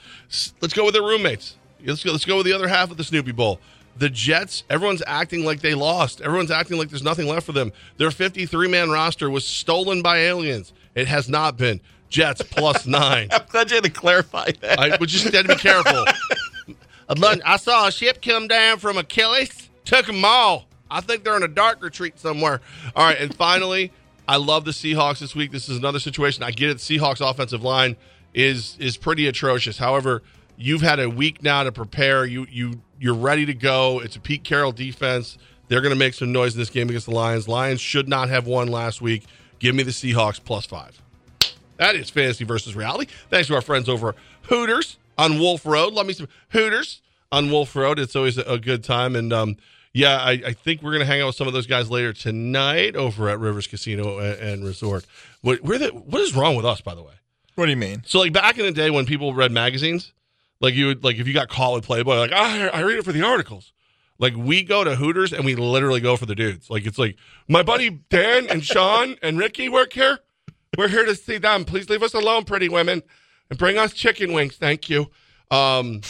Let's 0.62 0.74
go 0.74 0.84
with 0.84 0.94
their 0.94 1.04
roommates. 1.04 1.56
Let's 1.86 2.04
go, 2.04 2.12
let's 2.12 2.26
go 2.26 2.38
with 2.38 2.46
the 2.46 2.54
other 2.54 2.68
half 2.68 2.92
of 2.92 2.98
the 2.98 3.04
Snoopy 3.04 3.32
Bowl. 3.32 3.60
The 3.98 4.10
Jets, 4.10 4.64
everyone's 4.70 5.02
acting 5.08 5.44
like 5.44 5.62
they 5.62 5.74
lost. 5.74 6.22
Everyone's 6.22 6.52
acting 6.52 6.78
like 6.78 6.90
there's 6.90 7.04
nothing 7.04 7.28
left 7.28 7.46
for 7.46 7.52
them. 7.52 7.72
Their 7.98 8.12
53 8.12 8.68
man 8.68 8.90
roster 8.90 9.30
was 9.30 9.46
stolen 9.46 10.02
by 10.02 10.20
aliens. 10.20 10.72
It 10.94 11.08
has 11.08 11.28
not 11.28 11.58
been. 11.58 11.82
Jets 12.10 12.42
plus 12.42 12.86
nine. 12.86 13.30
I'm 13.32 13.42
glad 13.50 13.70
you 13.72 13.76
had 13.76 13.84
to 13.86 13.90
clarify 13.90 14.52
that. 14.62 14.80
I 14.80 14.98
would 14.98 15.10
just 15.10 15.34
had 15.34 15.48
to 15.48 15.56
be 15.56 15.60
careful. 15.60 16.06
I 17.10 17.58
saw 17.58 17.88
a 17.88 17.92
ship 17.92 18.22
come 18.22 18.48
down 18.48 18.80
from 18.80 18.98
Achilles, 18.98 19.70
took 19.86 20.06
them 20.06 20.24
all. 20.26 20.66
I 20.90 21.02
think 21.02 21.24
they're 21.24 21.38
in 21.38 21.44
a 21.44 21.48
dark 21.48 21.82
retreat 21.82 22.20
somewhere. 22.20 22.62
All 22.96 23.06
right, 23.06 23.20
and 23.20 23.34
finally, 23.34 23.92
I 24.28 24.38
love 24.38 24.66
the 24.66 24.72
Seahawks 24.72 25.20
this 25.20 25.36
week. 25.36 25.52
This 25.52 25.70
is 25.70 25.78
another 25.78 26.00
situation. 26.00 26.44
I 26.44 26.52
get 26.52 26.70
it. 26.70 26.78
Seahawks 26.78 27.28
offensive 27.28 27.64
line 27.64 27.96
is 28.34 28.78
is 28.80 28.98
pretty 28.98 29.28
atrocious. 29.28 29.78
However, 29.78 30.22
you've 30.58 30.82
had 30.82 31.00
a 31.00 31.10
week 31.10 31.44
now 31.44 31.64
to 31.64 31.72
prepare. 31.72 32.26
You 32.26 32.46
you 32.50 32.82
you're 33.00 33.16
ready 33.16 33.46
to 33.46 33.54
go. 33.54 34.00
It's 34.00 34.16
a 34.16 34.20
Pete 34.20 34.44
Carroll 34.44 34.72
defense. 34.72 35.38
They're 35.68 35.82
going 35.82 35.94
to 35.94 36.00
make 36.00 36.14
some 36.14 36.32
noise 36.32 36.54
in 36.54 36.60
this 36.60 36.70
game 36.70 36.90
against 36.90 37.08
the 37.08 37.14
Lions. 37.14 37.48
Lions 37.48 37.82
should 37.82 38.08
not 38.08 38.30
have 38.30 38.48
won 38.48 38.68
last 38.70 39.02
week. 39.02 39.26
Give 39.60 39.76
me 39.76 39.84
the 39.84 39.92
Seahawks 39.92 40.44
plus 40.44 40.66
five. 40.66 41.02
That 41.78 41.96
is 41.96 42.10
fantasy 42.10 42.44
versus 42.44 42.76
reality. 42.76 43.12
Thanks 43.30 43.48
to 43.48 43.56
our 43.56 43.62
friends 43.62 43.88
over 43.88 44.16
Hooters 44.44 44.98
on 45.18 45.40
Wolf 45.40 45.66
Road. 45.66 45.94
Let 45.94 46.06
me 46.06 46.14
some 46.14 46.28
Hooters 46.50 47.02
on 47.32 47.52
Wolf 47.52 47.76
Road. 47.76 48.00
It's 48.00 48.16
always 48.16 48.38
a, 48.38 48.58
good 48.58 48.84
time. 48.84 49.16
And 49.16 49.32
um, 49.32 49.58
yeah, 49.94 50.18
I, 50.18 50.32
I 50.32 50.54
think 50.54 50.82
we're 50.82 50.92
going 50.92 51.02
to 51.02 51.06
hang 51.06 51.22
out 51.22 51.28
with 51.28 51.36
some 51.36 51.48
of 51.48 51.54
those 51.54 51.68
guys 51.68 51.92
later 51.92 52.14
tonight 52.14 52.96
over 52.96 53.30
at 53.30 53.40
Rivers 53.40 53.68
Casino 53.68 54.18
and, 54.18 54.40
and 54.40 54.66
Resort. 54.66 55.06
What, 55.42 55.64
the, 55.64 55.90
what 55.90 56.22
is 56.22 56.36
wrong 56.36 56.56
with 56.56 56.66
us, 56.66 56.82
by 56.82 56.96
the 56.96 57.04
way? 57.04 57.14
What 57.56 57.66
do 57.66 57.72
you 57.72 57.78
mean? 57.78 58.04
So, 58.06 58.20
like 58.20 58.34
back 58.34 58.58
in 58.60 58.66
the 58.66 58.72
day 58.72 58.90
when 58.92 59.06
people 59.06 59.34
read 59.34 59.52
magazines, 59.52 60.14
like 60.60 60.74
you 60.74 60.88
would, 60.88 61.04
like 61.04 61.18
if 61.18 61.28
you 61.28 61.34
got 61.34 61.50
caught 61.50 61.74
with 61.74 61.86
Playboy, 61.86 62.16
like 62.16 62.32
"Ah, 62.34 62.70
I, 62.74 62.80
I 62.80 62.82
read 62.84 62.98
it 62.98 63.06
for 63.06 63.12
the 63.12 63.24
articles. 63.24 63.74
Like 64.20 64.36
we 64.36 64.64
go 64.64 64.84
to 64.84 64.96
Hooters 64.96 65.32
and 65.34 65.46
we 65.46 65.56
literally 65.56 66.00
go 66.00 66.18
for 66.18 66.26
the 66.26 66.36
dudes. 66.36 66.70
Like 66.70 66.86
it's 66.86 66.98
like 66.98 67.18
my 67.48 67.62
buddy 67.64 67.90
Dan 68.10 68.48
and 68.50 68.64
Sean 68.64 69.16
and 69.22 69.38
Ricky 69.38 69.70
work 69.70 69.94
here. 69.94 70.20
We're 70.78 70.88
here 70.88 71.06
to 71.06 71.16
see 71.16 71.38
them. 71.38 71.66
Please 71.66 71.90
leave 71.90 72.04
us 72.04 72.14
alone, 72.14 72.44
pretty 72.44 72.70
women, 72.70 73.04
and 73.50 73.58
bring 73.60 73.78
us 73.78 73.94
chicken 73.94 74.34
wings. 74.34 74.56
Thank 74.56 74.90
you. 74.90 75.08
Um, 75.50 76.02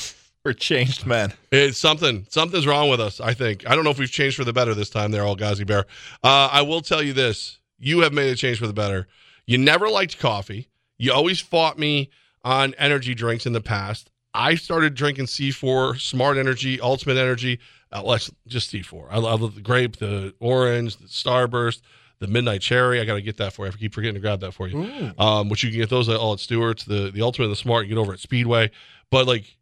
We're 0.44 0.54
changed 0.54 1.06
men. 1.06 1.34
it's 1.52 1.78
something. 1.78 2.26
Something's 2.30 2.66
wrong 2.66 2.90
with 2.90 3.02
us. 3.02 3.20
I 3.20 3.34
think. 3.34 3.70
I 3.70 3.76
don't 3.76 3.84
know 3.84 3.90
if 3.92 4.00
we've 4.00 4.10
changed 4.10 4.38
for 4.38 4.46
the 4.46 4.54
better 4.54 4.74
this 4.74 4.90
time. 4.90 5.12
There, 5.12 5.24
all 5.24 5.36
Gazi 5.36 5.68
Bear. 5.68 5.86
Uh, 6.24 6.50
I 6.52 6.62
will 6.62 6.82
tell 6.82 7.04
you 7.04 7.12
this: 7.14 7.60
you 7.78 8.00
have 8.00 8.14
made 8.14 8.32
a 8.32 8.36
change 8.36 8.60
for 8.60 8.68
the 8.68 8.74
better. 8.74 9.08
You 9.46 9.58
never 9.58 9.90
liked 9.90 10.18
coffee. 10.20 10.70
You 10.98 11.12
always 11.14 11.40
fought 11.42 11.78
me 11.78 12.10
on 12.44 12.74
energy 12.76 13.14
drinks 13.14 13.46
in 13.46 13.54
the 13.54 13.62
past. 13.62 14.10
I 14.34 14.56
started 14.56 14.94
drinking 14.94 15.26
C4, 15.26 16.00
Smart 16.00 16.38
Energy, 16.38 16.80
Ultimate 16.80 17.18
Energy. 17.18 17.60
Uh, 17.92 18.04
it's 18.16 18.30
just 18.48 18.72
C4. 18.72 19.08
I 19.10 19.18
love 19.18 19.56
the 19.56 19.62
grape, 19.62 19.98
the 19.98 20.34
orange, 20.40 20.98
the 20.98 21.08
Starburst, 21.08 21.82
the 22.20 22.28
Midnight 22.28 22.62
Cherry. 22.62 23.00
I 23.00 23.06
got 23.06 23.16
to 23.16 23.22
get 23.22 23.38
that 23.38 23.54
for 23.54 23.66
you. 23.66 23.72
I 23.72 23.76
keep 23.76 23.94
forgetting 23.94 24.16
to 24.16 24.20
grab 24.22 24.42
that 24.42 24.52
for 24.54 24.68
you. 24.68 24.78
Um, 25.18 25.50
which 25.50 25.64
you 25.64 25.70
can 25.70 25.80
get 25.80 25.90
those 25.90 26.10
at 26.10 26.18
all 26.18 26.34
at 26.34 26.40
Stewart's. 26.40 26.84
The 26.84 27.12
the 27.12 27.22
Ultimate 27.22 27.46
and 27.46 27.52
the 27.54 27.58
Smart 27.58 27.86
you 27.86 27.96
get 27.96 28.00
over 28.00 28.14
at 28.14 28.20
Speedway. 28.20 28.72
But 29.10 29.26
like 29.28 29.58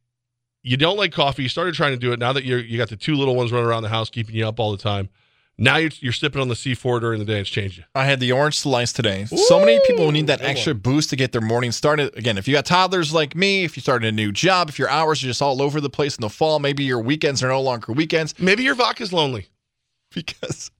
you 0.64 0.78
don't 0.78 0.98
like 0.98 1.12
coffee. 1.12 1.44
You 1.44 1.50
started 1.50 1.76
trying 1.76 1.92
to 1.94 2.00
do 2.00 2.12
it 2.12 2.20
now 2.20 2.34
that 2.34 2.44
you're 2.44 2.60
you 2.60 2.78
got 2.78 2.90
the 2.90 2.98
two 2.98 3.16
little 3.16 3.36
ones 3.36 3.52
running 3.52 3.68
around 3.68 3.84
the 3.84 3.90
house 3.90 4.10
keeping 4.10 4.36
you 4.36 4.48
up 4.48 4.60
all 4.60 4.72
the 4.72 4.78
time. 4.78 5.10
Now 5.58 5.78
you're, 5.78 5.92
you're 6.00 6.14
sipping 6.14 6.42
on 6.42 6.50
the 6.50 6.56
C4 6.56 7.00
during 7.00 7.20
the 7.20 7.26
day. 7.26 7.40
It's 7.40 7.50
changed 7.50 7.78
you. 7.78 7.86
I 7.94 8.06
had 8.06 8.20
the 8.20 8.32
orange 8.32 8.60
slice 8.60 8.92
today. 8.92 9.26
so 9.26 9.60
many 9.60 9.80
people 9.88 10.12
need 10.12 10.28
that 10.28 10.42
extra 10.42 10.74
one. 10.74 10.82
boost 10.82 11.10
to 11.12 11.16
get 11.16 11.32
their 11.32 11.42
morning 11.42 11.72
started. 11.72 12.16
Again, 12.18 12.38
if 12.38 12.48
you 12.48 12.54
got 12.54 12.66
toddlers 12.66 13.14
like 13.14 13.36
me, 13.36 13.64
if 13.64 13.78
you 13.78 13.82
started 13.82 14.08
a 14.08 14.12
new 14.12 14.32
job, 14.32 14.68
if 14.70 14.78
your 14.78 14.90
hours 14.90 15.24
are 15.24 15.28
just 15.28 15.42
all 15.42 15.62
over 15.62 15.80
the 15.80 15.90
place 15.90 16.18
in 16.18 16.22
the 16.22 16.30
fall, 16.30 16.60
maybe 16.60 16.84
your 16.84 17.00
weekends 17.00 17.42
are 17.44 17.48
no 17.48 17.62
longer 17.62 17.94
weekends 17.94 18.34
Maybe 18.40 18.64
your 18.64 18.76
vodka's 18.76 19.14
lonely. 19.14 19.48
because 20.14 20.72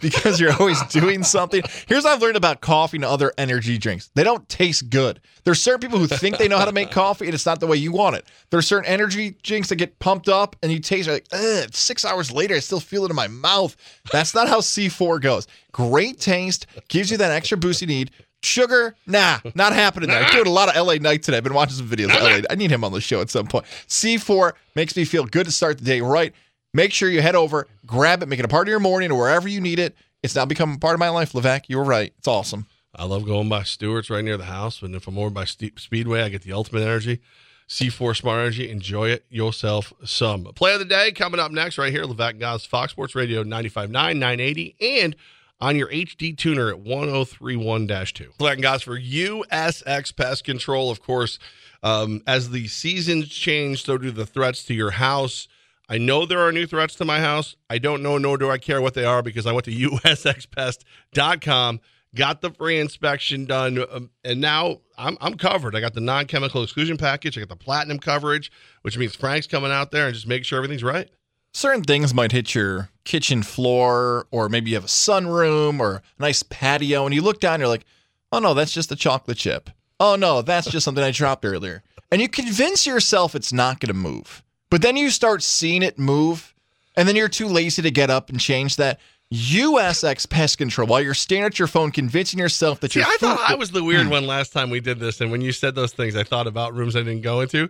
because 0.00 0.40
you're 0.40 0.52
always 0.52 0.82
doing 0.88 1.22
something. 1.22 1.62
Here's 1.86 2.04
what 2.04 2.12
I've 2.12 2.22
learned 2.22 2.36
about 2.36 2.60
coffee 2.60 2.98
and 2.98 3.04
other 3.04 3.32
energy 3.38 3.78
drinks. 3.78 4.10
They 4.14 4.24
don't 4.24 4.48
taste 4.48 4.90
good. 4.90 5.20
There's 5.44 5.60
certain 5.60 5.80
people 5.80 5.98
who 5.98 6.06
think 6.06 6.38
they 6.38 6.48
know 6.48 6.58
how 6.58 6.64
to 6.64 6.72
make 6.72 6.90
coffee 6.90 7.26
and 7.26 7.34
it's 7.34 7.46
not 7.46 7.60
the 7.60 7.66
way 7.66 7.76
you 7.76 7.92
want 7.92 8.16
it. 8.16 8.26
There's 8.50 8.66
certain 8.66 8.90
energy 8.90 9.36
drinks 9.42 9.68
that 9.68 9.76
get 9.76 9.98
pumped 9.98 10.28
up 10.28 10.56
and 10.62 10.70
you 10.72 10.80
taste 10.80 11.08
like, 11.08 11.26
Ugh, 11.32 11.68
six 11.72 12.04
hours 12.04 12.30
later, 12.30 12.54
I 12.54 12.58
still 12.58 12.80
feel 12.80 13.04
it 13.04 13.10
in 13.10 13.16
my 13.16 13.28
mouth. 13.28 13.76
That's 14.12 14.34
not 14.34 14.48
how 14.48 14.60
C4 14.60 15.20
goes. 15.20 15.46
Great 15.72 16.20
taste, 16.20 16.66
gives 16.88 17.10
you 17.10 17.16
that 17.18 17.30
extra 17.30 17.56
boost 17.56 17.80
you 17.80 17.86
need. 17.86 18.10
Sugar, 18.42 18.94
nah, 19.06 19.38
not 19.54 19.72
happening 19.72 20.08
there. 20.08 20.22
I'm 20.22 20.30
doing 20.30 20.46
a 20.46 20.50
lot 20.50 20.74
of 20.74 20.86
LA 20.86 20.94
Night 20.94 21.22
today. 21.22 21.38
I've 21.38 21.42
been 21.42 21.54
watching 21.54 21.76
some 21.76 21.88
videos 21.88 22.14
of 22.14 22.22
LA. 22.22 22.46
I 22.48 22.54
need 22.54 22.70
him 22.70 22.84
on 22.84 22.92
the 22.92 23.00
show 23.00 23.20
at 23.20 23.30
some 23.30 23.46
point. 23.46 23.64
C4 23.88 24.52
makes 24.76 24.94
me 24.94 25.04
feel 25.04 25.24
good 25.24 25.46
to 25.46 25.52
start 25.52 25.78
the 25.78 25.84
day 25.84 26.00
right. 26.00 26.32
Make 26.76 26.92
sure 26.92 27.08
you 27.08 27.22
head 27.22 27.34
over, 27.34 27.66
grab 27.86 28.22
it, 28.22 28.26
make 28.26 28.38
it 28.38 28.44
a 28.44 28.48
part 28.48 28.68
of 28.68 28.70
your 28.70 28.80
morning 28.80 29.10
or 29.10 29.18
wherever 29.18 29.48
you 29.48 29.62
need 29.62 29.78
it. 29.78 29.96
It's 30.22 30.34
now 30.34 30.44
become 30.44 30.76
part 30.76 30.92
of 30.92 31.00
my 31.00 31.08
life, 31.08 31.32
Levac. 31.32 31.62
You 31.68 31.78
were 31.78 31.84
right. 31.84 32.12
It's 32.18 32.28
awesome. 32.28 32.66
I 32.94 33.04
love 33.04 33.24
going 33.24 33.48
by 33.48 33.62
Stewart's 33.62 34.10
right 34.10 34.22
near 34.22 34.36
the 34.36 34.44
house. 34.44 34.82
And 34.82 34.94
if 34.94 35.08
I'm 35.08 35.16
over 35.16 35.30
by 35.30 35.46
Speedway, 35.46 36.20
I 36.20 36.28
get 36.28 36.42
the 36.42 36.52
ultimate 36.52 36.82
energy. 36.82 37.22
C4 37.66 38.14
Smart 38.18 38.40
Energy. 38.40 38.70
Enjoy 38.70 39.08
it 39.08 39.24
yourself 39.30 39.94
some. 40.04 40.44
Play 40.54 40.74
of 40.74 40.80
the 40.80 40.84
day 40.84 41.12
coming 41.12 41.40
up 41.40 41.50
next 41.50 41.78
right 41.78 41.90
here. 41.90 42.04
Levac 42.04 42.38
Goss, 42.38 42.66
Fox 42.66 42.92
Sports 42.92 43.14
Radio 43.14 43.42
95.9, 43.42 43.88
980, 43.88 44.76
and 44.78 45.16
on 45.58 45.76
your 45.76 45.88
HD 45.88 46.36
tuner 46.36 46.68
at 46.68 46.84
1031-2. 46.84 48.36
Levac 48.36 48.60
Goss 48.60 48.82
for 48.82 49.00
USX 49.00 50.14
Pest 50.14 50.44
Control, 50.44 50.90
of 50.90 51.00
course. 51.00 51.38
Um, 51.82 52.20
as 52.26 52.50
the 52.50 52.68
seasons 52.68 53.30
change, 53.30 53.82
so 53.82 53.96
do 53.96 54.10
the 54.10 54.26
threats 54.26 54.62
to 54.64 54.74
your 54.74 54.90
house. 54.90 55.48
I 55.88 55.98
know 55.98 56.26
there 56.26 56.40
are 56.40 56.50
new 56.50 56.66
threats 56.66 56.96
to 56.96 57.04
my 57.04 57.20
house. 57.20 57.54
I 57.70 57.78
don't 57.78 58.02
know, 58.02 58.18
nor 58.18 58.38
do 58.38 58.50
I 58.50 58.58
care 58.58 58.82
what 58.82 58.94
they 58.94 59.04
are 59.04 59.22
because 59.22 59.46
I 59.46 59.52
went 59.52 59.66
to 59.66 59.70
usxpest.com, 59.90 61.80
got 62.14 62.40
the 62.40 62.50
free 62.50 62.80
inspection 62.80 63.44
done, 63.44 63.84
um, 63.90 64.10
and 64.24 64.40
now 64.40 64.80
I'm, 64.98 65.16
I'm 65.20 65.34
covered. 65.34 65.76
I 65.76 65.80
got 65.80 65.94
the 65.94 66.00
non 66.00 66.26
chemical 66.26 66.62
exclusion 66.62 66.96
package, 66.96 67.36
I 67.38 67.40
got 67.40 67.50
the 67.50 67.56
platinum 67.56 67.98
coverage, 67.98 68.50
which 68.82 68.98
means 68.98 69.14
Frank's 69.14 69.46
coming 69.46 69.70
out 69.70 69.92
there 69.92 70.06
and 70.06 70.14
just 70.14 70.26
make 70.26 70.44
sure 70.44 70.58
everything's 70.58 70.84
right. 70.84 71.08
Certain 71.52 71.82
things 71.82 72.12
might 72.12 72.32
hit 72.32 72.54
your 72.54 72.90
kitchen 73.04 73.42
floor, 73.42 74.26
or 74.30 74.48
maybe 74.48 74.70
you 74.70 74.76
have 74.76 74.84
a 74.84 74.88
sunroom 74.88 75.80
or 75.80 75.96
a 75.96 76.02
nice 76.18 76.42
patio, 76.42 77.06
and 77.06 77.14
you 77.14 77.22
look 77.22 77.40
down, 77.40 77.54
and 77.54 77.60
you're 77.60 77.68
like, 77.68 77.86
oh 78.32 78.40
no, 78.40 78.54
that's 78.54 78.72
just 78.72 78.92
a 78.92 78.96
chocolate 78.96 79.38
chip. 79.38 79.70
Oh 79.98 80.16
no, 80.16 80.42
that's 80.42 80.68
just 80.68 80.84
something 80.84 81.04
I 81.04 81.12
dropped 81.12 81.44
earlier. 81.44 81.82
And 82.10 82.20
you 82.20 82.28
convince 82.28 82.86
yourself 82.86 83.34
it's 83.34 83.52
not 83.52 83.80
going 83.80 83.88
to 83.88 83.94
move. 83.94 84.42
But 84.70 84.82
then 84.82 84.96
you 84.96 85.10
start 85.10 85.42
seeing 85.42 85.82
it 85.82 85.98
move, 85.98 86.54
and 86.96 87.06
then 87.06 87.16
you're 87.16 87.28
too 87.28 87.46
lazy 87.46 87.82
to 87.82 87.90
get 87.90 88.10
up 88.10 88.30
and 88.30 88.40
change 88.40 88.76
that. 88.76 89.00
USX 89.32 90.28
Pest 90.30 90.56
Control, 90.56 90.86
while 90.86 91.00
you're 91.00 91.12
staring 91.12 91.46
at 91.46 91.58
your 91.58 91.66
phone, 91.66 91.90
convincing 91.90 92.38
yourself 92.38 92.78
that 92.78 92.92
See, 92.92 93.00
your 93.00 93.08
I 93.08 93.16
thought 93.18 93.50
I 93.50 93.56
was 93.56 93.72
the 93.72 93.82
weird 93.82 94.04
hmm. 94.04 94.12
one 94.12 94.26
last 94.26 94.52
time 94.52 94.70
we 94.70 94.78
did 94.78 95.00
this, 95.00 95.20
and 95.20 95.32
when 95.32 95.40
you 95.40 95.50
said 95.50 95.74
those 95.74 95.92
things, 95.92 96.14
I 96.14 96.22
thought 96.22 96.46
about 96.46 96.74
rooms 96.74 96.94
I 96.94 97.00
didn't 97.00 97.22
go 97.22 97.40
into. 97.40 97.68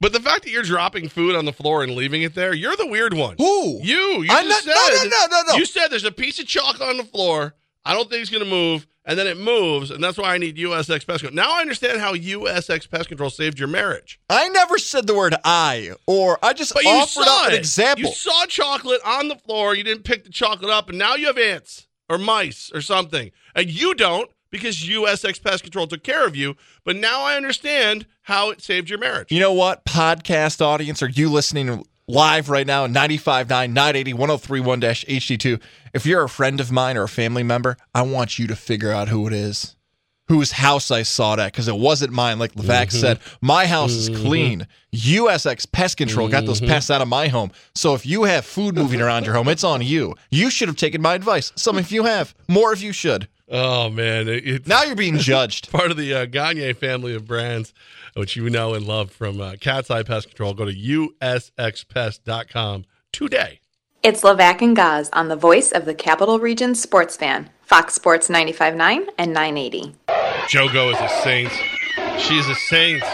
But 0.00 0.12
the 0.12 0.20
fact 0.20 0.42
that 0.44 0.50
you're 0.50 0.64
dropping 0.64 1.08
food 1.08 1.36
on 1.36 1.44
the 1.44 1.52
floor 1.52 1.82
and 1.82 1.94
leaving 1.94 2.22
it 2.22 2.34
there, 2.34 2.52
you're 2.52 2.76
the 2.76 2.86
weird 2.88 3.14
one. 3.14 3.36
Who? 3.38 3.80
You. 3.82 4.22
You 4.22 4.28
I'm 4.30 4.46
just 4.46 4.66
not- 4.66 4.74
no, 4.74 4.96
said, 4.96 5.10
no, 5.10 5.26
no, 5.30 5.42
no, 5.42 5.52
no. 5.52 5.58
You 5.58 5.64
said 5.64 5.88
there's 5.88 6.04
a 6.04 6.10
piece 6.12 6.40
of 6.40 6.46
chalk 6.46 6.80
on 6.80 6.96
the 6.96 7.04
floor. 7.04 7.54
I 7.84 7.94
don't 7.94 8.10
think 8.10 8.22
it's 8.22 8.30
going 8.30 8.44
to 8.44 8.50
move, 8.50 8.86
and 9.04 9.18
then 9.18 9.26
it 9.26 9.36
moves, 9.36 9.90
and 9.90 10.02
that's 10.02 10.16
why 10.16 10.34
I 10.34 10.38
need 10.38 10.56
USX 10.56 11.06
Pest 11.06 11.22
Control. 11.22 11.32
Now 11.32 11.56
I 11.56 11.60
understand 11.60 12.00
how 12.00 12.14
USX 12.14 12.88
Pest 12.90 13.08
Control 13.08 13.30
saved 13.30 13.58
your 13.58 13.68
marriage. 13.68 14.20
I 14.30 14.48
never 14.48 14.78
said 14.78 15.06
the 15.06 15.14
word 15.14 15.34
I, 15.44 15.92
or 16.06 16.38
I 16.42 16.52
just 16.52 16.74
But 16.74 16.84
you 16.84 16.90
offered 16.90 17.24
saw 17.24 17.44
up 17.44 17.52
an 17.52 17.58
example. 17.58 18.04
You 18.04 18.12
saw 18.14 18.46
chocolate 18.46 19.00
on 19.04 19.28
the 19.28 19.36
floor. 19.36 19.74
You 19.74 19.84
didn't 19.84 20.04
pick 20.04 20.24
the 20.24 20.30
chocolate 20.30 20.70
up, 20.70 20.88
and 20.88 20.98
now 20.98 21.14
you 21.14 21.26
have 21.26 21.38
ants 21.38 21.88
or 22.08 22.18
mice 22.18 22.70
or 22.72 22.80
something, 22.80 23.30
and 23.54 23.70
you 23.70 23.94
don't 23.94 24.30
because 24.50 24.76
USX 24.76 25.42
Pest 25.42 25.64
Control 25.64 25.86
took 25.88 26.04
care 26.04 26.26
of 26.26 26.36
you. 26.36 26.56
But 26.84 26.96
now 26.96 27.22
I 27.22 27.36
understand 27.36 28.06
how 28.22 28.50
it 28.50 28.60
saved 28.60 28.88
your 28.88 28.98
marriage. 28.98 29.32
You 29.32 29.40
know 29.40 29.52
what, 29.52 29.84
podcast 29.84 30.60
audience, 30.60 31.02
are 31.02 31.08
you 31.08 31.28
listening 31.28 31.84
live 32.06 32.48
right 32.48 32.66
now? 32.66 32.86
95.9, 32.86 33.48
980, 33.48 34.12
1031 34.14 34.80
HD2. 34.80 35.60
If 35.92 36.06
you're 36.06 36.22
a 36.22 36.28
friend 36.28 36.60
of 36.60 36.72
mine 36.72 36.96
or 36.96 37.04
a 37.04 37.08
family 37.08 37.42
member, 37.42 37.76
I 37.94 38.02
want 38.02 38.38
you 38.38 38.46
to 38.46 38.56
figure 38.56 38.92
out 38.92 39.08
who 39.08 39.26
it 39.26 39.32
is. 39.32 39.76
Whose 40.28 40.52
house 40.52 40.90
I 40.90 41.02
saw 41.02 41.34
it 41.34 41.40
at, 41.40 41.52
because 41.52 41.68
it 41.68 41.76
wasn't 41.76 42.12
mine, 42.12 42.38
like 42.38 42.54
Levac 42.54 42.86
mm-hmm. 42.86 42.98
said. 42.98 43.18
My 43.40 43.66
house 43.66 43.90
is 43.90 44.08
mm-hmm. 44.08 44.22
clean. 44.22 44.66
USX 44.94 45.70
Pest 45.70 45.96
Control 45.96 46.28
got 46.28 46.46
those 46.46 46.60
mm-hmm. 46.60 46.70
pests 46.70 46.90
out 46.90 47.02
of 47.02 47.08
my 47.08 47.28
home. 47.28 47.50
So 47.74 47.94
if 47.94 48.06
you 48.06 48.22
have 48.24 48.44
food 48.46 48.76
moving 48.76 49.00
around 49.00 49.26
your 49.26 49.34
home, 49.34 49.48
it's 49.48 49.64
on 49.64 49.82
you. 49.82 50.14
You 50.30 50.48
should 50.48 50.68
have 50.68 50.76
taken 50.76 51.02
my 51.02 51.14
advice. 51.14 51.52
Some 51.56 51.76
of 51.76 51.90
you 51.90 52.04
have. 52.04 52.34
More 52.48 52.72
of 52.72 52.80
you 52.80 52.92
should. 52.92 53.28
Oh 53.54 53.90
man, 53.90 54.28
it, 54.28 54.48
it's 54.48 54.66
Now 54.66 54.82
you're 54.82 54.96
being 54.96 55.18
judged. 55.18 55.70
part 55.70 55.90
of 55.90 55.98
the 55.98 56.14
uh, 56.14 56.24
Gagne 56.24 56.72
family 56.72 57.14
of 57.14 57.26
brands, 57.26 57.74
which 58.14 58.34
you 58.34 58.48
know 58.48 58.72
and 58.72 58.86
love 58.86 59.10
from 59.10 59.38
uh, 59.40 59.56
Cat's 59.60 59.90
Eye 59.90 60.02
Pest 60.02 60.28
Control. 60.28 60.54
Go 60.54 60.64
to 60.64 60.74
usxpest.com 60.74 62.86
today. 63.12 63.60
It's 64.02 64.22
Levac 64.22 64.62
and 64.62 64.74
Gaz 64.74 65.10
on 65.12 65.28
the 65.28 65.36
voice 65.36 65.70
of 65.70 65.84
the 65.84 65.94
Capital 65.94 66.40
Region 66.40 66.74
sports 66.74 67.16
fan, 67.16 67.50
Fox 67.62 67.94
Sports 67.94 68.28
95.9 68.28 69.06
and 69.18 69.32
980. 69.32 69.94
Jogo 70.48 70.92
is 70.92 70.98
a 70.98 71.08
saint. 71.22 71.52
She's 72.18 72.48
a 72.48 72.54
saint. 72.54 73.04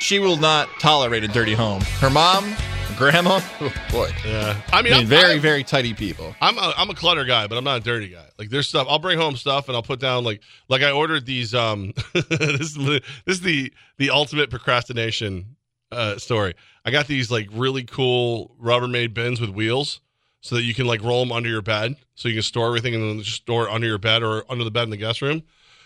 She 0.00 0.18
will 0.18 0.36
not 0.36 0.68
tolerate 0.80 1.24
a 1.24 1.28
dirty 1.28 1.54
home. 1.54 1.80
Her 2.00 2.10
mom, 2.10 2.44
her 2.44 2.69
grandma, 3.00 3.40
oh 3.60 3.72
boy. 3.90 4.10
Yeah, 4.26 4.60
I 4.72 4.82
mean, 4.82 4.92
I 4.92 4.98
I'm 4.98 5.06
very, 5.06 5.34
I'm, 5.34 5.40
very 5.40 5.64
tidy 5.64 5.94
people. 5.94 6.36
I'm 6.42 6.58
a, 6.58 6.74
I'm 6.76 6.90
a 6.90 6.94
clutter 6.94 7.24
guy, 7.24 7.46
but 7.46 7.56
I'm 7.56 7.64
not 7.64 7.78
a 7.78 7.82
dirty 7.82 8.08
guy. 8.08 8.26
Like 8.38 8.50
there's 8.50 8.68
stuff 8.68 8.86
I'll 8.90 8.98
bring 8.98 9.18
home 9.18 9.36
stuff 9.36 9.68
and 9.68 9.76
I'll 9.76 9.82
put 9.82 10.00
down 10.00 10.22
like 10.22 10.42
like 10.68 10.82
I 10.82 10.90
ordered 10.90 11.24
these. 11.24 11.54
Um, 11.54 11.94
this 12.12 12.76
is 12.76 12.76
this 12.76 13.00
is 13.26 13.40
the 13.40 13.72
the 13.96 14.10
ultimate 14.10 14.50
procrastination 14.50 15.56
uh, 15.90 16.18
story. 16.18 16.54
I 16.84 16.90
got 16.90 17.06
these 17.06 17.30
like 17.30 17.48
really 17.52 17.84
cool 17.84 18.54
Rubbermaid 18.62 19.14
bins 19.14 19.40
with 19.40 19.50
wheels, 19.50 20.02
so 20.42 20.56
that 20.56 20.62
you 20.62 20.74
can 20.74 20.86
like 20.86 21.02
roll 21.02 21.24
them 21.24 21.32
under 21.32 21.48
your 21.48 21.62
bed, 21.62 21.96
so 22.14 22.28
you 22.28 22.34
can 22.34 22.42
store 22.42 22.66
everything 22.68 22.94
and 22.94 23.02
then 23.02 23.22
just 23.22 23.38
store 23.38 23.66
it 23.66 23.72
under 23.72 23.86
your 23.86 23.98
bed 23.98 24.22
or 24.22 24.44
under 24.50 24.62
the 24.62 24.70
bed 24.70 24.84
in 24.84 24.90
the 24.90 24.98
guest 24.98 25.22
room. 25.22 25.42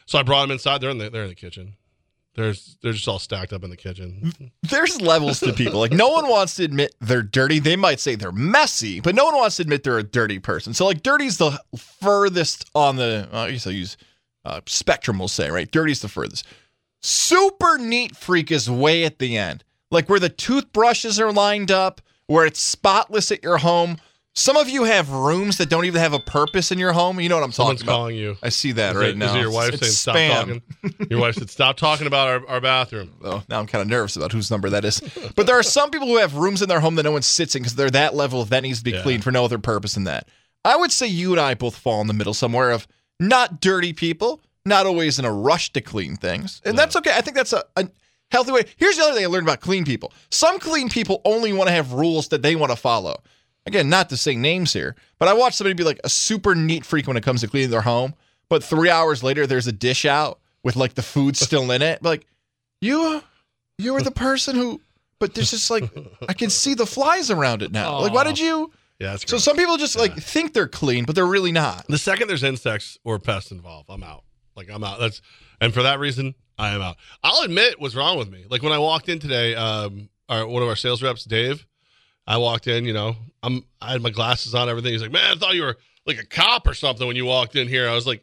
So 0.07 0.19
I 0.19 0.25
brought 0.25 0.43
them 0.43 0.51
inside. 0.51 0.81
They're 0.81 0.91
in 0.91 0.99
the 0.99 1.11
they're 1.11 1.23
in 1.23 1.29
the 1.29 1.37
kitchen. 1.37 1.77
There's 2.35 2.77
they're 2.83 2.93
just 2.93 3.07
all 3.07 3.21
stacked 3.21 3.53
up 3.53 3.63
in 3.63 3.71
the 3.71 3.77
kitchen. 3.77 4.33
There's 4.63 5.01
levels 5.01 5.39
to 5.41 5.53
people. 5.53 5.79
Like 5.79 5.93
no 5.93 6.09
one 6.09 6.29
wants 6.29 6.57
to 6.57 6.65
admit 6.65 6.95
they're 7.01 7.23
dirty. 7.23 7.61
They 7.61 7.77
might 7.77 8.01
say 8.01 8.17
they're 8.17 8.33
messy, 8.33 9.01
but 9.01 9.15
no 9.15 9.25
one 9.25 9.37
wants 9.37 9.57
to 9.57 9.63
admit 9.63 9.85
they're 9.85 9.99
a 9.99 10.03
dirty 10.03 10.41
person. 10.41 10.75
So 10.75 10.85
like 10.85 11.03
dirty's 11.03 11.39
the 11.39 11.61
furthest 11.77 12.69
on 12.75 12.97
the 12.97 13.29
I 13.33 13.53
guess 13.53 13.67
I'll 13.67 13.73
use 13.73 13.97
uh, 14.45 14.61
spectrum 14.67 15.19
we'll 15.19 15.29
say, 15.29 15.51
right? 15.51 15.71
Dirty's 15.71 16.01
the 16.01 16.09
furthest. 16.09 16.45
Super 17.03 17.79
neat 17.79 18.17
freak 18.17 18.51
is 18.51 18.69
way 18.69 19.05
at 19.05 19.19
the 19.19 19.37
end. 19.37 19.63
Like 19.91 20.09
where 20.09 20.21
the 20.21 20.29
toothbrushes 20.29 21.21
are 21.21 21.33
lined 21.33 21.71
up, 21.71 22.01
where 22.27 22.47
it's 22.47 22.61
spotless 22.61 23.31
at 23.31 23.45
your 23.45 23.59
home. 23.59 23.99
Some 24.37 24.57
of 24.57 24.69
you 24.69 24.83
have 24.83 25.11
rooms 25.11 25.59
that 25.59 25.69
don't 25.69 25.85
even 25.85 26.01
have 26.01 26.13
a 26.13 26.19
purpose 26.19 26.73
in 26.73 26.79
your 26.79 26.93
home. 26.93 27.21
You 27.21 27.29
know 27.29 27.37
what 27.37 27.45
I'm 27.45 27.53
Someone's 27.53 27.81
talking 27.83 27.89
about. 27.89 27.97
calling 27.99 28.17
you. 28.17 28.37
I 28.43 28.49
see 28.49 28.73
that 28.73 28.97
Is 28.97 29.01
right 29.01 29.11
it- 29.11 29.17
now. 29.17 29.27
Is 29.31 29.35
it 29.37 29.41
your 29.41 29.53
wife 29.53 29.75
It's 29.75 29.97
saying 29.97 30.17
stop 30.17 30.47
talking? 30.47 30.63
Your 31.09 31.21
wife 31.21 31.37
said 31.37 31.51
stop 31.51 31.77
talking 31.77 32.09
about 32.09 32.27
our, 32.29 32.49
our 32.49 32.61
bathroom. 32.61 33.13
Oh, 33.25 33.43
now 33.49 33.61
I'm 33.61 33.67
kind 33.67 33.81
of 33.83 33.89
nervous 33.89 34.17
about 34.17 34.33
whose 34.33 34.51
number 34.51 34.69
that 34.71 34.85
is. 34.85 35.01
But 35.37 35.47
there 35.47 35.57
are 35.59 35.63
some 35.63 35.91
people 35.93 36.09
who 36.09 36.17
have 36.17 36.35
rooms 36.35 36.63
in 36.63 36.69
their 36.69 36.81
home 36.81 36.97
that 36.97 37.05
no 37.05 37.13
one 37.13 37.23
sits 37.23 37.55
in 37.55 37.63
because 37.63 37.77
they're 37.77 37.91
that 37.91 38.15
level 38.15 38.41
of 38.43 38.51
that 38.51 38.65
needs 38.65 38.79
to 38.79 38.85
be 38.85 38.91
Yeah. 38.91 39.03
cleaned 39.03 39.23
for 39.23 39.31
no 39.31 39.45
other 39.45 39.59
purpose 39.59 39.95
than 39.95 40.05
that. 40.05 40.29
I 40.65 40.77
would 40.77 40.91
say 40.91 41.07
you 41.07 41.31
and 41.31 41.41
I 41.41 41.55
both 41.55 41.77
fall 41.77 42.01
in 42.01 42.09
the 42.09 42.13
middle 42.15 42.35
somewhere 42.35 42.73
of 42.73 42.89
not 43.21 43.61
dirty 43.61 43.93
people, 43.93 44.41
not 44.67 44.85
always 44.85 45.19
in 45.21 45.25
a 45.25 45.33
rush 45.33 45.73
to 45.75 45.81
clean 45.81 46.17
things. 46.17 46.61
And 46.65 46.77
that's 46.77 46.97
okay. 46.97 47.13
I 47.15 47.21
think 47.21 47.37
that's 47.37 47.53
a, 47.53 47.63
a 47.77 47.89
healthy 48.33 48.51
way. 48.51 48.65
Here's 48.79 48.97
the 48.97 49.05
other 49.05 49.15
thing 49.15 49.23
I 49.25 49.29
learned 49.29 49.47
about 49.47 49.61
clean 49.61 49.85
people. 49.85 50.13
Some 50.31 50.59
clean 50.59 50.89
people 50.89 51.21
only 51.25 51.53
want 51.53 51.69
to 51.69 51.73
have 51.75 51.93
rules 51.93 52.29
that 52.29 52.43
they 52.43 52.57
want 52.57 52.73
to 52.73 52.77
follow. 52.77 53.23
Again, 53.67 53.89
not 53.89 54.11
to 54.11 54.17
say 54.17 54.37
names 54.37 54.73
here, 54.73 54.95
but 55.19 55.29
I 55.29 55.33
watched 55.33 55.57
somebody 55.57 55.75
be 55.75 55.85
like 55.85 56.01
a 56.05 56.09
super 56.09 56.55
neat 56.55 56.85
freak 56.85 57.07
when 57.07 57.17
it 57.17 57.23
comes 57.23 57.41
to 57.41 57.49
cleaning 57.49 57.71
their 57.71 57.81
home. 57.81 58.15
But 58.49 58.63
three 58.63 58.91
hours 58.91 59.23
later, 59.23 59.47
there's 59.47 59.67
a 59.67 59.73
dish 59.73 60.05
out 60.05 60.39
with 60.63 60.77
like 60.77 60.95
the 60.95 61.03
food 61.03 61.37
still 61.37 61.71
in 61.71 61.81
it. 61.81 62.03
Like, 62.03 62.27
you 62.81 63.23
you 63.79 63.95
were 63.95 64.03
the 64.03 64.11
person 64.11 64.55
who 64.57 64.81
but 65.19 65.35
there's 65.35 65.51
just 65.51 65.71
like 65.71 65.85
I 66.29 66.35
can 66.35 66.51
see 66.51 66.75
the 66.75 66.87
flies 66.87 67.31
around 67.31 67.63
it 67.63 67.73
now. 67.73 68.01
Like 68.01 68.13
why 68.13 68.25
did 68.25 68.39
you 68.39 68.71
Yeah, 68.99 69.13
that's 69.13 69.29
So 69.31 69.39
some 69.39 69.57
people 69.57 69.77
just 69.77 69.97
like 69.97 70.15
think 70.17 70.53
they're 70.53 70.69
clean, 70.69 71.05
but 71.05 71.15
they're 71.15 71.27
really 71.27 71.53
not. 71.53 71.87
the 71.87 71.99
second 71.99 72.29
there's 72.29 72.43
insects 72.43 72.99
or 73.05 73.19
pests 73.19 73.51
involved, 73.51 73.89
I'm 73.89 74.03
out. 74.03 74.25
Like 74.57 74.69
I'm 74.71 74.85
out. 74.85 75.01
That's 75.01 75.23
and 75.61 75.73
for 75.73 75.83
that 75.83 75.99
reason, 75.99 76.35
I 76.59 76.75
am 76.75 76.83
out. 76.83 76.97
I'll 77.23 77.43
admit 77.43 77.81
what's 77.81 77.95
wrong 77.95 78.19
with 78.19 78.31
me. 78.31 78.45
Like 78.49 78.63
when 78.63 78.73
I 78.73 78.79
walked 78.79 79.09
in 79.09 79.19
today, 79.19 79.55
um, 79.55 80.09
our, 80.29 80.47
one 80.47 80.63
of 80.63 80.69
our 80.69 80.77
sales 80.77 81.03
reps, 81.03 81.25
Dave, 81.25 81.67
I 82.27 82.39
walked 82.39 82.67
in, 82.67 82.85
you 82.85 82.93
know, 82.93 83.17
I'm 83.43 83.65
I 83.81 83.93
had 83.93 84.03
my 84.03 84.11
glasses 84.11 84.55
on, 84.55 84.69
everything. 84.69 84.93
He's 84.93 85.03
like, 85.03 85.13
man, 85.13 85.33
I 85.33 85.35
thought 85.35 85.55
you 85.55 85.63
were 85.63 85.77
like 86.07 86.19
a 86.19 86.27
cop 86.27 86.67
or 86.67 86.75
something 86.75 87.07
when 87.07 87.17
you 87.17 87.27
walked 87.27 87.57
in 87.57 87.69
here. 87.69 87.89
I 87.89 87.95
was 87.95 88.07
like, 88.07 88.23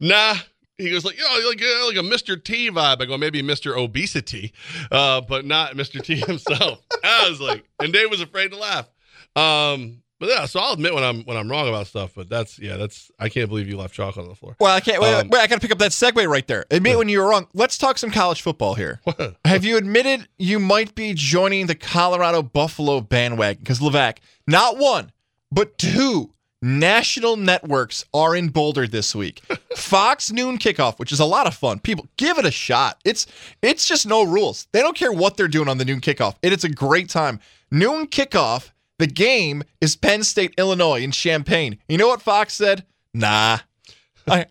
nah. 0.00 0.34
He 0.78 0.90
goes 0.90 1.04
like, 1.04 1.18
yo, 1.18 1.24
like 1.48 1.62
uh, 1.62 1.86
like 1.86 1.96
a 1.96 2.00
Mr. 2.00 2.42
T 2.42 2.70
vibe. 2.70 3.02
I 3.02 3.04
go 3.04 3.16
maybe 3.16 3.42
Mr. 3.42 3.76
Obesity, 3.76 4.52
uh, 4.90 5.20
but 5.20 5.44
not 5.44 5.74
Mr. 5.74 6.02
T 6.02 6.16
himself. 6.16 6.80
I 7.04 7.28
was 7.28 7.40
like, 7.40 7.64
and 7.78 7.92
Dave 7.92 8.10
was 8.10 8.20
afraid 8.20 8.50
to 8.52 8.58
laugh. 8.58 8.88
Um, 9.36 10.01
but 10.22 10.30
yeah, 10.30 10.46
so 10.46 10.60
I'll 10.60 10.74
admit 10.74 10.94
when 10.94 11.02
I'm 11.02 11.24
when 11.24 11.36
I'm 11.36 11.50
wrong 11.50 11.68
about 11.68 11.88
stuff. 11.88 12.12
But 12.14 12.28
that's 12.28 12.56
yeah, 12.56 12.76
that's 12.76 13.10
I 13.18 13.28
can't 13.28 13.48
believe 13.48 13.68
you 13.68 13.76
left 13.76 13.92
chocolate 13.92 14.22
on 14.22 14.28
the 14.28 14.36
floor. 14.36 14.54
Well, 14.60 14.72
I 14.72 14.78
can't. 14.78 15.02
Wait, 15.02 15.12
Um, 15.12 15.28
wait, 15.28 15.40
I 15.40 15.48
got 15.48 15.56
to 15.56 15.60
pick 15.60 15.72
up 15.72 15.78
that 15.78 15.90
segue 15.90 16.24
right 16.28 16.46
there. 16.46 16.64
Admit 16.70 16.96
when 16.96 17.08
you 17.08 17.18
were 17.18 17.28
wrong. 17.28 17.48
Let's 17.54 17.76
talk 17.76 17.98
some 17.98 18.12
college 18.12 18.40
football 18.40 18.74
here. 18.74 19.00
Have 19.44 19.64
you 19.64 19.76
admitted 19.76 20.28
you 20.38 20.60
might 20.60 20.94
be 20.94 21.12
joining 21.12 21.66
the 21.66 21.74
Colorado 21.74 22.40
Buffalo 22.40 23.00
bandwagon? 23.00 23.64
Because 23.64 23.80
Levac, 23.80 24.18
not 24.46 24.78
one, 24.78 25.10
but 25.50 25.76
two 25.76 26.30
national 26.62 27.36
networks 27.36 28.04
are 28.14 28.36
in 28.36 28.50
Boulder 28.50 28.86
this 28.86 29.16
week. 29.16 29.42
Fox 29.76 30.30
noon 30.30 30.56
kickoff, 30.58 31.00
which 31.00 31.10
is 31.10 31.18
a 31.18 31.24
lot 31.24 31.48
of 31.48 31.54
fun. 31.54 31.80
People 31.80 32.06
give 32.16 32.38
it 32.38 32.46
a 32.46 32.52
shot. 32.52 33.00
It's 33.04 33.26
it's 33.60 33.88
just 33.88 34.06
no 34.06 34.22
rules. 34.22 34.68
They 34.70 34.82
don't 34.82 34.96
care 34.96 35.10
what 35.10 35.36
they're 35.36 35.48
doing 35.48 35.68
on 35.68 35.78
the 35.78 35.84
noon 35.84 36.00
kickoff. 36.00 36.36
It 36.42 36.52
is 36.52 36.62
a 36.62 36.68
great 36.68 37.08
time. 37.08 37.40
Noon 37.72 38.06
kickoff. 38.06 38.70
The 39.02 39.08
game 39.08 39.64
is 39.80 39.96
Penn 39.96 40.22
State, 40.22 40.54
Illinois 40.56 41.02
in 41.02 41.10
Champaign. 41.10 41.76
You 41.88 41.98
know 41.98 42.06
what 42.06 42.22
Fox 42.22 42.54
said? 42.54 42.84
Nah. 43.12 43.58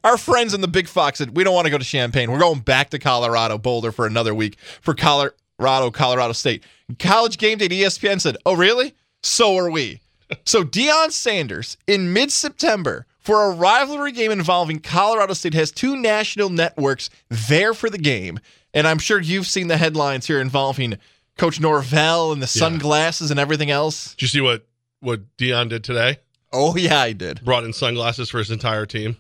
Our 0.04 0.18
friends 0.18 0.54
in 0.54 0.60
the 0.60 0.68
Big 0.68 0.90
Fox 0.90 1.20
said, 1.20 1.38
we 1.38 1.46
don't 1.46 1.56
want 1.56 1.68
to 1.68 1.72
go 1.72 1.78
to 1.78 1.86
Champaign. 1.86 2.30
We're 2.30 2.40
going 2.40 2.60
back 2.60 2.90
to 2.90 3.00
Colorado, 3.00 3.58
Boulder 3.58 3.94
for 3.94 4.06
another 4.06 4.36
week 4.36 4.58
for 4.82 4.94
Colorado, 4.94 5.90
Colorado 5.90 6.34
State. 6.34 6.66
College 7.00 7.38
Game 7.38 7.60
Day, 7.60 7.70
ESPN 7.70 8.20
said, 8.20 8.36
oh, 8.46 8.54
really? 8.54 8.94
So 9.24 9.56
are 9.56 9.72
we. 9.72 10.02
So 10.44 10.66
Deion 10.66 11.14
Sanders 11.14 11.78
in 11.88 12.12
mid 12.12 12.30
September 12.30 13.06
for 13.20 13.46
a 13.46 13.56
rivalry 13.56 14.12
game 14.12 14.32
involving 14.34 14.82
Colorado 14.82 15.32
State 15.32 15.54
has 15.54 15.72
two 15.72 15.96
national 15.96 16.50
networks 16.50 17.10
there 17.30 17.74
for 17.74 17.90
the 17.90 17.98
game. 17.98 18.38
And 18.74 18.86
I'm 18.86 19.00
sure 19.00 19.22
you've 19.22 19.48
seen 19.48 19.70
the 19.70 19.78
headlines 19.78 20.28
here 20.28 20.42
involving 20.42 20.98
Coach 21.42 21.60
Norvell 21.60 22.32
and 22.32 22.40
the 22.40 22.46
sunglasses 22.46 23.32
and 23.32 23.40
everything 23.40 23.72
else. 23.72 24.14
Did 24.14 24.22
you 24.22 24.28
see 24.28 24.42
what 24.42 24.68
what 25.00 25.22
Deion 25.38 25.70
did 25.70 25.84
today? 25.84 26.20
Oh, 26.54 26.78
yeah, 26.78 27.00
I 27.00 27.14
did. 27.14 27.44
Brought 27.44 27.64
in 27.64 27.74
sunglasses 27.74 28.30
for 28.30 28.38
his 28.38 28.52
entire 28.52 28.86
team. 28.86 29.18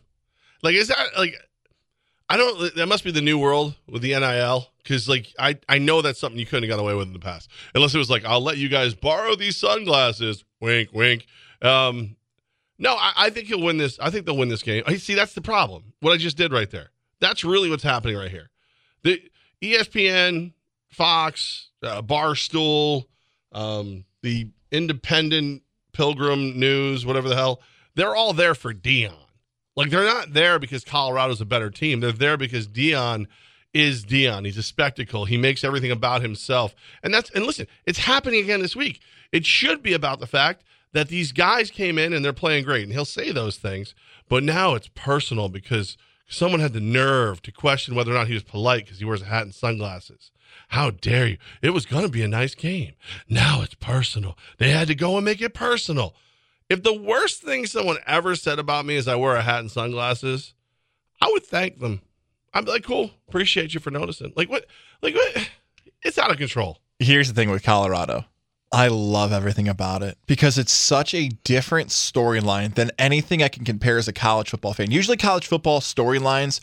Like, 0.61 0.75
is 0.75 0.89
that 0.89 0.99
like? 1.17 1.33
I 2.29 2.37
don't. 2.37 2.75
That 2.75 2.85
must 2.85 3.03
be 3.03 3.09
the 3.09 3.21
new 3.21 3.39
world 3.39 3.73
with 3.89 4.03
the 4.03 4.11
NIL 4.11 4.67
because, 4.83 5.09
like, 5.09 5.33
I 5.39 5.57
I 5.67 5.79
know 5.79 6.03
that's 6.03 6.19
something 6.19 6.39
you 6.39 6.45
couldn't 6.45 6.69
have 6.69 6.77
got 6.77 6.79
away 6.79 6.93
with 6.93 7.07
in 7.07 7.13
the 7.13 7.19
past, 7.19 7.49
unless 7.73 7.95
it 7.95 7.97
was 7.97 8.11
like, 8.11 8.23
I'll 8.23 8.43
let 8.43 8.57
you 8.57 8.69
guys 8.69 8.93
borrow 8.93 9.35
these 9.35 9.57
sunglasses. 9.57 10.43
Wink, 10.59 10.89
wink. 10.93 11.25
Um, 11.63 12.17
no, 12.77 12.93
I, 12.93 13.13
I 13.17 13.29
think 13.31 13.47
he'll 13.47 13.63
win 13.63 13.77
this. 13.77 13.97
I 13.99 14.11
think 14.11 14.27
they'll 14.27 14.37
win 14.37 14.49
this 14.49 14.61
game. 14.61 14.83
I 14.85 14.97
see 14.97 15.15
that's 15.15 15.33
the 15.33 15.41
problem. 15.41 15.93
What 16.01 16.11
I 16.11 16.17
just 16.17 16.37
did 16.37 16.53
right 16.53 16.69
there. 16.69 16.91
That's 17.19 17.43
really 17.43 17.71
what's 17.71 17.81
happening 17.81 18.15
right 18.15 18.29
here. 18.29 18.51
The 19.01 19.19
ESPN, 19.63 20.53
Fox, 20.91 21.69
uh, 21.83 22.01
Barstool, 22.01 23.05
um, 23.51 24.05
the 24.21 24.49
Independent, 24.71 25.63
Pilgrim 25.93 26.59
News, 26.59 27.05
whatever 27.05 27.29
the 27.29 27.35
hell, 27.35 27.61
they're 27.95 28.15
all 28.15 28.33
there 28.33 28.55
for 28.55 28.73
Deion. 28.73 29.13
Like 29.75 29.89
they're 29.89 30.05
not 30.05 30.33
there 30.33 30.59
because 30.59 30.83
Colorado's 30.83 31.41
a 31.41 31.45
better 31.45 31.69
team. 31.69 31.99
They're 31.99 32.11
there 32.11 32.37
because 32.37 32.67
Deion 32.67 33.27
is 33.73 34.03
Deion. 34.03 34.45
He's 34.45 34.57
a 34.57 34.63
spectacle. 34.63 35.25
He 35.25 35.37
makes 35.37 35.63
everything 35.63 35.91
about 35.91 36.21
himself. 36.21 36.75
And 37.03 37.13
that's 37.13 37.29
and 37.31 37.45
listen, 37.45 37.67
it's 37.85 37.99
happening 37.99 38.43
again 38.43 38.61
this 38.61 38.75
week. 38.75 38.99
It 39.31 39.45
should 39.45 39.81
be 39.81 39.93
about 39.93 40.19
the 40.19 40.27
fact 40.27 40.63
that 40.93 41.07
these 41.07 41.31
guys 41.31 41.71
came 41.71 41.97
in 41.97 42.11
and 42.11 42.23
they're 42.23 42.33
playing 42.33 42.65
great. 42.65 42.83
And 42.83 42.91
he'll 42.91 43.05
say 43.05 43.31
those 43.31 43.57
things, 43.57 43.95
but 44.27 44.43
now 44.43 44.75
it's 44.75 44.89
personal 44.93 45.47
because 45.47 45.95
someone 46.31 46.59
had 46.59 46.73
the 46.73 46.79
nerve 46.79 47.41
to 47.43 47.51
question 47.51 47.95
whether 47.95 48.11
or 48.11 48.15
not 48.15 48.27
he 48.27 48.33
was 48.33 48.43
polite 48.43 48.85
because 48.85 48.99
he 48.99 49.05
wears 49.05 49.21
a 49.21 49.25
hat 49.25 49.43
and 49.43 49.53
sunglasses. 49.53 50.31
How 50.69 50.91
dare 50.91 51.27
you? 51.27 51.37
It 51.61 51.71
was 51.71 51.85
going 51.85 52.03
to 52.03 52.11
be 52.11 52.23
a 52.23 52.27
nice 52.27 52.55
game. 52.55 52.93
Now 53.29 53.61
it's 53.61 53.75
personal. 53.75 54.37
They 54.57 54.71
had 54.71 54.87
to 54.87 54.95
go 54.95 55.17
and 55.17 55.25
make 55.25 55.41
it 55.41 55.53
personal. 55.53 56.15
If 56.69 56.83
the 56.83 56.93
worst 56.93 57.41
thing 57.41 57.65
someone 57.65 57.97
ever 58.07 58.35
said 58.35 58.59
about 58.59 58.85
me 58.85 58.95
is 58.95 59.07
I 59.07 59.15
wear 59.15 59.35
a 59.35 59.41
hat 59.41 59.59
and 59.59 59.69
sunglasses, 59.69 60.53
I 61.21 61.29
would 61.31 61.43
thank 61.43 61.79
them. 61.79 62.01
Be 62.53 62.61
like, 62.61 62.83
cool, 62.83 63.11
appreciate 63.27 63.73
you 63.73 63.79
for 63.79 63.91
noticing. 63.91 64.33
Like 64.35 64.49
what? 64.49 64.65
Like 65.01 65.15
what? 65.15 65.49
It's 66.03 66.17
out 66.17 66.31
of 66.31 66.37
control. 66.37 66.79
Here's 66.99 67.27
the 67.27 67.33
thing 67.33 67.49
with 67.49 67.63
Colorado. 67.63 68.25
I 68.73 68.87
love 68.87 69.33
everything 69.33 69.67
about 69.67 70.01
it 70.01 70.17
because 70.27 70.57
it's 70.57 70.71
such 70.71 71.13
a 71.13 71.27
different 71.43 71.89
storyline 71.89 72.73
than 72.73 72.91
anything 72.97 73.43
I 73.43 73.49
can 73.49 73.65
compare 73.65 73.97
as 73.97 74.07
a 74.07 74.13
college 74.13 74.49
football 74.49 74.73
fan. 74.73 74.91
Usually, 74.91 75.17
college 75.17 75.45
football 75.47 75.81
storylines 75.81 76.61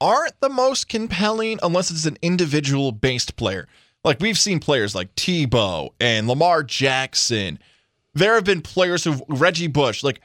aren't 0.00 0.38
the 0.40 0.48
most 0.48 0.88
compelling 0.88 1.60
unless 1.62 1.92
it's 1.92 2.06
an 2.06 2.18
individual 2.22 2.90
based 2.90 3.36
player. 3.36 3.68
Like 4.02 4.20
we've 4.20 4.38
seen 4.38 4.58
players 4.58 4.94
like 4.94 5.14
Tebow 5.14 5.90
and 6.00 6.26
Lamar 6.26 6.62
Jackson. 6.62 7.58
There 8.14 8.34
have 8.34 8.44
been 8.44 8.60
players 8.60 9.04
who 9.04 9.24
Reggie 9.28 9.68
Bush, 9.68 10.02
like 10.02 10.20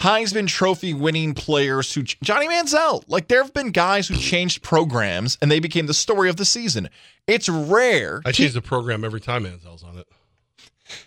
Heisman 0.00 0.48
Trophy 0.48 0.94
winning 0.94 1.32
players 1.32 1.94
who 1.94 2.02
Johnny 2.02 2.48
Manziel. 2.48 3.04
Like 3.06 3.28
there 3.28 3.42
have 3.42 3.54
been 3.54 3.70
guys 3.70 4.08
who 4.08 4.16
changed 4.16 4.62
programs 4.62 5.38
and 5.40 5.50
they 5.50 5.60
became 5.60 5.86
the 5.86 5.94
story 5.94 6.28
of 6.28 6.36
the 6.36 6.44
season. 6.44 6.90
It's 7.26 7.48
rare. 7.48 8.20
I 8.26 8.32
change 8.32 8.52
the 8.52 8.60
program 8.62 9.04
every 9.04 9.20
time 9.20 9.44
Manziel's 9.44 9.84
on 9.84 9.96
it. 9.96 10.08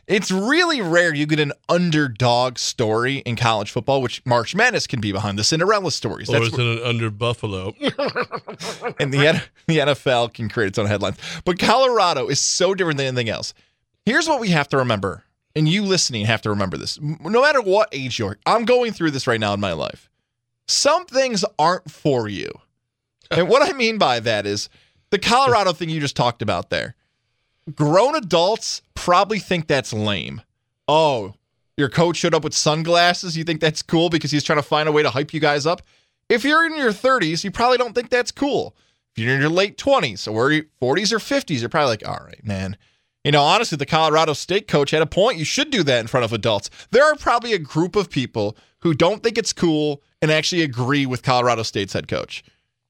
It's 0.08 0.32
really 0.32 0.82
rare 0.82 1.14
you 1.14 1.26
get 1.26 1.40
an 1.40 1.54
underdog 1.70 2.58
story 2.58 3.18
in 3.20 3.36
college 3.36 3.72
football, 3.72 4.02
which 4.02 4.26
March 4.26 4.56
Madness 4.56 4.88
can 4.88 5.02
be 5.02 5.12
behind 5.12 5.38
the 5.40 5.44
Cinderella 5.44 5.92
stories. 5.92 6.30
Or 6.30 6.34
That's 6.34 6.48
is 6.48 6.58
where- 6.58 6.74
it 6.74 6.82
an 6.82 6.88
under 6.88 7.10
Buffalo? 7.10 7.74
and 9.00 9.14
the, 9.14 9.42
the 9.68 9.78
NFL 9.80 10.34
can 10.34 10.50
create 10.50 10.68
its 10.68 10.78
own 10.80 10.88
headlines. 10.88 11.18
But 11.44 11.60
Colorado 11.60 12.28
is 12.28 12.40
so 12.40 12.74
different 12.76 12.98
than 12.98 13.08
anything 13.08 13.30
else. 13.30 13.54
Here's 14.06 14.28
what 14.28 14.40
we 14.40 14.50
have 14.50 14.68
to 14.70 14.78
remember, 14.78 15.24
and 15.56 15.68
you 15.68 15.84
listening 15.84 16.26
have 16.26 16.42
to 16.44 16.50
remember 16.50 16.78
this. 16.78 17.00
No 17.02 17.42
matter 17.42 17.62
what 17.62 17.90
age 17.92 18.20
you're, 18.20 18.38
I'm 18.46 18.66
going 18.66 18.92
through 18.94 19.12
this 19.12 19.26
right 19.28 19.40
now 19.40 19.54
in 19.54 19.60
my 19.60 19.74
life. 19.74 20.10
Some 20.68 21.06
things 21.06 21.44
aren't 21.58 21.90
for 21.90 22.28
you. 22.28 22.52
And 23.32 23.50
what 23.50 23.68
I 23.68 23.74
mean 23.74 23.98
by 23.98 24.20
that 24.20 24.46
is 24.46 24.70
the 25.10 25.18
Colorado 25.20 25.74
thing 25.74 25.90
you 25.90 26.00
just 26.00 26.16
talked 26.16 26.42
about 26.42 26.70
there. 26.70 26.96
Grown 27.74 28.16
adults 28.16 28.82
probably 28.94 29.40
think 29.40 29.68
that's 29.68 29.92
lame. 29.92 30.42
Oh, 30.88 31.34
your 31.78 31.90
coach 31.90 32.18
showed 32.18 32.36
up 32.36 32.44
with 32.44 32.54
sunglasses. 32.54 33.36
You 33.36 33.44
think 33.44 33.60
that's 33.60 33.82
cool 33.82 34.10
because 34.10 34.32
he's 34.32 34.44
trying 34.44 34.60
to 34.60 34.64
find 34.64 34.88
a 34.88 34.92
way 34.92 35.02
to 35.02 35.10
hype 35.10 35.34
you 35.34 35.40
guys 35.40 35.66
up? 35.66 35.82
If 36.30 36.44
you're 36.44 36.66
in 36.66 36.78
your 36.78 36.92
30s, 36.92 37.44
you 37.44 37.52
probably 37.52 37.78
don't 37.78 37.94
think 37.94 38.10
that's 38.10 38.32
cool. 38.32 38.76
If 39.16 39.24
you're 39.24 39.34
in 39.34 39.42
your 39.42 39.50
late 39.50 39.78
20s 39.78 40.32
or 40.32 40.50
40s 40.50 41.12
or 41.12 41.20
50s, 41.20 41.60
you're 41.60 41.70
probably 41.70 41.90
like, 41.90 42.08
all 42.08 42.24
right, 42.24 42.44
man. 42.46 42.78
You 43.24 43.32
know, 43.32 43.42
honestly, 43.42 43.78
the 43.78 43.88
Colorado 43.88 44.34
State 44.34 44.68
coach 44.68 44.92
had 44.92 45.02
a 45.02 45.08
point. 45.08 45.40
You 45.40 45.46
should 45.46 45.72
do 45.72 45.82
that 45.84 46.00
in 46.00 46.08
front 46.08 46.26
of 46.26 46.34
adults. 46.34 46.70
There 46.92 47.04
are 47.04 47.16
probably 47.16 47.54
a 47.54 47.60
group 47.60 47.96
of 47.96 48.12
people 48.12 48.56
who 48.80 48.94
don't 48.94 49.24
think 49.24 49.38
it's 49.38 49.54
cool 49.54 50.04
and 50.22 50.30
actually 50.30 50.62
agree 50.62 51.08
with 51.08 51.24
Colorado 51.24 51.64
State's 51.64 51.94
head 51.94 52.08
coach. 52.08 52.44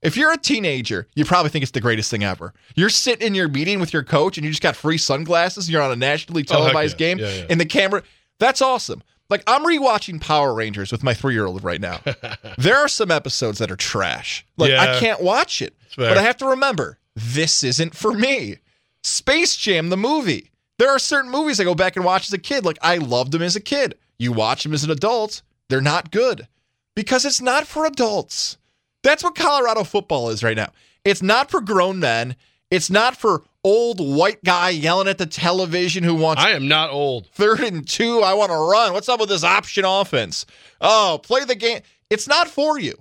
If 0.06 0.16
you're 0.18 0.32
a 0.32 0.38
teenager, 0.38 1.08
you 1.16 1.26
probably 1.26 1.50
think 1.50 1.64
it's 1.64 1.72
the 1.72 1.82
greatest 1.82 2.10
thing 2.12 2.24
ever. 2.24 2.54
You're 2.76 2.90
sitting 2.90 3.26
in 3.28 3.36
your 3.36 3.48
meeting 3.48 3.80
with 3.80 3.92
your 3.94 4.04
coach 4.04 4.38
and 4.38 4.46
you 4.46 4.52
just 4.52 4.62
got 4.62 4.76
free 4.76 4.98
sunglasses 4.98 5.66
and 5.68 5.74
you're 5.74 5.82
on 5.82 5.92
a 5.92 5.96
nationally 5.96 6.44
Oh, 6.50 6.54
televised 6.54 7.00
yeah. 7.00 7.08
game 7.08 7.20
Yeah, 7.20 7.30
yeah. 7.34 7.46
and 7.50 7.60
the 7.60 7.66
camera. 7.66 8.04
That's 8.40 8.62
awesome. 8.62 9.02
Like 9.30 9.44
I'm 9.48 9.66
rewatching 9.66 10.22
Power 10.22 10.54
Rangers 10.54 10.92
with 10.92 11.02
my 11.04 11.14
three 11.14 11.34
year 11.34 11.46
old 11.46 11.64
right 11.64 11.82
now. 11.82 12.02
there 12.58 12.78
are 12.78 12.88
some 12.88 13.10
episodes 13.12 13.58
that 13.60 13.72
are 13.72 13.76
trash. 13.76 14.46
Like 14.58 14.72
I 14.72 15.00
can't 15.00 15.22
watch 15.22 15.62
it. 15.62 15.76
But 15.98 16.18
I 16.18 16.22
have 16.22 16.38
to 16.38 16.48
remember 16.48 17.00
this 17.16 17.64
isn't 17.64 17.96
for 17.96 18.14
me. 18.14 18.58
Space 19.04 19.56
Jam, 19.56 19.90
the 19.90 19.98
movie. 19.98 20.52
There 20.78 20.90
are 20.90 21.00
certain 21.00 21.32
movies 21.32 21.60
I 21.60 21.64
go 21.64 21.74
back 21.76 21.96
and 21.96 22.04
watch 22.04 22.28
as 22.28 22.34
a 22.34 22.38
kid. 22.38 22.66
Like 22.66 22.78
I 22.82 22.98
loved 22.98 23.32
them 23.32 23.42
as 23.42 23.56
a 23.56 23.62
kid. 23.62 23.96
You 24.18 24.32
watch 24.32 24.64
them 24.64 24.74
as 24.74 24.84
an 24.84 24.92
adult, 24.92 25.42
they're 25.70 25.82
not 25.82 26.12
good 26.12 26.48
because 26.96 27.26
it's 27.26 27.42
not 27.42 27.66
for 27.66 27.86
adults. 27.86 28.58
That's 29.06 29.24
what 29.24 29.36
Colorado 29.36 29.84
football 29.84 30.30
is 30.30 30.44
right 30.44 30.58
now. 30.58 30.72
It's 31.04 31.22
not 31.22 31.52
for 31.52 31.62
grown 31.62 32.00
men. 32.00 32.36
It's 32.72 32.90
not 32.90 33.16
for 33.16 33.44
old 33.64 34.00
white 34.00 34.44
guy 34.44 34.72
yelling 34.72 35.08
at 35.08 35.20
the 35.20 35.28
television 35.28 36.04
who 36.04 36.16
wants 36.16 36.42
I 36.44 36.52
am 36.52 36.68
not 36.68 36.90
old. 36.90 37.28
third 37.28 37.60
and 37.60 37.88
two. 37.88 38.22
I 38.22 38.34
want 38.34 38.52
to 38.52 38.58
run. 38.58 38.94
What's 38.94 39.08
up 39.08 39.20
with 39.20 39.30
this 39.30 39.44
option 39.44 39.86
offense? 39.86 40.48
Oh, 40.82 41.20
play 41.22 41.46
the 41.46 41.56
game. 41.56 41.82
It's 42.10 42.28
not 42.28 42.48
for 42.48 42.80
you. 42.80 42.96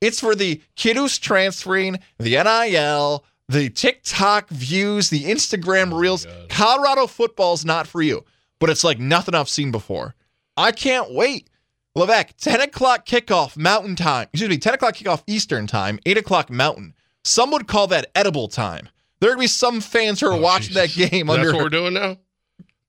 It's 0.00 0.20
for 0.20 0.34
the 0.34 0.60
kid 0.74 0.96
who's 0.96 1.18
transferring, 1.18 1.98
the 2.18 2.42
NIL, 2.42 3.24
the 3.48 3.68
TikTok 3.68 4.48
views, 4.48 5.10
the 5.10 5.24
Instagram 5.24 5.92
oh 5.92 5.98
reels. 5.98 6.26
Colorado 6.48 7.06
football's 7.06 7.64
not 7.64 7.86
for 7.86 8.00
you, 8.00 8.24
but 8.58 8.70
it's 8.70 8.84
like 8.84 8.98
nothing 8.98 9.34
I've 9.34 9.48
seen 9.50 9.70
before. 9.70 10.14
I 10.56 10.72
can't 10.72 11.12
wait. 11.12 11.48
Levac, 11.96 12.30
10 12.40 12.60
o'clock 12.62 13.04
kickoff 13.06 13.56
Mountain 13.56 13.96
Time. 13.96 14.28
Excuse 14.32 14.48
me, 14.48 14.58
10 14.58 14.74
o'clock 14.74 14.94
kickoff 14.94 15.22
Eastern 15.26 15.66
Time, 15.66 15.98
8 16.06 16.16
o'clock 16.18 16.50
Mountain. 16.50 16.94
Some 17.24 17.50
would 17.52 17.68
call 17.68 17.86
that 17.88 18.10
edible 18.14 18.48
time. 18.48 18.88
There'd 19.20 19.38
be 19.38 19.46
some 19.46 19.80
fans 19.80 20.20
who 20.20 20.26
are 20.28 20.32
Oh, 20.32 20.38
watching 20.38 20.74
Jesus. 20.74 20.96
that 20.96 21.10
game 21.10 21.26
That's 21.26 21.38
under 21.38 21.52
what 21.52 21.62
we're 21.62 21.68
doing 21.68 21.94
now. 21.94 22.16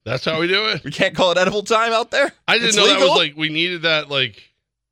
That's 0.06 0.26
how 0.26 0.40
we 0.40 0.48
do 0.48 0.66
it. 0.68 0.84
We 0.84 0.92
can't 0.92 1.16
call 1.16 1.32
it 1.32 1.38
edible 1.38 1.64
time 1.64 1.94
out 1.94 2.12
there. 2.12 2.34
I 2.48 2.54
didn't 2.56 2.70
It's 2.70 2.78
know 2.78 2.88
that 2.88 3.00
was 3.00 3.18
like 3.18 3.38
we 3.38 3.50
needed 3.50 3.84
that 3.84 4.10
like 4.10 4.42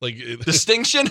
like 0.01 0.15
distinction. 0.45 1.07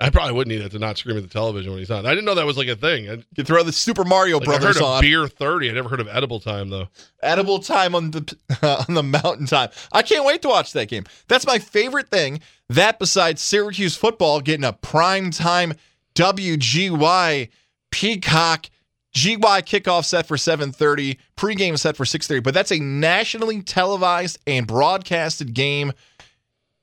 I 0.00 0.10
probably 0.10 0.32
wouldn't 0.34 0.54
need 0.56 0.64
that 0.64 0.70
to 0.72 0.78
not 0.78 0.96
scream 0.96 1.16
at 1.16 1.24
the 1.24 1.28
television 1.28 1.72
when 1.72 1.80
he's 1.80 1.90
on. 1.90 2.06
I 2.06 2.10
didn't 2.10 2.24
know 2.24 2.36
that 2.36 2.46
was 2.46 2.56
like 2.56 2.68
a 2.68 2.76
thing. 2.76 3.10
I, 3.10 3.22
You 3.36 3.42
throw 3.42 3.62
the 3.64 3.72
Super 3.72 4.04
Mario 4.04 4.38
like, 4.38 4.48
I 4.48 4.52
heard 4.52 4.60
Brothers 4.60 4.76
of 4.76 4.82
on. 4.84 5.00
beer 5.02 5.26
thirty. 5.26 5.68
I 5.68 5.72
never 5.72 5.88
heard 5.88 5.98
of 6.00 6.06
edible 6.08 6.38
time 6.38 6.70
though. 6.70 6.88
edible 7.22 7.58
time 7.58 7.94
on 7.94 8.12
the 8.12 8.36
on 8.88 8.94
the 8.94 9.02
mountain 9.02 9.46
time. 9.46 9.70
I 9.90 10.02
can't 10.02 10.24
wait 10.24 10.42
to 10.42 10.48
watch 10.48 10.72
that 10.74 10.88
game. 10.88 11.04
That's 11.26 11.46
my 11.46 11.58
favorite 11.58 12.08
thing. 12.10 12.40
That 12.68 12.98
besides 12.98 13.42
Syracuse 13.42 13.96
football 13.96 14.40
getting 14.40 14.64
a 14.64 14.72
prime 14.72 15.30
time 15.30 15.72
WGY 16.14 17.48
Peacock 17.90 18.66
GY 19.14 19.62
kickoff 19.62 20.04
set 20.04 20.26
for 20.26 20.36
7:30, 20.36 21.16
pregame 21.36 21.78
set 21.78 21.96
for 21.96 22.04
6:30, 22.04 22.42
but 22.42 22.54
that's 22.54 22.70
a 22.70 22.78
nationally 22.78 23.62
televised 23.62 24.38
and 24.46 24.66
broadcasted 24.66 25.54
game. 25.54 25.92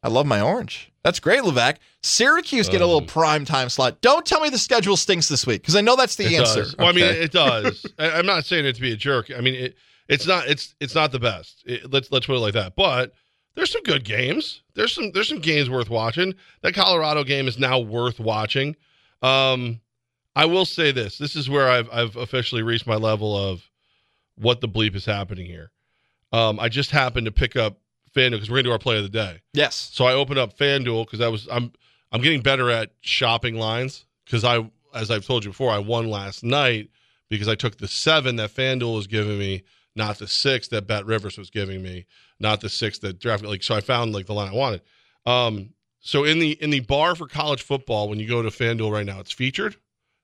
I 0.03 0.09
love 0.09 0.25
my 0.25 0.41
orange. 0.41 0.91
That's 1.03 1.19
great, 1.19 1.41
Levac. 1.41 1.77
Syracuse 2.05 2.69
get 2.69 2.81
a 2.81 2.85
little 2.85 3.01
prime 3.01 3.45
time 3.45 3.69
slot. 3.69 3.99
Don't 4.01 4.25
tell 4.25 4.39
me 4.41 4.49
the 4.49 4.57
schedule 4.57 4.95
stinks 4.95 5.27
this 5.27 5.45
week 5.47 5.61
because 5.61 5.75
I 5.75 5.81
know 5.81 5.95
that's 5.95 6.15
the 6.15 6.25
It 6.25 6.39
answer. 6.39 6.61
does. 6.61 6.75
Well, 6.77 6.87
I 6.87 6.91
mean, 6.91 7.05
it 7.05 7.31
does. 7.31 7.85
I, 7.99 8.11
I'm 8.11 8.25
not 8.25 8.45
saying 8.45 8.65
it 8.65 8.75
to 8.75 8.81
be 8.81 8.91
a 8.91 8.95
jerk. 8.95 9.31
I 9.35 9.41
mean, 9.41 9.55
it, 9.55 9.75
it's 10.07 10.27
not. 10.27 10.47
It's 10.47 10.75
it's 10.79 10.93
not 10.95 11.11
the 11.11 11.19
best. 11.19 11.63
It, 11.65 11.91
let's 11.91 12.11
let's 12.11 12.25
put 12.27 12.35
it 12.35 12.39
like 12.39 12.53
that. 12.53 12.75
But 12.75 13.13
there's 13.55 13.71
some 13.71 13.83
good 13.83 14.03
games. 14.03 14.61
There's 14.75 14.93
some 14.93 15.11
there's 15.13 15.29
some 15.29 15.39
games 15.39 15.69
worth 15.69 15.89
watching. 15.89 16.35
That 16.61 16.75
Colorado 16.75 17.23
game 17.23 17.47
is 17.47 17.57
now 17.57 17.79
worth 17.79 18.19
watching. 18.19 18.75
Um, 19.21 19.81
I 20.35 20.45
will 20.45 20.65
say 20.65 20.91
this. 20.91 21.17
This 21.17 21.35
is 21.35 21.49
where 21.49 21.67
I've 21.69 21.89
I've 21.91 22.15
officially 22.17 22.61
reached 22.61 22.85
my 22.85 22.95
level 22.95 23.35
of 23.35 23.63
what 24.37 24.61
the 24.61 24.67
bleep 24.69 24.95
is 24.95 25.05
happening 25.05 25.45
here. 25.47 25.71
Um, 26.31 26.59
I 26.59 26.69
just 26.69 26.91
happened 26.91 27.25
to 27.25 27.31
pick 27.31 27.55
up 27.55 27.79
FanDuel 28.15 28.31
because 28.31 28.49
we're 28.49 28.57
gonna 28.57 28.63
do 28.63 28.71
our 28.73 28.79
play 28.79 28.97
of 28.97 29.03
the 29.03 29.09
day. 29.09 29.41
yes. 29.53 29.89
So 29.93 30.05
I 30.05 30.13
opened 30.13 30.37
up 30.37 30.57
FanDuel 30.57 31.05
because 31.05 31.21
I 31.21 31.29
was 31.29 31.47
I'm 31.49 31.71
I'm 32.15 32.21
getting 32.21 32.39
better 32.39 32.71
at 32.71 32.91
shopping 33.01 33.55
lines 33.55 34.05
because 34.23 34.45
I 34.45 34.65
as 34.93 35.11
I've 35.11 35.25
told 35.25 35.43
you 35.43 35.51
before 35.51 35.69
I 35.69 35.79
won 35.79 36.09
last 36.09 36.45
night 36.45 36.89
because 37.27 37.49
I 37.49 37.55
took 37.55 37.77
the 37.77 37.89
seven 37.89 38.37
that 38.37 38.51
FanDuel 38.51 38.95
was 38.95 39.05
giving 39.05 39.37
me, 39.37 39.63
not 39.97 40.19
the 40.19 40.27
six 40.29 40.69
that 40.69 40.87
Bet 40.87 41.05
Rivers 41.05 41.37
was 41.37 41.49
giving 41.49 41.83
me, 41.83 42.05
not 42.39 42.61
the 42.61 42.69
six 42.69 42.99
that 42.99 43.19
draft 43.19 43.43
like 43.43 43.63
so 43.63 43.75
I 43.75 43.81
found 43.81 44.13
like 44.13 44.27
the 44.27 44.33
line 44.33 44.47
I 44.47 44.55
wanted. 44.55 44.81
Um, 45.25 45.73
so 45.99 46.23
in 46.23 46.39
the 46.39 46.51
in 46.51 46.69
the 46.69 46.79
bar 46.79 47.15
for 47.15 47.27
college 47.27 47.63
football 47.63 48.07
when 48.07 48.17
you 48.17 48.29
go 48.29 48.41
to 48.41 48.47
FanDuel 48.47 48.93
right 48.93 49.05
now, 49.05 49.19
it's 49.19 49.33
featured. 49.33 49.75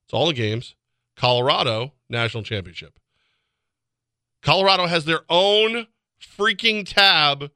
It's 0.06 0.14
all 0.14 0.28
the 0.28 0.34
games. 0.34 0.76
Colorado 1.18 1.92
national 2.08 2.44
championship. 2.44 2.98
Colorado 4.42 4.88
has 4.88 5.04
their 5.04 5.24
own 5.30 5.88
freaking 6.22 6.86
tab 6.86 7.52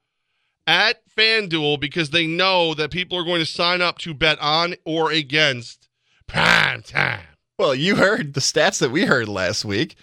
at 0.68 1.02
FanDuel 1.16 1.80
because 1.80 2.10
they 2.10 2.28
know 2.28 2.74
that 2.74 2.92
people 2.92 3.18
are 3.18 3.24
going 3.24 3.40
to 3.40 3.46
sign 3.46 3.82
up 3.82 3.98
to 4.00 4.14
bet 4.14 4.40
on 4.40 4.76
or 4.86 5.12
against 5.12 5.88
prime 6.28 6.82
time. 6.82 7.22
Well, 7.58 7.76
you 7.76 7.96
heard 7.96 8.34
the 8.34 8.42
stats 8.42 8.80
that 8.80 8.92
we 8.92 9.06
heard 9.06 9.30
last 9.30 9.64
week. 9.64 9.96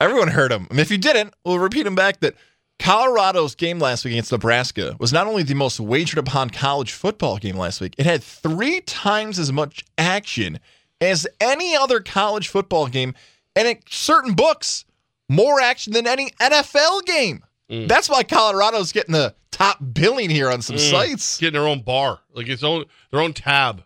Everyone 0.00 0.28
heard 0.28 0.50
them. 0.50 0.66
And 0.70 0.80
if 0.80 0.90
you 0.90 0.98
didn't, 0.98 1.34
we'll 1.44 1.58
repeat 1.58 1.84
them 1.84 1.94
back 1.94 2.20
that 2.20 2.34
Colorado's 2.78 3.54
game 3.54 3.78
last 3.78 4.04
week 4.04 4.12
against 4.14 4.32
Nebraska 4.32 4.96
was 4.98 5.12
not 5.12 5.26
only 5.26 5.42
the 5.42 5.54
most 5.54 5.80
wagered 5.80 6.18
upon 6.18 6.50
college 6.50 6.92
football 6.92 7.38
game 7.38 7.56
last 7.56 7.80
week, 7.80 7.94
it 7.98 8.06
had 8.06 8.22
three 8.22 8.80
times 8.80 9.38
as 9.38 9.52
much 9.52 9.84
action 9.96 10.60
as 11.00 11.26
any 11.40 11.76
other 11.76 12.00
college 12.00 12.48
football 12.48 12.86
game. 12.86 13.14
And 13.56 13.66
at 13.66 13.82
certain 13.88 14.34
books, 14.34 14.84
more 15.28 15.60
action 15.60 15.92
than 15.92 16.06
any 16.06 16.30
NFL 16.40 17.04
game. 17.04 17.44
Mm. 17.70 17.88
That's 17.88 18.08
why 18.08 18.22
Colorado's 18.22 18.92
getting 18.92 19.12
the 19.12 19.34
top 19.50 19.78
billing 19.92 20.30
here 20.30 20.50
on 20.50 20.62
some 20.62 20.76
mm. 20.76 20.90
sites. 20.90 21.38
Getting 21.38 21.60
their 21.60 21.68
own 21.68 21.82
bar, 21.82 22.20
like 22.32 22.48
its 22.48 22.62
own 22.62 22.84
their 23.10 23.20
own 23.20 23.32
tab. 23.32 23.84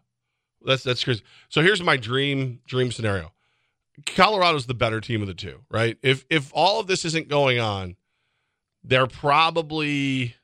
That's 0.64 0.82
that's 0.82 1.02
crazy. 1.02 1.22
So 1.48 1.62
here's 1.62 1.82
my 1.82 1.96
dream 1.96 2.60
dream 2.66 2.92
scenario. 2.92 3.32
Colorado's 4.06 4.66
the 4.66 4.74
better 4.74 5.00
team 5.00 5.20
of 5.20 5.28
the 5.28 5.34
two, 5.34 5.60
right? 5.70 5.98
If 6.02 6.24
if 6.30 6.50
all 6.54 6.80
of 6.80 6.86
this 6.86 7.04
isn't 7.04 7.28
going 7.28 7.58
on, 7.58 7.96
they're 8.84 9.06
probably 9.06 10.36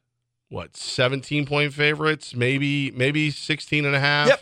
what 0.48 0.76
17 0.76 1.46
point 1.46 1.72
favorites, 1.72 2.34
maybe 2.34 2.90
maybe 2.90 3.30
16 3.30 3.84
and 3.84 3.94
a 3.94 4.00
half. 4.00 4.28
Yep. 4.28 4.40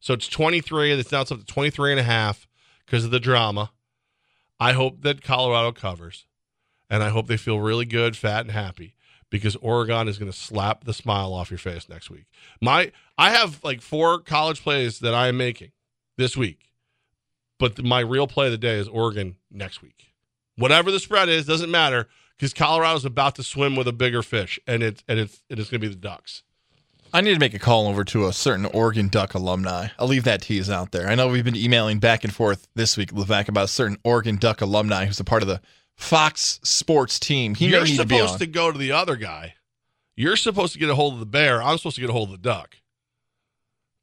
So 0.00 0.14
it's 0.14 0.28
23 0.28 0.92
and 0.92 1.00
it's 1.00 1.12
now 1.12 1.22
it's 1.22 1.32
up 1.32 1.40
to 1.40 1.44
23 1.44 1.92
and 1.92 2.00
a 2.00 2.04
half 2.04 2.46
because 2.86 3.04
of 3.04 3.10
the 3.10 3.20
drama. 3.20 3.72
I 4.60 4.72
hope 4.72 5.02
that 5.02 5.22
Colorado 5.22 5.72
covers 5.72 6.26
and 6.90 7.02
I 7.02 7.10
hope 7.10 7.26
they 7.26 7.36
feel 7.36 7.60
really 7.60 7.84
good, 7.84 8.16
fat 8.16 8.42
and 8.42 8.50
happy 8.50 8.94
because 9.30 9.56
Oregon 9.56 10.08
is 10.08 10.18
going 10.18 10.30
to 10.30 10.36
slap 10.36 10.84
the 10.84 10.94
smile 10.94 11.32
off 11.32 11.50
your 11.50 11.58
face 11.58 11.88
next 11.88 12.10
week. 12.10 12.26
My 12.60 12.92
I 13.16 13.30
have 13.30 13.62
like 13.62 13.82
four 13.82 14.20
college 14.20 14.62
plays 14.62 15.00
that 15.00 15.14
I 15.14 15.28
am 15.28 15.36
making 15.36 15.72
this 16.16 16.36
week. 16.36 16.70
But 17.58 17.82
my 17.82 18.00
real 18.00 18.28
play 18.28 18.46
of 18.46 18.52
the 18.52 18.58
day 18.58 18.78
is 18.78 18.88
Oregon 18.88 19.36
next 19.50 19.82
week. 19.82 20.12
Whatever 20.56 20.90
the 20.90 21.00
spread 21.00 21.28
is 21.28 21.44
doesn't 21.44 21.70
matter 21.70 22.08
because 22.36 22.54
Colorado's 22.54 23.04
about 23.04 23.34
to 23.36 23.42
swim 23.42 23.74
with 23.74 23.88
a 23.88 23.92
bigger 23.92 24.22
fish 24.22 24.58
and 24.66 24.82
it's 24.82 25.02
and 25.08 25.18
it's 25.18 25.42
it 25.48 25.58
is 25.58 25.68
going 25.68 25.80
to 25.80 25.88
be 25.88 25.92
the 25.92 26.00
Ducks. 26.00 26.42
I 27.12 27.22
need 27.22 27.32
to 27.32 27.40
make 27.40 27.54
a 27.54 27.58
call 27.58 27.88
over 27.88 28.04
to 28.04 28.26
a 28.26 28.34
certain 28.34 28.66
Oregon 28.66 29.08
Duck 29.08 29.32
alumni. 29.32 29.88
I'll 29.98 30.08
leave 30.08 30.24
that 30.24 30.42
tease 30.42 30.68
out 30.68 30.92
there. 30.92 31.08
I 31.08 31.14
know 31.14 31.28
we've 31.28 31.44
been 31.44 31.56
emailing 31.56 32.00
back 32.00 32.22
and 32.22 32.34
forth 32.34 32.68
this 32.74 32.98
week, 32.98 33.12
Levac, 33.12 33.48
about 33.48 33.64
a 33.64 33.68
certain 33.68 33.96
Oregon 34.04 34.36
Duck 34.36 34.60
alumni 34.60 35.06
who's 35.06 35.18
a 35.18 35.24
part 35.24 35.42
of 35.42 35.48
the 35.48 35.62
Fox 35.98 36.60
Sports 36.62 37.18
team. 37.18 37.54
He 37.54 37.68
You're 37.68 37.80
may 37.82 37.90
need 37.90 37.96
to 37.98 38.06
be 38.06 38.16
supposed 38.16 38.34
on. 38.34 38.38
to 38.38 38.46
go 38.46 38.72
to 38.72 38.78
the 38.78 38.92
other 38.92 39.16
guy. 39.16 39.54
You're 40.16 40.36
supposed 40.36 40.72
to 40.72 40.78
get 40.78 40.88
a 40.88 40.94
hold 40.94 41.14
of 41.14 41.20
the 41.20 41.26
bear. 41.26 41.62
I'm 41.62 41.76
supposed 41.76 41.96
to 41.96 42.00
get 42.00 42.08
a 42.08 42.12
hold 42.12 42.28
of 42.30 42.40
the 42.40 42.48
duck. 42.48 42.76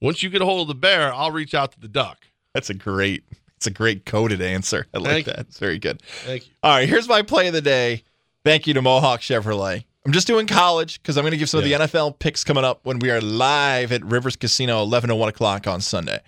Once 0.01 0.22
you 0.22 0.30
get 0.30 0.41
a 0.41 0.45
hold 0.45 0.61
of 0.61 0.67
the 0.67 0.76
bear, 0.76 1.13
I'll 1.13 1.31
reach 1.31 1.53
out 1.53 1.72
to 1.72 1.80
the 1.80 1.88
duck. 1.88 2.26
That's 2.53 2.69
a 2.69 2.73
great, 2.73 3.23
it's 3.55 3.65
a 3.65 3.72
great 3.72 4.05
coded 4.05 4.41
answer. 4.41 4.88
I 4.93 4.97
like 4.99 5.07
Thank 5.09 5.27
you. 5.27 5.34
that. 5.34 5.39
It's 5.47 5.57
very 5.59 5.80
good. 5.80 6.01
Thank 6.26 6.47
you. 6.47 6.53
All 6.63 6.72
right, 6.72 6.88
here's 6.88 7.07
my 7.07 7.22
play 7.22 7.47
of 7.47 7.53
the 7.53 7.61
day. 7.61 8.03
Thank 8.43 8.67
you 8.67 8.73
to 8.76 8.81
Mohawk 8.81 9.22
Chevrolet. 9.22 9.85
I'm 10.05 10.11
just 10.11 10.27
doing 10.27 10.45
college 10.47 11.01
because 11.01 11.17
I'm 11.17 11.23
going 11.23 11.31
to 11.31 11.38
give 11.38 11.49
some 11.49 11.65
Yeah. 11.65 11.81
of 11.81 11.89
the 11.91 11.97
NFL 11.97 12.19
picks 12.19 12.43
coming 12.43 12.63
up 12.63 12.81
when 12.84 12.99
we 12.99 13.09
are 13.09 13.22
live 13.22 13.91
at 13.91 14.05
Rivers 14.05 14.35
Casino, 14.35 14.81
11 14.84 15.07
to 15.09 15.15
1 15.15 15.30
o'clock 15.30 15.65
on 15.65 15.81
Sunday. 15.81 16.19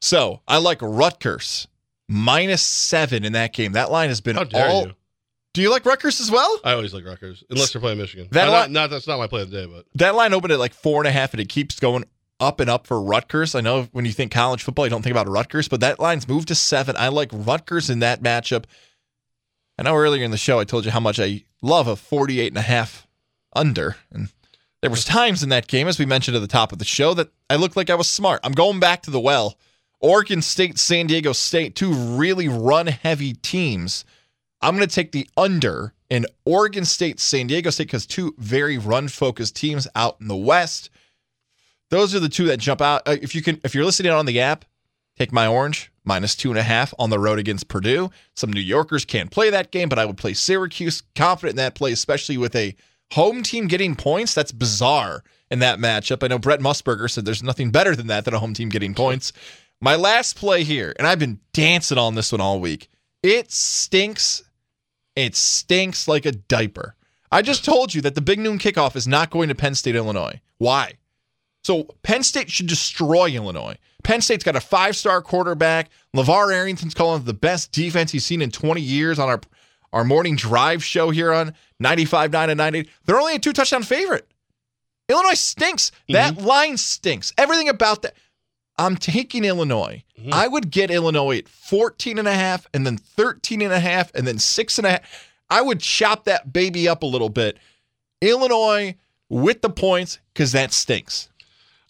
So 0.00 0.42
I 0.46 0.58
like 0.58 0.78
Rutgers 0.80 1.66
minus 2.08 2.62
seven 2.62 3.24
in 3.24 3.32
that 3.32 3.52
game. 3.52 3.72
That 3.72 3.90
line 3.90 4.08
has 4.10 4.20
been 4.20 4.36
all. 4.38 4.86
you? 4.86 4.92
Do 5.56 5.62
you 5.62 5.70
like 5.70 5.86
Rutgers 5.86 6.20
as 6.20 6.30
well? 6.30 6.60
I 6.64 6.74
always 6.74 6.92
like 6.92 7.06
Rutgers, 7.06 7.42
unless 7.48 7.72
they're 7.72 7.80
playing 7.80 7.96
Michigan. 7.96 8.28
That 8.30 8.48
Uh, 8.48 8.50
li- 8.50 8.56
not, 8.58 8.70
not 8.70 8.90
that's 8.90 9.06
not 9.06 9.16
my 9.16 9.26
play 9.26 9.40
of 9.40 9.50
the 9.50 9.62
day, 9.62 9.64
but 9.64 9.86
That 9.94 10.14
line 10.14 10.34
opened 10.34 10.52
at 10.52 10.58
like 10.58 10.74
four 10.74 11.00
and 11.00 11.08
a 11.08 11.10
half, 11.10 11.32
and 11.32 11.40
it 11.40 11.48
keeps 11.48 11.80
going 11.80 12.04
up 12.38 12.60
and 12.60 12.68
up 12.68 12.86
for 12.86 13.00
Rutgers. 13.00 13.54
I 13.54 13.62
know 13.62 13.84
when 13.92 14.04
you 14.04 14.12
think 14.12 14.32
college 14.32 14.62
football, 14.62 14.84
you 14.84 14.90
don't 14.90 15.00
think 15.00 15.14
about 15.14 15.28
Rutgers, 15.30 15.66
but 15.66 15.80
that 15.80 15.98
line's 15.98 16.28
moved 16.28 16.48
to 16.48 16.54
seven. 16.54 16.94
I 16.98 17.08
like 17.08 17.30
Rutgers 17.32 17.88
in 17.88 18.00
that 18.00 18.22
matchup. 18.22 18.64
I 19.78 19.84
know 19.84 19.94
earlier 19.96 20.24
in 20.24 20.30
the 20.30 20.36
show 20.36 20.58
I 20.58 20.64
told 20.64 20.84
you 20.84 20.90
how 20.90 21.00
much 21.00 21.18
I 21.18 21.44
love 21.62 21.88
a 21.88 21.96
48 21.96 22.48
and 22.48 22.58
a 22.58 22.60
half 22.60 23.06
under. 23.54 23.96
And 24.12 24.28
there 24.82 24.90
was 24.90 25.06
times 25.06 25.42
in 25.42 25.48
that 25.48 25.68
game, 25.68 25.88
as 25.88 25.98
we 25.98 26.04
mentioned 26.04 26.36
at 26.36 26.40
the 26.40 26.48
top 26.48 26.70
of 26.70 26.78
the 26.78 26.84
show, 26.84 27.14
that 27.14 27.30
I 27.48 27.56
looked 27.56 27.78
like 27.78 27.88
I 27.88 27.94
was 27.94 28.10
smart. 28.10 28.40
I'm 28.44 28.52
going 28.52 28.78
back 28.78 29.00
to 29.04 29.10
the 29.10 29.20
well. 29.20 29.56
Oregon 30.00 30.42
State, 30.42 30.78
San 30.78 31.06
Diego 31.06 31.32
State, 31.32 31.76
two 31.76 31.94
really 31.94 32.46
run 32.46 32.88
heavy 32.88 33.32
teams. 33.32 34.04
I'm 34.60 34.76
going 34.76 34.88
to 34.88 34.94
take 34.94 35.12
the 35.12 35.28
under 35.36 35.92
in 36.08 36.26
Oregon 36.44 36.84
State, 36.84 37.20
San 37.20 37.46
Diego 37.46 37.70
State, 37.70 37.88
because 37.88 38.06
two 38.06 38.34
very 38.38 38.78
run 38.78 39.08
focused 39.08 39.56
teams 39.56 39.86
out 39.94 40.16
in 40.20 40.28
the 40.28 40.36
West. 40.36 40.90
Those 41.90 42.14
are 42.14 42.20
the 42.20 42.28
two 42.28 42.46
that 42.46 42.58
jump 42.58 42.80
out. 42.80 43.02
Uh, 43.06 43.16
If 43.20 43.34
you 43.34 43.42
can, 43.42 43.60
if 43.64 43.74
you're 43.74 43.84
listening 43.84 44.12
on 44.12 44.26
the 44.26 44.40
app, 44.40 44.64
take 45.18 45.32
my 45.32 45.46
orange 45.46 45.92
minus 46.04 46.34
two 46.34 46.50
and 46.50 46.58
a 46.58 46.62
half 46.62 46.94
on 46.98 47.10
the 47.10 47.18
road 47.18 47.38
against 47.38 47.68
Purdue. 47.68 48.10
Some 48.34 48.52
New 48.52 48.60
Yorkers 48.60 49.04
can't 49.04 49.30
play 49.30 49.50
that 49.50 49.70
game, 49.70 49.88
but 49.88 49.98
I 49.98 50.04
would 50.04 50.16
play 50.16 50.34
Syracuse. 50.34 51.02
Confident 51.14 51.52
in 51.52 51.56
that 51.56 51.74
play, 51.74 51.92
especially 51.92 52.38
with 52.38 52.54
a 52.56 52.74
home 53.12 53.42
team 53.42 53.66
getting 53.66 53.94
points. 53.94 54.34
That's 54.34 54.52
bizarre 54.52 55.22
in 55.50 55.60
that 55.60 55.78
matchup. 55.78 56.22
I 56.22 56.28
know 56.28 56.38
Brent 56.38 56.62
Musburger 56.62 57.10
said 57.10 57.24
there's 57.24 57.42
nothing 57.42 57.70
better 57.70 57.94
than 57.94 58.08
that 58.08 58.24
than 58.24 58.34
a 58.34 58.38
home 58.38 58.54
team 58.54 58.68
getting 58.68 58.94
points. 58.94 59.32
My 59.80 59.94
last 59.94 60.36
play 60.36 60.64
here, 60.64 60.94
and 60.98 61.06
I've 61.06 61.18
been 61.18 61.40
dancing 61.52 61.98
on 61.98 62.14
this 62.14 62.32
one 62.32 62.40
all 62.40 62.60
week. 62.60 62.88
It 63.22 63.50
stinks. 63.50 64.42
It 65.14 65.34
stinks 65.34 66.06
like 66.06 66.26
a 66.26 66.32
diaper. 66.32 66.94
I 67.32 67.42
just 67.42 67.64
told 67.64 67.94
you 67.94 68.00
that 68.02 68.14
the 68.14 68.20
big 68.20 68.38
noon 68.38 68.58
kickoff 68.58 68.96
is 68.96 69.08
not 69.08 69.30
going 69.30 69.48
to 69.48 69.54
Penn 69.54 69.74
State, 69.74 69.96
Illinois. 69.96 70.40
Why? 70.58 70.94
So 71.64 71.84
Penn 72.02 72.22
State 72.22 72.50
should 72.50 72.66
destroy 72.68 73.30
Illinois. 73.30 73.76
Penn 74.04 74.20
State's 74.20 74.44
got 74.44 74.54
a 74.54 74.60
five-star 74.60 75.20
quarterback. 75.22 75.90
LaVar 76.14 76.54
Arrington's 76.54 76.94
calling 76.94 77.24
the 77.24 77.34
best 77.34 77.72
defense 77.72 78.12
he's 78.12 78.24
seen 78.24 78.40
in 78.40 78.50
20 78.50 78.80
years 78.80 79.18
on 79.18 79.28
our 79.28 79.40
our 79.92 80.04
morning 80.04 80.36
drive 80.36 80.84
show 80.84 81.10
here 81.10 81.32
on 81.32 81.54
95.9 81.82 82.50
and 82.50 82.58
98. 82.58 82.88
They're 83.06 83.18
only 83.18 83.36
a 83.36 83.38
two-touchdown 83.38 83.82
favorite. 83.82 84.30
Illinois 85.08 85.34
stinks. 85.34 85.90
That 86.08 86.34
mm-hmm. 86.34 86.46
line 86.46 86.76
stinks. 86.76 87.32
Everything 87.38 87.68
about 87.68 88.02
that. 88.02 88.14
I'm 88.78 88.96
taking 88.96 89.44
Illinois. 89.44 90.04
I 90.32 90.48
would 90.48 90.70
get 90.70 90.90
Illinois 90.90 91.38
at 91.38 91.48
14 91.48 92.18
and 92.18 92.26
a 92.26 92.34
half 92.34 92.66
and 92.74 92.84
then 92.84 92.96
13 92.96 93.62
and 93.62 93.72
a 93.72 93.80
half 93.80 94.12
and 94.14 94.26
then 94.26 94.38
six 94.38 94.76
and 94.78 94.86
a 94.86 94.90
half. 94.90 95.30
I 95.48 95.62
would 95.62 95.80
chop 95.80 96.24
that 96.24 96.52
baby 96.52 96.88
up 96.88 97.02
a 97.02 97.06
little 97.06 97.28
bit 97.28 97.58
Illinois 98.20 98.96
with 99.28 99.62
the 99.62 99.70
points 99.70 100.18
because 100.32 100.52
that 100.52 100.72
stinks. 100.72 101.28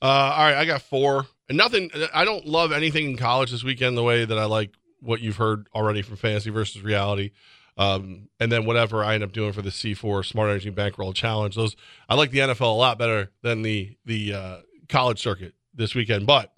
Uh, 0.03 0.07
all 0.07 0.45
right, 0.45 0.57
I 0.57 0.65
got 0.65 0.83
four. 0.83 1.27
And 1.49 1.57
nothing, 1.57 1.91
I 2.13 2.25
don't 2.25 2.45
love 2.45 2.73
anything 2.73 3.11
in 3.11 3.17
college 3.17 3.53
this 3.53 3.65
weekend 3.65 3.97
the 3.97 4.03
way 4.03 4.25
that 4.25 4.39
I 4.39 4.45
like 4.45 4.73
what 5.01 5.21
you've 5.21 5.37
heard 5.37 5.69
already 5.75 6.03
from 6.03 6.17
fantasy 6.17 6.51
versus 6.51 6.83
reality. 6.83 7.31
Um, 7.79 8.29
and 8.41 8.51
then 8.51 8.65
whatever 8.65 9.05
I 9.05 9.15
end 9.15 9.23
up 9.23 9.33
doing 9.33 9.53
for 9.53 9.63
the 9.63 9.71
C4 9.71 10.25
Smart 10.25 10.51
Energy 10.51 10.71
Bankroll 10.71 11.13
Challenge. 11.13 11.55
Those 11.55 11.77
I 12.09 12.15
like 12.15 12.31
the 12.31 12.39
NFL 12.39 12.61
a 12.63 12.67
lot 12.67 12.99
better 12.99 13.31
than 13.43 13.63
the 13.63 13.97
the 14.07 14.33
uh, 14.35 14.57
college 14.89 15.21
circuit 15.21 15.55
this 15.75 15.95
weekend. 15.95 16.27
But 16.27 16.53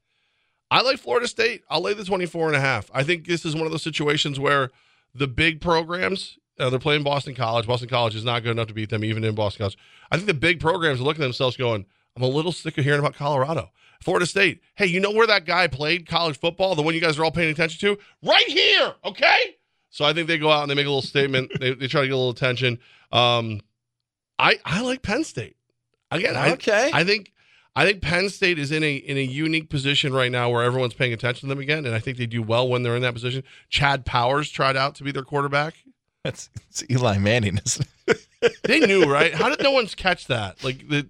I 0.71 0.83
like 0.83 0.99
Florida 0.99 1.27
State. 1.29 1.63
I'll 1.71 1.81
lay 1.81 1.95
the 1.95 2.05
24 2.05 2.49
and 2.49 2.57
a 2.57 2.61
half. 2.61 2.91
I 2.93 3.03
think 3.03 3.27
this 3.27 3.45
is 3.45 3.55
one 3.55 3.65
of 3.65 3.71
those 3.73 3.83
situations 3.83 4.39
where 4.39 4.71
the 5.15 5.27
big 5.27 5.61
programs, 5.61 6.39
uh, 6.59 6.69
they're 6.71 6.79
playing 6.79 7.03
Boston 7.05 7.35
College. 7.35 7.67
Boston 7.67 7.89
College 7.89 8.15
is 8.15 8.25
not 8.25 8.43
good 8.43 8.51
enough 8.53 8.67
to 8.69 8.75
beat 8.75 8.91
them, 8.91 9.05
even 9.05 9.25
in 9.25 9.35
Boston 9.35 9.61
College. 9.61 9.79
I 10.11 10.17
think 10.17 10.27
the 10.27 10.35
big 10.35 10.61
programs 10.61 11.01
are 11.01 11.05
looking 11.05 11.23
at 11.23 11.27
themselves 11.27 11.57
going, 11.57 11.87
I'm 12.17 12.23
a 12.23 12.27
little 12.29 12.53
sick 12.53 12.77
of 12.77 12.85
hearing 12.85 13.01
about 13.01 13.15
Colorado. 13.15 13.71
Florida 14.03 14.27
State. 14.27 14.61
Hey, 14.75 14.87
you 14.87 15.01
know 15.01 15.11
where 15.11 15.27
that 15.27 15.45
guy 15.45 15.67
played 15.69 16.07
college 16.07 16.39
football? 16.39 16.75
The 16.75 16.83
one 16.83 16.95
you 16.95 17.01
guys 17.01 17.19
are 17.19 17.25
all 17.25 17.31
paying 17.33 17.51
attention 17.51 17.81
to? 17.81 18.01
Right 18.23 18.47
here, 18.47 18.95
okay? 19.05 19.57
So 19.91 20.05
I 20.05 20.13
think 20.13 20.29
they 20.29 20.39
go 20.39 20.51
out 20.51 20.63
and 20.63 20.71
they 20.71 20.75
make 20.75 20.87
a 20.87 20.91
little 20.91 21.03
statement. 21.03 21.51
they, 21.61 21.75
they 21.75 21.89
try 21.89 22.03
to 22.03 22.07
get 22.07 22.13
a 22.13 22.17
little 22.17 22.31
attention. 22.31 22.79
Um, 23.11 23.61
I 24.39 24.59
I 24.65 24.83
like 24.83 25.03
Penn 25.03 25.25
State. 25.25 25.57
Again, 26.11 26.37
I, 26.37 26.53
Okay. 26.53 26.91
I 26.93 27.05
think 27.05 27.33
I 27.77 27.85
think 27.85 28.03
Penn 28.03 28.29
State 28.29 28.59
is 28.59 28.73
in 28.73 28.83
a 28.83 28.97
in 28.97 29.17
a 29.17 29.23
unique 29.23 29.69
position 29.69 30.13
right 30.13 30.33
now 30.33 30.51
where 30.51 30.65
everyone's 30.65 30.95
paying 30.95 31.13
attention 31.13 31.49
to 31.49 31.55
them 31.55 31.63
again, 31.63 31.87
and 31.87 31.95
I 31.95 32.01
think 32.01 32.19
they 32.19 32.27
do 32.27 32.43
well 32.43 32.69
when 32.69 32.83
they're 32.83 32.97
in 32.97 33.03
that 33.03 33.15
position. 33.15 33.45
Chad 33.69 34.05
Powers 34.05 34.51
tried 34.51 34.77
out 34.77 34.95
to 34.97 35.05
be 35.05 35.13
their 35.13 35.23
quarterback. 35.23 35.75
That's 36.25 36.51
it's 36.69 36.85
Eli 36.91 37.19
Manning, 37.19 37.61
isn't 37.65 37.89
it? 38.07 38.59
They 38.65 38.81
knew, 38.81 39.05
right? 39.05 39.35
How 39.35 39.49
did 39.49 39.63
no 39.63 39.73
one 39.73 39.87
catch 39.87 40.27
that? 40.27 40.63
Like 40.65 40.89
the, 40.89 41.09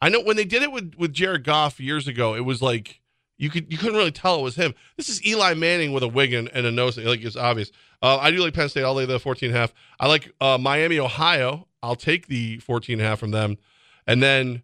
I 0.00 0.08
know 0.08 0.20
when 0.20 0.36
they 0.36 0.44
did 0.44 0.62
it 0.62 0.72
with 0.72 0.94
with 0.96 1.12
Jared 1.12 1.44
Goff 1.44 1.80
years 1.80 2.06
ago, 2.06 2.34
it 2.34 2.44
was 2.44 2.62
like 2.62 3.00
you 3.38 3.50
could 3.50 3.70
you 3.70 3.78
couldn't 3.78 3.96
really 3.96 4.12
tell 4.12 4.38
it 4.38 4.42
was 4.42 4.56
him. 4.56 4.74
This 4.96 5.08
is 5.08 5.24
Eli 5.26 5.54
Manning 5.54 5.92
with 5.92 6.02
a 6.02 6.08
wig 6.08 6.32
and, 6.32 6.48
and 6.54 6.66
a 6.66 6.72
nose. 6.72 6.96
Like 6.98 7.22
it's 7.22 7.36
obvious. 7.36 7.70
Uh, 8.02 8.18
I 8.18 8.30
do 8.30 8.38
like 8.38 8.54
Penn 8.54 8.68
State. 8.68 8.84
I'll 8.84 8.94
lay 8.94 9.06
the 9.06 9.18
14 9.18 9.48
and 9.48 9.56
a 9.56 9.60
half. 9.60 9.74
I 9.98 10.06
like 10.06 10.32
uh, 10.40 10.58
Miami, 10.58 10.98
Ohio. 10.98 11.66
I'll 11.82 11.96
take 11.96 12.26
the 12.26 12.58
14 12.58 12.94
and 12.98 13.02
a 13.02 13.08
half 13.08 13.18
from 13.18 13.30
them, 13.30 13.58
and 14.06 14.22
then 14.22 14.62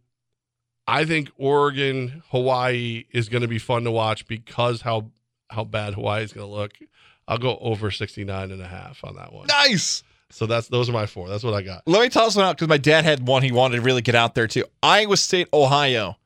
I 0.93 1.07
think 1.07 1.31
Oregon, 1.39 2.23
Hawaii 2.31 3.07
is 3.13 3.31
going 3.31 3.41
to 3.41 3.49
be 3.49 3.59
fun 3.59 3.85
to 3.85 3.91
watch 3.91 4.27
because 4.27 4.83
how 4.83 5.11
how 5.49 5.65
bad 5.65 5.95
Hawaii 5.95 6.23
is 6.23 6.35
going 6.35 6.47
to 6.47 6.55
look. 6.55 6.73
I'll 7.27 7.39
go 7.39 7.57
over 7.63 7.91
69 7.91 8.51
and 8.51 8.61
a 8.61 8.67
half 8.67 9.03
on 9.03 9.17
that 9.17 9.33
one. 9.33 9.47
Nice. 9.47 10.03
So 10.29 10.45
that's 10.45 10.69
those 10.69 10.91
are 10.91 10.93
my 10.93 11.07
four. 11.07 11.31
That's 11.31 11.45
what 11.45 11.55
I 11.55 11.63
got. 11.63 11.83
Let 11.87 12.03
me 12.03 12.11
toss 12.11 12.37
one 12.37 12.45
out 12.45 12.57
because 12.57 12.69
my 12.69 12.77
dad 12.77 13.05
had 13.05 13.27
one 13.27 13.43
he 13.43 13.53
wanted 13.53 13.77
to 13.77 13.83
really 13.83 14.03
get 14.03 14.15
out 14.15 14.35
there 14.35 14.47
too. 14.47 14.65
Iowa 14.83 15.17
State, 15.17 15.49
Ohio. 15.53 16.19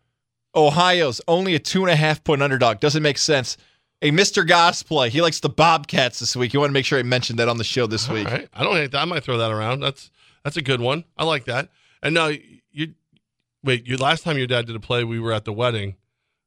Ohio's 0.56 1.20
only 1.28 1.54
a 1.54 1.60
two 1.60 1.82
and 1.82 1.90
a 1.92 1.96
half 1.96 2.24
point 2.24 2.42
underdog. 2.42 2.80
Doesn't 2.80 3.04
make 3.04 3.18
sense. 3.18 3.56
A 4.02 4.10
Mr. 4.10 4.46
Goss 4.46 4.82
play. 4.82 5.10
He 5.10 5.22
likes 5.22 5.38
the 5.38 5.48
Bobcats 5.48 6.18
this 6.18 6.34
week. 6.34 6.52
You 6.52 6.60
want 6.60 6.70
to 6.70 6.74
make 6.74 6.84
sure 6.84 6.98
I 6.98 7.04
mentioned 7.04 7.38
that 7.38 7.48
on 7.48 7.58
the 7.58 7.64
show 7.64 7.86
this 7.86 8.08
week. 8.08 8.26
All 8.26 8.32
right. 8.32 8.48
I 8.52 8.64
don't 8.64 8.74
hate 8.74 8.90
that. 8.90 9.02
I 9.02 9.04
might 9.04 9.22
throw 9.22 9.38
that 9.38 9.52
around. 9.52 9.78
That's 9.78 10.10
that's 10.42 10.56
a 10.56 10.62
good 10.62 10.80
one. 10.80 11.04
I 11.16 11.24
like 11.24 11.44
that. 11.44 11.68
And 12.02 12.14
now 12.14 12.30
wait. 13.62 13.86
your 13.86 13.98
last 13.98 14.24
time 14.24 14.38
your 14.38 14.46
dad 14.46 14.66
did 14.66 14.76
a 14.76 14.80
play, 14.80 15.04
we 15.04 15.20
were 15.20 15.32
at 15.32 15.44
the 15.44 15.52
wedding, 15.52 15.96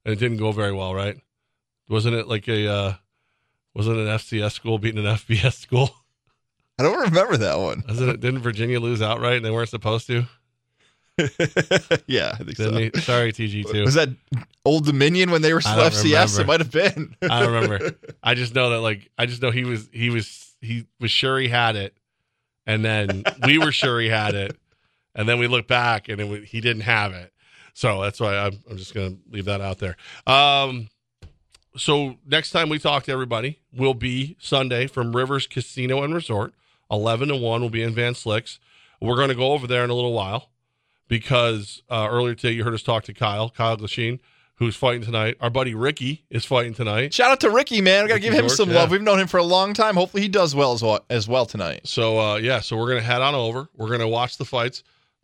and 0.06 0.14
it 0.14 0.20
didn't 0.20 0.38
go 0.38 0.52
very 0.52 0.74
well, 0.74 0.94
right? 0.94 1.18
Wasn't 1.90 2.16
it 2.16 2.28
like 2.28 2.48
a 2.48 2.68
uh, 2.68 2.94
wasn't 3.74 3.98
an 3.98 4.08
FCS 4.08 4.52
school 4.52 4.78
beating 4.78 5.06
an 5.06 5.16
FBS 5.16 5.54
school? 5.54 5.92
I 6.80 6.84
don't 6.84 7.00
remember 7.00 7.38
that 7.38 7.60
one. 7.60 7.84
Wasn't 7.88 8.10
it? 8.10 8.20
Didn't 8.22 8.40
Virginia 8.40 8.80
lose 8.80 9.02
outright 9.02 9.38
and 9.38 9.46
they 9.46 9.52
weren't 9.52 9.70
supposed 9.70 10.08
to? 10.08 10.26
yeah, 12.08 12.32
I 12.40 12.44
think 12.44 12.56
so. 12.56 12.72
he? 12.72 12.92
Sorry, 13.02 13.34
TG 13.34 13.70
two. 13.70 13.82
Was 13.86 13.96
that 13.96 14.10
Old 14.64 14.86
Dominion 14.86 15.32
when 15.32 15.42
they 15.42 15.54
were 15.54 15.60
still 15.62 15.76
FCS? 15.76 16.38
remember. 16.38 16.42
It 16.42 16.48
might 16.48 16.60
have 16.60 16.72
been. 16.72 17.16
I 17.30 17.42
don't 17.42 17.54
remember. 17.54 17.96
I 18.24 18.36
just 18.36 18.56
know 18.56 18.70
that 18.70 18.80
like 18.80 19.10
I 19.18 19.26
just 19.26 19.42
know 19.42 19.52
he 19.52 19.66
was 19.66 19.90
he 19.92 20.10
was 20.10 20.56
he 20.62 20.86
was 21.00 21.12
sure 21.12 21.38
he 21.38 21.50
had 21.50 21.76
it, 21.76 21.98
and 22.66 22.84
then 22.86 23.24
we 23.44 23.58
were 23.58 23.74
sure 23.74 24.00
he 24.00 24.08
had 24.08 24.36
it, 24.36 24.56
and 25.16 25.28
then 25.28 25.40
we 25.40 25.48
look 25.48 25.68
back 25.68 26.10
and 26.10 26.20
it, 26.20 26.46
he 26.46 26.62
didn't 26.62 26.84
have 26.84 27.14
it. 27.14 27.34
So 27.74 28.02
that's 28.02 28.20
why 28.20 28.38
I'm, 28.38 28.60
I'm 28.70 28.78
just 28.78 28.94
gonna 28.94 29.16
leave 29.30 29.46
that 29.46 29.62
out 29.62 29.80
there. 29.80 29.96
Um, 30.28 30.90
so 31.78 32.18
next 32.26 32.52
time 32.52 32.70
we 32.70 32.80
talk 32.80 33.04
to 33.04 33.12
everybody 33.12 33.60
will 33.74 33.94
be 33.94 34.36
Sunday 34.40 34.88
from 34.88 35.16
Rivers 35.16 35.48
Casino 35.48 36.04
and 36.04 36.14
Resort. 36.14 36.54
Eleven 36.92 37.30
to 37.30 37.36
one 37.36 37.62
will 37.62 37.70
be 37.70 37.84
in 37.84 37.94
Van 37.94 38.14
Slyck's. 38.14 38.60
We're 39.02 39.16
going 39.16 39.30
to 39.30 39.36
go 39.36 39.54
over 39.54 39.68
there 39.68 39.84
in 39.84 39.90
a 39.90 39.94
little 39.94 40.14
while 40.14 40.50
because 41.08 41.82
uh, 41.90 42.08
earlier 42.10 42.36
today 42.36 42.52
you 42.52 42.64
heard 42.64 42.74
us 42.74 42.84
talk 42.84 43.04
to 43.06 43.14
Kyle 43.14 43.50
Kyle 43.50 43.78
Glasheen, 43.78 44.20
who's 44.56 44.76
fighting 44.76 45.04
tonight. 45.04 45.38
Our 45.40 45.50
buddy 45.50 45.74
Ricky 45.74 46.26
is 46.30 46.46
fighting 46.46 46.74
tonight. 46.74 47.14
Shout 47.14 47.32
out 47.32 47.40
to 47.42 47.50
Ricky, 47.50 47.82
man. 47.82 48.04
We 48.04 48.10
got 48.10 48.16
to 48.16 48.20
give 48.20 48.34
him 48.34 48.42
George, 48.42 48.52
some 48.52 48.70
yeah. 48.72 48.78
love. 48.78 48.92
We've 48.92 49.02
known 49.02 49.20
him 49.20 49.28
for 49.28 49.38
a 49.38 49.44
long 49.44 49.74
time. 49.74 49.96
Hopefully, 49.96 50.24
he 50.24 50.30
does 50.30 50.54
well 50.56 50.74
as 50.74 50.82
well, 50.82 51.06
as 51.10 51.28
well 51.28 51.46
tonight. 51.46 51.88
So 51.88 52.20
uh, 52.20 52.36
yeah, 52.38 52.60
so 52.60 52.76
we're 52.76 52.90
gonna 52.90 53.02
head 53.02 53.22
on 53.22 53.36
over. 53.36 53.70
We're 53.78 53.90
gonna 53.90 54.08
watch 54.08 54.38
the 54.38 54.46
fights. 54.46 54.84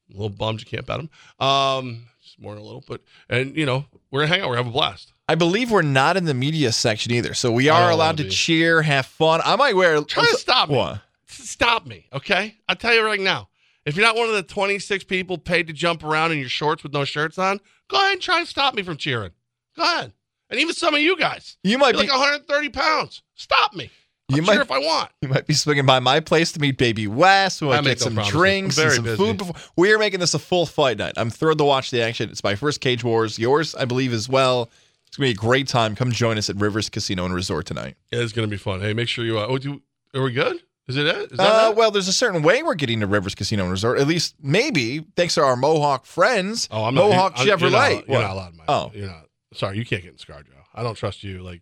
A 0.10 0.14
little 0.14 0.30
bummed 0.30 0.60
you 0.60 0.66
can't 0.66 0.86
bet 0.86 0.98
them. 0.98 1.10
Um, 1.46 2.06
just 2.24 2.40
more 2.40 2.54
than 2.54 2.62
a 2.62 2.66
little, 2.66 2.84
but 2.88 3.02
and 3.30 3.56
you 3.56 3.66
know 3.66 3.86
we're 4.12 4.22
gonna 4.22 4.34
hang 4.34 4.42
out. 4.42 4.50
We're 4.50 4.56
gonna 4.56 4.66
have 4.66 4.74
a 4.74 4.78
blast. 4.78 5.14
I 5.28 5.36
believe 5.36 5.72
we're 5.72 5.82
not 5.82 6.18
in 6.18 6.26
the 6.26 6.34
media 6.36 6.72
section 6.72 7.12
either, 7.12 7.34
so 7.34 7.52
we 7.52 7.68
are 7.70 7.82
don't 7.82 7.94
allowed 7.94 8.18
to 8.18 8.30
cheer, 8.30 8.84
have 8.84 9.08
fun. 9.08 9.42
I 9.44 9.56
might 9.56 9.76
wear. 9.76 10.00
Try 10.04 10.24
to 10.24 10.38
stop 10.38 10.70
me. 10.70 11.00
Stop 11.28 11.86
me, 11.88 12.06
okay? 12.14 12.56
I'll 12.70 12.76
tell 12.76 12.94
you 12.94 13.04
right 13.04 13.20
now. 13.20 13.50
If 13.86 13.96
you're 13.96 14.06
not 14.06 14.16
one 14.16 14.28
of 14.28 14.34
the 14.36 14.44
26 14.44 15.04
people 15.04 15.38
paid 15.38 15.68
to 15.68 15.74
jump 15.74 16.04
around 16.04 16.32
in 16.32 16.40
your 16.40 16.50
shorts 16.50 16.82
with 16.84 16.94
no 16.94 17.06
shirts 17.06 17.38
on, 17.38 17.60
go 17.88 17.98
ahead 17.98 18.14
and 18.14 18.22
try 18.22 18.40
and 18.40 18.48
stop 18.48 18.74
me 18.74 18.84
from 18.84 18.98
cheering. 18.98 19.32
Go 19.76 19.84
ahead. 19.84 20.14
And 20.50 20.60
even 20.60 20.74
some 20.74 20.94
of 20.94 21.02
you 21.02 21.18
guys. 21.18 21.58
You 21.64 21.78
might 21.78 21.96
You're 21.96 22.04
be. 22.04 22.10
like 22.10 22.20
130 22.20 22.70
pounds. 22.70 23.22
Stop 23.36 23.74
me. 23.76 23.92
I'll 24.32 24.38
You 24.38 24.42
might- 24.44 24.60
if 24.60 24.72
I 24.72 24.80
want. 24.80 25.12
You 25.22 25.28
might 25.30 25.46
be 25.46 25.54
swinging 25.54 25.86
by 25.86 26.00
my 26.00 26.20
place 26.20 26.52
to 26.54 26.60
meet 26.60 26.78
Baby 26.78 27.08
West. 27.08 27.62
We 27.62 27.68
might 27.68 27.84
get 27.84 28.00
some 28.00 28.14
promises. 28.16 28.32
drinks 28.34 28.78
and 28.78 28.92
some 28.94 29.04
busy. 29.04 29.18
food. 29.18 29.38
Before. 29.38 29.56
We 29.76 29.92
are 29.94 30.00
making 30.00 30.20
this 30.20 30.34
a 30.34 30.40
full 30.40 30.66
fight 30.66 30.98
night. 30.98 31.14
I'm 31.18 31.30
thrilled 31.30 31.60
to 31.60 31.64
watch 31.64 31.92
the 31.92 32.02
action. 32.02 32.30
It's 32.30 32.44
my 32.44 32.56
first 32.56 32.82
Cage 32.82 33.04
Wars. 33.04 33.38
Yours, 33.38 33.76
I 33.76 33.86
believe, 33.86 34.14
as 34.14 34.28
well. 34.28 34.70
It's 35.08 35.18
gonna 35.18 35.28
be 35.28 35.32
a 35.32 35.36
great 35.36 35.68
time. 35.68 35.96
Come 35.96 36.12
join 36.12 36.38
us 36.38 36.50
at 36.50 36.56
Rivers 36.58 36.90
Casino 36.90 37.24
and 37.26 37.34
Resort 37.36 37.66
tonight. 37.68 37.96
Yeah, 38.12 38.20
it's 38.20 38.34
gonna 38.34 38.48
be 38.48 38.58
fun. 38.58 38.82
Hey, 38.82 38.94
make 38.94 39.08
sure 39.08 39.24
you. 39.24 39.38
Uh, 39.38 39.46
oh, 39.48 39.58
do, 39.60 39.82
are 40.16 40.24
we 40.24 40.32
good? 40.32 40.60
Is 40.88 40.98
it? 40.98 41.06
Is 41.08 41.30
that 41.38 41.40
Uh, 41.40 41.70
it? 41.70 41.76
well, 41.78 41.90
there's 41.92 42.08
a 42.08 42.14
certain 42.14 42.42
way 42.44 42.62
we're 42.64 42.76
getting 42.76 43.00
to 43.00 43.08
Rivers 43.08 43.34
Casino 43.36 43.64
and 43.64 43.72
Resort. 43.72 44.00
At 44.00 44.08
least 44.08 44.36
maybe 44.42 45.06
thanks 45.16 45.36
to 45.36 45.42
our 45.44 45.56
Mohawk 45.56 46.06
friends. 46.06 46.68
Oh, 46.72 46.84
I'm 46.86 46.96
not. 46.96 47.10
Mohawk 47.10 47.34
I'm- 47.38 47.48
you're 47.48 47.58
not- 47.70 48.08
You're 48.08 48.22
not, 48.22 48.32
allowed. 48.32 48.56
My, 48.56 48.64
Oh. 48.68 48.92
you're 48.94 49.08
not. 49.08 49.26
Sorry, 49.54 49.78
you 49.78 49.86
can't 49.86 50.04
get 50.04 50.12
in 50.12 50.18
ScarJo. 50.18 50.46
I 50.74 50.84
don't 50.84 50.96
trust 50.96 51.24
you. 51.24 51.42
Like 51.44 51.62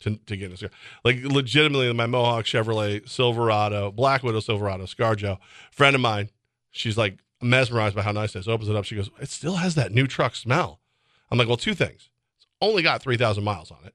to 0.00 0.16
to 0.26 0.36
get 0.36 0.50
in 0.50 0.56
Scar. 0.56 0.70
Like 1.04 1.22
legitimately, 1.22 1.92
my 1.92 2.06
Mohawk 2.06 2.44
Chevrolet 2.44 3.08
Silverado, 3.08 3.90
Black 3.90 4.22
Widow 4.22 4.40
Silverado, 4.40 4.84
ScarJo, 4.84 5.38
friend 5.70 5.94
of 5.94 6.00
mine. 6.00 6.30
She's 6.70 6.96
like 6.98 7.18
mesmerized 7.40 7.94
by 7.94 8.02
how 8.02 8.12
nice 8.12 8.34
it 8.34 8.40
is. 8.40 8.48
Opens 8.48 8.68
it 8.68 8.76
up. 8.76 8.84
She 8.84 8.96
goes, 8.96 9.10
"It 9.20 9.28
still 9.28 9.56
has 9.56 9.74
that 9.74 9.92
new 9.92 10.06
truck 10.06 10.34
smell." 10.34 10.80
I'm 11.30 11.38
like, 11.38 11.48
"Well, 11.48 11.56
two 11.56 11.74
things. 11.74 12.08
It's 12.36 12.46
only 12.60 12.82
got 12.82 13.02
three 13.02 13.16
thousand 13.16 13.44
miles 13.44 13.70
on 13.70 13.78
it, 13.84 13.94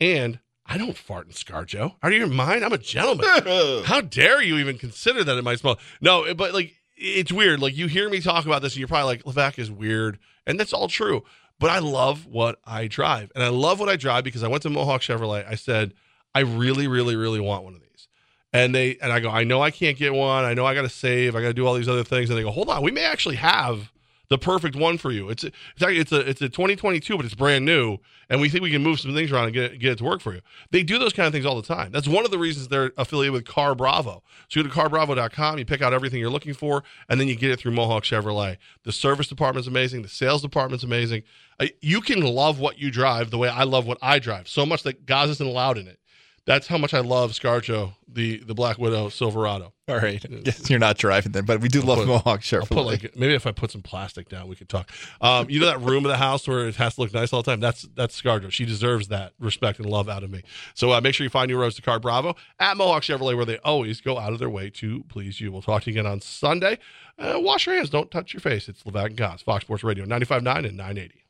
and 0.00 0.40
I 0.66 0.78
don't 0.78 0.96
fart 0.96 1.26
in 1.26 1.32
ScarJo. 1.32 1.96
Out 2.02 2.12
of 2.12 2.18
your 2.18 2.26
mind? 2.26 2.64
I'm 2.64 2.72
a 2.72 2.78
gentleman." 2.78 3.26
How 3.84 4.00
dare 4.00 4.42
you 4.42 4.58
even 4.58 4.78
consider 4.78 5.24
that 5.24 5.38
it 5.38 5.44
might 5.44 5.58
smell? 5.60 5.78
No, 6.00 6.34
but 6.34 6.52
like 6.52 6.74
it's 6.96 7.32
weird. 7.32 7.60
Like 7.60 7.76
you 7.76 7.86
hear 7.86 8.08
me 8.08 8.20
talk 8.20 8.44
about 8.44 8.62
this, 8.62 8.74
and 8.74 8.80
you're 8.80 8.88
probably 8.88 9.16
like, 9.16 9.24
Levac 9.24 9.58
is 9.58 9.70
weird, 9.70 10.18
and 10.46 10.58
that's 10.58 10.72
all 10.72 10.88
true. 10.88 11.24
But 11.62 11.70
I 11.70 11.78
love 11.78 12.26
what 12.26 12.58
I 12.66 12.88
drive, 12.88 13.30
and 13.36 13.44
I 13.44 13.48
love 13.48 13.78
what 13.78 13.88
I 13.88 13.94
drive 13.94 14.24
because 14.24 14.42
I 14.42 14.48
went 14.48 14.64
to 14.64 14.70
Mohawk 14.70 15.00
Chevrolet. 15.00 15.46
I 15.48 15.54
said, 15.54 15.94
I 16.34 16.40
really, 16.40 16.88
really, 16.88 17.14
really 17.14 17.38
want 17.38 17.62
one 17.62 17.74
of 17.74 17.80
these, 17.80 18.08
and 18.52 18.74
they 18.74 18.96
and 19.00 19.12
I 19.12 19.20
go, 19.20 19.30
I 19.30 19.44
know 19.44 19.62
I 19.62 19.70
can't 19.70 19.96
get 19.96 20.12
one. 20.12 20.44
I 20.44 20.54
know 20.54 20.66
I 20.66 20.74
got 20.74 20.82
to 20.82 20.88
save. 20.88 21.36
I 21.36 21.40
got 21.40 21.46
to 21.46 21.54
do 21.54 21.64
all 21.64 21.74
these 21.74 21.88
other 21.88 22.02
things, 22.02 22.30
and 22.30 22.36
they 22.36 22.42
go, 22.42 22.50
hold 22.50 22.68
on, 22.68 22.82
we 22.82 22.90
may 22.90 23.04
actually 23.04 23.36
have 23.36 23.91
the 24.32 24.38
perfect 24.38 24.74
one 24.74 24.96
for 24.96 25.10
you. 25.10 25.28
It's 25.28 25.44
it's 25.44 26.10
a 26.10 26.20
it's 26.28 26.40
a 26.40 26.48
2022, 26.48 27.16
but 27.18 27.26
it's 27.26 27.34
brand 27.34 27.66
new, 27.66 27.98
and 28.30 28.40
we 28.40 28.48
think 28.48 28.62
we 28.62 28.70
can 28.70 28.82
move 28.82 28.98
some 28.98 29.12
things 29.12 29.30
around 29.30 29.44
and 29.44 29.52
get 29.52 29.72
it, 29.72 29.78
get 29.78 29.92
it 29.92 29.98
to 29.98 30.04
work 30.04 30.22
for 30.22 30.32
you. 30.32 30.40
They 30.70 30.82
do 30.82 30.98
those 30.98 31.12
kind 31.12 31.26
of 31.26 31.34
things 31.34 31.44
all 31.44 31.54
the 31.60 31.68
time. 31.68 31.92
That's 31.92 32.08
one 32.08 32.24
of 32.24 32.30
the 32.30 32.38
reasons 32.38 32.68
they're 32.68 32.92
affiliated 32.96 33.34
with 33.34 33.44
Car 33.44 33.74
Bravo. 33.74 34.22
So 34.48 34.60
you 34.60 34.64
go 34.64 34.70
to 34.70 34.74
carbravo.com, 34.74 35.58
you 35.58 35.66
pick 35.66 35.82
out 35.82 35.92
everything 35.92 36.18
you're 36.18 36.30
looking 36.30 36.54
for, 36.54 36.82
and 37.10 37.20
then 37.20 37.28
you 37.28 37.36
get 37.36 37.50
it 37.50 37.60
through 37.60 37.72
Mohawk 37.72 38.04
Chevrolet. 38.04 38.56
The 38.84 38.92
service 38.92 39.28
department's 39.28 39.68
amazing. 39.68 40.00
The 40.00 40.08
sales 40.08 40.40
department's 40.40 40.82
amazing. 40.82 41.24
Uh, 41.60 41.66
You 41.82 42.00
can 42.00 42.22
love 42.22 42.58
what 42.58 42.78
you 42.78 42.90
drive 42.90 43.30
the 43.30 43.36
way 43.38 43.50
I 43.50 43.64
love 43.64 43.86
what 43.86 43.98
I 44.00 44.18
drive 44.18 44.48
so 44.48 44.64
much 44.64 44.82
that 44.84 45.04
Goss 45.04 45.28
isn't 45.28 45.46
allowed 45.46 45.76
in 45.76 45.86
it. 45.86 45.98
That's 46.44 46.66
how 46.66 46.76
much 46.76 46.92
I 46.92 46.98
love 47.00 47.30
ScarJo, 47.32 47.94
the 48.08 48.38
the 48.38 48.54
Black 48.54 48.76
Widow 48.76 49.10
Silverado. 49.10 49.72
All 49.88 49.96
right. 49.98 50.24
Guess 50.44 50.68
you're 50.70 50.80
not 50.80 50.98
driving 50.98 51.30
then, 51.32 51.44
but 51.44 51.60
we 51.60 51.68
do 51.68 51.80
love 51.82 51.98
put- 51.98 52.08
Mohawk 52.08 52.26
I'll 52.52 52.60
put 52.62 52.68
Chevrolet. 52.68 52.84
like 52.86 53.16
maybe 53.16 53.34
if 53.34 53.46
I 53.46 53.52
put 53.52 53.70
some 53.70 53.82
plastic 53.82 54.28
down, 54.28 54.48
we 54.48 54.56
could 54.56 54.68
talk. 54.68 54.90
Um, 55.20 55.48
you 55.48 55.60
know 55.60 55.66
that 55.66 55.80
room 55.80 56.04
of 56.04 56.10
the 56.10 56.16
house 56.16 56.48
where 56.48 56.66
it 56.66 56.74
has 56.76 56.96
to 56.96 57.02
look 57.02 57.14
nice 57.14 57.32
all 57.32 57.42
the 57.42 57.50
time. 57.52 57.60
That's 57.60 57.82
that's 57.94 58.20
ScarJo. 58.20 58.50
She 58.50 58.64
deserves 58.64 59.06
that 59.08 59.34
respect 59.38 59.78
and 59.78 59.88
love 59.88 60.08
out 60.08 60.24
of 60.24 60.30
me. 60.30 60.42
So 60.74 60.90
uh, 60.92 61.00
make 61.00 61.14
sure 61.14 61.22
you 61.24 61.30
find 61.30 61.48
your 61.48 61.60
roads 61.60 61.76
to 61.76 61.82
Car 61.82 62.00
Bravo 62.00 62.34
at 62.58 62.76
Mohawk 62.76 63.04
Chevrolet, 63.04 63.36
where 63.36 63.44
they 63.44 63.58
always 63.58 64.00
go 64.00 64.18
out 64.18 64.32
of 64.32 64.40
their 64.40 64.50
way 64.50 64.68
to 64.70 65.04
please 65.08 65.40
you. 65.40 65.52
We'll 65.52 65.62
talk 65.62 65.84
to 65.84 65.90
you 65.92 66.00
again 66.00 66.10
on 66.10 66.20
Sunday. 66.20 66.78
Uh, 67.18 67.34
wash 67.36 67.66
your 67.66 67.76
hands. 67.76 67.88
Don't 67.90 68.10
touch 68.10 68.34
your 68.34 68.40
face. 68.40 68.68
It's 68.68 68.82
Levac 68.82 69.06
and 69.06 69.16
Goss, 69.16 69.42
Fox 69.42 69.62
Sports 69.64 69.84
Radio, 69.84 70.04
95.9 70.06 70.66
and 70.66 70.76
980. 70.76 71.21